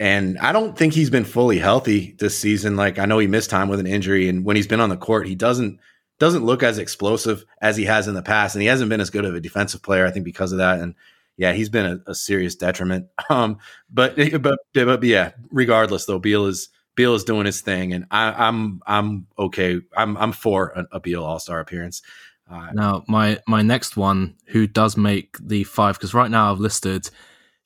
And 0.00 0.38
I 0.38 0.52
don't 0.52 0.76
think 0.76 0.92
he's 0.92 1.10
been 1.10 1.24
fully 1.24 1.58
healthy 1.58 2.16
this 2.18 2.38
season. 2.38 2.76
Like 2.76 2.98
I 2.98 3.04
know 3.04 3.18
he 3.18 3.26
missed 3.26 3.50
time 3.50 3.68
with 3.68 3.80
an 3.80 3.86
injury, 3.86 4.28
and 4.28 4.44
when 4.44 4.56
he's 4.56 4.66
been 4.66 4.80
on 4.80 4.88
the 4.88 4.96
court, 4.96 5.26
he 5.26 5.34
doesn't 5.34 5.78
doesn't 6.18 6.44
look 6.44 6.62
as 6.62 6.78
explosive 6.78 7.44
as 7.60 7.76
he 7.76 7.84
has 7.84 8.08
in 8.08 8.14
the 8.14 8.22
past, 8.22 8.54
and 8.54 8.62
he 8.62 8.68
hasn't 8.68 8.90
been 8.90 9.00
as 9.00 9.10
good 9.10 9.24
of 9.24 9.34
a 9.34 9.40
defensive 9.40 9.82
player. 9.82 10.06
I 10.06 10.10
think 10.10 10.24
because 10.24 10.52
of 10.52 10.58
that, 10.58 10.80
and 10.80 10.94
yeah, 11.36 11.52
he's 11.52 11.68
been 11.68 11.86
a, 11.86 12.10
a 12.10 12.14
serious 12.14 12.54
detriment. 12.54 13.06
Um, 13.30 13.58
but 13.90 14.16
but 14.40 14.58
but 14.74 15.02
yeah, 15.02 15.32
regardless 15.50 16.06
though, 16.06 16.18
Beal 16.18 16.46
is 16.46 16.68
Beal 16.94 17.14
is 17.14 17.24
doing 17.24 17.46
his 17.46 17.60
thing, 17.60 17.92
and 17.92 18.06
I, 18.10 18.28
am 18.48 18.82
I'm, 18.86 18.86
I'm 18.86 19.26
okay. 19.38 19.80
I'm 19.96 20.16
I'm 20.16 20.32
for 20.32 20.68
a, 20.70 20.96
a 20.96 21.00
Beal 21.00 21.24
All 21.24 21.38
Star 21.38 21.60
appearance. 21.60 22.02
Uh, 22.50 22.70
now 22.72 23.04
my 23.08 23.40
my 23.46 23.62
next 23.62 23.96
one, 23.96 24.34
who 24.46 24.66
does 24.66 24.96
make 24.96 25.36
the 25.40 25.64
five, 25.64 25.96
because 25.96 26.14
right 26.14 26.30
now 26.30 26.52
I've 26.52 26.60
listed 26.60 27.08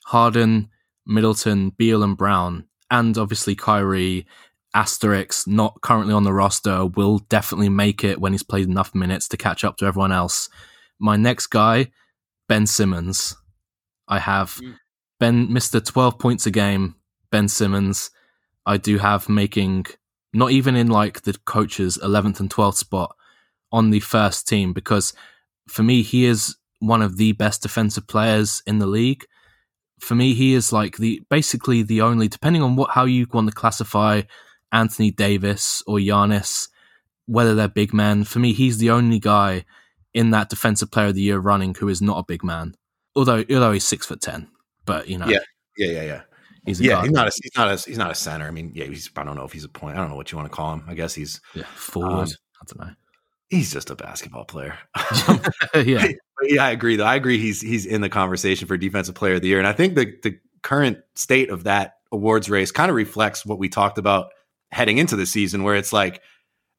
Harden, 0.08 0.70
Middleton, 1.04 1.68
Beal, 1.68 2.02
and 2.02 2.16
Brown, 2.16 2.64
and 2.90 3.18
obviously 3.18 3.54
Kyrie, 3.54 4.26
Asterix, 4.74 5.46
not 5.46 5.82
currently 5.82 6.14
on 6.14 6.24
the 6.24 6.32
roster, 6.32 6.86
will 6.86 7.18
definitely 7.18 7.68
make 7.68 8.02
it 8.02 8.18
when 8.18 8.32
he's 8.32 8.42
played 8.42 8.66
enough 8.66 8.94
minutes 8.94 9.28
to 9.28 9.36
catch 9.36 9.64
up 9.64 9.76
to 9.76 9.84
everyone 9.84 10.10
else. 10.10 10.48
My 10.98 11.18
next 11.18 11.48
guy, 11.48 11.90
Ben 12.48 12.66
Simmons. 12.66 13.36
I 14.08 14.18
have 14.18 14.54
mm. 14.54 14.76
Ben, 15.20 15.48
Mr. 15.48 15.84
12 15.84 16.18
points 16.18 16.46
a 16.46 16.50
game, 16.50 16.94
Ben 17.30 17.46
Simmons. 17.46 18.10
I 18.64 18.78
do 18.78 18.96
have 18.96 19.28
making, 19.28 19.86
not 20.32 20.52
even 20.52 20.74
in 20.74 20.88
like 20.88 21.20
the 21.22 21.36
coach's 21.44 21.98
11th 21.98 22.40
and 22.40 22.48
12th 22.48 22.76
spot 22.76 23.14
on 23.70 23.90
the 23.90 24.00
first 24.00 24.48
team, 24.48 24.72
because 24.72 25.12
for 25.68 25.82
me, 25.82 26.00
he 26.00 26.24
is 26.24 26.56
one 26.78 27.02
of 27.02 27.18
the 27.18 27.32
best 27.32 27.60
defensive 27.60 28.06
players 28.06 28.62
in 28.66 28.78
the 28.78 28.86
league 28.86 29.26
for 30.00 30.14
me, 30.14 30.34
he 30.34 30.54
is 30.54 30.72
like 30.72 30.96
the 30.96 31.22
basically 31.30 31.82
the 31.82 32.02
only, 32.02 32.28
depending 32.28 32.62
on 32.62 32.76
what 32.76 32.90
how 32.90 33.04
you 33.04 33.26
want 33.32 33.48
to 33.48 33.54
classify 33.54 34.22
Anthony 34.72 35.10
Davis 35.10 35.82
or 35.86 35.98
Giannis, 35.98 36.68
whether 37.26 37.54
they're 37.54 37.68
big 37.68 37.92
men. 37.92 38.24
For 38.24 38.38
me, 38.38 38.52
he's 38.52 38.78
the 38.78 38.90
only 38.90 39.18
guy 39.18 39.64
in 40.14 40.30
that 40.30 40.48
Defensive 40.48 40.90
Player 40.90 41.08
of 41.08 41.14
the 41.14 41.22
Year 41.22 41.38
running 41.38 41.74
who 41.74 41.88
is 41.88 42.02
not 42.02 42.18
a 42.18 42.24
big 42.24 42.42
man. 42.42 42.74
Although 43.14 43.44
although 43.50 43.72
he's 43.72 43.84
six 43.84 44.06
foot 44.06 44.20
ten, 44.20 44.48
but 44.84 45.08
you 45.08 45.18
know, 45.18 45.28
yeah, 45.28 45.40
yeah, 45.76 45.90
yeah, 45.90 46.02
yeah. 46.02 46.20
He's 46.66 46.80
yeah, 46.80 47.02
he's 47.02 47.10
not 47.10 47.26
a 47.26 47.32
he's 47.42 47.56
not 47.56 47.68
a 47.68 47.88
he's 47.88 47.98
not 47.98 48.10
a 48.10 48.14
center. 48.14 48.46
I 48.46 48.50
mean, 48.50 48.72
yeah, 48.74 48.84
he's 48.84 49.10
I 49.16 49.24
don't 49.24 49.36
know 49.36 49.44
if 49.44 49.52
he's 49.52 49.64
a 49.64 49.68
point. 49.68 49.96
I 49.96 50.00
don't 50.00 50.10
know 50.10 50.16
what 50.16 50.30
you 50.30 50.36
want 50.36 50.50
to 50.50 50.54
call 50.54 50.74
him. 50.74 50.84
I 50.86 50.94
guess 50.94 51.14
he's 51.14 51.40
yeah 51.54 51.64
forward. 51.64 52.28
Um, 52.28 52.28
I 52.28 52.64
don't 52.66 52.86
know. 52.86 52.94
He's 53.48 53.72
just 53.72 53.90
a 53.90 53.96
basketball 53.96 54.44
player. 54.44 54.78
yeah, 55.74 56.08
yeah, 56.42 56.64
I 56.64 56.70
agree. 56.70 56.96
Though 56.96 57.04
I 57.04 57.16
agree, 57.16 57.38
he's 57.38 57.60
he's 57.60 57.86
in 57.86 58.00
the 58.00 58.08
conversation 58.08 58.68
for 58.68 58.76
defensive 58.76 59.14
player 59.14 59.34
of 59.34 59.42
the 59.42 59.48
year, 59.48 59.58
and 59.58 59.66
I 59.66 59.72
think 59.72 59.94
the 59.94 60.14
the 60.22 60.38
current 60.62 60.98
state 61.14 61.50
of 61.50 61.64
that 61.64 61.94
awards 62.12 62.48
race 62.50 62.70
kind 62.72 62.90
of 62.90 62.96
reflects 62.96 63.44
what 63.44 63.58
we 63.58 63.68
talked 63.68 63.98
about 63.98 64.30
heading 64.70 64.98
into 64.98 65.16
the 65.16 65.26
season, 65.26 65.62
where 65.62 65.74
it's 65.76 65.92
like 65.92 66.22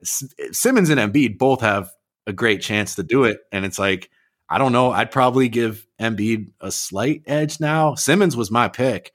Simmons 0.04 0.90
and 0.90 1.00
Embiid 1.00 1.38
both 1.38 1.62
have 1.62 1.92
a 2.28 2.34
great 2.34 2.62
chance 2.62 2.96
to 2.96 3.04
do 3.04 3.24
it, 3.24 3.40
and 3.52 3.66
it's 3.66 3.80
like 3.80 4.10
I 4.50 4.58
don't 4.58 4.72
know. 4.72 4.92
I'd 4.92 5.12
probably 5.12 5.50
give 5.50 5.86
Embiid 6.00 6.52
a 6.62 6.72
slight 6.72 7.24
edge 7.28 7.60
now. 7.60 7.96
Simmons 7.96 8.36
was 8.36 8.50
my 8.50 8.68
pick. 8.68 9.14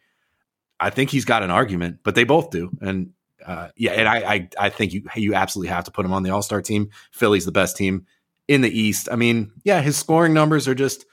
I 0.79 0.91
think 0.91 1.11
he's 1.11 1.25
got 1.25 1.43
an 1.43 1.51
argument, 1.51 2.01
but 2.05 2.15
they 2.15 2.25
both 2.25 2.51
do, 2.51 2.71
and 2.81 3.11
uh, 3.45 3.69
yeah, 3.77 3.93
and 3.93 4.09
I, 4.09 4.17
I 4.35 4.49
I 4.59 4.69
think 4.71 4.93
you 4.93 5.03
you 5.17 5.35
absolutely 5.35 5.69
have 5.69 5.85
to 5.85 5.91
put 5.91 6.05
him 6.05 6.13
on 6.13 6.23
the 6.23 6.31
All 6.31 6.43
Star 6.43 6.61
team. 6.63 6.91
Philly's 7.13 7.45
the 7.45 7.53
best 7.53 7.77
team 7.77 8.07
in 8.49 8.61
the 8.61 8.79
East. 8.81 9.09
I 9.11 9.17
mean, 9.17 9.53
yeah, 9.65 9.81
his 9.81 9.97
scoring 9.97 10.35
numbers 10.35 10.69
are 10.69 10.75
just 10.75 11.07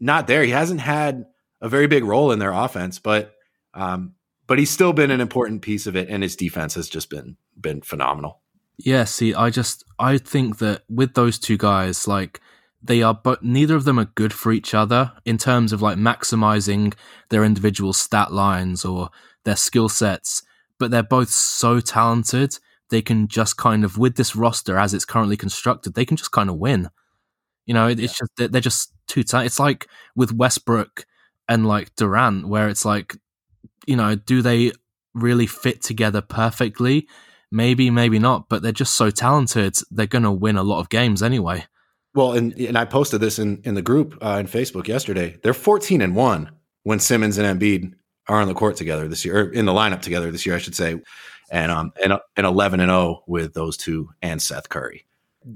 not 0.00 0.26
there. 0.26 0.42
He 0.42 0.50
hasn't 0.50 0.80
had 0.80 1.26
a 1.60 1.68
very 1.68 1.86
big 1.86 2.04
role 2.04 2.32
in 2.32 2.38
their 2.38 2.52
offense, 2.52 2.98
but 2.98 3.34
um, 3.74 4.14
but 4.46 4.58
he's 4.58 4.70
still 4.70 4.92
been 4.92 5.10
an 5.10 5.20
important 5.20 5.62
piece 5.62 5.86
of 5.86 5.96
it, 5.96 6.08
and 6.08 6.22
his 6.22 6.36
defense 6.36 6.74
has 6.74 6.88
just 6.88 7.08
been 7.08 7.36
been 7.58 7.80
phenomenal. 7.80 8.40
Yeah, 8.76 9.04
see, 9.04 9.34
I 9.34 9.50
just 9.50 9.84
I 9.98 10.18
think 10.18 10.58
that 10.58 10.82
with 10.88 11.14
those 11.14 11.38
two 11.38 11.56
guys, 11.56 12.08
like 12.08 12.40
they 12.82 13.02
are, 13.02 13.14
but 13.14 13.44
neither 13.44 13.76
of 13.76 13.84
them 13.84 13.98
are 13.98 14.06
good 14.06 14.32
for 14.32 14.52
each 14.52 14.74
other 14.74 15.12
in 15.24 15.38
terms 15.38 15.72
of 15.72 15.80
like 15.80 15.96
maximizing 15.96 16.94
their 17.28 17.44
individual 17.44 17.92
stat 17.92 18.32
lines 18.32 18.84
or 18.84 19.10
their 19.44 19.56
skill 19.56 19.88
sets. 19.88 20.42
But 20.78 20.90
they're 20.90 21.04
both 21.04 21.30
so 21.30 21.78
talented 21.78 22.58
they 22.92 23.02
can 23.02 23.26
just 23.26 23.56
kind 23.56 23.84
of 23.84 23.98
with 23.98 24.16
this 24.16 24.36
roster 24.36 24.78
as 24.78 24.92
it's 24.92 25.06
currently 25.06 25.36
constructed, 25.36 25.94
they 25.94 26.04
can 26.04 26.18
just 26.18 26.30
kind 26.30 26.50
of 26.50 26.58
win. 26.58 26.90
You 27.66 27.74
know, 27.74 27.88
it, 27.88 27.98
yeah. 27.98 28.04
it's 28.04 28.18
just 28.18 28.52
they're 28.52 28.60
just 28.60 28.92
too 29.08 29.24
tight. 29.24 29.46
It's 29.46 29.58
like 29.58 29.88
with 30.14 30.32
Westbrook 30.32 31.06
and 31.48 31.66
like 31.66 31.94
Durant, 31.96 32.46
where 32.46 32.68
it's 32.68 32.84
like, 32.84 33.16
you 33.86 33.96
know, 33.96 34.14
do 34.14 34.42
they 34.42 34.72
really 35.14 35.46
fit 35.46 35.82
together 35.82 36.20
perfectly? 36.20 37.08
Maybe, 37.50 37.90
maybe 37.90 38.18
not, 38.18 38.48
but 38.48 38.62
they're 38.62 38.72
just 38.72 38.94
so 38.94 39.10
talented. 39.10 39.76
They're 39.90 40.06
going 40.06 40.24
to 40.24 40.30
win 40.30 40.56
a 40.56 40.62
lot 40.62 40.80
of 40.80 40.88
games 40.88 41.22
anyway. 41.22 41.66
Well, 42.14 42.32
and 42.32 42.52
and 42.54 42.76
I 42.76 42.84
posted 42.84 43.20
this 43.22 43.38
in 43.38 43.62
in 43.64 43.74
the 43.74 43.82
group 43.82 44.18
uh, 44.22 44.36
in 44.38 44.46
Facebook 44.46 44.86
yesterday. 44.86 45.38
They're 45.42 45.54
fourteen 45.54 46.02
and 46.02 46.14
one 46.14 46.50
when 46.82 46.98
Simmons 46.98 47.38
and 47.38 47.58
Embiid 47.58 47.92
are 48.28 48.40
on 48.40 48.48
the 48.48 48.54
court 48.54 48.76
together 48.76 49.08
this 49.08 49.24
year, 49.24 49.40
or 49.40 49.50
in 49.50 49.64
the 49.64 49.72
lineup 49.72 50.02
together 50.02 50.30
this 50.30 50.44
year, 50.44 50.54
I 50.54 50.58
should 50.58 50.74
say 50.74 51.00
and 51.52 51.70
um 51.70 51.92
and 52.02 52.14
and 52.36 52.46
eleven 52.46 52.80
and 52.80 52.90
zero 52.90 53.22
with 53.28 53.54
those 53.54 53.76
two 53.76 54.08
and 54.20 54.42
Seth 54.42 54.68
Curry. 54.68 55.06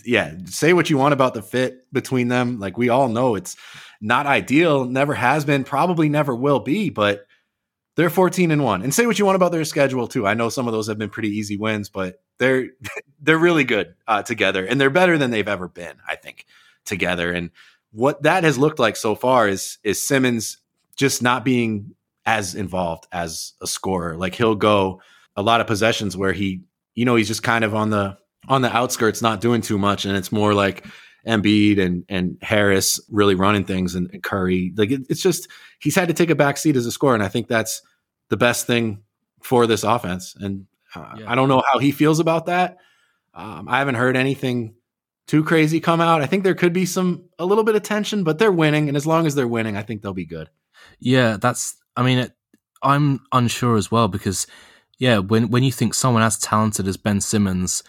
Yeah, 0.05 0.35
say 0.45 0.73
what 0.73 0.91
you 0.91 0.99
want 0.99 1.15
about 1.15 1.35
the 1.35 1.43
fit 1.43 1.91
between 1.93 2.29
them. 2.29 2.61
Like 2.61 2.77
we 2.77 2.89
all 2.91 3.09
know, 3.09 3.35
it's 3.35 3.57
not 4.01 4.27
ideal. 4.27 4.85
Never 4.85 5.15
has 5.15 5.45
been. 5.45 5.65
Probably 5.65 6.09
never 6.09 6.35
will 6.35 6.61
be. 6.61 6.91
But 6.91 7.27
they're 7.97 8.11
fourteen 8.11 8.51
and 8.51 8.63
one. 8.63 8.83
And 8.83 8.93
say 8.95 9.07
what 9.07 9.19
you 9.19 9.25
want 9.25 9.37
about 9.37 9.53
their 9.53 9.65
schedule 9.65 10.07
too. 10.07 10.27
I 10.27 10.35
know 10.35 10.51
some 10.51 10.69
of 10.69 10.73
those 10.73 10.87
have 10.89 10.99
been 10.99 11.11
pretty 11.11 11.31
easy 11.31 11.57
wins, 11.57 11.89
but 11.89 12.21
they're 12.39 12.69
they're 13.21 13.39
really 13.39 13.65
good 13.65 13.95
uh, 14.07 14.23
together, 14.23 14.65
and 14.65 14.81
they're 14.81 14.91
better 14.91 15.17
than 15.19 15.31
they've 15.31 15.49
ever 15.49 15.67
been. 15.67 15.97
I 16.07 16.17
think 16.17 16.45
together. 16.85 17.33
And 17.33 17.51
what 17.93 18.23
that 18.25 18.45
has 18.45 18.59
looked 18.59 18.79
like 18.79 18.97
so 18.97 19.15
far 19.15 19.49
is 19.49 19.79
is 19.83 20.07
Simmons 20.07 20.59
just 20.97 21.23
not 21.23 21.45
being 21.45 21.95
as 22.27 22.55
involved 22.55 23.07
as 23.13 23.55
a 23.63 23.67
scorer. 23.67 24.17
Like 24.17 24.35
he'll 24.35 24.57
go 24.57 25.01
a 25.37 25.43
lot 25.43 25.61
of 25.61 25.67
possessions 25.67 26.17
where 26.17 26.33
he, 26.33 26.63
you 26.95 27.05
know, 27.05 27.17
he's 27.17 27.29
just 27.29 27.43
kind 27.43 27.65
of 27.65 27.75
on 27.75 27.91
the 27.91 28.17
on 28.49 28.63
the 28.63 28.75
outskirts, 28.75 29.23
not 29.23 29.41
doing 29.41 29.61
too 29.61 29.79
much, 29.79 30.05
and 30.05 30.17
it's 30.17 30.33
more 30.33 30.55
like 30.55 30.87
Embiid 31.27 31.79
and 31.79 32.05
and 32.09 32.39
Harris 32.43 33.01
really 33.11 33.35
running 33.35 33.65
things, 33.65 33.95
and, 33.95 34.09
and 34.13 34.23
Curry. 34.23 34.73
Like 34.77 34.91
it, 34.91 35.03
it's 35.09 35.23
just 35.23 35.49
he's 35.81 35.97
had 35.97 36.09
to 36.09 36.15
take 36.15 36.31
a 36.31 36.35
back 36.35 36.57
seat 36.57 36.77
as 36.77 36.87
a 36.87 36.93
scorer, 36.93 37.15
and 37.15 37.23
I 37.23 37.29
think 37.29 37.49
that's 37.49 37.83
the 38.29 38.37
best 38.37 38.67
thing 38.67 39.03
for 39.43 39.67
this 39.67 39.85
offense. 39.85 40.35
And 40.39 40.67
uh, 40.95 41.17
yeah. 41.19 41.31
I 41.31 41.35
don't 41.35 41.49
know 41.49 41.63
how 41.73 41.79
he 41.79 41.93
feels 41.93 42.21
about 42.21 42.47
that. 42.47 42.79
Um, 43.35 43.69
I 43.69 43.79
haven't 43.79 43.97
heard 43.97 44.17
anything 44.17 44.75
too 45.27 45.45
crazy 45.45 45.81
come 45.81 46.01
out. 46.01 46.23
I 46.23 46.27
think 46.27 46.45
there 46.45 46.55
could 46.55 46.73
be 46.73 46.87
some 46.87 47.25
a 47.39 47.45
little 47.45 47.65
bit 47.65 47.75
of 47.75 47.83
tension, 47.83 48.25
but 48.25 48.39
they're 48.39 48.53
winning, 48.53 48.89
and 48.89 48.97
as 48.97 49.07
long 49.07 49.27
as 49.27 49.35
they're 49.35 49.49
winning, 49.49 49.77
I 49.77 49.83
think 49.83 50.03
they'll 50.03 50.15
be 50.15 50.27
good. 50.27 50.49
Yeah, 51.01 51.37
that's. 51.37 51.77
I 51.97 52.03
mean, 52.03 52.19
it, 52.19 52.33
I'm 52.83 53.21
unsure 53.33 53.77
as 53.77 53.91
well 53.91 54.09
because 54.09 54.47
yeah, 54.99 55.19
when 55.19 55.51
when 55.51 55.63
you 55.63 55.73
think 55.73 55.95
someone 55.95 56.23
as 56.23 56.39
talented 56.39 56.89
as 56.89 56.97
Ben 56.97 57.21
Simmons, 57.21 57.83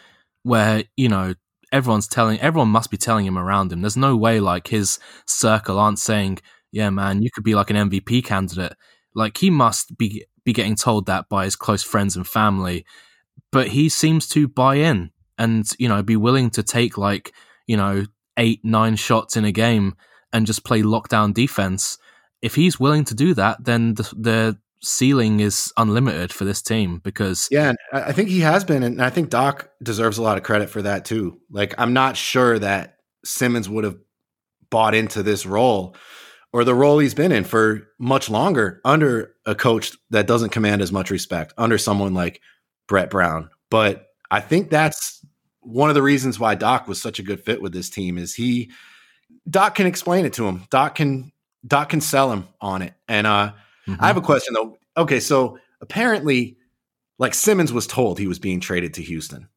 where 0.44 0.84
you 0.96 1.10
know 1.10 1.34
everyone's 1.72 2.08
telling 2.08 2.40
everyone 2.40 2.70
must 2.70 2.92
be 2.92 2.98
telling 2.98 3.26
him 3.26 3.38
around 3.38 3.72
him. 3.72 3.82
There's 3.82 3.98
no 3.98 4.16
way 4.16 4.40
like 4.40 4.68
his 4.68 5.00
circle 5.26 5.80
aren't 5.80 6.00
saying, 6.00 6.40
"Yeah, 6.72 6.90
man, 6.90 7.22
you 7.22 7.30
could 7.32 7.44
be 7.44 7.56
like 7.56 7.70
an 7.70 7.90
MVP 7.90 8.26
candidate." 8.26 8.74
Like 9.16 9.38
he 9.38 9.50
must 9.50 9.98
be 9.98 10.26
be 10.44 10.54
getting 10.54 10.76
told 10.76 11.06
that 11.06 11.30
by 11.30 11.46
his 11.46 11.56
close 11.56 11.84
friends 11.84 12.16
and 12.16 12.28
family, 12.28 12.86
but 13.52 13.70
he 13.70 13.90
seems 13.90 14.28
to 14.30 14.48
buy 14.48 14.76
in 14.76 15.12
and 15.38 15.70
you 15.80 15.88
know 15.88 16.04
be 16.04 16.16
willing 16.16 16.50
to 16.52 16.64
take 16.64 16.98
like 16.98 17.34
you 17.68 17.78
know 17.78 18.06
eight 18.38 18.60
nine 18.64 18.96
shots 18.96 19.38
in 19.38 19.46
a 19.46 19.52
game 19.52 19.96
and 20.34 20.46
just 20.46 20.66
play 20.66 20.82
lockdown 20.82 21.34
defense. 21.34 21.98
If 22.42 22.56
he's 22.56 22.80
willing 22.80 23.06
to 23.06 23.16
do 23.16 23.34
that, 23.34 23.64
then 23.64 23.96
the, 23.96 24.04
the 24.16 24.58
ceiling 24.82 25.40
is 25.40 25.74
unlimited 25.78 26.32
for 26.32 26.46
this 26.46 26.62
team 26.62 27.00
because 27.04 27.48
yeah 27.52 27.74
i 27.94 28.12
think 28.12 28.30
he 28.30 28.40
has 28.40 28.64
been 28.64 28.84
and 28.84 29.02
i 29.02 29.10
think 29.10 29.30
doc 29.30 29.70
deserves 29.82 30.18
a 30.18 30.22
lot 30.22 30.38
of 30.38 30.44
credit 30.44 30.70
for 30.70 30.82
that 30.82 31.06
too. 31.06 31.40
Like 31.50 31.74
i'm 31.78 31.94
not 31.94 32.16
sure 32.16 32.60
that 32.60 32.98
simmons 33.26 33.68
would 33.68 33.84
have 33.84 33.98
bought 34.70 34.94
into 34.94 35.24
this 35.24 35.46
role 35.46 35.96
or 36.54 36.64
the 36.64 36.76
role 36.76 37.00
he's 37.00 37.14
been 37.14 37.32
in 37.32 37.44
for 37.44 37.88
much 38.00 38.30
longer 38.30 38.82
under 38.86 39.34
a 39.46 39.56
coach 39.56 39.92
that 40.10 40.28
doesn't 40.28 40.50
command 40.50 40.82
as 40.82 40.92
much 40.92 41.10
respect 41.10 41.54
under 41.58 41.78
someone 41.78 42.14
like 42.14 42.42
brett 42.88 43.10
brown. 43.10 43.50
But 43.70 44.08
i 44.30 44.40
think 44.40 44.70
that's 44.70 45.26
one 45.62 45.90
of 45.90 45.96
the 45.96 46.02
reasons 46.02 46.40
why 46.40 46.56
doc 46.56 46.88
was 46.88 47.02
such 47.02 47.20
a 47.20 47.24
good 47.24 47.44
fit 47.44 47.62
with 47.62 47.74
this 47.74 47.90
team 47.90 48.18
is 48.18 48.34
he 48.34 48.72
doc 49.50 49.76
can 49.76 49.88
explain 49.88 50.26
it 50.26 50.34
to 50.34 50.48
him. 50.48 50.64
Doc 50.70 50.96
can 50.96 51.32
doc 51.66 51.90
can 51.90 52.02
sell 52.02 52.32
him 52.32 52.48
on 52.62 52.82
it. 52.82 52.94
And 53.08 53.28
uh 53.28 53.54
Mm-hmm. 53.88 54.04
I 54.04 54.08
have 54.08 54.18
a 54.18 54.22
question 54.22 54.54
though. 54.54 54.78
Okay, 54.96 55.20
so 55.20 55.58
apparently, 55.82 56.58
like 57.18 57.34
Simmons 57.34 57.72
was 57.72 57.88
told 57.88 58.20
he 58.20 58.28
was 58.28 58.40
being 58.40 58.60
traded 58.60 58.94
to 58.96 59.02
Houston. 59.02 59.48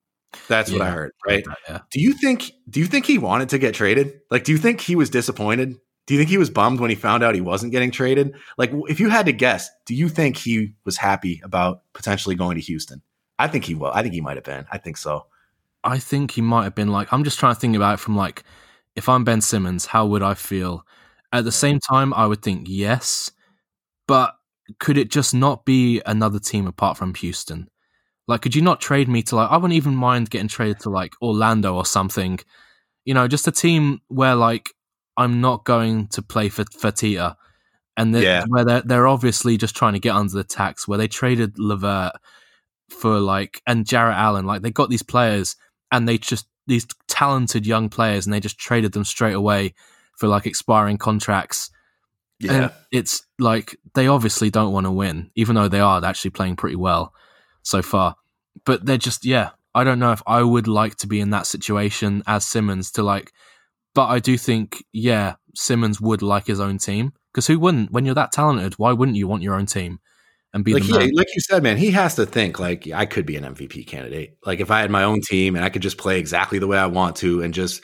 That's 0.49 0.71
yeah, 0.71 0.79
what 0.79 0.87
I 0.87 0.91
heard, 0.91 1.13
right? 1.27 1.45
yeah. 1.69 1.81
Do 1.91 2.01
you 2.01 2.13
think 2.13 2.53
do 2.69 2.81
you 2.81 2.87
think 2.87 3.07
he 3.07 3.19
wanted 3.19 3.49
to 3.51 3.59
get 3.59 3.75
traded? 3.75 4.21
Like 4.31 4.45
do 4.45 4.53
you 4.53 4.59
think 4.59 4.81
he 4.81 4.95
was 4.97 5.11
disappointed? 5.11 5.77
Do 6.07 6.15
you 6.15 6.21
think 6.21 6.31
he 6.31 6.39
was 6.39 6.51
bummed 6.51 6.81
when 6.81 6.91
he 6.91 6.97
found 6.97 7.23
out 7.23 7.35
he 7.35 7.41
wasn't 7.41 7.73
getting 7.73 7.91
traded? 7.91 8.35
Like 8.57 8.71
if 8.89 9.01
you 9.01 9.11
had 9.11 9.27
to 9.27 9.33
guess, 9.33 9.71
do 9.87 9.95
you 9.95 10.09
think 10.09 10.37
he 10.37 10.75
was 10.85 10.97
happy 10.97 11.41
about 11.45 11.83
potentially 11.93 12.37
going 12.37 12.57
to 12.57 12.61
Houston? 12.63 13.03
I 13.39 13.49
think 13.49 13.65
he 13.65 13.75
will. 13.75 13.91
I 13.93 14.03
think 14.03 14.15
he 14.15 14.21
might 14.21 14.37
have 14.37 14.45
been. 14.45 14.67
I 14.71 14.79
think 14.79 14.97
so. 14.97 15.27
I 15.83 15.99
think 15.99 16.33
he 16.33 16.43
might 16.43 16.65
have 16.65 16.75
been 16.75 16.89
like 16.89 17.13
I'm 17.13 17.25
just 17.25 17.39
trying 17.39 17.55
to 17.55 17.61
think 17.61 17.75
about 17.75 17.95
it 17.95 18.01
from 18.01 18.17
like 18.17 18.45
if 18.95 19.09
I'm 19.09 19.25
Ben 19.25 19.41
Simmons, 19.41 19.87
how 19.87 20.07
would 20.07 20.23
I 20.23 20.35
feel? 20.35 20.87
At 21.33 21.45
the 21.45 21.53
same 21.53 21.79
time, 21.79 22.13
I 22.15 22.27
would 22.27 22.43
think 22.43 22.67
yes, 22.69 23.31
but 24.11 24.35
could 24.81 24.99
it 24.99 25.09
just 25.09 25.33
not 25.33 25.65
be 25.65 26.03
another 26.05 26.41
team 26.41 26.67
apart 26.67 26.97
from 26.97 27.15
Houston? 27.15 27.69
Like, 28.27 28.43
could 28.43 28.57
you 28.57 28.61
not 28.61 28.81
trade 28.81 29.09
me 29.09 29.23
to 29.23 29.37
like? 29.37 29.49
I 29.49 29.57
wouldn't 29.57 29.77
even 29.77 29.95
mind 29.95 30.31
getting 30.31 30.49
traded 30.49 30.81
to 30.81 30.91
like 30.91 31.13
Orlando 31.23 31.77
or 31.77 31.87
something. 31.87 32.41
You 33.05 33.15
know, 33.15 33.29
just 33.29 33.47
a 33.47 33.53
team 33.53 34.01
where 34.09 34.35
like 34.35 34.71
I'm 35.17 35.41
not 35.41 35.65
going 35.65 36.09
to 36.09 36.23
play 36.23 36.49
for 36.49 36.65
Fertitta, 36.65 37.37
and 37.97 38.13
yeah. 38.17 38.47
where 38.49 38.65
they're 38.65 38.83
they're 38.83 39.07
obviously 39.07 39.57
just 39.57 39.77
trying 39.77 39.93
to 39.93 40.01
get 40.01 40.17
under 40.17 40.35
the 40.35 40.43
tax. 40.43 40.89
Where 40.89 40.99
they 40.99 41.07
traded 41.07 41.57
Levert 41.57 42.15
for 42.89 43.21
like 43.21 43.63
and 43.65 43.87
Jarrett 43.87 44.17
Allen, 44.17 44.45
like 44.45 44.63
they 44.63 44.73
got 44.73 44.91
these 44.91 45.05
players 45.05 45.55
and 45.93 46.09
they 46.09 46.19
just 46.19 46.49
these 46.67 46.85
talented 47.07 47.65
young 47.65 47.89
players, 47.89 48.27
and 48.27 48.35
they 48.35 48.41
just 48.41 48.59
traded 48.59 48.91
them 48.91 49.05
straight 49.05 49.35
away 49.35 49.73
for 50.17 50.27
like 50.27 50.47
expiring 50.47 50.99
contracts 50.99 51.71
yeah. 52.41 52.53
And 52.53 52.73
it's 52.91 53.23
like 53.39 53.77
they 53.95 54.09
obviously 54.09 54.51
don't 54.51 54.73
want 54.73 54.87
to 54.87 54.91
win, 54.91 55.31
even 55.35 55.55
though 55.55 55.69
they 55.69 55.81
are 55.81 56.05
actually 56.05 56.31
playing 56.31 56.57
pretty 56.57 56.77
well 56.77 57.13
so 57.63 57.83
far. 57.83 58.17
But 58.65 58.85
they're 58.85 58.99
just, 58.99 59.25
yeah, 59.25 59.51
I 59.75 59.85
don't 59.85 59.99
know 59.99 60.13
if 60.13 60.23
I 60.27 60.43
would 60.43 60.67
like 60.67 60.97
to 60.97 61.07
be 61.07 61.21
in 61.21 61.31
that 61.31 61.47
situation 61.47 62.23
as 62.27 62.45
Simmons 62.45 62.91
to 62.93 63.03
like, 63.03 63.33
but 63.95 64.07
I 64.07 64.19
do 64.19 64.37
think, 64.39 64.83
yeah, 64.93 65.35
Simmons 65.55 66.01
would 66.01 66.23
like 66.23 66.47
his 66.47 66.61
own 66.61 66.79
team. 66.79 67.13
Because 67.33 67.47
who 67.47 67.59
wouldn't? 67.61 67.93
When 67.93 68.05
you're 68.05 68.15
that 68.17 68.33
talented, 68.33 68.75
why 68.75 68.93
wouldn't 68.93 69.17
you 69.17 69.29
want 69.29 69.43
your 69.43 69.55
own 69.55 69.67
team? 69.67 70.01
And 70.53 70.65
be 70.65 70.75
like, 70.75 70.83
he, 70.83 70.93
like 70.93 71.29
you 71.33 71.41
said, 71.41 71.63
man, 71.63 71.77
he 71.77 71.93
has 71.93 72.17
to 72.17 72.27
think 72.27 72.59
like 72.59 72.89
I 72.93 73.07
could 73.07 73.25
be 73.25 73.37
an 73.37 73.45
MVP 73.45 73.87
candidate. 73.87 74.37
Like 74.45 74.59
if 74.59 74.71
I 74.73 74.81
had 74.81 74.91
my 74.91 75.05
own 75.05 75.21
team 75.21 75.55
and 75.55 75.65
I 75.65 75.69
could 75.69 75.83
just 75.83 75.97
play 75.97 76.19
exactly 76.19 76.59
the 76.59 76.67
way 76.67 76.77
I 76.77 76.87
want 76.87 77.15
to 77.17 77.43
and 77.43 77.55
just 77.55 77.83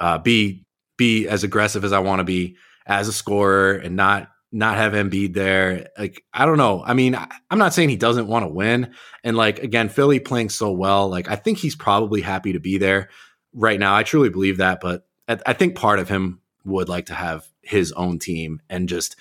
uh, 0.00 0.18
be 0.18 0.64
be 0.96 1.28
as 1.28 1.44
aggressive 1.44 1.84
as 1.84 1.92
I 1.92 2.00
want 2.00 2.18
to 2.18 2.24
be, 2.24 2.56
as 2.88 3.06
a 3.06 3.12
scorer 3.12 3.74
and 3.74 3.94
not 3.94 4.30
not 4.50 4.78
have 4.78 4.94
Embiid 4.94 5.34
there. 5.34 5.90
Like 5.98 6.24
I 6.32 6.46
don't 6.46 6.56
know. 6.56 6.82
I 6.84 6.94
mean, 6.94 7.14
I'm 7.50 7.58
not 7.58 7.74
saying 7.74 7.90
he 7.90 7.96
doesn't 7.96 8.26
want 8.26 8.44
to 8.44 8.48
win. 8.48 8.94
And 9.22 9.36
like 9.36 9.58
again, 9.62 9.90
Philly 9.90 10.18
playing 10.18 10.48
so 10.48 10.72
well. 10.72 11.08
Like 11.08 11.30
I 11.30 11.36
think 11.36 11.58
he's 11.58 11.76
probably 11.76 12.22
happy 12.22 12.54
to 12.54 12.60
be 12.60 12.78
there 12.78 13.10
right 13.52 13.78
now. 13.78 13.94
I 13.94 14.02
truly 14.02 14.30
believe 14.30 14.56
that. 14.56 14.80
But 14.80 15.06
I, 15.28 15.38
I 15.46 15.52
think 15.52 15.76
part 15.76 15.98
of 15.98 16.08
him 16.08 16.40
would 16.64 16.88
like 16.88 17.06
to 17.06 17.14
have 17.14 17.46
his 17.62 17.92
own 17.92 18.18
team 18.18 18.62
and 18.70 18.88
just 18.88 19.16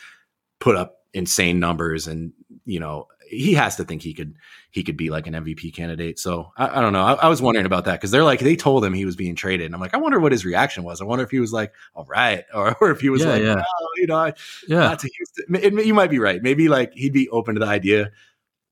put 0.60 0.76
up 0.76 1.02
insane 1.14 1.60
numbers 1.60 2.08
and 2.08 2.32
you 2.66 2.80
know 2.80 3.08
he 3.30 3.54
has 3.54 3.76
to 3.76 3.84
think 3.84 4.02
he 4.02 4.14
could 4.14 4.36
he 4.72 4.84
could 4.84 4.98
be 4.98 5.10
like 5.10 5.28
an 5.28 5.34
MVP 5.34 5.74
candidate. 5.74 6.20
So 6.20 6.52
I, 6.58 6.80
I 6.80 6.82
don't 6.82 6.94
know. 6.94 7.04
I, 7.04 7.14
I, 7.14 7.28
was 7.28 7.42
wondering 7.42 7.66
about 7.66 7.86
that 7.86 7.94
because 7.94 8.12
they're 8.12 8.24
like 8.24 8.40
they 8.40 8.56
told 8.56 8.84
him 8.84 8.94
he 8.94 9.06
was 9.06 9.16
being 9.16 9.36
traded, 9.36 9.66
and 9.66 9.76
I'm 9.76 9.82
like, 9.82 9.94
I 9.94 9.98
wonder 9.98 10.20
what 10.20 10.32
his 10.32 10.46
reaction 10.46 10.84
was. 10.84 11.02
I 11.02 11.06
wonder 11.06 11.24
if 11.24 11.32
he 11.32 11.40
was 11.40 11.54
like, 11.54 11.74
all 11.96 12.06
right, 12.06 12.46
or, 12.54 12.76
or 12.82 12.92
if 12.92 13.02
he 13.02 13.10
was 13.10 13.24
yeah, 13.24 13.30
like, 13.30 13.44
yeah. 13.44 13.64
Oh, 13.64 13.90
you 13.96 14.08
know, 14.08 14.34
yeah, 14.68 14.80
not 14.80 15.00
to 15.00 15.10
Houston. 15.10 15.56
It, 15.56 15.86
you 15.86 15.94
might 15.94 16.10
be 16.10 16.20
right. 16.20 16.42
Maybe 16.42 16.68
like 16.68 16.94
he'd 16.94 17.14
be 17.14 17.30
open 17.30 17.56
to 17.56 17.60
the 17.60 17.68
idea 17.68 18.12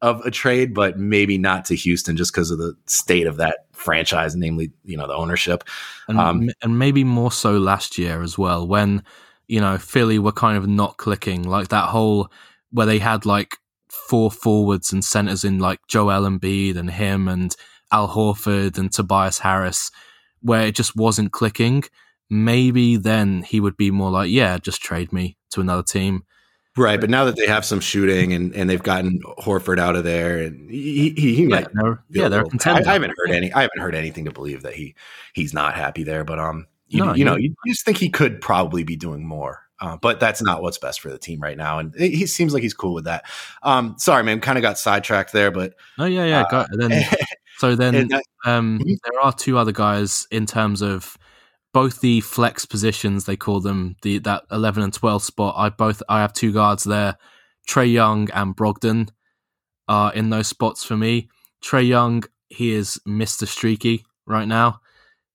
of 0.01 0.21
a 0.25 0.31
trade, 0.31 0.73
but 0.73 0.99
maybe 0.99 1.37
not 1.37 1.65
to 1.65 1.75
Houston 1.75 2.17
just 2.17 2.31
because 2.31 2.51
of 2.51 2.57
the 2.57 2.75
state 2.85 3.27
of 3.27 3.37
that 3.37 3.65
franchise, 3.71 4.35
namely, 4.35 4.71
you 4.83 4.97
know, 4.97 5.07
the 5.07 5.15
ownership, 5.15 5.63
and, 6.07 6.19
um, 6.19 6.49
and 6.61 6.77
maybe 6.77 7.03
more 7.03 7.31
so 7.31 7.57
last 7.57 7.97
year 7.97 8.21
as 8.21 8.37
well 8.37 8.67
when 8.67 9.03
you 9.47 9.59
know 9.59 9.77
Philly 9.77 10.19
were 10.19 10.31
kind 10.31 10.57
of 10.57 10.67
not 10.67 10.97
clicking, 10.97 11.43
like 11.43 11.69
that 11.69 11.89
whole 11.89 12.31
where 12.71 12.85
they 12.85 12.99
had 12.99 13.25
like 13.25 13.57
four 14.07 14.31
forwards 14.31 14.91
and 14.93 15.03
centers 15.03 15.43
in 15.43 15.59
like 15.59 15.79
Joel 15.87 16.29
Embiid 16.29 16.77
and 16.77 16.91
him 16.91 17.27
and 17.27 17.55
Al 17.91 18.09
Horford 18.09 18.77
and 18.77 18.91
Tobias 18.91 19.39
Harris, 19.39 19.91
where 20.41 20.67
it 20.67 20.75
just 20.75 20.95
wasn't 20.95 21.31
clicking, 21.31 21.83
maybe 22.29 22.97
then 22.97 23.43
he 23.43 23.59
would 23.59 23.77
be 23.77 23.91
more 23.91 24.11
like, 24.11 24.29
yeah, 24.29 24.57
just 24.57 24.81
trade 24.81 25.13
me 25.13 25.37
to 25.51 25.61
another 25.61 25.83
team. 25.83 26.23
Right, 26.77 26.99
but 26.99 27.09
now 27.09 27.23
that 27.25 27.37
they 27.37 27.47
have 27.47 27.63
some 27.63 27.79
shooting 27.79 28.33
and, 28.33 28.53
and 28.53 28.69
they've 28.69 28.83
gotten 28.83 29.21
Horford 29.39 29.79
out 29.79 29.95
of 29.95 30.03
there, 30.03 30.39
and 30.39 30.69
he 30.69 31.11
he, 31.11 31.35
he 31.35 31.43
yeah, 31.43 31.47
might 31.47 31.67
they're, 31.73 32.03
yeah 32.09 32.27
they're 32.27 32.43
content. 32.43 32.85
I, 32.85 32.89
I, 32.89 32.93
haven't 32.93 33.13
heard 33.17 33.31
any. 33.31 33.53
I 33.53 33.61
haven't 33.61 33.79
heard 33.79 33.95
anything 33.95 34.25
to 34.25 34.31
believe 34.31 34.63
that 34.63 34.73
he 34.73 34.93
he's 35.33 35.53
not 35.53 35.75
happy 35.75 36.03
there. 36.03 36.25
But 36.25 36.37
um, 36.39 36.67
you, 36.89 37.05
no, 37.05 37.13
you 37.13 37.23
know, 37.23 37.37
you 37.37 37.55
just 37.65 37.85
think 37.85 37.97
he 37.97 38.09
could 38.09 38.41
probably 38.41 38.83
be 38.83 38.97
doing 38.97 39.25
more. 39.25 39.61
Uh, 39.79 39.97
but 39.97 40.19
that's 40.19 40.41
not 40.41 40.61
what's 40.61 40.77
best 40.77 41.01
for 41.01 41.09
the 41.09 41.17
team 41.17 41.39
right 41.41 41.57
now, 41.57 41.79
and 41.79 41.93
he 41.95 42.25
seems 42.25 42.53
like 42.53 42.63
he's 42.63 42.73
cool 42.73 42.93
with 42.93 43.05
that. 43.05 43.25
Um, 43.61 43.95
sorry, 43.97 44.23
man, 44.23 44.39
kind 44.39 44.57
of 44.57 44.61
got 44.61 44.77
sidetracked 44.77 45.33
there, 45.33 45.51
but 45.51 45.73
oh 45.99 46.05
yeah, 46.05 46.25
yeah. 46.25 46.43
Uh, 46.43 46.65
then, 46.71 47.03
so 47.57 47.75
then, 47.75 48.07
that, 48.07 48.23
um, 48.45 48.79
mm-hmm. 48.79 48.93
there 49.03 49.21
are 49.21 49.33
two 49.33 49.57
other 49.57 49.73
guys 49.73 50.27
in 50.31 50.45
terms 50.45 50.81
of 50.81 51.17
both 51.73 51.99
the 51.99 52.21
flex 52.21 52.65
positions. 52.65 53.25
They 53.25 53.35
call 53.35 53.59
them 53.59 53.97
the 54.01 54.19
that 54.19 54.43
eleven 54.49 54.81
and 54.81 54.93
twelve 54.93 55.23
spot. 55.23 55.55
I 55.57 55.69
both 55.69 56.01
I 56.07 56.21
have 56.21 56.31
two 56.31 56.53
guards 56.53 56.85
there, 56.85 57.17
Trae 57.67 57.91
Young 57.91 58.29
and 58.31 58.55
Brogdon, 58.55 59.09
are 59.89 60.13
in 60.13 60.29
those 60.29 60.47
spots 60.47 60.85
for 60.85 60.95
me. 60.95 61.27
Trae 61.61 61.85
Young, 61.85 62.23
he 62.47 62.71
is 62.71 62.97
Mister 63.05 63.45
Streaky 63.45 64.05
right 64.25 64.47
now. 64.47 64.79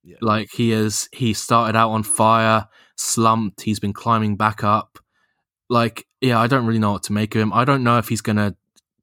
Yeah. 0.02 0.16
Like 0.22 0.48
he 0.50 0.72
is, 0.72 1.10
he 1.12 1.34
started 1.34 1.76
out 1.76 1.90
on 1.90 2.02
fire 2.04 2.68
slumped. 3.00 3.62
He's 3.62 3.80
been 3.80 3.92
climbing 3.92 4.36
back 4.36 4.62
up. 4.62 4.98
Like, 5.68 6.06
yeah, 6.20 6.38
I 6.38 6.46
don't 6.46 6.66
really 6.66 6.78
know 6.78 6.92
what 6.92 7.04
to 7.04 7.12
make 7.12 7.34
of 7.34 7.40
him. 7.40 7.52
I 7.52 7.64
don't 7.64 7.84
know 7.84 7.98
if 7.98 8.08
he's 8.08 8.20
going 8.20 8.36
to 8.36 8.54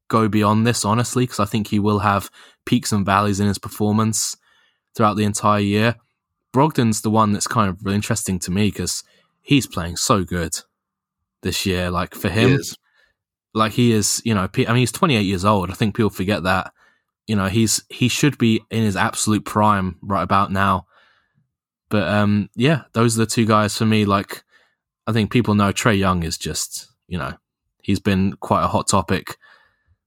go 0.07 0.27
beyond 0.27 0.65
this, 0.67 0.85
honestly, 0.85 1.23
because 1.23 1.39
I 1.39 1.45
think 1.45 1.67
he 1.67 1.79
will 1.79 1.99
have 1.99 2.29
peaks 2.65 2.91
and 2.91 3.05
valleys 3.05 3.39
in 3.39 3.47
his 3.47 3.57
performance 3.57 4.37
throughout 4.95 5.15
the 5.15 5.23
entire 5.23 5.59
year. 5.59 5.95
Brogdon's 6.53 7.01
the 7.01 7.09
one 7.09 7.33
that's 7.33 7.47
kind 7.47 7.69
of 7.69 7.83
really 7.83 7.95
interesting 7.95 8.39
to 8.39 8.51
me 8.51 8.67
because 8.67 9.03
he's 9.41 9.67
playing 9.67 9.97
so 9.97 10.23
good 10.23 10.57
this 11.41 11.65
year. 11.65 11.89
Like, 11.89 12.15
for 12.15 12.29
him, 12.29 12.59
like, 13.53 13.73
he 13.73 13.91
is, 13.91 14.21
you 14.25 14.33
know, 14.33 14.47
I 14.53 14.57
mean, 14.57 14.77
he's 14.77 14.91
28 14.91 15.21
years 15.21 15.45
old. 15.45 15.71
I 15.71 15.73
think 15.73 15.95
people 15.95 16.09
forget 16.09 16.43
that. 16.43 16.73
You 17.25 17.35
know, 17.35 17.47
he's 17.47 17.83
he 17.89 18.07
should 18.07 18.37
be 18.37 18.61
in 18.71 18.83
his 18.83 18.95
absolute 18.95 19.43
prime 19.43 19.97
right 20.01 20.23
about 20.23 20.49
now. 20.49 20.87
But 21.89 22.07
um, 22.07 22.49
yeah, 22.55 22.83
those 22.93 23.17
are 23.17 23.19
the 23.19 23.31
two 23.31 23.45
guys 23.45 23.77
for 23.77 23.85
me. 23.85 24.05
Like, 24.05 24.43
I 25.05 25.13
think 25.13 25.31
people 25.31 25.55
know 25.55 25.71
Trae 25.71 25.97
Young 25.97 26.23
is 26.23 26.37
just, 26.37 26.87
you 27.07 27.17
know, 27.17 27.33
he's 27.81 27.99
been 27.99 28.33
quite 28.33 28.63
a 28.63 28.67
hot 28.67 28.87
topic 28.87 29.37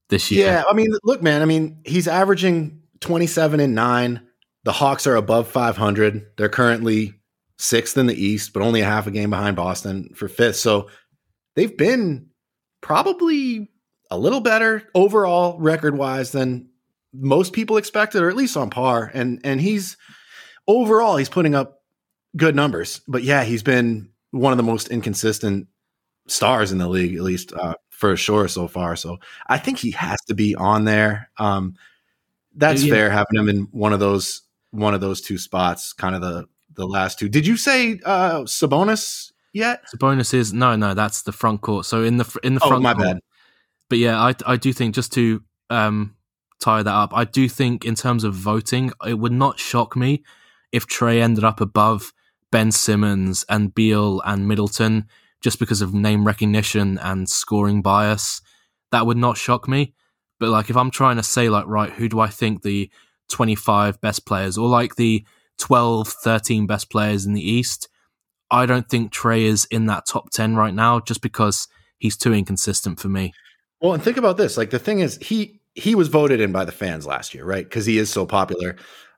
this 0.09 0.29
year. 0.29 0.45
Yeah, 0.45 0.63
I 0.69 0.73
mean, 0.73 0.91
look, 1.03 1.23
man, 1.23 1.41
I 1.41 1.45
mean, 1.45 1.81
he's 1.85 2.07
averaging 2.07 2.81
27 2.99 3.59
and 3.59 3.73
9. 3.73 4.21
The 4.63 4.71
Hawks 4.71 5.07
are 5.07 5.15
above 5.15 5.47
500. 5.47 6.37
They're 6.37 6.49
currently 6.49 7.15
sixth 7.57 7.97
in 7.97 8.07
the 8.07 8.15
East, 8.15 8.53
but 8.53 8.61
only 8.61 8.81
a 8.81 8.85
half 8.85 9.07
a 9.07 9.11
game 9.11 9.31
behind 9.31 9.55
Boston 9.55 10.11
for 10.15 10.27
fifth. 10.27 10.57
So 10.57 10.89
they've 11.55 11.75
been 11.75 12.29
probably 12.81 13.69
a 14.09 14.17
little 14.17 14.41
better 14.41 14.83
overall 14.93 15.57
record 15.59 15.97
wise 15.97 16.31
than 16.31 16.69
most 17.13 17.53
people 17.53 17.77
expected, 17.77 18.21
or 18.21 18.29
at 18.29 18.35
least 18.35 18.57
on 18.57 18.69
par. 18.69 19.09
And 19.13 19.39
and 19.43 19.59
he's 19.59 19.97
overall 20.71 21.17
he's 21.17 21.29
putting 21.29 21.55
up 21.55 21.81
good 22.35 22.55
numbers. 22.55 23.01
But 23.07 23.23
yeah, 23.23 23.43
he's 23.43 23.63
been 23.63 24.09
one 24.31 24.53
of 24.53 24.57
the 24.57 24.63
most 24.63 24.87
inconsistent 24.89 25.67
stars 26.27 26.71
in 26.71 26.77
the 26.77 26.87
league, 26.87 27.15
at 27.15 27.21
least 27.21 27.53
uh, 27.53 27.75
for 27.89 28.15
sure 28.15 28.47
so 28.47 28.67
far. 28.67 28.95
So 28.95 29.19
I 29.47 29.57
think 29.57 29.79
he 29.79 29.91
has 29.91 30.21
to 30.27 30.33
be 30.33 30.55
on 30.55 30.85
there. 30.85 31.29
Um, 31.37 31.75
that's 32.55 32.83
yeah. 32.83 32.93
fair 32.93 33.09
having 33.09 33.39
him 33.39 33.49
in 33.49 33.67
one 33.71 33.93
of 33.93 33.99
those 33.99 34.41
one 34.71 34.93
of 34.93 35.01
those 35.01 35.21
two 35.21 35.37
spots, 35.37 35.93
kind 35.93 36.15
of 36.15 36.21
the 36.21 36.47
the 36.73 36.87
last 36.87 37.19
two. 37.19 37.29
Did 37.29 37.45
you 37.45 37.57
say 37.57 37.99
uh, 38.05 38.41
Sabonis 38.41 39.31
yet? 39.53 39.83
Sabonis 39.93 40.33
is 40.33 40.53
no, 40.53 40.75
no. 40.75 40.93
That's 40.93 41.23
the 41.23 41.31
front 41.31 41.61
court. 41.61 41.85
So 41.85 42.03
in 42.03 42.17
the 42.17 42.39
in 42.43 42.55
the 42.55 42.61
oh, 42.63 42.69
front. 42.69 42.83
my 42.83 42.93
court, 42.93 43.05
bad. 43.05 43.19
But 43.89 43.99
yeah, 43.99 44.19
I 44.19 44.35
I 44.45 44.55
do 44.57 44.73
think 44.73 44.95
just 44.95 45.13
to 45.13 45.43
um, 45.69 46.15
tie 46.59 46.83
that 46.83 46.93
up, 46.93 47.11
I 47.13 47.25
do 47.25 47.47
think 47.47 47.85
in 47.85 47.95
terms 47.95 48.23
of 48.23 48.33
voting, 48.33 48.91
it 49.05 49.19
would 49.19 49.33
not 49.33 49.59
shock 49.59 49.95
me 49.95 50.23
if 50.71 50.87
Trae 50.87 51.21
ended 51.21 51.43
up 51.43 51.61
above 51.61 52.13
Ben 52.51 52.71
Simmons 52.71 53.45
and 53.49 53.73
Beal 53.73 54.21
and 54.25 54.47
Middleton 54.47 55.07
just 55.41 55.59
because 55.59 55.81
of 55.81 55.93
name 55.93 56.25
recognition 56.25 56.99
and 56.99 57.27
scoring 57.27 57.81
bias. 57.81 58.41
That 58.91 59.05
would 59.05 59.17
not 59.17 59.37
shock 59.37 59.67
me. 59.67 59.93
But 60.39 60.49
like 60.49 60.69
if 60.69 60.77
I'm 60.77 60.91
trying 60.91 61.17
to 61.17 61.23
say 61.23 61.49
like 61.49 61.65
right, 61.67 61.91
who 61.91 62.07
do 62.07 62.19
I 62.19 62.27
think 62.27 62.61
the 62.61 62.89
25 63.29 63.99
best 64.01 64.25
players 64.25 64.57
or 64.57 64.67
like 64.67 64.95
the 64.95 65.25
12, 65.57 66.07
13 66.07 66.67
best 66.67 66.89
players 66.89 67.25
in 67.25 67.33
the 67.33 67.47
East, 67.47 67.87
I 68.49 68.65
don't 68.65 68.89
think 68.89 69.13
Trae 69.13 69.43
is 69.43 69.65
in 69.71 69.85
that 69.85 70.05
top 70.07 70.31
10 70.31 70.55
right 70.55 70.73
now 70.73 70.99
just 70.99 71.21
because 71.21 71.67
he's 71.97 72.17
too 72.17 72.33
inconsistent 72.33 72.99
for 72.99 73.07
me. 73.07 73.33
Well, 73.79 73.93
and 73.93 74.03
think 74.03 74.17
about 74.17 74.37
this. 74.37 74.57
Like 74.57 74.71
the 74.71 74.79
thing 74.79 74.99
is 74.99 75.17
he 75.17 75.61
he 75.73 75.95
was 75.95 76.09
voted 76.09 76.41
in 76.41 76.51
by 76.51 76.65
the 76.65 76.71
fans 76.71 77.07
last 77.07 77.33
year, 77.33 77.45
right? 77.45 77.69
Cuz 77.69 77.85
he 77.85 77.97
is 77.97 78.09
so 78.09 78.25
popular. 78.25 78.75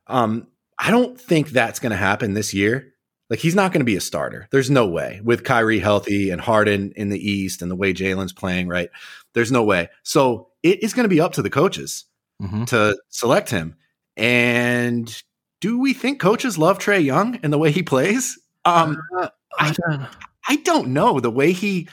Um 0.08 0.47
I 0.78 0.92
don't 0.92 1.20
think 1.20 1.50
that's 1.50 1.80
going 1.80 1.92
to 1.92 1.98
happen 1.98 2.34
this 2.34 2.54
year. 2.54 2.94
Like 3.30 3.40
he's 3.40 3.56
not 3.56 3.72
going 3.72 3.80
to 3.80 3.86
be 3.86 3.96
a 3.96 4.02
starter. 4.02 4.48
There's 4.52 4.70
no 4.70 4.88
way 4.88 5.22
with 5.24 5.44
Kyrie 5.44 5.80
healthy 5.80 6.30
and 6.30 6.40
Harden 6.40 6.94
in 6.96 7.10
the 7.10 7.20
East 7.20 7.62
and 7.62 7.72
the 7.72 7.76
way 7.76 7.94
Jaylen's 7.94 8.34
playing, 8.34 8.68
right? 8.68 8.90
There's 9.34 9.52
no 9.52 9.64
way. 9.64 9.90
So 10.04 10.50
it 10.62 10.84
is 10.84 10.94
going 10.94 11.06
to 11.06 11.10
be 11.10 11.22
up 11.22 11.34
to 11.34 11.42
the 11.42 11.50
coaches 11.50 12.06
mm-hmm. 12.42 12.66
to 12.66 12.98
select 13.10 13.50
him. 13.50 13.76
And 14.18 15.24
do 15.62 15.80
we 15.80 15.94
think 15.94 16.20
coaches 16.20 16.58
love 16.58 16.78
Trae 16.78 17.04
Young 17.04 17.40
and 17.42 17.52
the 17.52 17.58
way 17.58 17.72
he 17.72 17.82
plays? 17.82 18.38
Um, 18.66 18.98
uh, 19.18 19.30
I, 19.58 19.72
don't, 19.72 20.08
I 20.48 20.56
don't 20.58 20.90
know 20.90 21.20
the 21.20 21.32
way 21.32 21.54
he 21.54 21.88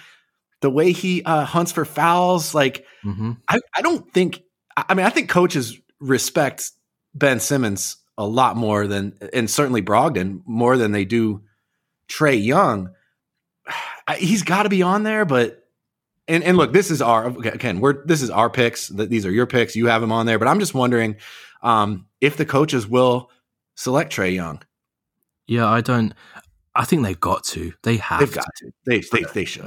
the 0.61 0.71
way 0.71 0.93
he 0.93 1.23
uh, 1.23 1.45
hunts 1.45 1.73
for 1.73 1.85
fouls. 1.85 2.55
Like 2.55 2.85
mm-hmm. 3.05 3.33
I, 3.49 3.61
I 3.75 3.83
don't 3.83 4.13
think. 4.13 4.43
I 4.77 4.95
mean, 4.95 5.07
I 5.07 5.11
think 5.11 5.29
coaches 5.29 5.79
respect 6.01 6.71
Ben 7.15 7.41
Simmons 7.41 7.97
a 8.21 8.27
lot 8.27 8.55
more 8.55 8.87
than, 8.87 9.15
and 9.33 9.49
certainly 9.49 9.81
Brogdon 9.81 10.43
more 10.45 10.77
than 10.77 10.93
they 10.93 11.07
do 11.07 11.43
Trae 12.07 12.43
Young. 12.43 12.91
He's 14.19 14.43
got 14.43 14.65
to 14.65 14.69
be 14.69 14.83
on 14.83 15.05
there, 15.05 15.25
but 15.25 15.65
and 16.29 16.45
and 16.45 16.59
look, 16.59 16.73
this 16.73 16.91
is 16.91 17.01
our 17.01 17.29
again, 17.29 17.81
we're 17.81 18.05
this 18.05 18.21
is 18.21 18.29
our 18.29 18.51
picks. 18.51 18.89
These 18.89 19.25
are 19.25 19.31
your 19.31 19.47
picks. 19.47 19.75
You 19.75 19.87
have 19.87 20.03
him 20.03 20.13
on 20.13 20.27
there, 20.27 20.39
but 20.39 20.49
I'm 20.49 20.61
just 20.61 20.75
wondering 20.75 21.17
um, 21.63 22.07
if 22.21 22.37
the 22.37 22.45
coaches 22.45 22.87
will 22.87 23.31
select 23.75 24.15
Trae 24.15 24.35
Young. 24.35 24.63
Yeah, 25.47 25.67
I 25.67 25.81
don't. 25.81 26.13
I 26.75 26.85
think 26.85 27.03
they've 27.03 27.19
got 27.19 27.45
to. 27.45 27.73
They 27.85 27.97
have. 27.97 28.21
They've 28.21 28.35
got 28.35 28.47
to. 28.59 28.71
They 28.85 29.01
they 29.01 29.25
they 29.33 29.45
should. 29.47 29.67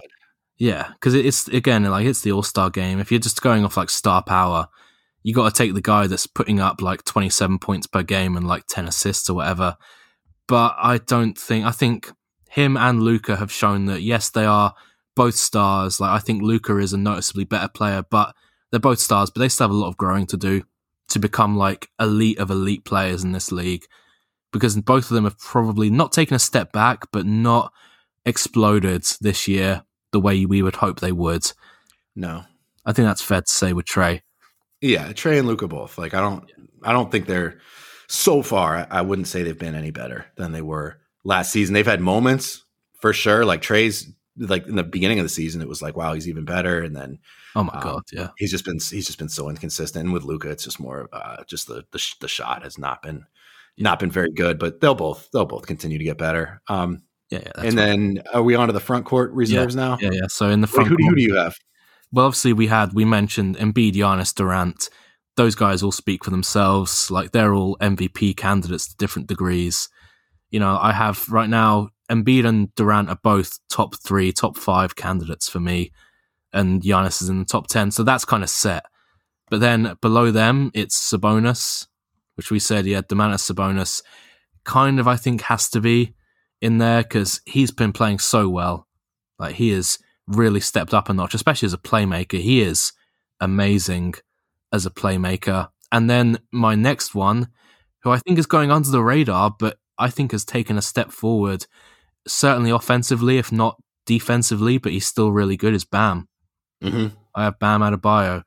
Yeah, 0.58 0.90
because 0.94 1.16
it's 1.16 1.48
again 1.48 1.86
like 1.86 2.06
it's 2.06 2.22
the 2.22 2.34
All 2.34 2.44
Star 2.44 2.70
game. 2.70 3.00
If 3.00 3.12
you're 3.12 3.20
just 3.20 3.42
going 3.42 3.66
off 3.66 3.78
like 3.78 3.90
star 3.90 4.22
power, 4.22 4.68
you 5.24 5.34
got 5.34 5.54
to 5.54 5.58
take 5.58 5.74
the 5.74 5.82
guy 5.82 6.08
that's 6.08 6.28
putting 6.28 6.60
up 6.60 6.82
like 6.82 7.04
27 7.06 7.60
points 7.60 7.88
per 7.88 8.04
game 8.04 8.36
and 8.36 8.48
like 8.48 8.66
10 8.68 8.88
assists 8.88 9.30
or 9.30 9.36
whatever. 9.36 9.78
But 10.48 10.76
I 10.78 10.98
don't 10.98 11.38
think, 11.38 11.66
I 11.66 11.72
think 11.72 12.12
him 12.50 12.76
and 12.76 13.02
Luka 13.02 13.38
have 13.38 13.52
shown 13.52 13.86
that, 13.86 14.02
yes, 14.02 14.30
they 14.30 14.46
are 14.46 14.76
both 15.16 15.36
stars. 15.36 16.00
Like, 16.00 16.12
I 16.12 16.20
think 16.20 16.44
Luka 16.44 16.78
is 16.78 16.94
a 16.94 16.98
noticeably 16.98 17.46
better 17.46 17.70
player, 17.70 18.04
but 18.10 18.36
they're 18.70 18.80
both 18.80 19.00
stars, 19.00 19.30
but 19.30 19.40
they 19.40 19.50
still 19.50 19.66
have 19.68 19.76
a 19.76 19.80
lot 19.80 19.88
of 19.88 19.98
growing 19.98 20.28
to 20.28 20.38
do 20.38 20.64
to 21.10 21.20
become 21.20 21.58
like 21.58 21.90
elite 22.00 22.40
of 22.40 22.50
elite 22.50 22.86
players 22.86 23.24
in 23.24 23.32
this 23.32 23.52
league 23.52 23.86
because 24.52 24.80
both 24.80 25.10
of 25.10 25.16
them 25.16 25.26
have 25.26 25.40
probably 25.40 25.90
not 25.90 26.12
taken 26.12 26.36
a 26.36 26.40
step 26.40 26.72
back, 26.72 27.06
but 27.12 27.26
not 27.26 27.74
exploded 28.26 29.04
this 29.20 29.48
year 29.48 29.84
the 30.12 30.20
way 30.20 30.46
we 30.46 30.62
would 30.62 30.78
hope 30.78 31.00
they 31.00 31.12
would. 31.12 31.52
No. 32.16 32.44
I 32.86 32.94
think 32.94 33.08
that's 33.08 33.22
fair 33.22 33.42
to 33.42 33.52
say 33.52 33.74
with 33.74 33.86
Trae. 33.86 34.22
Yeah, 34.84 35.14
Trae 35.14 35.40
and 35.40 35.48
Luka 35.48 35.68
both. 35.68 35.98
Like 35.98 36.14
I 36.14 36.20
don't 36.20 36.52
I 36.84 36.92
don't 36.92 37.10
think 37.10 37.26
they're 37.26 37.60
so 38.08 38.42
far, 38.44 38.86
I 38.92 39.02
wouldn't 39.02 39.30
say 39.30 39.44
they've 39.44 39.58
been 39.58 39.76
any 39.76 39.92
better 39.92 40.26
than 40.36 40.52
they 40.52 40.62
were 40.62 41.00
last 41.24 41.52
season. 41.52 41.74
They've 41.74 41.86
had 41.86 42.02
moments 42.02 42.64
for 43.00 43.14
sure. 43.14 43.46
Like 43.46 43.62
Trae's 43.62 44.12
like 44.38 44.68
in 44.68 44.76
the 44.76 44.84
beginning 44.84 45.20
of 45.20 45.26
the 45.26 45.30
season, 45.30 45.62
it 45.62 45.70
was 45.70 45.82
like, 45.82 45.96
wow, 45.96 46.14
he's 46.14 46.28
even 46.28 46.44
better. 46.44 46.82
And 46.82 46.96
then 46.96 47.20
Oh 47.56 47.64
my 47.64 47.74
um, 47.74 47.82
god, 47.82 48.02
yeah. 48.12 48.30
He's 48.38 48.52
just 48.52 48.66
been 48.66 48.76
he's 48.78 49.06
just 49.06 49.20
been 49.20 49.30
so 49.30 49.50
inconsistent. 49.50 50.04
And 50.04 50.14
with 50.14 50.24
Luka, 50.24 50.50
it's 50.50 50.66
just 50.66 50.80
more 50.80 51.08
uh, 51.14 51.44
just 51.48 51.68
the, 51.68 51.86
the 51.92 52.14
the 52.20 52.28
shot 52.28 52.64
has 52.64 52.78
not 52.78 53.02
been 53.02 53.24
not 53.78 54.00
been 54.00 54.12
very 54.12 54.32
good, 54.32 54.60
but 54.60 54.82
they'll 54.82 54.96
both 54.96 55.30
they'll 55.32 55.46
both 55.46 55.66
continue 55.66 55.98
to 55.98 56.04
get 56.04 56.18
better. 56.18 56.62
Um 56.68 57.04
yeah, 57.30 57.40
yeah 57.46 57.64
and 57.64 57.78
then 57.78 58.24
are 58.34 58.44
we 58.44 58.56
on 58.56 58.68
to 58.68 58.74
the 58.74 58.80
front 58.80 59.06
court 59.06 59.32
reserves 59.32 59.76
yeah, 59.76 59.82
now? 59.82 59.98
Yeah, 60.02 60.12
yeah. 60.12 60.28
So 60.28 60.50
in 60.50 60.62
the 60.62 60.68
front 60.68 60.90
Wait, 60.90 61.00
who, 61.00 61.10
who 61.10 61.16
do 61.16 61.22
you 61.22 61.36
have? 61.36 61.56
Well, 62.14 62.28
obviously 62.28 62.54
we 62.54 62.68
had 62.68 62.94
we 62.94 63.06
mentioned 63.06 63.58
Embiid, 63.58 63.96
Giannis, 63.96 64.34
Durant. 64.36 64.90
Those 65.36 65.56
guys 65.56 65.82
all 65.82 65.92
speak 65.92 66.24
for 66.24 66.30
themselves. 66.30 67.10
Like 67.10 67.32
they're 67.32 67.56
all 67.56 67.76
MVP 67.82 68.38
candidates 68.38 68.88
to 68.88 68.96
different 68.98 69.28
degrees. 69.28 69.90
You 70.52 70.60
know, 70.60 70.78
I 70.80 70.92
have 70.92 71.28
right 71.30 71.50
now 71.50 71.90
Embiid 72.12 72.46
and 72.46 72.74
Durant 72.76 73.10
are 73.10 73.18
both 73.24 73.58
top 73.68 73.96
three, 73.96 74.32
top 74.32 74.58
five 74.58 74.96
candidates 74.96 75.50
for 75.50 75.60
me, 75.60 75.92
and 76.54 76.84
Giannis 76.84 77.24
is 77.24 77.30
in 77.30 77.40
the 77.40 77.46
top 77.46 77.66
ten. 77.66 77.90
So 77.90 78.04
that's 78.04 78.26
kind 78.26 78.44
of 78.44 78.50
set. 78.50 78.86
But 79.50 79.60
then 79.60 79.96
below 80.00 80.30
them, 80.30 80.70
it's 80.76 80.96
Sabonis, 80.96 81.88
which 82.36 82.52
we 82.52 82.60
said, 82.60 82.86
yeah, 82.86 83.02
Domantas 83.02 83.52
Sabonis, 83.52 84.04
kind 84.64 85.00
of 85.00 85.08
I 85.08 85.16
think 85.16 85.42
has 85.42 85.68
to 85.70 85.82
be 85.82 86.14
in 86.62 86.78
there 86.78 87.02
because 87.02 87.42
he's 87.46 87.72
been 87.72 87.92
playing 87.92 88.20
so 88.20 88.48
well. 88.48 88.88
Like 89.40 89.56
he 89.56 89.72
is 89.72 89.98
really 90.28 90.60
stepped 90.60 90.94
up 90.94 91.10
a 91.10 91.14
notch, 91.14 91.34
especially 91.34 91.66
as 91.66 91.74
a 91.74 91.78
playmaker. 91.78 92.40
He 92.40 92.62
is 92.62 92.94
amazing 93.40 94.16
as 94.72 94.86
a 94.86 94.92
playmaker. 94.92 95.70
And 95.92 96.10
then 96.10 96.40
my 96.52 96.76
next 96.76 97.14
one, 97.14 97.50
who 98.02 98.12
I 98.12 98.18
think 98.20 98.40
is 98.40 98.46
going 98.46 98.72
under 98.72 98.90
the 98.90 99.04
radar, 99.04 99.56
but 99.58 99.78
I 99.98 100.10
think 100.10 100.32
has 100.32 100.46
taken 100.46 100.78
a 100.78 100.82
step 100.82 101.12
forward, 101.12 101.66
certainly 102.28 102.72
offensively, 102.72 103.38
if 103.38 103.52
not 103.52 103.82
defensively, 104.06 104.78
but 104.78 104.92
he's 104.92 105.06
still 105.06 105.32
really 105.32 105.56
good, 105.56 105.74
is 105.74 105.86
Bam. 105.86 106.28
Mm-hmm. 106.84 107.16
I 107.36 107.44
have 107.46 107.60
Bam 107.60 107.82
Adebayo 107.82 108.44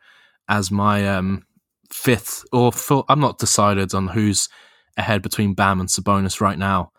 as 0.48 0.70
my 0.70 1.06
um, 1.08 1.46
fifth, 1.90 2.44
or 2.52 2.72
i 2.90 3.02
I'm 3.08 3.20
not 3.20 3.38
decided 3.38 3.94
on 3.94 4.08
who's 4.08 4.48
ahead 4.96 5.22
between 5.22 5.54
Bam 5.54 5.80
and 5.80 5.88
Sabonis 5.88 6.40
right 6.40 6.58
now, 6.58 6.92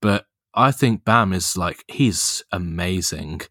but 0.00 0.26
I 0.54 0.72
think 0.72 1.04
Bam 1.04 1.32
is 1.32 1.56
like, 1.56 1.84
he's 1.88 2.42
amazing 2.52 3.42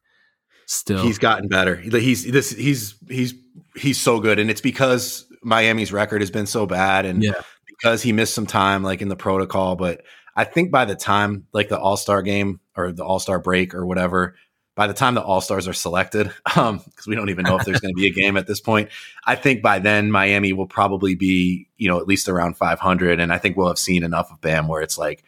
still 0.71 1.03
he's 1.03 1.17
gotten 1.17 1.47
better. 1.47 1.75
He's 1.75 2.29
this 2.29 2.51
he's 2.51 2.95
he's 3.07 3.33
he's 3.75 3.99
so 3.99 4.19
good, 4.19 4.39
and 4.39 4.49
it's 4.49 4.61
because 4.61 5.25
Miami's 5.43 5.91
record 5.91 6.21
has 6.21 6.31
been 6.31 6.45
so 6.45 6.65
bad, 6.65 7.05
and 7.05 7.23
yeah. 7.23 7.33
because 7.67 8.01
he 8.01 8.13
missed 8.13 8.33
some 8.33 8.47
time 8.47 8.83
like 8.83 9.01
in 9.01 9.09
the 9.09 9.15
protocol. 9.15 9.75
But 9.75 10.03
I 10.35 10.45
think 10.45 10.71
by 10.71 10.85
the 10.85 10.95
time 10.95 11.47
like 11.53 11.69
the 11.69 11.79
All 11.79 11.97
Star 11.97 12.21
game 12.21 12.59
or 12.75 12.91
the 12.91 13.03
All 13.03 13.19
Star 13.19 13.39
break 13.39 13.75
or 13.75 13.85
whatever, 13.85 14.35
by 14.75 14.87
the 14.87 14.93
time 14.93 15.13
the 15.15 15.21
All 15.21 15.41
Stars 15.41 15.67
are 15.67 15.73
selected, 15.73 16.31
um, 16.55 16.81
because 16.85 17.07
we 17.07 17.15
don't 17.15 17.29
even 17.29 17.43
know 17.43 17.57
if 17.57 17.65
there's 17.65 17.81
going 17.81 17.93
to 17.93 17.99
be 17.99 18.07
a 18.07 18.13
game 18.13 18.37
at 18.37 18.47
this 18.47 18.61
point, 18.61 18.89
I 19.25 19.35
think 19.35 19.61
by 19.61 19.79
then 19.79 20.11
Miami 20.11 20.53
will 20.53 20.67
probably 20.67 21.15
be 21.15 21.67
you 21.77 21.89
know 21.89 21.99
at 21.99 22.07
least 22.07 22.29
around 22.29 22.57
500, 22.57 23.19
and 23.19 23.33
I 23.33 23.37
think 23.37 23.57
we'll 23.57 23.67
have 23.67 23.79
seen 23.79 24.03
enough 24.03 24.31
of 24.31 24.39
Bam 24.41 24.67
where 24.67 24.81
it's 24.81 24.97
like 24.97 25.23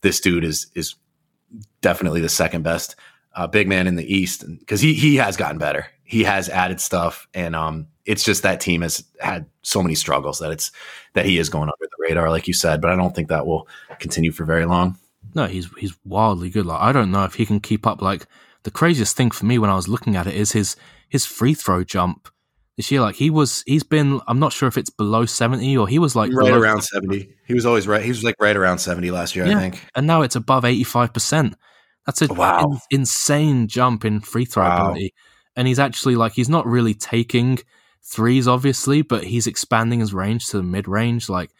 this 0.00 0.20
dude 0.20 0.44
is 0.44 0.66
is 0.74 0.96
definitely 1.80 2.20
the 2.20 2.28
second 2.28 2.62
best 2.62 2.96
uh, 3.34 3.46
big 3.46 3.68
man 3.68 3.86
in 3.86 3.96
the 3.96 4.14
East 4.14 4.44
because 4.58 4.80
he 4.80 4.94
he 4.94 5.16
has 5.16 5.36
gotten 5.36 5.58
better. 5.58 5.86
He 6.04 6.24
has 6.24 6.48
added 6.48 6.80
stuff, 6.80 7.28
and 7.34 7.54
um, 7.54 7.86
it's 8.04 8.24
just 8.24 8.42
that 8.42 8.60
team 8.60 8.82
has 8.82 9.04
had 9.20 9.46
so 9.62 9.82
many 9.82 9.94
struggles 9.94 10.40
that 10.40 10.50
it's 10.50 10.72
that 11.14 11.24
he 11.24 11.38
is 11.38 11.48
going 11.48 11.64
under 11.68 11.74
the 11.80 12.08
radar, 12.08 12.30
like 12.30 12.48
you 12.48 12.54
said. 12.54 12.80
But 12.80 12.90
I 12.90 12.96
don't 12.96 13.14
think 13.14 13.28
that 13.28 13.46
will 13.46 13.68
continue 13.98 14.32
for 14.32 14.44
very 14.44 14.64
long. 14.64 14.98
No, 15.34 15.46
he's 15.46 15.68
he's 15.78 15.94
wildly 16.04 16.50
good. 16.50 16.66
Like 16.66 16.80
I 16.80 16.92
don't 16.92 17.10
know 17.10 17.24
if 17.24 17.34
he 17.34 17.46
can 17.46 17.60
keep 17.60 17.86
up. 17.86 18.02
Like 18.02 18.26
the 18.64 18.70
craziest 18.70 19.16
thing 19.16 19.30
for 19.30 19.46
me 19.46 19.58
when 19.58 19.70
I 19.70 19.76
was 19.76 19.88
looking 19.88 20.16
at 20.16 20.26
it 20.26 20.34
is 20.34 20.52
his 20.52 20.76
his 21.08 21.24
free 21.26 21.54
throw 21.54 21.84
jump 21.84 22.28
this 22.76 22.90
year. 22.90 23.00
Like 23.00 23.16
he 23.16 23.30
was, 23.30 23.62
he's 23.66 23.82
been. 23.82 24.20
I'm 24.26 24.38
not 24.38 24.52
sure 24.52 24.68
if 24.68 24.78
it's 24.78 24.90
below 24.90 25.26
seventy 25.26 25.76
or 25.76 25.86
he 25.86 25.98
was 25.98 26.16
like 26.16 26.32
right 26.32 26.52
around 26.52 26.82
seventy. 26.82 27.34
He 27.46 27.54
was 27.54 27.66
always 27.66 27.86
right. 27.86 28.02
He 28.02 28.08
was 28.08 28.24
like 28.24 28.36
right 28.40 28.56
around 28.56 28.78
seventy 28.78 29.10
last 29.10 29.36
year, 29.36 29.46
yeah. 29.46 29.56
I 29.56 29.60
think. 29.60 29.84
And 29.94 30.06
now 30.06 30.22
it's 30.22 30.36
above 30.36 30.64
eighty 30.64 30.84
five 30.84 31.12
percent. 31.12 31.54
That's 32.06 32.22
a 32.22 32.28
wow. 32.28 32.80
in, 32.90 33.00
insane 33.00 33.68
jump 33.68 34.04
in 34.04 34.20
free 34.20 34.44
throw 34.44 34.64
wow. 34.64 34.84
ability. 34.84 35.14
And 35.56 35.68
he's 35.68 35.78
actually 35.78 36.16
like 36.16 36.32
he's 36.32 36.48
not 36.48 36.66
really 36.66 36.94
taking 36.94 37.58
threes, 38.02 38.48
obviously, 38.48 39.02
but 39.02 39.24
he's 39.24 39.46
expanding 39.46 40.00
his 40.00 40.14
range 40.14 40.48
to 40.48 40.58
the 40.58 40.62
mid 40.62 40.88
range. 40.88 41.28
Like, 41.28 41.50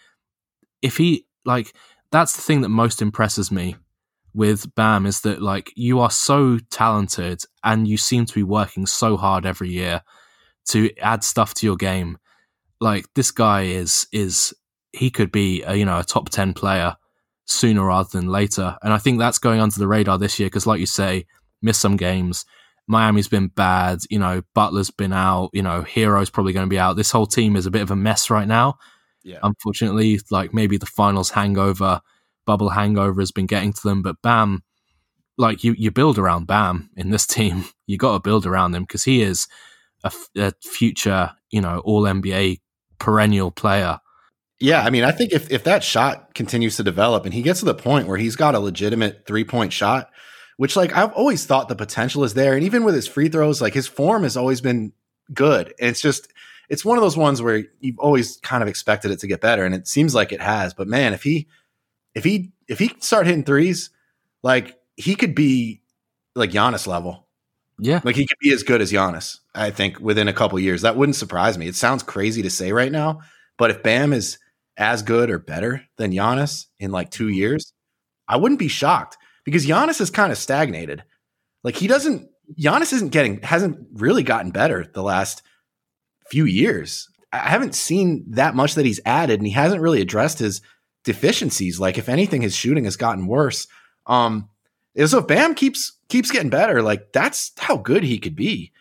if 0.83 0.97
he, 0.97 1.27
like, 1.45 1.75
that's 2.11 2.35
the 2.35 2.43
thing 2.43 2.63
that 2.63 2.69
most 2.69 3.03
impresses 3.03 3.51
me 3.51 3.77
with 4.35 4.75
Bam 4.75 5.07
is 5.07 5.21
that, 5.23 5.43
like, 5.43 5.73
you 5.77 6.01
are 6.01 6.11
so 6.11 6.59
talented 6.71 7.43
and 7.63 7.87
you 7.87 7.97
seem 7.97 8.27
to 8.27 8.35
be 8.35 8.43
working 8.43 8.87
so 8.87 9.17
hard 9.17 9.47
every 9.47 9.71
year 9.71 10.03
to 10.69 10.91
add 10.99 11.25
stuff 11.25 11.55
to 11.55 11.67
your 11.67 11.77
game. 11.77 12.19
Like, 12.81 13.07
this 13.15 13.31
guy 13.31 13.63
is, 13.63 14.07
is, 14.13 14.55
he 14.93 15.11
could 15.11 15.31
be, 15.31 15.63
a, 15.63 15.75
you 15.75 15.85
know, 15.85 15.99
a 15.99 16.05
top 16.05 16.31
10 16.31 16.55
player 16.55 16.97
sooner 17.51 17.85
rather 17.85 18.09
than 18.11 18.29
later. 18.29 18.77
And 18.83 18.93
I 18.93 18.99
think 18.99 19.19
that's 19.19 19.39
going 19.39 19.61
under 19.61 19.79
the 19.79 19.89
radar 19.89 20.19
this 20.19 20.39
year 20.39 20.47
because, 20.47 20.67
like 20.67 20.81
you 20.81 20.87
say, 20.87 21.27
missed 21.63 21.81
some 21.81 21.97
games. 21.97 22.45
Miami's 22.87 23.29
been 23.29 23.49
bad. 23.49 24.01
You 24.11 24.19
know, 24.19 24.43
Butler's 24.55 24.91
been 24.91 25.13
out. 25.13 25.51
You 25.53 25.63
know, 25.63 25.83
Hero's 25.83 26.31
probably 26.31 26.53
going 26.53 26.67
to 26.67 26.71
be 26.71 26.79
out. 26.79 26.97
This 26.97 27.11
whole 27.11 27.27
team 27.27 27.57
is 27.57 27.67
a 27.67 27.71
bit 27.71 27.83
of 27.83 27.91
a 27.91 27.97
mess 27.97 28.31
right 28.31 28.49
now. 28.49 28.79
Yeah. 29.23 29.39
Unfortunately, 29.43 30.21
like 30.31 30.55
maybe 30.55 30.77
the 30.77 30.87
finals 30.87 31.31
hangover, 31.31 32.01
bubble 32.47 32.71
hangover 32.71 33.21
has 33.21 33.33
been 33.33 33.47
getting 33.47 33.73
to 33.73 33.83
them. 33.83 34.03
But 34.03 34.17
Bam, 34.23 34.63
like 35.39 35.63
you, 35.63 35.75
you 35.79 35.91
build 35.91 36.19
around 36.19 36.47
Bam 36.47 36.91
in 36.97 37.11
this 37.11 37.27
team. 37.29 37.65
You 37.87 37.97
got 37.97 38.15
to 38.15 38.21
build 38.21 38.47
around 38.47 38.75
him 38.75 38.85
because 38.85 39.05
he 39.05 39.23
is 39.23 39.47
a, 40.03 40.13
a 40.37 40.53
future, 40.63 41.33
you 41.51 41.61
know, 41.61 41.81
all 41.81 42.03
NBA 42.03 42.61
perennial 42.99 43.51
player. 43.51 43.99
Yeah, 44.61 44.83
I 44.83 44.91
mean, 44.91 45.05
I 45.05 45.11
think 45.11 45.33
if 45.33 45.51
if 45.51 45.65
that 45.65 45.83
shot 45.83 46.35
continues 46.35 46.77
to 46.77 46.83
develop 46.85 47.25
and 47.25 47.33
he 47.33 47.41
gets 47.41 47.61
to 47.61 47.67
the 47.67 47.75
point 47.75 48.07
where 48.07 48.19
he's 48.19 48.37
got 48.37 48.55
a 48.55 48.59
legitimate 48.59 49.27
three 49.27 49.45
point 49.45 49.73
shot, 49.73 50.11
which 50.59 50.77
like 50.77 50.95
I've 50.95 51.13
always 51.13 51.47
thought 51.47 51.69
the 51.69 51.75
potential 51.75 52.25
is 52.25 52.35
there, 52.35 52.55
and 52.55 52.63
even 52.63 52.85
with 52.85 52.95
his 52.95 53.09
free 53.09 53.31
throws, 53.31 53.63
like 53.63 53.73
his 53.73 53.87
form 53.87 54.23
has 54.23 54.37
always 54.37 54.61
been 54.61 54.93
good. 55.33 55.69
And 55.81 55.89
it's 55.89 56.03
just 56.03 56.29
it's 56.69 56.85
one 56.85 56.99
of 56.99 57.03
those 57.03 57.17
ones 57.17 57.41
where 57.41 57.65
you've 57.81 57.99
always 57.99 58.37
kind 58.43 58.63
of 58.63 58.69
expected 58.69 59.11
it 59.11 59.21
to 59.21 59.27
get 59.27 59.41
better, 59.41 59.65
and 59.65 59.75
it 59.75 59.89
seems 59.89 60.15
like 60.15 60.31
it 60.31 60.43
has. 60.43 60.75
But 60.75 60.89
man, 60.89 61.15
if 61.15 61.23
he 61.23 61.49
if 62.15 62.25
he 62.25 62.53
if 62.69 62.79
he 62.79 62.89
can 62.89 63.01
start 63.01 63.27
hitting 63.27 63.45
threes, 63.45 63.89
like 64.43 64.79
he 64.97 65.15
could 65.15 65.35
be 65.35 65.81
like 66.35 66.51
Giannis 66.51 66.87
level. 66.87 67.27
Yeah, 67.79 68.03
like 68.05 68.17
he 68.17 68.27
could 68.27 68.39
be 68.43 68.53
as 68.53 68.63
good 68.63 68.83
as 68.83 68.93
Giannis. 68.93 69.39
I 69.55 69.71
think 69.71 69.99
within 70.01 70.29
a 70.29 70.35
couple 70.35 70.59
years, 70.59 70.83
that 70.83 70.97
wouldn't 70.97 71.17
surprise 71.17 71.57
me. 71.57 71.67
It 71.67 71.77
sounds 71.77 72.03
crazy 72.03 72.43
to 72.43 72.51
say 72.51 72.73
right 72.73 72.93
now, 72.93 73.21
but 73.57 73.71
if 73.71 73.83
Bam 73.83 74.13
is 74.13 74.37
as 74.81 75.03
good 75.03 75.31
or 75.31 75.39
better 75.39 75.85
than 75.99 76.11
Giannis 76.11 76.67
in 76.81 76.91
like 76.91 77.11
two 77.11 77.29
years, 77.29 77.73
I 78.27 78.39
wouldn't 78.39 78.59
be 78.59 78.69
shocked 78.69 79.19
because 79.45 79.67
Giannis 79.67 80.01
is 80.01 80.11
kind 80.11 80.33
of 80.33 80.39
stagnated. 80.39 81.05
Like 81.63 81.77
he 81.77 81.87
doesn't, 81.87 82.29
Giannis 82.59 82.93
isn't 82.95 83.13
getting, 83.13 83.43
hasn't 83.43 83.79
really 83.93 84.23
gotten 84.23 84.51
better 84.51 84.87
the 84.93 85.03
last 85.03 85.43
few 86.31 86.47
years. 86.47 87.09
I 87.33 87.51
haven't 87.51 87.75
seen 87.75 88.25
that 88.31 88.57
much 88.57 88.75
that 88.75 88.87
he's 88.87 89.01
added, 89.07 89.39
and 89.39 89.47
he 89.47 89.53
hasn't 89.53 89.83
really 89.83 90.01
addressed 90.01 90.41
his 90.41 90.63
deficiencies. 91.05 91.79
Like 91.79 91.97
if 91.97 92.09
anything, 92.09 92.43
his 92.43 92.57
shooting 92.57 92.85
has 92.85 92.97
gotten 92.97 93.27
worse. 93.27 93.69
Um, 94.07 94.49
so 95.07 95.19
if 95.19 95.27
Bam 95.29 95.55
keeps 95.55 95.93
keeps 96.09 96.33
getting 96.33 96.51
better, 96.51 96.83
like 96.83 97.13
that's 97.13 97.53
how 97.59 97.77
good 97.77 98.03
he 98.03 98.19
could 98.19 98.35
be. 98.35 98.73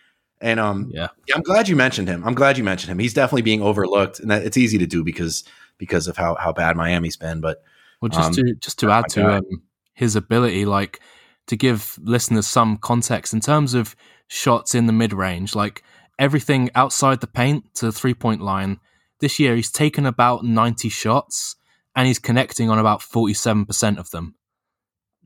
And 0.42 0.60
um, 0.60 0.90
yeah. 0.92 1.10
yeah, 1.28 1.36
I'm 1.36 1.44
glad 1.44 1.68
you 1.68 1.76
mentioned 1.76 2.08
him. 2.08 2.24
I'm 2.26 2.34
glad 2.34 2.58
you 2.58 2.64
mentioned 2.64 2.90
him. 2.90 2.98
He's 2.98 3.14
definitely 3.14 3.44
being 3.44 3.62
overlooked, 3.62 4.20
and 4.20 4.32
that, 4.32 4.44
it's 4.44 4.58
easy 4.58 4.78
to 4.80 4.88
do 4.88 5.04
because 5.04 5.44
because 5.80 6.08
of 6.08 6.16
how 6.16 6.36
how 6.36 6.54
bad 6.54 6.78
Miami's 6.78 7.18
been. 7.18 7.42
But 7.42 7.64
well, 8.00 8.10
just 8.10 8.28
um, 8.28 8.34
to 8.36 8.56
just 8.56 8.78
to 8.80 8.92
add 8.92 9.10
to 9.10 9.38
um, 9.38 9.64
his 9.94 10.16
ability, 10.16 10.66
like 10.66 11.00
to 11.48 11.58
give 11.58 11.98
listeners 12.04 12.46
some 12.46 12.78
context 12.78 13.34
in 13.34 13.40
terms 13.40 13.74
of 13.74 13.96
shots 14.28 14.76
in 14.76 14.86
the 14.86 14.94
mid 14.94 15.14
range, 15.14 15.56
like 15.56 15.84
everything 16.20 16.70
outside 16.76 17.22
the 17.22 17.28
paint 17.28 17.74
to 17.76 17.88
the 17.88 17.92
three 17.92 18.14
point 18.14 18.42
line. 18.42 18.80
This 19.20 19.40
year, 19.40 19.56
he's 19.56 19.72
taken 19.72 20.06
about 20.06 20.46
ninety 20.46 20.90
shots, 20.90 21.56
and 21.96 22.06
he's 22.06 22.20
connecting 22.20 22.70
on 22.70 22.78
about 22.78 23.02
forty 23.02 23.34
seven 23.34 23.66
percent 23.66 23.98
of 23.98 24.12
them. 24.12 24.36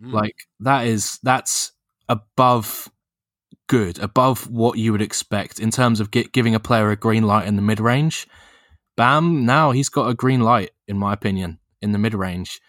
Mm. 0.02 0.14
Like 0.14 0.36
that 0.62 0.88
is 0.88 1.20
that's 1.22 1.74
above 2.08 2.90
good, 3.68 4.00
above 4.00 4.50
what 4.50 4.78
you 4.78 4.92
would 4.92 5.02
expect 5.02 5.60
in 5.60 5.72
terms 5.72 6.00
of 6.00 6.12
get, 6.12 6.32
giving 6.32 6.56
a 6.56 6.60
player 6.60 6.92
a 6.92 6.96
green 6.96 7.24
light 7.24 7.48
in 7.48 7.56
the 7.56 7.62
mid 7.62 7.80
range. 7.80 8.28
Bam, 8.95 9.45
now 9.45 9.72
he's 9.72 9.90
got 9.90 10.10
a 10.10 10.14
green 10.14 10.41
light, 10.41 10.72
in 10.88 10.98
my 10.98 11.14
opinion, 11.14 11.60
in 11.82 11.91
the 11.91 11.98
mid 11.98 12.14
range, 12.14 12.60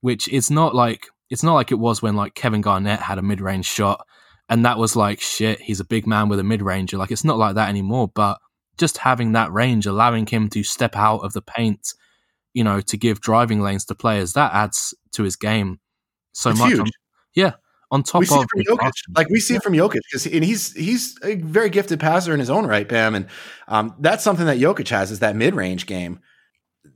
which 0.00 0.28
is 0.28 0.50
not 0.50 0.74
like 0.74 1.06
it's 1.30 1.42
not 1.42 1.54
like 1.54 1.72
it 1.72 1.78
was 1.78 2.02
when 2.02 2.16
like 2.16 2.34
Kevin 2.34 2.60
Garnett 2.60 3.00
had 3.00 3.18
a 3.18 3.22
mid 3.22 3.40
range 3.40 3.66
shot 3.66 4.06
and 4.48 4.64
that 4.64 4.78
was 4.78 4.94
like 4.94 5.20
shit, 5.20 5.60
he's 5.60 5.80
a 5.80 5.84
big 5.84 6.06
man 6.06 6.28
with 6.28 6.38
a 6.38 6.44
mid 6.44 6.62
ranger. 6.62 6.98
Like 6.98 7.10
it's 7.10 7.24
not 7.24 7.38
like 7.38 7.54
that 7.54 7.68
anymore, 7.68 8.10
but 8.14 8.38
just 8.76 8.98
having 8.98 9.32
that 9.32 9.52
range, 9.52 9.86
allowing 9.86 10.26
him 10.26 10.48
to 10.50 10.62
step 10.62 10.96
out 10.96 11.20
of 11.20 11.32
the 11.32 11.42
paint, 11.42 11.94
you 12.52 12.64
know, 12.64 12.80
to 12.80 12.96
give 12.96 13.20
driving 13.20 13.60
lanes 13.60 13.84
to 13.86 13.94
players, 13.94 14.34
that 14.34 14.52
adds 14.52 14.94
to 15.12 15.22
his 15.22 15.36
game 15.36 15.80
so 16.32 16.50
it's 16.50 16.58
much. 16.58 16.90
yeah, 17.34 17.52
on 17.90 18.02
top 18.02 18.20
we 18.20 18.26
see 18.26 18.36
of 18.36 18.42
it 18.42 18.48
from 18.50 18.62
Jokic. 18.62 18.92
like 19.14 19.28
we 19.28 19.40
see 19.40 19.54
it 19.54 19.62
from 19.62 19.72
Jokic 19.74 20.00
because 20.10 20.26
and 20.26 20.44
he's 20.44 20.72
he's 20.72 21.18
a 21.22 21.36
very 21.36 21.70
gifted 21.70 22.00
passer 22.00 22.32
in 22.32 22.40
his 22.40 22.50
own 22.50 22.66
right, 22.66 22.88
Bam, 22.88 23.14
and 23.14 23.26
um, 23.68 23.94
that's 23.98 24.24
something 24.24 24.46
that 24.46 24.58
Jokic 24.58 24.88
has 24.88 25.10
is 25.10 25.20
that 25.20 25.36
mid 25.36 25.54
range 25.54 25.86
game. 25.86 26.20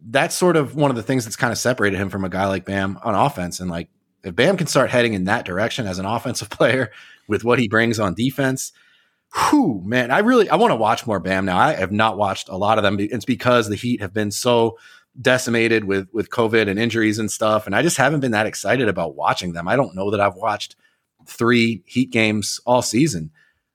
That's 0.02 0.34
sort 0.34 0.56
of 0.56 0.74
one 0.74 0.90
of 0.90 0.96
the 0.96 1.02
things 1.02 1.24
that's 1.24 1.36
kind 1.36 1.52
of 1.52 1.58
separated 1.58 1.98
him 1.98 2.10
from 2.10 2.24
a 2.24 2.28
guy 2.28 2.46
like 2.46 2.64
Bam 2.64 2.98
on 3.02 3.14
offense. 3.14 3.60
And 3.60 3.70
like 3.70 3.88
if 4.22 4.34
Bam 4.34 4.56
can 4.56 4.66
start 4.66 4.90
heading 4.90 5.14
in 5.14 5.24
that 5.24 5.44
direction 5.44 5.86
as 5.86 5.98
an 5.98 6.06
offensive 6.06 6.50
player 6.50 6.90
with 7.26 7.44
what 7.44 7.58
he 7.58 7.68
brings 7.68 7.98
on 7.98 8.14
defense, 8.14 8.72
whew, 9.34 9.82
man, 9.84 10.10
I 10.10 10.20
really 10.20 10.48
I 10.48 10.56
want 10.56 10.70
to 10.70 10.76
watch 10.76 11.06
more 11.06 11.20
Bam 11.20 11.44
now. 11.44 11.58
I 11.58 11.74
have 11.74 11.92
not 11.92 12.16
watched 12.16 12.48
a 12.48 12.56
lot 12.56 12.78
of 12.78 12.84
them. 12.84 12.98
It's 13.00 13.24
because 13.24 13.68
the 13.68 13.76
Heat 13.76 14.00
have 14.00 14.12
been 14.12 14.30
so 14.30 14.78
decimated 15.20 15.84
with 15.84 16.08
with 16.12 16.30
COVID 16.30 16.68
and 16.68 16.78
injuries 16.78 17.18
and 17.18 17.30
stuff, 17.30 17.66
and 17.66 17.74
I 17.74 17.82
just 17.82 17.96
haven't 17.96 18.20
been 18.20 18.32
that 18.32 18.46
excited 18.46 18.88
about 18.88 19.14
watching 19.14 19.52
them. 19.52 19.68
I 19.68 19.76
don't 19.76 19.94
know 19.94 20.10
that 20.10 20.20
I've 20.20 20.36
watched 20.36 20.76
three 21.26 21.82
Heat 21.86 22.10
games 22.10 22.60
all 22.66 22.82
season, 22.82 23.30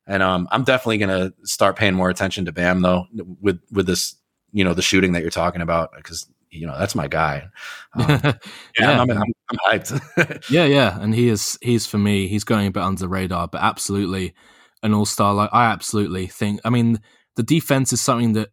and 0.07 0.23
um, 0.23 0.47
I'm 0.51 0.63
definitely 0.63 0.97
gonna 0.97 1.33
start 1.43 1.75
paying 1.75 1.93
more 1.93 2.09
attention 2.09 2.45
to 2.45 2.51
Bam 2.51 2.81
though 2.81 3.05
with 3.41 3.59
with 3.71 3.87
this 3.87 4.15
you 4.51 4.63
know 4.63 4.73
the 4.73 4.81
shooting 4.81 5.13
that 5.13 5.21
you're 5.21 5.31
talking 5.31 5.61
about 5.61 5.91
because 5.95 6.27
you 6.49 6.65
know 6.65 6.77
that's 6.77 6.95
my 6.95 7.07
guy. 7.07 7.47
Um, 7.95 8.07
yeah, 8.09 8.33
yeah. 8.79 9.01
I'm, 9.01 9.11
I'm, 9.11 9.33
I'm 9.51 9.79
hyped. 9.79 10.49
yeah, 10.49 10.65
yeah, 10.65 10.99
and 10.99 11.13
he 11.13 11.29
is 11.29 11.59
he's 11.61 11.85
for 11.85 11.99
me. 11.99 12.27
He's 12.27 12.43
going 12.43 12.65
a 12.65 12.71
bit 12.71 12.81
under 12.81 12.99
the 12.99 13.07
radar, 13.07 13.47
but 13.47 13.61
absolutely 13.61 14.33
an 14.81 14.95
all 14.95 15.05
star. 15.05 15.35
Like 15.35 15.51
I 15.53 15.65
absolutely 15.65 16.25
think. 16.25 16.59
I 16.65 16.71
mean, 16.71 16.99
the 17.35 17.43
defense 17.43 17.93
is 17.93 18.01
something 18.01 18.33
that 18.33 18.49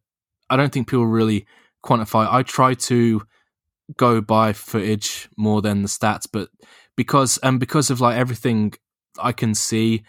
I 0.51 0.59
don't 0.59 0.71
think 0.71 0.89
people 0.89 1.07
really 1.07 1.47
quantify. 1.85 2.27
I 2.31 2.43
try 2.43 2.75
to 2.75 3.23
go 3.97 4.21
by 4.21 4.53
footage 4.53 5.29
more 5.37 5.63
than 5.63 5.83
the 5.83 5.89
stats, 5.89 6.27
but 6.31 6.49
because 6.97 7.39
and 7.39 7.59
because 7.59 7.91
of 7.91 8.01
like 8.01 8.17
everything 8.17 8.73
I 9.19 9.33
can 9.33 9.55
see, 9.55 10.05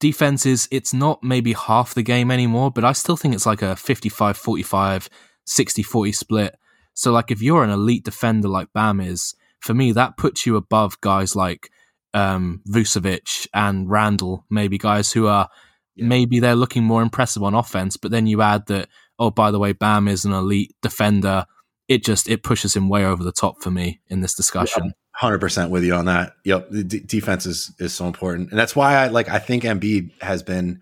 defenses 0.00 0.68
it's 0.70 0.92
not 0.92 1.22
maybe 1.22 1.52
half 1.52 1.94
the 1.94 2.02
game 2.02 2.30
anymore, 2.30 2.70
but 2.70 2.84
I 2.84 2.92
still 2.92 3.16
think 3.16 3.34
it's 3.34 3.46
like 3.46 3.62
a 3.62 3.76
55 3.76 4.36
45, 4.36 5.08
60 5.46 5.82
40 5.82 6.12
split. 6.12 6.56
So 6.94 7.12
like 7.12 7.30
if 7.30 7.42
you're 7.42 7.64
an 7.64 7.70
elite 7.70 8.04
defender 8.04 8.48
like 8.48 8.72
Bam 8.72 9.00
is, 9.00 9.34
for 9.60 9.74
me 9.74 9.92
that 9.92 10.16
puts 10.16 10.46
you 10.46 10.56
above 10.56 11.00
guys 11.00 11.34
like 11.34 11.70
um 12.12 12.60
Vucevic 12.68 13.46
and 13.54 13.88
Randle, 13.90 14.44
maybe 14.50 14.78
guys 14.78 15.12
who 15.12 15.26
are 15.26 15.48
yeah. 15.94 16.06
maybe 16.06 16.40
they're 16.40 16.56
looking 16.56 16.84
more 16.84 17.02
impressive 17.02 17.42
on 17.42 17.54
offense, 17.54 17.96
but 17.96 18.10
then 18.10 18.26
you 18.26 18.42
add 18.42 18.66
that 18.66 18.88
oh, 19.18 19.30
by 19.30 19.50
the 19.50 19.58
way, 19.58 19.72
Bam 19.72 20.08
is 20.08 20.24
an 20.24 20.32
elite 20.32 20.74
defender. 20.82 21.46
It 21.88 22.04
just 22.04 22.28
it 22.28 22.42
pushes 22.42 22.74
him 22.74 22.88
way 22.88 23.04
over 23.04 23.22
the 23.22 23.32
top 23.32 23.62
for 23.62 23.70
me 23.70 24.00
in 24.08 24.20
this 24.20 24.34
discussion. 24.34 24.94
Hundred 25.12 25.38
percent 25.38 25.70
with 25.70 25.84
you 25.84 25.94
on 25.94 26.06
that. 26.06 26.32
Yep, 26.44 26.70
the 26.70 26.84
d- 26.84 27.00
defense 27.00 27.46
is 27.46 27.72
is 27.78 27.94
so 27.94 28.06
important, 28.06 28.50
and 28.50 28.58
that's 28.58 28.74
why 28.74 28.96
I 28.96 29.08
like. 29.08 29.28
I 29.28 29.38
think 29.38 29.64
Embiid 29.64 30.10
has 30.22 30.42
been 30.42 30.80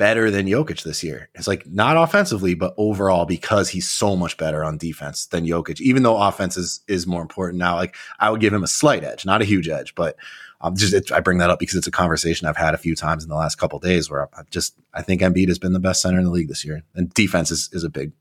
better 0.00 0.30
than 0.30 0.46
Jokic 0.46 0.82
this 0.82 1.04
year. 1.04 1.28
It's 1.34 1.46
like 1.46 1.66
not 1.66 1.98
offensively, 1.98 2.54
but 2.54 2.72
overall 2.78 3.26
because 3.26 3.68
he's 3.68 3.88
so 3.88 4.16
much 4.16 4.38
better 4.38 4.64
on 4.64 4.78
defense 4.78 5.26
than 5.26 5.44
Jokic. 5.44 5.78
Even 5.82 6.02
though 6.02 6.16
offense 6.16 6.56
is 6.56 6.80
is 6.88 7.06
more 7.06 7.20
important 7.20 7.58
now, 7.58 7.76
like 7.76 7.94
I 8.18 8.30
would 8.30 8.40
give 8.40 8.54
him 8.54 8.64
a 8.64 8.66
slight 8.66 9.04
edge, 9.04 9.26
not 9.26 9.42
a 9.42 9.44
huge 9.44 9.68
edge, 9.68 9.94
but 9.94 10.16
um, 10.60 10.76
just 10.76 10.92
it, 10.92 11.10
I 11.10 11.20
bring 11.20 11.38
that 11.38 11.50
up 11.50 11.58
because 11.58 11.76
it's 11.76 11.86
a 11.86 11.92
conversation 11.92 12.46
I've 12.46 12.56
had 12.56 12.74
a 12.74 12.78
few 12.78 12.94
times 12.94 13.22
in 13.22 13.30
the 13.30 13.36
last 13.36 13.56
couple 13.56 13.78
days 13.78 14.10
where 14.10 14.28
I 14.34 14.42
just 14.50 14.74
I 14.92 15.02
think 15.02 15.22
Embiid 15.22 15.48
has 15.48 15.58
been 15.58 15.72
the 15.72 15.80
best 15.80 16.02
center 16.02 16.18
in 16.18 16.24
the 16.24 16.30
league 16.30 16.48
this 16.48 16.64
year, 16.64 16.82
and 16.94 17.12
defense 17.14 17.50
is 17.50 17.70
is 17.72 17.84
a 17.84 17.90
big 17.90 18.12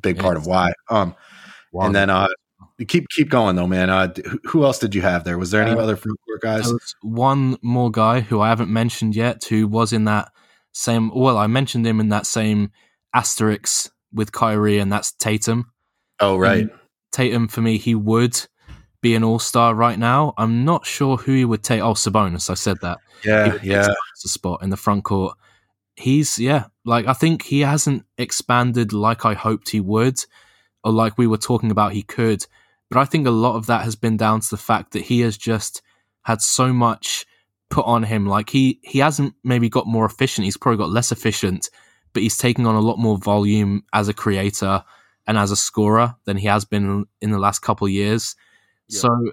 big 0.00 0.16
yeah. 0.16 0.22
part 0.22 0.36
of 0.36 0.46
why. 0.46 0.72
Um, 0.90 1.14
wow. 1.72 1.86
and 1.86 1.94
then 1.94 2.10
uh, 2.10 2.28
keep 2.86 3.08
keep 3.08 3.30
going 3.30 3.56
though, 3.56 3.66
man. 3.66 3.88
Uh, 3.88 4.12
who 4.44 4.64
else 4.64 4.78
did 4.78 4.94
you 4.94 5.02
have 5.02 5.24
there? 5.24 5.38
Was 5.38 5.50
there 5.50 5.62
any 5.62 5.72
uh, 5.72 5.82
other 5.82 5.96
front 5.96 6.18
court 6.26 6.42
guys? 6.42 6.70
one 7.02 7.56
more 7.62 7.90
guy 7.90 8.20
who 8.20 8.40
I 8.40 8.48
haven't 8.48 8.70
mentioned 8.70 9.16
yet, 9.16 9.44
who 9.44 9.66
was 9.66 9.92
in 9.92 10.04
that 10.04 10.30
same. 10.72 11.10
Well, 11.14 11.38
I 11.38 11.46
mentioned 11.46 11.86
him 11.86 12.00
in 12.00 12.10
that 12.10 12.26
same 12.26 12.70
asterisk 13.14 13.90
with 14.12 14.32
Kyrie, 14.32 14.78
and 14.78 14.92
that's 14.92 15.12
Tatum. 15.12 15.72
Oh 16.20 16.36
right, 16.36 16.60
and 16.60 16.70
Tatum 17.12 17.48
for 17.48 17.62
me, 17.62 17.78
he 17.78 17.94
would 17.94 18.38
be 19.08 19.14
an 19.14 19.24
all 19.24 19.38
star 19.38 19.74
right 19.74 19.98
now. 19.98 20.34
I'm 20.36 20.64
not 20.64 20.84
sure 20.84 21.16
who 21.16 21.32
he 21.32 21.44
would 21.44 21.62
take. 21.62 21.80
Oh, 21.80 21.94
Sabonis. 21.94 22.50
I 22.50 22.54
said 22.54 22.78
that. 22.82 22.98
Yeah, 23.24 23.58
yeah. 23.62 23.88
A 24.24 24.28
spot 24.28 24.62
in 24.62 24.70
the 24.70 24.76
front 24.76 25.04
court. 25.04 25.36
he's 25.98 26.38
yeah, 26.38 26.66
like 26.84 27.06
I 27.06 27.12
think 27.12 27.42
he 27.42 27.60
hasn't 27.60 28.04
expanded 28.16 28.92
like 28.92 29.24
I 29.24 29.34
hoped 29.34 29.70
he 29.70 29.80
would, 29.80 30.24
or 30.84 30.92
like 30.92 31.18
we 31.18 31.26
were 31.26 31.36
talking 31.38 31.70
about 31.70 31.92
he 31.92 32.02
could. 32.02 32.44
But 32.90 32.98
I 32.98 33.04
think 33.04 33.26
a 33.26 33.30
lot 33.30 33.56
of 33.56 33.66
that 33.66 33.82
has 33.82 33.96
been 33.96 34.16
down 34.16 34.40
to 34.40 34.50
the 34.50 34.56
fact 34.56 34.92
that 34.92 35.02
he 35.02 35.20
has 35.20 35.36
just 35.36 35.82
had 36.22 36.40
so 36.40 36.72
much 36.72 37.26
put 37.68 37.84
on 37.84 38.02
him. 38.02 38.26
Like 38.26 38.50
he 38.50 38.78
he 38.82 39.00
hasn't 39.00 39.34
maybe 39.44 39.68
got 39.68 39.86
more 39.86 40.06
efficient. 40.06 40.44
He's 40.44 40.56
probably 40.56 40.78
got 40.78 40.90
less 40.90 41.12
efficient, 41.12 41.70
but 42.12 42.22
he's 42.22 42.38
taking 42.38 42.66
on 42.66 42.74
a 42.74 42.80
lot 42.80 42.98
more 42.98 43.18
volume 43.18 43.84
as 43.92 44.08
a 44.08 44.14
creator 44.14 44.82
and 45.26 45.36
as 45.36 45.50
a 45.50 45.56
scorer 45.56 46.14
than 46.24 46.36
he 46.36 46.46
has 46.46 46.64
been 46.64 47.06
in 47.20 47.30
the 47.30 47.38
last 47.38 47.60
couple 47.60 47.86
of 47.86 47.92
years. 47.92 48.34
Yeah. 48.88 49.00
So 49.00 49.32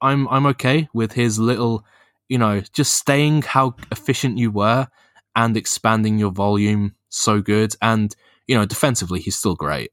I'm 0.00 0.28
I'm 0.28 0.46
okay 0.46 0.88
with 0.92 1.12
his 1.12 1.38
little, 1.38 1.84
you 2.28 2.38
know, 2.38 2.62
just 2.72 2.94
staying 2.94 3.42
how 3.42 3.74
efficient 3.90 4.38
you 4.38 4.50
were 4.50 4.88
and 5.34 5.56
expanding 5.56 6.18
your 6.18 6.32
volume 6.32 6.94
so 7.08 7.40
good. 7.40 7.74
And 7.80 8.14
you 8.46 8.56
know, 8.56 8.66
defensively, 8.66 9.20
he's 9.20 9.36
still 9.36 9.54
great. 9.54 9.90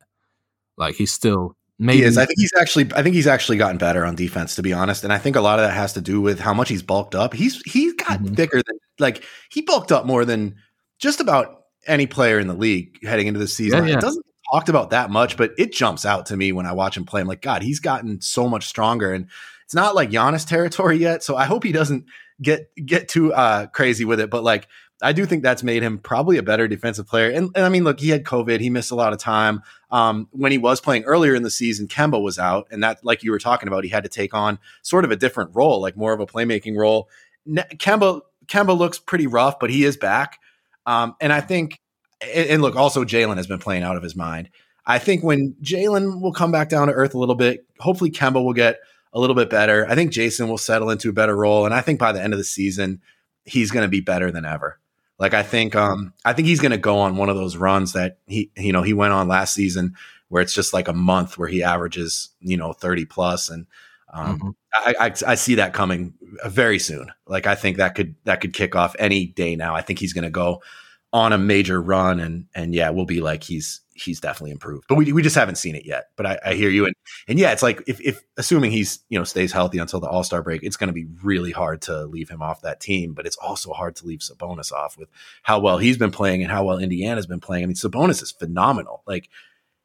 Like 0.77 0.95
he's 0.95 1.11
still 1.11 1.55
Maybe. 1.81 1.99
He 1.99 2.03
is. 2.03 2.17
I 2.17 2.25
think 2.25 2.37
he's 2.37 2.51
actually. 2.59 2.91
I 2.93 3.01
think 3.01 3.15
he's 3.15 3.25
actually 3.25 3.57
gotten 3.57 3.77
better 3.77 4.05
on 4.05 4.13
defense, 4.13 4.55
to 4.55 4.61
be 4.61 4.73
honest. 4.73 5.05
And 5.05 5.13
I 5.13 5.17
think 5.17 5.37
a 5.37 5.41
lot 5.41 5.59
of 5.59 5.65
that 5.65 5.73
has 5.73 5.93
to 5.93 6.01
do 6.01 6.19
with 6.19 6.37
how 6.37 6.53
much 6.53 6.67
he's 6.67 6.83
bulked 6.83 7.15
up. 7.15 7.33
He's 7.33 7.61
he's 7.61 7.93
got 7.93 8.19
mm-hmm. 8.19 8.33
thicker 8.33 8.57
than 8.57 8.77
like 8.99 9.23
he 9.49 9.61
bulked 9.61 9.93
up 9.93 10.05
more 10.05 10.25
than 10.25 10.55
just 10.99 11.21
about 11.21 11.61
any 11.87 12.05
player 12.05 12.37
in 12.37 12.47
the 12.47 12.53
league 12.53 12.99
heading 13.05 13.27
into 13.27 13.39
the 13.39 13.47
season. 13.47 13.85
Yeah, 13.85 13.91
yeah. 13.91 13.97
It 13.97 14.01
doesn't 14.01 14.25
talked 14.51 14.69
about 14.69 14.91
that 14.91 15.09
much, 15.09 15.37
but 15.37 15.51
it 15.57 15.73
jumps 15.73 16.05
out 16.05 16.27
to 16.27 16.37
me 16.37 16.51
when 16.51 16.65
I 16.65 16.73
watch 16.73 16.97
him 16.97 17.05
play. 17.05 17.21
I'm 17.21 17.27
like, 17.27 17.41
God, 17.41 17.61
he's 17.61 17.79
gotten 17.79 18.21
so 18.21 18.47
much 18.47 18.65
stronger, 18.65 19.13
and 19.13 19.27
it's 19.65 19.75
not 19.75 19.95
like 19.95 20.09
Giannis 20.09 20.47
territory 20.47 20.97
yet. 20.97 21.23
So 21.23 21.35
I 21.35 21.45
hope 21.45 21.63
he 21.63 21.71
doesn't 21.71 22.05
get 22.41 22.69
get 22.75 23.07
too 23.07 23.33
uh, 23.33 23.67
crazy 23.67 24.05
with 24.05 24.19
it. 24.19 24.29
But 24.29 24.43
like 24.43 24.67
I 25.01 25.13
do 25.13 25.25
think 25.25 25.43
that's 25.43 25.63
made 25.63 25.81
him 25.81 25.97
probably 25.97 26.37
a 26.37 26.43
better 26.43 26.67
defensive 26.67 27.07
player. 27.07 27.29
And, 27.29 27.51
and, 27.55 27.65
I 27.65 27.69
mean, 27.69 27.83
look, 27.83 27.99
he 27.99 28.09
had 28.09 28.25
COVID. 28.25 28.59
He 28.59 28.69
missed 28.69 28.91
a 28.91 28.95
lot 28.95 29.13
of 29.13 29.19
time. 29.19 29.61
Um, 29.91 30.27
when 30.31 30.51
he 30.51 30.57
was 30.57 30.81
playing 30.81 31.05
earlier 31.05 31.35
in 31.35 31.43
the 31.43 31.49
season, 31.49 31.87
Kemba 31.87 32.21
was 32.21 32.37
out. 32.37 32.67
And 32.69 32.83
that, 32.83 33.03
like 33.03 33.23
you 33.23 33.31
were 33.31 33.39
talking 33.39 33.67
about, 33.67 33.85
he 33.85 33.89
had 33.89 34.03
to 34.03 34.09
take 34.09 34.33
on 34.33 34.59
sort 34.81 35.05
of 35.05 35.11
a 35.11 35.15
different 35.15 35.51
role, 35.53 35.81
like 35.81 35.95
more 35.95 36.11
of 36.11 36.19
a 36.19 36.25
playmaking 36.25 36.75
role. 36.75 37.07
Ne- 37.45 37.63
Kemba, 37.75 38.21
Kemba 38.47 38.77
looks 38.77 38.99
pretty 38.99 39.25
rough, 39.25 39.57
but 39.57 39.69
he 39.69 39.85
is 39.85 39.95
back. 39.95 40.39
Um, 40.85 41.15
and 41.21 41.31
I 41.31 41.39
think, 41.39 41.79
and, 42.21 42.49
and 42.49 42.61
look, 42.61 42.75
also 42.75 43.03
Jaylen 43.03 43.37
has 43.37 43.47
been 43.47 43.59
playing 43.59 43.83
out 43.83 43.95
of 43.95 44.03
his 44.03 44.15
mind. 44.15 44.49
I 44.85 44.99
think 44.99 45.23
when 45.23 45.55
Jaylen 45.61 46.21
will 46.21 46.33
come 46.33 46.51
back 46.51 46.69
down 46.69 46.87
to 46.87 46.93
earth 46.93 47.13
a 47.13 47.19
little 47.19 47.35
bit, 47.35 47.65
hopefully 47.79 48.11
Kemba 48.11 48.43
will 48.43 48.53
get 48.53 48.79
a 49.13 49.19
little 49.19 49.35
bit 49.35 49.49
better. 49.49 49.85
I 49.87 49.95
think 49.95 50.11
Jayson 50.11 50.47
will 50.47 50.57
settle 50.57 50.89
into 50.89 51.09
a 51.09 51.13
better 51.13 51.35
role. 51.35 51.65
And 51.65 51.73
I 51.73 51.81
think 51.81 51.99
by 51.99 52.11
the 52.11 52.21
end 52.21 52.33
of 52.33 52.39
the 52.39 52.43
season, 52.43 53.01
he's 53.45 53.71
going 53.71 53.83
to 53.83 53.89
be 53.89 54.01
better 54.01 54.31
than 54.31 54.45
ever. 54.45 54.79
Like 55.19 55.33
I 55.33 55.43
think 55.43 55.75
um 55.75 56.13
I 56.23 56.33
think 56.33 56.47
he's 56.47 56.61
going 56.61 56.71
to 56.71 56.77
go 56.77 56.99
on 56.99 57.17
one 57.17 57.29
of 57.29 57.35
those 57.35 57.57
runs 57.57 57.93
that 57.93 58.19
he 58.25 58.51
you 58.55 58.71
know 58.71 58.81
he 58.81 58.93
went 58.93 59.13
on 59.13 59.27
last 59.27 59.53
season 59.53 59.95
where 60.29 60.41
it's 60.41 60.53
just 60.53 60.73
like 60.73 60.87
a 60.87 60.93
month 60.93 61.37
where 61.37 61.49
he 61.49 61.61
averages 61.61 62.29
you 62.39 62.55
know 62.55 62.71
30 62.71 63.05
plus 63.05 63.49
and 63.49 63.67
um, 64.11 64.39
mm-hmm. 64.39 64.49
I, 64.73 65.07
I, 65.07 65.31
I 65.31 65.35
see 65.35 65.55
that 65.55 65.73
coming 65.73 66.15
very 66.47 66.79
soon. 66.79 67.11
Like 67.27 67.45
I 67.45 67.53
think 67.53 67.77
that 67.77 67.93
could 67.93 68.15
that 68.23 68.41
could 68.41 68.53
kick 68.53 68.75
off 68.75 68.95
any 68.97 69.27
day 69.27 69.55
now. 69.55 69.75
I 69.75 69.81
think 69.81 69.99
he's 69.99 70.13
going 70.13 70.23
to 70.23 70.31
go 70.31 70.63
on 71.11 71.33
a 71.33 71.37
major 71.37 71.81
run 71.81 72.19
and 72.19 72.45
and 72.53 72.75
yeah, 72.75 72.89
we'll 72.89 73.05
be 73.05 73.21
like 73.21 73.43
he's 73.43 73.81
he's 73.93 74.19
definitely 74.19 74.51
improved. 74.51 74.85
But 74.87 74.95
we 74.95 75.11
we 75.11 75.21
just 75.21 75.35
haven't 75.35 75.55
seen 75.55 75.75
it 75.75 75.85
yet. 75.85 76.09
But 76.15 76.25
I, 76.25 76.39
I 76.45 76.53
hear 76.53 76.69
you 76.69 76.85
and 76.85 76.95
and 77.27 77.39
yeah, 77.39 77.51
it's 77.51 77.63
like 77.63 77.83
if 77.87 77.99
if 78.01 78.21
assuming 78.37 78.71
he's 78.71 78.99
you 79.09 79.17
know 79.17 79.23
stays 79.23 79.51
healthy 79.51 79.79
until 79.79 79.99
the 79.99 80.07
All 80.07 80.23
Star 80.23 80.43
break, 80.43 80.63
it's 80.63 80.77
going 80.77 80.87
to 80.87 80.93
be 80.93 81.07
really 81.23 81.51
hard 81.51 81.81
to 81.83 82.05
leave 82.05 82.29
him 82.29 82.41
off 82.41 82.61
that 82.61 82.79
team. 82.79 83.13
But 83.13 83.25
it's 83.25 83.37
also 83.37 83.73
hard 83.73 83.95
to 83.97 84.05
leave 84.05 84.19
Sabonis 84.19 84.71
off 84.71 84.97
with 84.97 85.09
how 85.43 85.59
well 85.59 85.77
he's 85.77 85.97
been 85.97 86.11
playing 86.11 86.43
and 86.43 86.51
how 86.51 86.63
well 86.63 86.77
Indiana's 86.77 87.27
been 87.27 87.41
playing. 87.41 87.63
I 87.63 87.67
mean, 87.67 87.75
Sabonis 87.75 88.21
is 88.21 88.31
phenomenal. 88.31 89.03
Like 89.07 89.29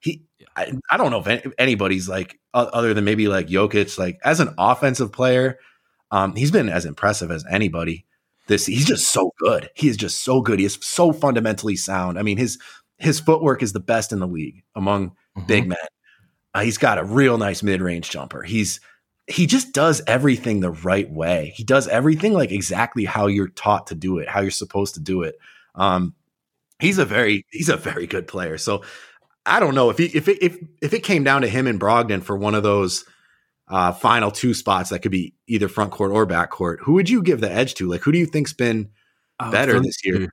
he, 0.01 0.23
I, 0.55 0.73
I 0.91 0.97
don't 0.99 1.11
know 1.11 1.23
if 1.25 1.55
anybody's 1.59 2.09
like 2.09 2.39
other 2.53 2.93
than 2.93 3.05
maybe 3.05 3.29
like 3.29 3.49
Jokic, 3.49 3.99
like 3.99 4.21
as 4.23 4.41
an 4.41 4.55
offensive 4.59 5.11
player, 5.11 5.59
um, 6.11 6.37
he's 6.37 6.51
been 6.51 6.69
as 6.69 6.85
impressive 6.85 7.31
as 7.31 7.45
anybody 7.51 8.05
this 8.47 8.67
he's 8.67 8.87
just 8.87 9.09
so 9.09 9.33
good. 9.39 9.71
He 9.75 9.89
is 9.89 9.97
just 9.97 10.23
so 10.23 10.41
good. 10.41 10.59
He 10.59 10.65
is 10.65 10.79
so 10.81 11.13
fundamentally 11.13 11.77
sound. 11.77 12.19
I 12.19 12.23
mean, 12.23 12.37
his 12.37 12.59
his 12.99 13.21
footwork 13.21 13.63
is 13.63 13.73
the 13.73 13.81
best 13.81 14.13
in 14.13 14.21
the 14.21 14.27
league 14.27 14.63
among 14.75 15.11
mm-hmm. 15.11 15.47
big 15.47 15.69
men. 15.69 15.79
Uh, 16.55 16.61
he's 16.61 16.79
got 16.79 16.99
a 16.99 17.05
real 17.05 17.37
nice 17.37 17.63
mid-range 17.63 18.11
jumper. 18.11 18.43
He's 18.43 18.81
he 19.27 19.47
just 19.47 19.73
does 19.73 20.03
everything 20.07 20.61
the 20.61 20.71
right 20.71 21.11
way. 21.11 21.53
He 21.57 21.65
does 21.65 21.89
everything 21.89 22.35
like 22.35 22.53
exactly 22.53 23.05
how 23.05 23.27
you're 23.27 23.49
taught 23.49 23.87
to 23.89 23.95
do 23.95 24.19
it, 24.19 24.29
how 24.29 24.41
you're 24.41 24.51
supposed 24.51 24.95
to 24.95 25.01
do 25.01 25.23
it. 25.23 25.37
Um, 25.75 26.15
he's 26.79 26.99
a 26.99 27.05
very 27.05 27.47
he's 27.51 27.69
a 27.69 27.77
very 27.77 28.07
good 28.07 28.29
player. 28.29 28.59
So 28.59 28.83
I 29.47 29.61
don't 29.61 29.75
know 29.75 29.91
if 29.91 29.99
he 29.99 30.07
if 30.07 30.29
it, 30.29 30.43
if 30.43 30.59
if 30.83 30.93
it 30.93 31.03
came 31.03 31.25
down 31.25 31.43
to 31.43 31.49
him 31.49 31.67
and 31.67 31.81
Brogdon 31.81 32.23
for 32.23 32.37
one 32.37 32.55
of 32.55 32.63
those 32.63 33.05
uh, 33.69 33.93
final 33.93 34.31
two 34.31 34.55
spots 34.55 34.91
that 34.91 35.01
could 35.01 35.11
be 35.11 35.35
either 35.47 35.69
front 35.69 35.91
court 35.91 36.13
or 36.13 36.27
back 36.27 36.51
court, 36.51 36.81
who 36.83 36.93
would 36.93 37.09
you 37.09 37.23
give 37.23 37.41
the 37.41 37.51
edge 37.51 37.75
to? 37.75 37.89
Like, 37.89 38.03
who 38.03 38.13
do 38.13 38.19
you 38.19 38.27
think's 38.27 38.53
been 38.53 38.91
uh, 39.41 39.51
better 39.51 39.81
this 39.81 40.05
year? 40.05 40.29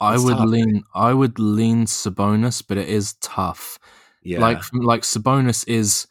I 0.00 0.18
would 0.18 0.36
tough, 0.36 0.48
lean. 0.48 0.82
I 0.94 1.14
would 1.14 1.38
lean 1.38 1.86
Sabonis, 1.86 2.62
but 2.66 2.78
it 2.78 2.88
is 2.88 3.14
tough. 3.14 3.78
Yeah, 4.22 4.40
like 4.40 4.62
like 4.72 5.02
Sabonis 5.02 5.66
is 5.68 6.06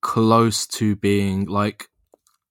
close 0.00 0.66
to 0.66 0.96
being 0.96 1.44
like 1.44 1.88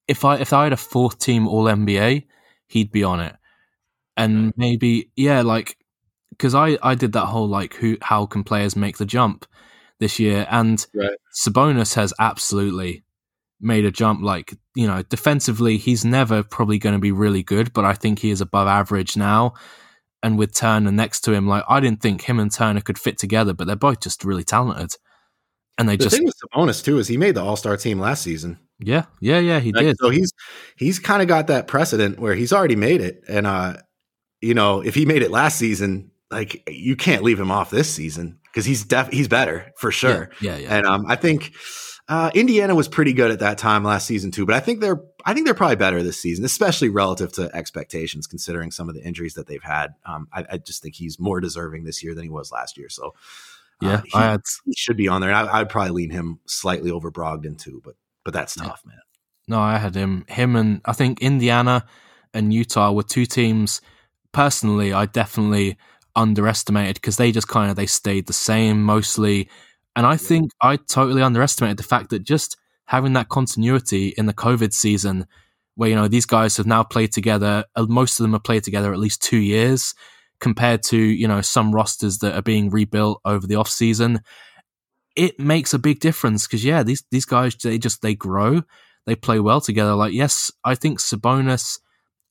if 0.07 0.23
I 0.23 0.38
if 0.38 0.53
I 0.53 0.64
had 0.65 0.73
a 0.73 0.77
fourth 0.77 1.19
team 1.19 1.48
All 1.48 1.65
NBA, 1.65 2.26
he'd 2.68 2.91
be 2.91 3.03
on 3.03 3.19
it, 3.19 3.36
and 4.15 4.53
maybe 4.56 5.11
yeah, 5.15 5.41
like 5.41 5.77
because 6.30 6.56
I 6.56 6.77
I 6.81 6.95
did 6.95 7.11
that 7.14 7.26
whole 7.26 7.48
like 7.48 7.73
who 7.76 7.98
how 8.02 8.26
can 8.26 8.44
players 8.44 8.76
make 8.76 8.98
the 8.98 9.06
jump 9.06 9.45
this 9.99 10.19
year, 10.19 10.48
and 10.49 10.86
right. 10.94 11.18
Sabonis 11.36 11.95
has 11.95 12.14
absolutely 12.19 13.03
made 13.60 13.86
a 13.86 13.91
jump. 13.91 14.22
Like, 14.22 14.53
you 14.76 14.88
know, 14.88 15.03
defensively, 15.03 15.77
he's 15.77 16.06
never 16.06 16.44
probably 16.44 16.80
going 16.80 16.95
to 16.95 16.99
be 16.99 17.11
really 17.11 17.44
good, 17.44 17.73
but 17.73 17.86
I 17.86 17.94
think 17.94 18.19
he 18.19 18.31
is 18.31 18.41
above 18.41 18.68
average 18.68 19.18
now. 19.18 19.53
And 20.22 20.38
with 20.38 20.53
Turner 20.53 20.91
next 20.91 21.22
to 21.22 21.34
him, 21.34 21.48
like, 21.48 21.64
I 21.69 21.80
didn't 21.80 22.02
think 22.02 22.22
him 22.22 22.40
and 22.40 22.52
Turner 22.52 22.81
could 22.81 22.99
fit 22.99 23.18
together, 23.18 23.53
but 23.53 23.68
they're 23.68 23.76
both 23.76 24.02
just 24.02 24.26
really 24.26 24.44
talented. 24.44 24.95
And 25.77 25.88
they 25.88 25.95
the 25.95 26.03
just. 26.03 26.15
thing 26.18 26.26
with 26.26 26.36
Sabonis, 26.38 26.84
too, 26.84 26.98
is 26.98 27.07
he 27.07 27.15
made 27.15 27.36
the 27.36 27.41
All 27.41 27.56
Star 27.56 27.77
team 27.77 27.99
last 27.99 28.22
season. 28.22 28.60
Yeah, 28.80 29.06
yeah, 29.19 29.40
yeah, 29.40 29.60
he 29.60 29.72
did. 29.72 29.98
So 29.99 30.10
he's 30.10 30.31
he's 30.77 30.99
kind 30.99 31.22
of 31.22 31.27
got 31.27 31.48
that 31.48 31.68
precedent 31.68 32.19
where 32.19 32.34
he's 32.34 32.53
already 32.53 32.77
made 32.77 33.02
it, 33.02 33.23
and 33.27 33.45
uh, 33.45 33.76
you 34.41 34.53
know, 34.53 34.81
if 34.81 34.95
he 34.95 35.06
made 35.06 35.22
it 35.22 35.31
last 35.31 35.57
season, 35.57 36.11
like 36.31 36.64
you 36.69 36.95
can't 36.95 37.23
leave 37.23 37.40
him 37.40 37.52
off 37.52 37.69
this 37.69 37.94
season 37.94 38.40
because 38.45 38.65
he's 38.65 38.86
def 38.86 39.10
he's 39.10 39.27
better 39.27 39.72
for 39.77 39.91
sure. 39.91 40.30
Yeah, 40.40 40.56
yeah. 40.56 40.57
yeah. 40.57 40.77
And 40.77 40.86
um, 40.86 41.06
I 41.07 41.18
think 41.18 41.53
uh, 42.10 42.31
Indiana 42.34 42.73
was 42.73 42.88
pretty 42.88 43.14
good 43.14 43.30
at 43.30 43.40
that 43.40 43.60
time 43.60 43.84
last 43.84 44.07
season 44.07 44.31
too, 44.31 44.44
but 44.44 44.56
I 44.56 44.60
think 44.60 44.80
they're 44.81 44.99
I 45.26 45.36
think 45.36 45.45
they're 45.45 45.53
probably 45.53 45.76
better 45.76 46.02
this 46.02 46.19
season, 46.19 46.44
especially 46.44 46.90
relative 46.90 47.31
to 47.34 47.56
expectations, 47.56 48.26
considering 48.26 48.72
some 48.72 48.90
of 48.90 48.95
the 48.95 49.03
injuries 49.03 49.36
that 49.36 49.45
they've 49.45 49.61
had. 49.61 49.94
Um, 50.06 50.27
I, 50.34 50.44
I, 50.53 50.57
just 50.57 50.81
think 50.81 50.95
he's 50.95 51.19
more 51.19 51.40
deserving 51.40 51.84
this 51.84 52.03
year 52.03 52.15
than 52.15 52.23
he 52.23 52.30
was 52.30 52.52
last 52.52 52.80
year. 52.80 52.90
So 52.90 53.14
uh, 53.84 54.02
yeah, 54.11 54.38
he, 54.38 54.40
he, 54.65 54.73
should 54.76 54.98
be 54.98 55.07
on 55.07 55.22
there. 55.22 55.31
I, 55.31 55.60
would 55.60 55.69
probably 55.69 55.91
lean 55.91 56.10
him 56.10 56.40
slightly 56.48 56.90
over 56.90 57.11
Brogdon 57.11 57.60
too, 57.60 57.80
but 57.86 57.94
but 58.26 58.34
that's 58.34 58.56
tough, 58.56 58.81
yeah. 58.86 58.90
man. 58.90 58.99
No, 59.48 59.60
I 59.60 59.77
had 59.77 59.94
him 59.94 60.26
him 60.27 60.56
and 60.56 60.81
I 60.86 60.94
think 60.94 61.22
Indiana 61.22 61.86
and 62.34 62.52
Utah 62.52 62.91
were 62.91 63.03
two 63.03 63.27
teams. 63.27 63.81
Personally, 64.31 64.94
I 64.94 65.06
definitely 65.06 65.77
underestimated 66.15 66.95
because 66.95 67.18
they 67.18 67.31
just 67.31 67.48
kind 67.48 67.69
of 67.69 67.76
they 67.76 67.86
stayed 67.86 68.26
the 68.26 68.34
same 68.34 68.81
mostly 68.81 69.48
and 69.95 70.05
I 70.05 70.17
think 70.17 70.51
I 70.61 70.77
totally 70.77 71.21
underestimated 71.21 71.77
the 71.77 71.83
fact 71.83 72.09
that 72.09 72.23
just 72.23 72.57
having 72.85 73.13
that 73.13 73.29
continuity 73.29 74.13
in 74.17 74.25
the 74.25 74.33
COVID 74.33 74.73
season, 74.73 75.27
where, 75.75 75.89
you 75.89 75.95
know, 75.95 76.07
these 76.07 76.25
guys 76.25 76.57
have 76.57 76.65
now 76.65 76.83
played 76.83 77.11
together, 77.11 77.63
uh, 77.75 77.85
most 77.87 78.19
of 78.19 78.23
them 78.23 78.33
have 78.33 78.43
played 78.43 78.63
together 78.63 78.91
at 78.91 78.99
least 78.99 79.21
two 79.21 79.37
years 79.37 79.93
compared 80.39 80.83
to, 80.83 80.97
you 80.97 81.27
know, 81.27 81.41
some 81.41 81.73
rosters 81.73 82.19
that 82.19 82.35
are 82.35 82.41
being 82.41 82.69
rebuilt 82.69 83.21
over 83.25 83.45
the 83.45 83.55
off 83.55 83.69
season. 83.69 84.21
It 85.15 85.39
makes 85.39 85.73
a 85.73 85.79
big 85.79 85.99
difference 85.99 86.47
because, 86.47 86.63
yeah, 86.63 86.83
these, 86.83 87.03
these 87.11 87.25
guys, 87.25 87.55
they 87.55 87.77
just, 87.77 88.01
they 88.01 88.15
grow, 88.15 88.63
they 89.05 89.15
play 89.15 89.39
well 89.39 89.61
together. 89.61 89.95
Like, 89.95 90.13
yes, 90.13 90.51
I 90.63 90.75
think 90.75 90.99
Sabonis 90.99 91.79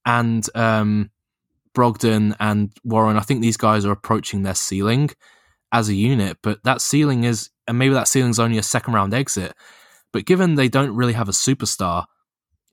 and, 0.05 0.49
um, 0.55 1.11
Brogdon 1.75 2.35
and 2.41 2.73
Warren, 2.83 3.17
I 3.17 3.21
think 3.21 3.41
these 3.41 3.57
guys 3.57 3.85
are 3.85 3.93
approaching 3.93 4.43
their 4.43 4.55
ceiling 4.55 5.11
as 5.73 5.89
a 5.89 5.95
unit, 5.95 6.39
but 6.43 6.63
that 6.65 6.81
ceiling 6.81 7.25
is 7.25 7.51
and 7.67 7.79
maybe 7.79 7.95
that 7.95 8.09
ceiling's 8.09 8.39
only 8.39 8.59
a 8.59 8.63
second 8.63 8.95
round 8.95 9.15
exit. 9.15 9.55
But 10.13 10.25
given 10.25 10.55
they 10.55 10.69
don't 10.69 10.95
really 10.97 11.13
have 11.13 11.29
a 11.29 11.33
superstar, 11.33 12.07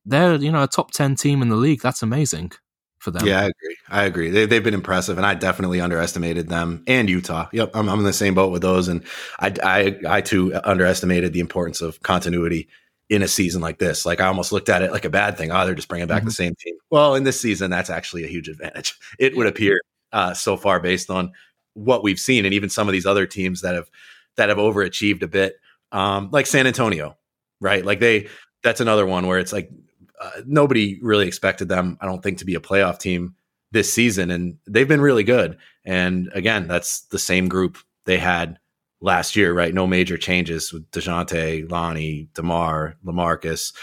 they're 0.06 0.36
you 0.36 0.52
know 0.52 0.64
a 0.64 0.68
top 0.68 0.92
ten 0.92 1.16
team 1.16 1.42
in 1.42 1.50
the 1.50 1.56
league. 1.56 1.82
That's 1.82 2.02
amazing 2.02 2.54
for 3.00 3.12
them. 3.12 3.28
Yeah, 3.28 3.42
I 3.42 3.46
agree. 3.46 3.78
I 3.90 4.04
agree. 4.04 4.30
They, 4.30 4.56
have 4.56 4.64
been 4.64 4.74
impressive, 4.74 5.18
and 5.18 5.26
I 5.26 5.34
definitely 5.34 5.82
underestimated 5.82 6.48
them 6.48 6.84
and 6.88 7.10
Utah. 7.10 7.48
Yep, 7.52 7.72
I'm, 7.74 7.90
I'm 7.90 8.00
in 8.00 8.06
the 8.06 8.14
same 8.14 8.34
boat 8.34 8.52
with 8.52 8.62
those, 8.62 8.88
and 8.88 9.04
I, 9.40 9.54
I 9.64 10.18
I 10.18 10.22
too 10.22 10.54
underestimated 10.64 11.34
the 11.34 11.42
importance 11.42 11.82
of 11.82 12.02
continuity 12.02 12.70
in 13.10 13.22
a 13.22 13.28
season 13.28 13.62
like 13.62 13.80
this. 13.80 14.06
Like 14.06 14.22
I 14.22 14.28
almost 14.28 14.52
looked 14.52 14.70
at 14.70 14.82
it 14.82 14.92
like 14.92 15.06
a 15.06 15.10
bad 15.10 15.38
thing. 15.38 15.52
Oh, 15.52 15.66
they're 15.66 15.76
just 15.76 15.90
bringing 15.90 16.08
back 16.08 16.20
mm-hmm. 16.20 16.28
the 16.28 16.34
same 16.34 16.56
team. 16.56 16.76
Well, 16.90 17.16
in 17.16 17.24
this 17.24 17.40
season, 17.40 17.70
that's 17.70 17.90
actually 17.90 18.24
a 18.24 18.28
huge 18.28 18.48
advantage. 18.48 18.98
It 19.20 19.36
would 19.36 19.48
appear 19.48 19.80
uh, 20.12 20.34
so 20.34 20.58
far 20.58 20.80
based 20.80 21.10
on 21.10 21.34
what 21.76 22.04
we've 22.04 22.20
seen, 22.20 22.44
and 22.44 22.54
even 22.54 22.70
some 22.70 22.90
of 22.90 22.94
these 22.94 23.06
other 23.06 23.28
teams 23.28 23.62
that 23.62 23.76
have 23.76 23.90
that 24.36 24.50
have 24.50 24.58
overachieved 24.58 25.22
a 25.22 25.28
bit, 25.28 25.60
um, 25.92 26.30
like 26.32 26.48
San 26.48 26.68
Antonio, 26.68 27.16
right? 27.62 27.86
Like 27.86 28.00
they, 28.00 28.28
that's 28.64 28.82
another 28.82 29.06
one 29.06 29.28
where 29.28 29.40
it's 29.40 29.54
like 29.54 29.70
uh, 30.20 30.42
nobody 30.46 31.00
really 31.02 31.28
expected 31.28 31.70
them, 31.70 31.98
I 32.02 32.06
don't 32.06 32.22
think, 32.22 32.40
to 32.40 32.46
be 32.46 32.56
a 32.56 32.60
playoff 32.60 32.98
team 32.98 33.36
this 33.72 33.94
season, 33.94 34.32
and 34.32 34.58
they've 34.68 34.88
been 34.88 35.02
really 35.02 35.24
good. 35.24 35.58
And 35.86 36.32
again, 36.34 36.68
that's 36.68 37.02
the 37.02 37.20
same 37.20 37.48
group 37.48 37.78
they 38.06 38.18
had 38.18 38.58
last 39.02 39.36
year, 39.36 39.54
right? 39.54 39.74
No 39.74 39.86
major 39.86 40.18
changes 40.18 40.74
with 40.74 40.90
Dejounte, 40.92 41.70
Lonnie, 41.70 42.30
DeMar, 42.34 42.96
LaMarcus, 43.06 43.74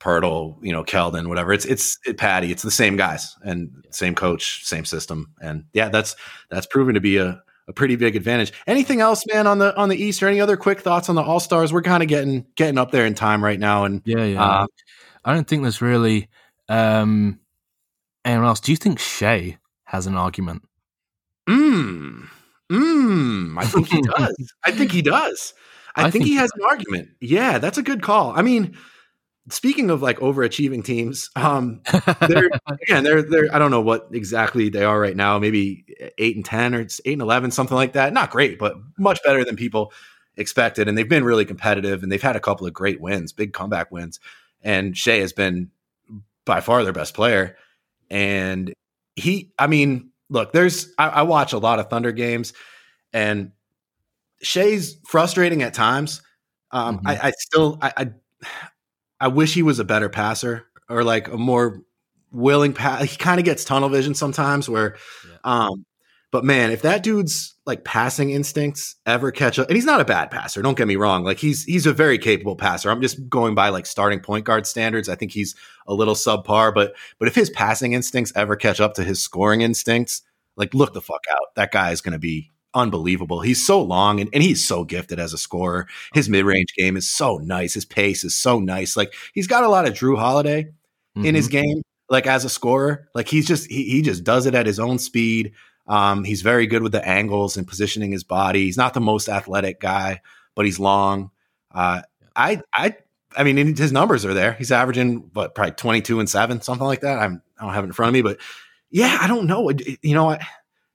Poeltl, 0.00 0.56
you 0.62 0.72
know, 0.72 0.84
Keldon, 0.84 1.28
whatever. 1.28 1.52
It's 1.52 1.64
it's 1.64 1.98
it, 2.06 2.18
Patty. 2.18 2.52
It's 2.52 2.62
the 2.62 2.70
same 2.70 2.96
guys 2.96 3.36
and 3.42 3.84
same 3.90 4.14
coach, 4.14 4.64
same 4.64 4.84
system, 4.84 5.34
and 5.40 5.64
yeah, 5.72 5.88
that's 5.88 6.14
that's 6.50 6.66
proven 6.66 6.94
to 6.94 7.00
be 7.00 7.16
a 7.16 7.42
a 7.68 7.72
pretty 7.72 7.96
big 7.96 8.16
advantage. 8.16 8.52
Anything 8.66 9.00
else, 9.00 9.24
man, 9.32 9.46
on 9.46 9.58
the 9.58 9.76
on 9.76 9.88
the 9.88 9.96
East, 9.96 10.22
or 10.22 10.28
any 10.28 10.40
other 10.40 10.56
quick 10.56 10.80
thoughts 10.80 11.08
on 11.08 11.14
the 11.14 11.22
All 11.22 11.40
Stars? 11.40 11.72
We're 11.72 11.82
kind 11.82 12.02
of 12.02 12.08
getting 12.08 12.46
getting 12.56 12.78
up 12.78 12.90
there 12.90 13.06
in 13.06 13.14
time 13.14 13.44
right 13.44 13.58
now, 13.58 13.84
and 13.84 14.02
yeah, 14.04 14.24
yeah. 14.24 14.42
Uh, 14.42 14.66
I 15.24 15.34
don't 15.34 15.46
think 15.46 15.62
there's 15.62 15.82
really 15.82 16.28
um, 16.68 17.40
anyone 18.24 18.46
else. 18.46 18.60
Do 18.60 18.72
you 18.72 18.76
think 18.76 18.98
Shai 18.98 19.58
has 19.84 20.06
an 20.06 20.16
argument? 20.16 20.62
Hmm. 21.48 22.24
Hmm. 22.70 23.58
I 23.58 23.66
think 23.66 23.88
he 23.88 24.02
does. 24.16 24.52
I 24.64 24.70
think 24.70 24.92
he 24.92 25.02
does. 25.02 25.54
I, 25.96 26.02
I 26.02 26.04
think, 26.04 26.24
think, 26.24 26.26
he 26.26 26.36
has 26.36 26.50
an 26.54 26.62
argument. 26.68 27.08
Yeah, 27.20 27.58
that's 27.58 27.78
a 27.78 27.82
good 27.82 28.02
call. 28.02 28.32
I 28.36 28.42
mean, 28.42 28.76
speaking 29.50 29.90
of 29.90 30.02
like 30.02 30.18
overachieving 30.18 30.84
teams, 30.84 31.30
um, 31.36 31.80
they're 32.28 32.50
again, 32.66 33.04
they're 33.04 33.22
they're 33.22 33.54
I 33.54 33.58
don't 33.58 33.70
know 33.70 33.80
what 33.80 34.08
exactly 34.12 34.68
they 34.68 34.84
are 34.84 35.00
right 35.00 35.16
now. 35.16 35.38
Maybe 35.38 35.84
eight 36.18 36.36
and 36.36 36.44
ten 36.44 36.74
or 36.74 36.80
eight 36.80 37.12
and 37.12 37.22
eleven, 37.22 37.50
something 37.50 37.76
like 37.76 37.92
that. 37.92 38.12
Not 38.12 38.30
great, 38.30 38.58
but 38.58 38.76
much 38.98 39.20
better 39.24 39.44
than 39.44 39.56
people 39.56 39.92
expected. 40.36 40.88
And 40.88 40.96
they've 40.96 41.08
been 41.08 41.24
really 41.24 41.44
competitive, 41.44 42.02
and 42.02 42.10
they've 42.10 42.22
had 42.22 42.36
a 42.36 42.40
couple 42.40 42.66
of 42.66 42.72
great 42.72 43.00
wins, 43.00 43.32
big 43.32 43.52
comeback 43.52 43.90
wins. 43.90 44.20
And 44.62 44.96
Shai 44.96 45.18
has 45.18 45.32
been 45.32 45.70
by 46.44 46.60
far 46.60 46.82
their 46.84 46.92
best 46.92 47.14
player. 47.14 47.56
And 48.10 48.72
he, 49.14 49.52
I 49.58 49.66
mean, 49.66 50.10
look, 50.30 50.52
there's 50.52 50.92
I, 50.98 51.08
I 51.08 51.22
watch 51.22 51.52
a 51.52 51.58
lot 51.58 51.78
of 51.78 51.90
Thunder 51.90 52.12
games, 52.12 52.52
and 53.12 53.52
Shai's 54.40 54.96
frustrating 55.06 55.62
at 55.62 55.74
times. 55.74 56.22
Um, 56.70 56.98
mm-hmm. 56.98 57.08
I, 57.08 57.20
I, 57.28 57.30
still 57.38 57.78
I, 57.80 57.92
I 57.96 58.10
I 59.20 59.28
wish 59.28 59.54
he 59.54 59.62
was 59.62 59.78
a 59.78 59.84
better 59.84 60.08
passer 60.08 60.66
or 60.88 61.04
like 61.04 61.28
a 61.28 61.36
more 61.36 61.82
willing 62.30 62.72
pass. 62.72 63.02
He 63.02 63.16
kind 63.16 63.38
of 63.38 63.44
gets 63.44 63.64
tunnel 63.64 63.88
vision 63.88 64.14
sometimes 64.14 64.68
where, 64.68 64.96
yeah. 65.28 65.36
um, 65.44 65.84
but 66.30 66.44
man, 66.44 66.70
if 66.70 66.82
that 66.82 67.02
dude's 67.02 67.54
like 67.64 67.84
passing 67.84 68.30
instincts 68.30 68.96
ever 69.06 69.32
catch 69.32 69.58
up, 69.58 69.68
and 69.68 69.76
he's 69.76 69.86
not 69.86 70.00
a 70.00 70.04
bad 70.04 70.30
passer, 70.30 70.60
don't 70.60 70.76
get 70.76 70.86
me 70.86 70.96
wrong. 70.96 71.24
Like 71.24 71.38
he's 71.38 71.64
he's 71.64 71.86
a 71.86 71.92
very 71.92 72.18
capable 72.18 72.54
passer. 72.54 72.90
I'm 72.90 73.00
just 73.00 73.28
going 73.30 73.54
by 73.54 73.70
like 73.70 73.86
starting 73.86 74.20
point 74.20 74.44
guard 74.44 74.66
standards. 74.66 75.08
I 75.08 75.14
think 75.14 75.32
he's 75.32 75.54
a 75.86 75.94
little 75.94 76.14
subpar, 76.14 76.74
but 76.74 76.94
but 77.18 77.28
if 77.28 77.34
his 77.34 77.48
passing 77.48 77.94
instincts 77.94 78.32
ever 78.36 78.56
catch 78.56 78.78
up 78.78 78.94
to 78.94 79.04
his 79.04 79.22
scoring 79.22 79.62
instincts, 79.62 80.22
like 80.56 80.74
look 80.74 80.92
the 80.92 81.00
fuck 81.00 81.24
out. 81.30 81.54
That 81.56 81.72
guy 81.72 81.92
is 81.92 82.02
going 82.02 82.12
to 82.12 82.18
be 82.18 82.52
unbelievable. 82.74 83.40
He's 83.40 83.64
so 83.64 83.82
long 83.82 84.20
and, 84.20 84.30
and 84.32 84.42
he's 84.42 84.66
so 84.66 84.84
gifted 84.84 85.18
as 85.18 85.32
a 85.32 85.38
scorer. 85.38 85.86
His 86.14 86.28
mid 86.28 86.44
range 86.44 86.72
game 86.76 86.96
is 86.96 87.10
so 87.10 87.38
nice. 87.38 87.74
His 87.74 87.84
pace 87.84 88.24
is 88.24 88.34
so 88.34 88.58
nice. 88.58 88.96
Like 88.96 89.14
he's 89.32 89.46
got 89.46 89.64
a 89.64 89.68
lot 89.68 89.86
of 89.86 89.94
Jrue 89.94 90.18
Holiday 90.18 90.64
mm-hmm. 90.64 91.24
in 91.24 91.34
his 91.34 91.48
mm-hmm. 91.48 91.64
game, 91.64 91.82
like 92.08 92.26
as 92.26 92.44
a 92.44 92.50
scorer. 92.50 93.08
Like 93.14 93.28
he's 93.28 93.46
just 93.46 93.70
he, 93.70 93.84
he 93.84 94.02
just 94.02 94.24
does 94.24 94.46
it 94.46 94.54
at 94.54 94.66
his 94.66 94.78
own 94.78 94.98
speed. 94.98 95.52
Um, 95.86 96.24
he's 96.24 96.42
very 96.42 96.66
good 96.66 96.82
with 96.82 96.92
the 96.92 97.06
angles 97.06 97.56
and 97.56 97.66
positioning 97.66 98.12
his 98.12 98.24
body. 98.24 98.64
He's 98.64 98.76
not 98.76 98.92
the 98.94 99.00
most 99.00 99.28
athletic 99.28 99.80
guy, 99.80 100.20
but 100.54 100.66
he's 100.66 100.78
long. 100.78 101.30
Uh, 101.72 102.02
I 102.36 102.62
I 102.74 102.96
I 103.36 103.44
mean 103.44 103.76
his 103.76 103.92
numbers 103.92 104.24
are 104.24 104.34
there. 104.34 104.52
He's 104.52 104.72
averaging 104.72 105.30
what 105.32 105.54
probably 105.54 105.72
twenty 105.72 106.02
two 106.02 106.20
and 106.20 106.28
seven, 106.28 106.60
something 106.60 106.86
like 106.86 107.00
that. 107.00 107.18
I'm 107.18 107.42
I 107.58 107.64
don't 107.64 107.74
have 107.74 107.84
it 107.84 107.88
in 107.88 107.92
front 107.94 108.08
of 108.08 108.14
me, 108.14 108.22
but 108.22 108.38
yeah, 108.90 109.18
I 109.20 109.26
don't 109.26 109.46
know. 109.46 109.70
You 109.70 110.14
know, 110.14 110.30
I, 110.30 110.46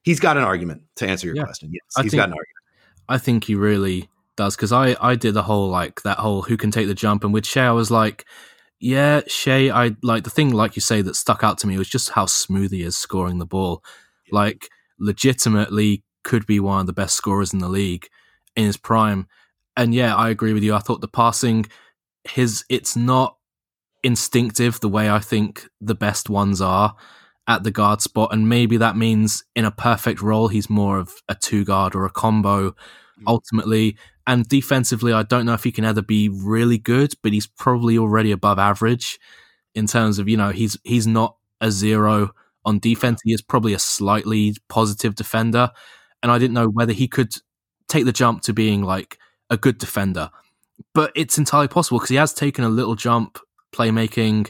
he's 0.04 0.20
got 0.20 0.38
an 0.38 0.44
argument 0.44 0.84
to 0.98 1.08
answer 1.08 1.28
your 1.28 1.36
yeah. 1.36 1.44
question. 1.44 1.72
Yes, 1.74 1.82
I 1.98 2.04
he's 2.04 2.12
think, 2.12 2.20
got 2.20 2.30
an 2.30 2.34
argument. 2.34 2.48
I 3.10 3.18
think 3.18 3.46
he 3.46 3.56
really 3.56 4.10
does 4.36 4.56
because 4.56 4.72
I 4.72 4.96
I 5.02 5.16
did 5.16 5.34
the 5.34 5.44
whole 5.44 5.70
like 5.70 6.04
that 6.04 6.20
whole 6.20 6.44
who 6.44 6.58
can 6.58 6.72
take 6.72 6.88
the 6.88 6.94
jump, 6.94 7.24
and 7.24 7.34
with 7.34 7.46
Shai 7.46 7.66
I 7.66 7.72
was 7.72 7.90
like, 7.90 8.26
yeah, 8.80 9.22
Shai. 9.28 9.70
I 9.70 9.96
like 10.04 10.24
the 10.24 10.30
thing 10.30 10.52
like 10.52 10.76
you 10.76 10.82
say 10.82 11.02
that 11.02 11.16
stuck 11.16 11.44
out 11.44 11.58
to 11.60 11.68
me 11.68 11.78
was 11.78 11.90
just 11.90 12.12
how 12.12 12.26
smooth 12.26 12.72
he 12.72 12.84
is 12.84 12.96
scoring 12.96 13.40
the 13.40 13.46
ball. 13.46 13.84
Yeah. 14.28 14.36
Like 14.36 14.70
legitimately 15.00 16.04
could 16.24 16.46
be 16.46 16.60
one 16.60 16.82
of 16.82 16.88
the 16.88 16.94
best 16.94 17.16
scorers 17.16 17.54
in 17.54 17.60
the 17.60 17.70
league 17.70 18.08
in 18.56 18.66
his 18.66 18.78
prime. 18.78 19.28
And 19.76 19.94
yeah, 19.94 20.16
I 20.16 20.30
agree 20.30 20.54
with 20.54 20.64
you. 20.64 20.76
I 20.76 20.80
thought 20.80 21.02
the 21.02 21.08
passing, 21.08 21.66
his 22.24 22.64
it's 22.70 22.96
not 22.96 23.38
instinctive 24.04 24.80
the 24.80 24.90
way 24.90 25.10
I 25.10 25.20
think 25.20 25.68
the 25.82 25.96
best 25.96 26.30
ones 26.30 26.62
are 26.62 26.96
at 27.48 27.64
the 27.64 27.72
guard 27.72 28.02
spot, 28.02 28.34
and 28.34 28.48
maybe 28.48 28.78
that 28.78 28.96
means 28.96 29.44
in 29.56 29.66
a 29.66 29.72
perfect 29.72 30.22
role 30.22 30.48
he's 30.48 30.70
more 30.70 30.98
of 30.98 31.14
a 31.28 31.36
two 31.36 31.66
guard 31.66 31.96
or 31.96 32.06
a 32.06 32.10
combo 32.10 32.72
mm. 32.72 32.76
ultimately. 33.28 33.98
And 34.26 34.48
defensively, 34.48 35.12
I 35.12 35.24
don't 35.24 35.46
know 35.46 35.54
if 35.54 35.66
he 35.66 35.72
can 35.72 35.84
ever 35.84 36.02
be 36.02 36.30
really 36.30 36.78
good, 36.78 37.14
but 37.22 37.34
he's 37.34 37.48
probably 37.48 37.98
already 37.98 38.32
above 38.32 38.58
average 38.58 39.20
in 39.76 39.88
terms 39.88 40.20
of 40.20 40.30
you 40.30 40.38
know 40.38 40.52
he's 40.52 40.78
he's 40.84 41.08
not 41.08 41.36
a 41.60 41.72
zero 41.72 42.32
on 42.66 42.80
defense. 42.80 43.22
He 43.24 43.34
is 43.34 43.42
probably 43.42 43.74
a 43.74 43.80
slightly 43.80 44.56
positive 44.70 45.16
defender, 45.16 45.72
and 46.22 46.32
I 46.32 46.38
didn't 46.38 46.54
know 46.54 46.68
whether 46.68 46.94
he 46.94 47.08
could 47.08 47.34
take 47.88 48.06
the 48.06 48.14
jump 48.14 48.42
to 48.44 48.54
being 48.54 48.84
like 48.84 49.18
a 49.50 49.58
good 49.58 49.78
defender. 49.78 50.30
But 50.94 51.12
it's 51.16 51.38
entirely 51.38 51.68
possible 51.68 52.00
because 52.00 52.10
he 52.10 52.16
has 52.16 52.34
taken 52.34 52.64
a 52.64 52.70
little 52.70 52.96
jump 52.96 53.38
playmaking 53.74 54.50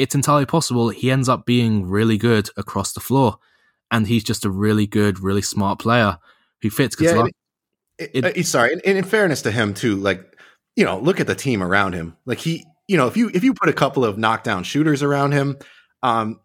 it's 0.00 0.14
entirely 0.14 0.46
possible 0.46 0.88
he 0.88 1.10
ends 1.10 1.28
up 1.28 1.44
being 1.44 1.86
really 1.86 2.16
good 2.16 2.48
across 2.56 2.94
the 2.94 3.00
floor, 3.00 3.36
and 3.90 4.06
he's 4.06 4.24
just 4.24 4.46
a 4.46 4.50
really 4.50 4.86
good, 4.86 5.20
really 5.20 5.42
smart 5.42 5.78
player 5.78 6.18
who 6.62 6.70
fits. 6.70 6.96
Yeah, 6.98 7.12
like, 7.12 7.34
it, 7.98 8.10
it, 8.14 8.36
it, 8.38 8.46
sorry, 8.46 8.72
and, 8.72 8.80
and 8.86 8.96
in 8.96 9.04
fairness 9.04 9.42
to 9.42 9.50
him 9.50 9.74
too, 9.74 9.96
like 9.96 10.38
you 10.74 10.86
know, 10.86 10.98
look 10.98 11.20
at 11.20 11.26
the 11.26 11.34
team 11.34 11.62
around 11.62 11.92
him. 11.92 12.16
Like 12.24 12.38
he, 12.38 12.64
you 12.88 12.96
know, 12.96 13.08
if 13.08 13.16
you 13.18 13.30
if 13.34 13.44
you 13.44 13.52
put 13.52 13.68
a 13.68 13.74
couple 13.74 14.02
of 14.02 14.16
knockdown 14.16 14.64
shooters 14.64 15.02
around 15.02 15.32
him, 15.32 15.58
um, 16.02 16.40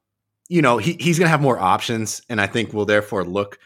you 0.49 0.61
know, 0.61 0.77
he 0.77 0.98
he's 0.99 1.18
gonna 1.18 1.30
have 1.30 1.41
more 1.41 1.57
options, 1.57 2.22
and 2.30 2.41
I 2.41 2.48
think 2.48 2.73
will 2.73 2.86
therefore 2.86 3.23
look 3.23 3.57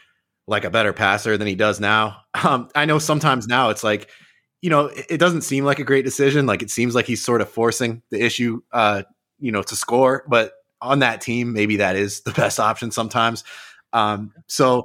like 0.46 0.64
a 0.64 0.70
better 0.70 0.92
passer 0.92 1.36
than 1.36 1.48
he 1.48 1.54
does 1.56 1.80
now. 1.80 2.18
Um, 2.44 2.68
I 2.76 2.84
know 2.84 3.00
sometimes 3.00 3.48
now 3.48 3.70
it's 3.70 3.82
like, 3.82 4.08
you 4.62 4.70
know, 4.70 4.86
it, 4.86 5.06
it, 5.10 5.18
doesn't 5.18 5.40
seem 5.42 5.64
like 5.64 5.80
a 5.80 5.84
great 5.84 6.04
decision. 6.04 6.46
Like 6.46 6.62
it 6.62 6.70
seems 6.70 6.94
like 6.94 7.06
he's 7.06 7.24
sort 7.24 7.40
of 7.40 7.50
forcing 7.50 8.02
the 8.10 8.24
issue 8.24 8.62
uh, 8.70 9.02
you 9.40 9.52
know, 9.52 9.62
to 9.62 9.76
score. 9.76 10.24
But 10.28 10.52
on 10.80 11.00
that 11.00 11.20
team, 11.20 11.52
maybe 11.52 11.76
that 11.76 11.96
is 11.96 12.20
the 12.22 12.32
best 12.36 12.60
option 12.60 12.90
sometimes. 12.90 13.44
Um, 13.92 14.32
so, 14.46 14.84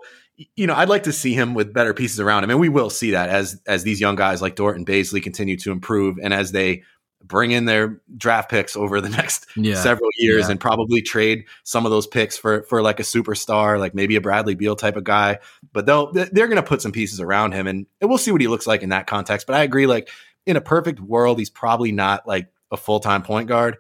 you 0.55 0.67
know, 0.67 0.75
I'd 0.75 0.89
like 0.89 1.03
to 1.03 1.13
see 1.13 1.33
him 1.33 1.53
with 1.53 1.73
better 1.73 1.93
pieces 1.93 2.19
around 2.19 2.43
him, 2.43 2.49
and 2.49 2.59
we 2.59 2.69
will 2.69 2.89
see 2.89 3.11
that 3.11 3.29
as 3.29 3.61
as 3.67 3.83
these 3.83 4.01
young 4.01 4.15
guys 4.15 4.41
like 4.41 4.55
Dort 4.55 4.75
and 4.75 4.85
Bazley 4.85 5.23
continue 5.23 5.57
to 5.57 5.71
improve, 5.71 6.17
and 6.21 6.33
as 6.33 6.51
they 6.51 6.83
bring 7.23 7.51
in 7.51 7.65
their 7.65 8.01
draft 8.17 8.49
picks 8.49 8.75
over 8.75 9.01
the 9.01 9.09
next 9.17 9.47
yeah. 9.55 9.75
several 9.75 10.09
years, 10.17 10.45
yeah. 10.45 10.51
and 10.51 10.59
probably 10.59 11.01
trade 11.01 11.45
some 11.63 11.85
of 11.85 11.91
those 11.91 12.07
picks 12.07 12.37
for 12.37 12.63
for 12.63 12.81
like 12.81 12.99
a 12.99 13.03
superstar, 13.03 13.79
like 13.79 13.95
maybe 13.95 14.15
a 14.15 14.21
Bradley 14.21 14.55
Beal 14.55 14.75
type 14.75 14.97
of 14.97 15.03
guy. 15.03 15.39
But 15.71 15.85
they'll 15.85 16.11
they're 16.11 16.47
going 16.47 16.55
to 16.55 16.63
put 16.63 16.81
some 16.81 16.91
pieces 16.91 17.21
around 17.21 17.53
him, 17.53 17.67
and, 17.67 17.85
and 18.01 18.09
we'll 18.09 18.17
see 18.17 18.31
what 18.31 18.41
he 18.41 18.47
looks 18.47 18.67
like 18.67 18.83
in 18.83 18.89
that 18.89 19.07
context. 19.07 19.47
But 19.47 19.55
I 19.55 19.63
agree, 19.63 19.87
like 19.87 20.09
in 20.45 20.57
a 20.57 20.61
perfect 20.61 20.99
world, 20.99 21.39
he's 21.39 21.49
probably 21.49 21.91
not 21.91 22.27
like 22.27 22.47
a 22.71 22.77
full 22.77 22.99
time 22.99 23.23
point 23.23 23.47
guard. 23.47 23.77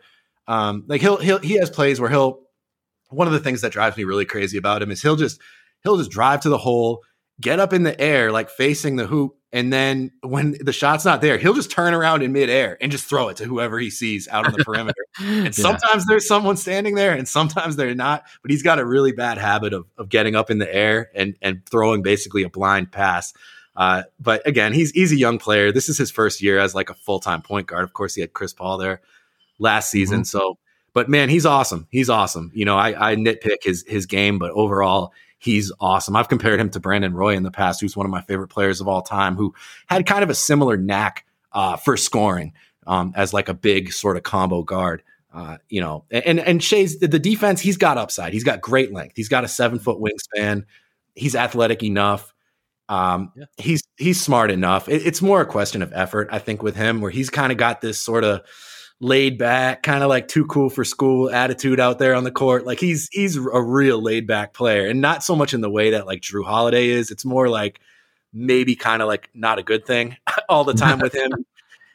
Um, 0.47 0.83
like 0.87 1.01
he'll 1.01 1.17
he'll 1.17 1.39
he 1.39 1.57
has 1.57 1.69
plays 1.69 1.99
where 1.99 2.09
he'll 2.09 2.41
one 3.09 3.27
of 3.27 3.33
the 3.33 3.39
things 3.39 3.61
that 3.61 3.71
drives 3.71 3.97
me 3.97 4.03
really 4.03 4.25
crazy 4.25 4.57
about 4.57 4.81
him 4.81 4.91
is 4.91 5.01
he'll 5.01 5.15
just 5.15 5.39
he'll 5.83 5.97
just 5.97 6.11
drive 6.11 6.41
to 6.41 6.49
the 6.49 6.57
hole, 6.57 7.03
get 7.39 7.59
up 7.59 7.73
in 7.73 7.83
the 7.83 7.99
air 7.99 8.31
like 8.31 8.49
facing 8.49 8.95
the 8.95 9.07
hoop, 9.07 9.35
and 9.51 9.71
then 9.71 10.11
when 10.21 10.57
the 10.59 10.73
shot's 10.73 11.05
not 11.05 11.21
there, 11.21 11.37
he'll 11.37 11.53
just 11.53 11.71
turn 11.71 11.93
around 11.93 12.23
in 12.23 12.31
midair 12.31 12.77
and 12.81 12.91
just 12.91 13.05
throw 13.05 13.29
it 13.29 13.37
to 13.37 13.45
whoever 13.45 13.79
he 13.79 13.89
sees 13.89 14.27
out 14.27 14.45
on 14.45 14.53
the 14.53 14.63
perimeter. 14.63 14.93
And 15.17 15.45
yeah. 15.45 15.51
sometimes 15.51 16.05
there's 16.07 16.27
someone 16.27 16.57
standing 16.57 16.95
there, 16.95 17.13
and 17.13 17.25
sometimes 17.25 17.77
they're 17.77 17.95
not. 17.95 18.25
But 18.41 18.51
he's 18.51 18.63
got 18.63 18.79
a 18.79 18.85
really 18.85 19.13
bad 19.13 19.37
habit 19.37 19.71
of 19.71 19.85
of 19.97 20.09
getting 20.09 20.35
up 20.35 20.51
in 20.51 20.57
the 20.57 20.75
air 20.75 21.09
and 21.15 21.37
and 21.41 21.65
throwing 21.65 22.01
basically 22.01 22.43
a 22.43 22.49
blind 22.49 22.91
pass. 22.91 23.33
Uh, 23.77 24.03
but 24.19 24.45
again, 24.45 24.73
he's 24.73 24.91
he's 24.91 25.13
a 25.13 25.17
young 25.17 25.37
player. 25.37 25.71
This 25.71 25.87
is 25.87 25.97
his 25.97 26.11
first 26.11 26.41
year 26.41 26.59
as 26.59 26.75
like 26.75 26.89
a 26.89 26.95
full 26.95 27.21
time 27.21 27.41
point 27.41 27.67
guard. 27.67 27.85
Of 27.85 27.93
course, 27.93 28.13
he 28.13 28.19
had 28.19 28.33
Chris 28.33 28.51
Paul 28.51 28.77
there 28.77 29.01
last 29.59 29.89
season. 29.89 30.19
Mm-hmm. 30.19 30.37
So, 30.37 30.57
but 30.93 31.09
man, 31.09 31.29
he's 31.29 31.45
awesome. 31.45 31.87
He's 31.89 32.09
awesome. 32.09 32.51
You 32.53 32.65
know, 32.65 32.77
I, 32.77 33.11
I 33.11 33.15
nitpick 33.15 33.63
his 33.63 33.83
his 33.87 34.05
game, 34.05 34.39
but 34.39 34.51
overall, 34.51 35.13
he's 35.37 35.71
awesome. 35.79 36.15
I've 36.15 36.29
compared 36.29 36.59
him 36.59 36.69
to 36.71 36.79
Brandon 36.79 37.13
Roy 37.13 37.35
in 37.35 37.43
the 37.43 37.51
past, 37.51 37.81
who's 37.81 37.95
one 37.95 38.05
of 38.05 38.11
my 38.11 38.21
favorite 38.21 38.49
players 38.49 38.81
of 38.81 38.87
all 38.87 39.01
time, 39.01 39.35
who 39.35 39.53
had 39.87 40.05
kind 40.05 40.23
of 40.23 40.29
a 40.29 40.35
similar 40.35 40.77
knack 40.77 41.25
uh, 41.51 41.77
for 41.77 41.97
scoring 41.97 42.53
um, 42.87 43.13
as 43.15 43.33
like 43.33 43.49
a 43.49 43.53
big 43.53 43.91
sort 43.93 44.17
of 44.17 44.23
combo 44.23 44.63
guard. 44.63 45.03
Uh, 45.33 45.57
you 45.67 45.81
know, 45.81 46.05
and 46.11 46.39
and 46.39 46.63
Shai's 46.63 46.99
the 46.99 47.19
defense. 47.19 47.59
He's 47.59 47.77
got 47.77 47.97
upside. 47.97 48.31
He's 48.31 48.45
got 48.45 48.61
great 48.61 48.93
length. 48.93 49.17
He's 49.17 49.27
got 49.27 49.43
a 49.43 49.49
seven 49.49 49.79
foot 49.79 49.99
wingspan. 49.99 50.63
he's 51.13 51.35
athletic 51.35 51.83
enough. 51.83 52.33
Um, 52.87 53.33
yeah. 53.35 53.45
he's 53.57 53.83
he's 53.97 54.21
smart 54.21 54.49
enough. 54.49 54.87
It, 54.87 55.05
it's 55.05 55.21
more 55.21 55.41
a 55.41 55.45
question 55.45 55.81
of 55.81 55.91
effort, 55.93 56.29
I 56.31 56.39
think, 56.39 56.63
with 56.63 56.77
him, 56.77 57.01
where 57.01 57.11
he's 57.11 57.29
kind 57.29 57.51
of 57.51 57.57
got 57.57 57.81
this 57.81 57.99
sort 57.99 58.23
of 58.23 58.41
laid 58.99 59.37
back, 59.37 59.83
kind 59.83 60.03
of 60.03 60.09
like 60.09 60.27
too 60.27 60.45
cool 60.45 60.69
for 60.69 60.83
school 60.83 61.29
attitude 61.29 61.79
out 61.79 61.99
there 61.99 62.15
on 62.15 62.23
the 62.23 62.31
court. 62.31 62.65
Like 62.65 62.79
he's 62.79 63.09
he's 63.11 63.35
a 63.37 63.61
real 63.61 64.01
laid 64.01 64.27
back 64.27 64.53
player, 64.53 64.87
and 64.87 65.01
not 65.01 65.23
so 65.23 65.35
much 65.35 65.53
in 65.53 65.61
the 65.61 65.69
way 65.69 65.91
that 65.91 66.05
like 66.05 66.21
Jrue 66.21 66.45
Holiday 66.45 66.89
is. 66.89 67.11
It's 67.11 67.25
more 67.25 67.49
like 67.49 67.79
maybe 68.33 68.75
kind 68.75 69.01
of 69.01 69.07
like 69.07 69.29
not 69.33 69.59
a 69.59 69.63
good 69.63 69.85
thing 69.85 70.17
all 70.49 70.63
the 70.63 70.73
time 70.73 70.99
with 70.99 71.13
him. 71.13 71.31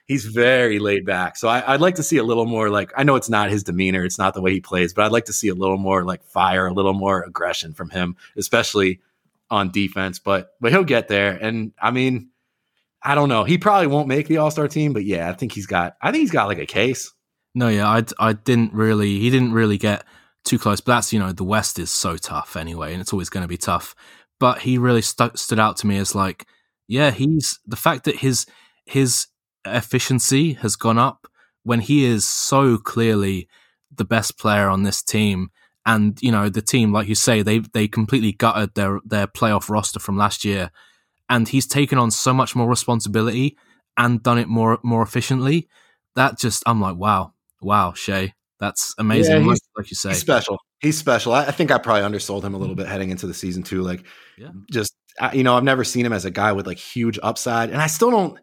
He's 0.07 0.25
very 0.25 0.81
laid 0.81 1.07
back. 1.07 1.37
So 1.37 1.47
I, 1.47 1.71
would 1.71 1.81
like 1.81 1.95
to 1.95 2.03
see 2.03 2.17
a 2.17 2.25
little 2.25 2.47
more 2.47 2.69
like 2.69 2.91
I 2.97 3.05
know 3.05 3.15
it's 3.15 3.31
not 3.31 3.49
his 3.49 3.63
demeanor, 3.63 4.05
it's 4.05 4.19
not 4.19 4.35
the 4.35 4.41
way 4.41 4.53
he 4.53 4.61
plays, 4.61 4.93
but 4.93 5.05
I'd 5.05 5.13
like 5.13 5.27
to 5.27 5.33
see 5.33 5.47
a 5.47 5.55
little 5.55 5.77
more 5.77 6.05
like 6.05 6.25
fire, 6.25 6.67
a 6.67 6.73
little 6.73 6.95
more 6.95 7.23
aggression 7.23 7.75
from 7.75 7.91
him, 7.91 8.17
especially 8.37 9.01
on 9.53 9.71
defense. 9.71 10.19
But 10.19 10.57
but 10.61 10.73
he'll 10.73 10.83
get 10.83 11.07
there. 11.07 11.39
And 11.41 11.73
I 11.81 11.93
mean, 11.93 12.30
I 13.03 13.15
don't 13.15 13.29
know. 13.29 13.45
He 13.45 13.59
probably 13.59 13.87
won't 13.87 14.09
make 14.09 14.29
the 14.29 14.39
All 14.39 14.51
Star 14.51 14.69
team, 14.69 14.93
but 14.93 15.05
yeah, 15.05 15.31
I 15.31 15.33
think 15.33 15.53
he's 15.53 15.67
got. 15.67 15.97
I 16.03 16.11
think 16.11 16.23
he's 16.23 16.31
got 16.31 16.49
like 16.49 16.59
a 16.59 16.67
case. 16.67 17.13
No, 17.55 17.69
yeah, 17.69 17.89
I 17.89 18.05
I 18.19 18.35
didn't 18.35 18.73
really. 18.75 19.19
He 19.19 19.31
didn't 19.31 19.53
really 19.53 19.79
get 19.79 20.05
too 20.45 20.59
close. 20.59 20.81
But 20.81 20.97
that's 20.97 21.13
you 21.13 21.19
know 21.19 21.33
the 21.33 21.45
West 21.45 21.79
is 21.79 21.91
so 21.91 22.17
tough 22.17 22.57
anyway, 22.57 22.93
and 22.93 23.01
it's 23.01 23.13
always 23.13 23.31
going 23.31 23.43
to 23.43 23.49
be 23.49 23.57
tough. 23.57 23.95
But 24.39 24.61
he 24.61 24.79
really 24.79 25.03
stood 25.03 25.59
out 25.59 25.77
to 25.79 25.87
me 25.87 25.99
as 25.99 26.15
like, 26.15 26.47
yeah, 26.89 27.11
he's 27.11 27.59
the 27.67 27.77
fact 27.77 28.05
that 28.05 28.17
his 28.17 28.47
his 28.85 29.29
efficiency 29.65 30.55
has 30.55 30.77
gone 30.77 30.99
up 30.99 31.27
when 31.63 31.81
he 31.81 32.05
is 32.05 32.29
so 32.29 32.79
clearly 32.79 33.49
the 33.95 34.05
best 34.05 34.39
player 34.39 34.69
on 34.69 34.83
this 34.83 35.03
team. 35.03 35.51
And 35.87 36.19
you 36.21 36.31
know 36.31 36.51
the 36.51 36.63
team, 36.63 36.93
like 36.93 37.09
you 37.09 37.15
say, 37.15 37.41
they 37.41 37.61
they 37.61 37.89
completely 37.89 38.33
gutted 38.33 38.75
their 38.75 39.01
their 39.05 39.27
playoff 39.27 39.71
roster 39.71 39.99
from 39.99 40.19
last 40.19 40.45
year 40.45 40.71
and 41.31 41.49
he's 41.49 41.67
taken 41.67 41.97
on 41.97 42.11
so 42.11 42.35
much 42.35 42.55
more 42.55 42.69
responsibility 42.69 43.57
and 43.97 44.23
done 44.23 44.37
it 44.37 44.49
more 44.49 44.79
more 44.83 45.03
efficiently. 45.03 45.69
That 46.17 46.39
just 46.39 46.63
I'm 46.67 46.81
like, 46.81 46.97
wow, 46.97 47.33
wow, 47.63 47.95
Shai, 47.95 48.35
that's 48.59 48.95
amazing. 48.99 49.47
Yeah, 49.47 49.55
like 49.77 49.91
you 49.91 49.97
say, 49.97 50.11
he's 50.11 50.19
special. 50.19 50.59
He's 50.81 50.99
special. 50.99 51.33
I, 51.33 51.47
I, 51.47 51.51
think 51.51 51.71
I 51.71 51.79
probably 51.79 52.03
undersold 52.03 52.43
him 52.45 52.55
a 52.55 52.59
little 52.59 52.75
mm. 52.75 52.79
bit 52.79 52.89
heading 52.89 53.11
into 53.11 53.27
the 53.27 53.35
season 53.35 53.63
too. 53.63 53.83
Like, 53.83 54.03
yeah. 54.37 54.49
just 54.73 54.95
you 55.33 55.45
know, 55.45 55.57
I've 55.57 55.65
never 55.65 55.85
seen 55.85 56.05
him 56.05 56.13
as 56.13 56.25
a 56.25 56.31
guy 56.31 56.53
with 56.53 56.67
like 56.67 56.79
huge 56.79 57.19
upside, 57.23 57.71
and 57.71 57.81
I 57.81 57.87
still 57.87 58.11
don't. 58.11 58.39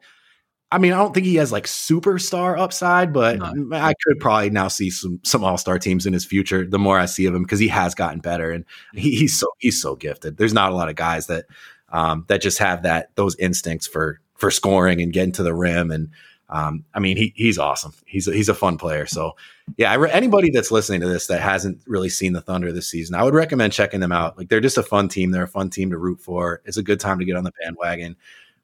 I 0.70 0.80
mean, 0.80 0.92
I 0.92 0.98
don't 0.98 1.14
think 1.14 1.26
he 1.26 1.36
has 1.36 1.52
like 1.52 1.66
superstar 1.66 2.60
upside, 2.60 3.14
but 3.14 3.40
no. 3.40 3.70
I 3.72 3.94
could 4.04 4.20
probably 4.20 4.50
now 4.50 4.68
see 4.70 4.90
some 4.90 5.20
some 5.24 5.44
all 5.44 5.58
star 5.58 5.80
teams 5.80 6.06
in 6.06 6.14
his 6.14 6.26
future. 6.26 6.66
The 6.66 6.80
more 6.80 7.00
I 7.00 7.06
see 7.06 7.26
of 7.26 7.36
him, 7.36 7.44
because 7.44 7.60
he 7.60 7.70
has 7.70 7.96
gotten 7.96 8.20
better, 8.20 8.52
and 8.52 8.66
he, 8.94 9.16
he's 9.16 9.38
so 9.38 9.48
he's 9.60 9.82
so 9.82 9.96
gifted. 9.96 10.38
There's 10.38 10.54
not 10.54 10.72
a 10.72 10.76
lot 10.76 10.90
of 10.90 10.96
guys 10.96 11.28
that 11.28 11.46
um, 11.90 12.26
that 12.28 12.42
just 12.42 12.60
have 12.60 12.84
that 12.84 13.16
those 13.16 13.36
instincts 13.38 13.88
for 13.88 14.20
for 14.36 14.52
scoring 14.52 15.02
and 15.02 15.14
getting 15.14 15.32
to 15.34 15.44
the 15.44 15.54
rim. 15.54 15.92
And 15.92 16.10
um, 16.50 16.86
I 16.94 17.00
mean, 17.00 17.18
he 17.18 17.34
he's 17.36 17.58
awesome. 17.58 17.94
He's 18.06 18.28
a, 18.28 18.34
he's 18.34 18.50
a 18.50 18.54
fun 18.54 18.78
player. 18.78 19.06
So 19.06 19.36
yeah, 19.78 19.94
re- 19.96 20.12
anybody 20.12 20.50
that's 20.50 20.72
listening 20.72 21.02
to 21.02 21.08
this 21.08 21.28
that 21.28 21.42
hasn't 21.42 21.82
really 21.88 22.10
seen 22.10 22.34
the 22.34 22.42
Thunder 22.42 22.72
this 22.72 22.90
season, 22.90 23.16
I 23.16 23.24
would 23.24 23.34
recommend 23.34 23.74
checking 23.74 24.00
them 24.00 24.12
out. 24.12 24.38
Like 24.38 24.50
they're 24.50 24.62
just 24.62 24.78
a 24.78 24.84
fun 24.84 25.10
team. 25.10 25.32
They're 25.32 25.44
a 25.44 25.48
fun 25.48 25.70
team 25.70 25.90
to 25.90 25.98
root 25.98 26.22
for. 26.22 26.62
It's 26.66 26.78
a 26.78 26.84
good 26.84 27.00
time 27.00 27.20
to 27.20 27.26
get 27.26 27.36
on 27.36 27.44
the 27.44 27.52
bandwagon 27.62 28.16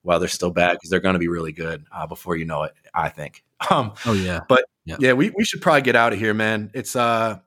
while 0.03 0.19
they're 0.19 0.29
still 0.29 0.51
bad 0.51 0.73
because 0.73 0.89
they're 0.89 0.99
going 0.99 1.13
to 1.13 1.19
be 1.19 1.27
really 1.27 1.51
good 1.51 1.85
uh, 1.91 2.07
before 2.07 2.35
you 2.35 2.45
know 2.45 2.63
it. 2.63 2.73
I 2.93 3.09
think. 3.09 3.43
Um, 3.71 3.93
oh 4.05 4.11
yeah, 4.11 4.41
but 4.49 4.65
yeah. 4.83 4.97
yeah, 4.99 5.13
we 5.13 5.29
we 5.29 5.45
should 5.45 5.61
probably 5.61 5.83
get 5.83 5.95
out 5.95 6.11
of 6.11 6.19
here, 6.19 6.33
man. 6.33 6.69
It's 6.73 6.97
uh, 6.97 7.39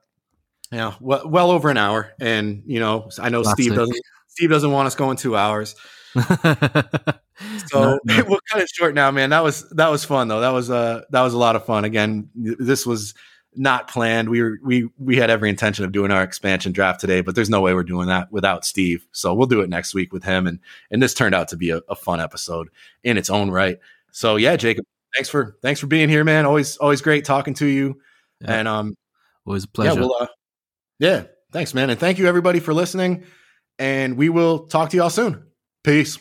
yeah, 0.71 0.95
well, 0.99 1.29
well 1.29 1.51
over 1.51 1.69
an 1.69 1.77
hour, 1.77 2.11
and 2.19 2.63
you 2.65 2.79
know, 2.79 3.09
I 3.19 3.29
know 3.29 3.43
Steve 3.43 3.75
doesn't 3.75 4.01
Steve 4.37 4.51
doesn't 4.51 4.71
want 4.71 4.85
us 4.85 4.93
going 4.93 5.17
two 5.17 5.35
hours. 5.35 5.75
so 6.13 6.21
no, 7.73 7.99
we'll 8.05 8.39
cut 8.51 8.61
it 8.61 8.69
short 8.69 8.93
now, 8.93 9.09
man. 9.09 9.31
That 9.31 9.43
was 9.43 9.67
that 9.71 9.89
was 9.89 10.05
fun 10.05 10.27
though. 10.27 10.41
That 10.41 10.53
was 10.53 10.69
uh 10.69 11.01
that 11.09 11.21
was 11.23 11.33
a 11.33 11.39
lot 11.39 11.55
of 11.55 11.65
fun. 11.65 11.85
Again, 11.85 12.29
this 12.35 12.85
was 12.85 13.15
not 13.55 13.89
planned. 13.89 14.29
We 14.29 14.43
were 14.43 14.59
we 14.63 14.89
we 14.99 15.15
had 15.15 15.31
every 15.31 15.49
intention 15.49 15.85
of 15.85 15.91
doing 15.91 16.11
our 16.11 16.21
expansion 16.21 16.71
draft 16.71 16.99
today, 16.99 17.21
but 17.21 17.33
there's 17.33 17.49
no 17.49 17.61
way 17.61 17.73
we're 17.73 17.81
doing 17.81 18.09
that 18.09 18.31
without 18.31 18.63
Steve. 18.63 19.07
So 19.11 19.33
we'll 19.33 19.47
do 19.47 19.61
it 19.61 19.69
next 19.69 19.95
week 19.95 20.13
with 20.13 20.23
him. 20.23 20.45
And 20.45 20.59
and 20.91 21.01
this 21.01 21.15
turned 21.15 21.33
out 21.33 21.47
to 21.47 21.57
be 21.57 21.71
a, 21.71 21.81
a 21.89 21.95
fun 21.95 22.21
episode 22.21 22.69
in 23.03 23.17
its 23.17 23.31
own 23.31 23.49
right. 23.49 23.79
So 24.11 24.35
yeah, 24.35 24.55
Jacob, 24.55 24.85
thanks 25.15 25.29
for 25.29 25.57
thanks 25.63 25.79
for 25.79 25.87
being 25.87 26.09
here, 26.09 26.23
man. 26.23 26.45
Always 26.45 26.77
always 26.77 27.01
great 27.01 27.25
talking 27.25 27.55
to 27.55 27.65
you. 27.65 27.99
Yeah. 28.41 28.59
And 28.59 28.67
um 28.67 28.97
always 29.47 29.63
a 29.63 29.67
pleasure. 29.67 29.95
Yeah, 29.95 29.99
we'll, 29.99 30.15
uh, 30.21 30.27
yeah, 30.99 31.23
thanks, 31.51 31.73
man. 31.73 31.89
And 31.89 31.99
thank 31.99 32.19
you 32.19 32.27
everybody 32.27 32.59
for 32.59 32.75
listening 32.75 33.25
and 33.79 34.17
we 34.17 34.29
will 34.29 34.59
talk 34.67 34.89
to 34.91 34.97
y'all 34.97 35.09
soon. 35.09 35.43
Peace. 35.83 36.19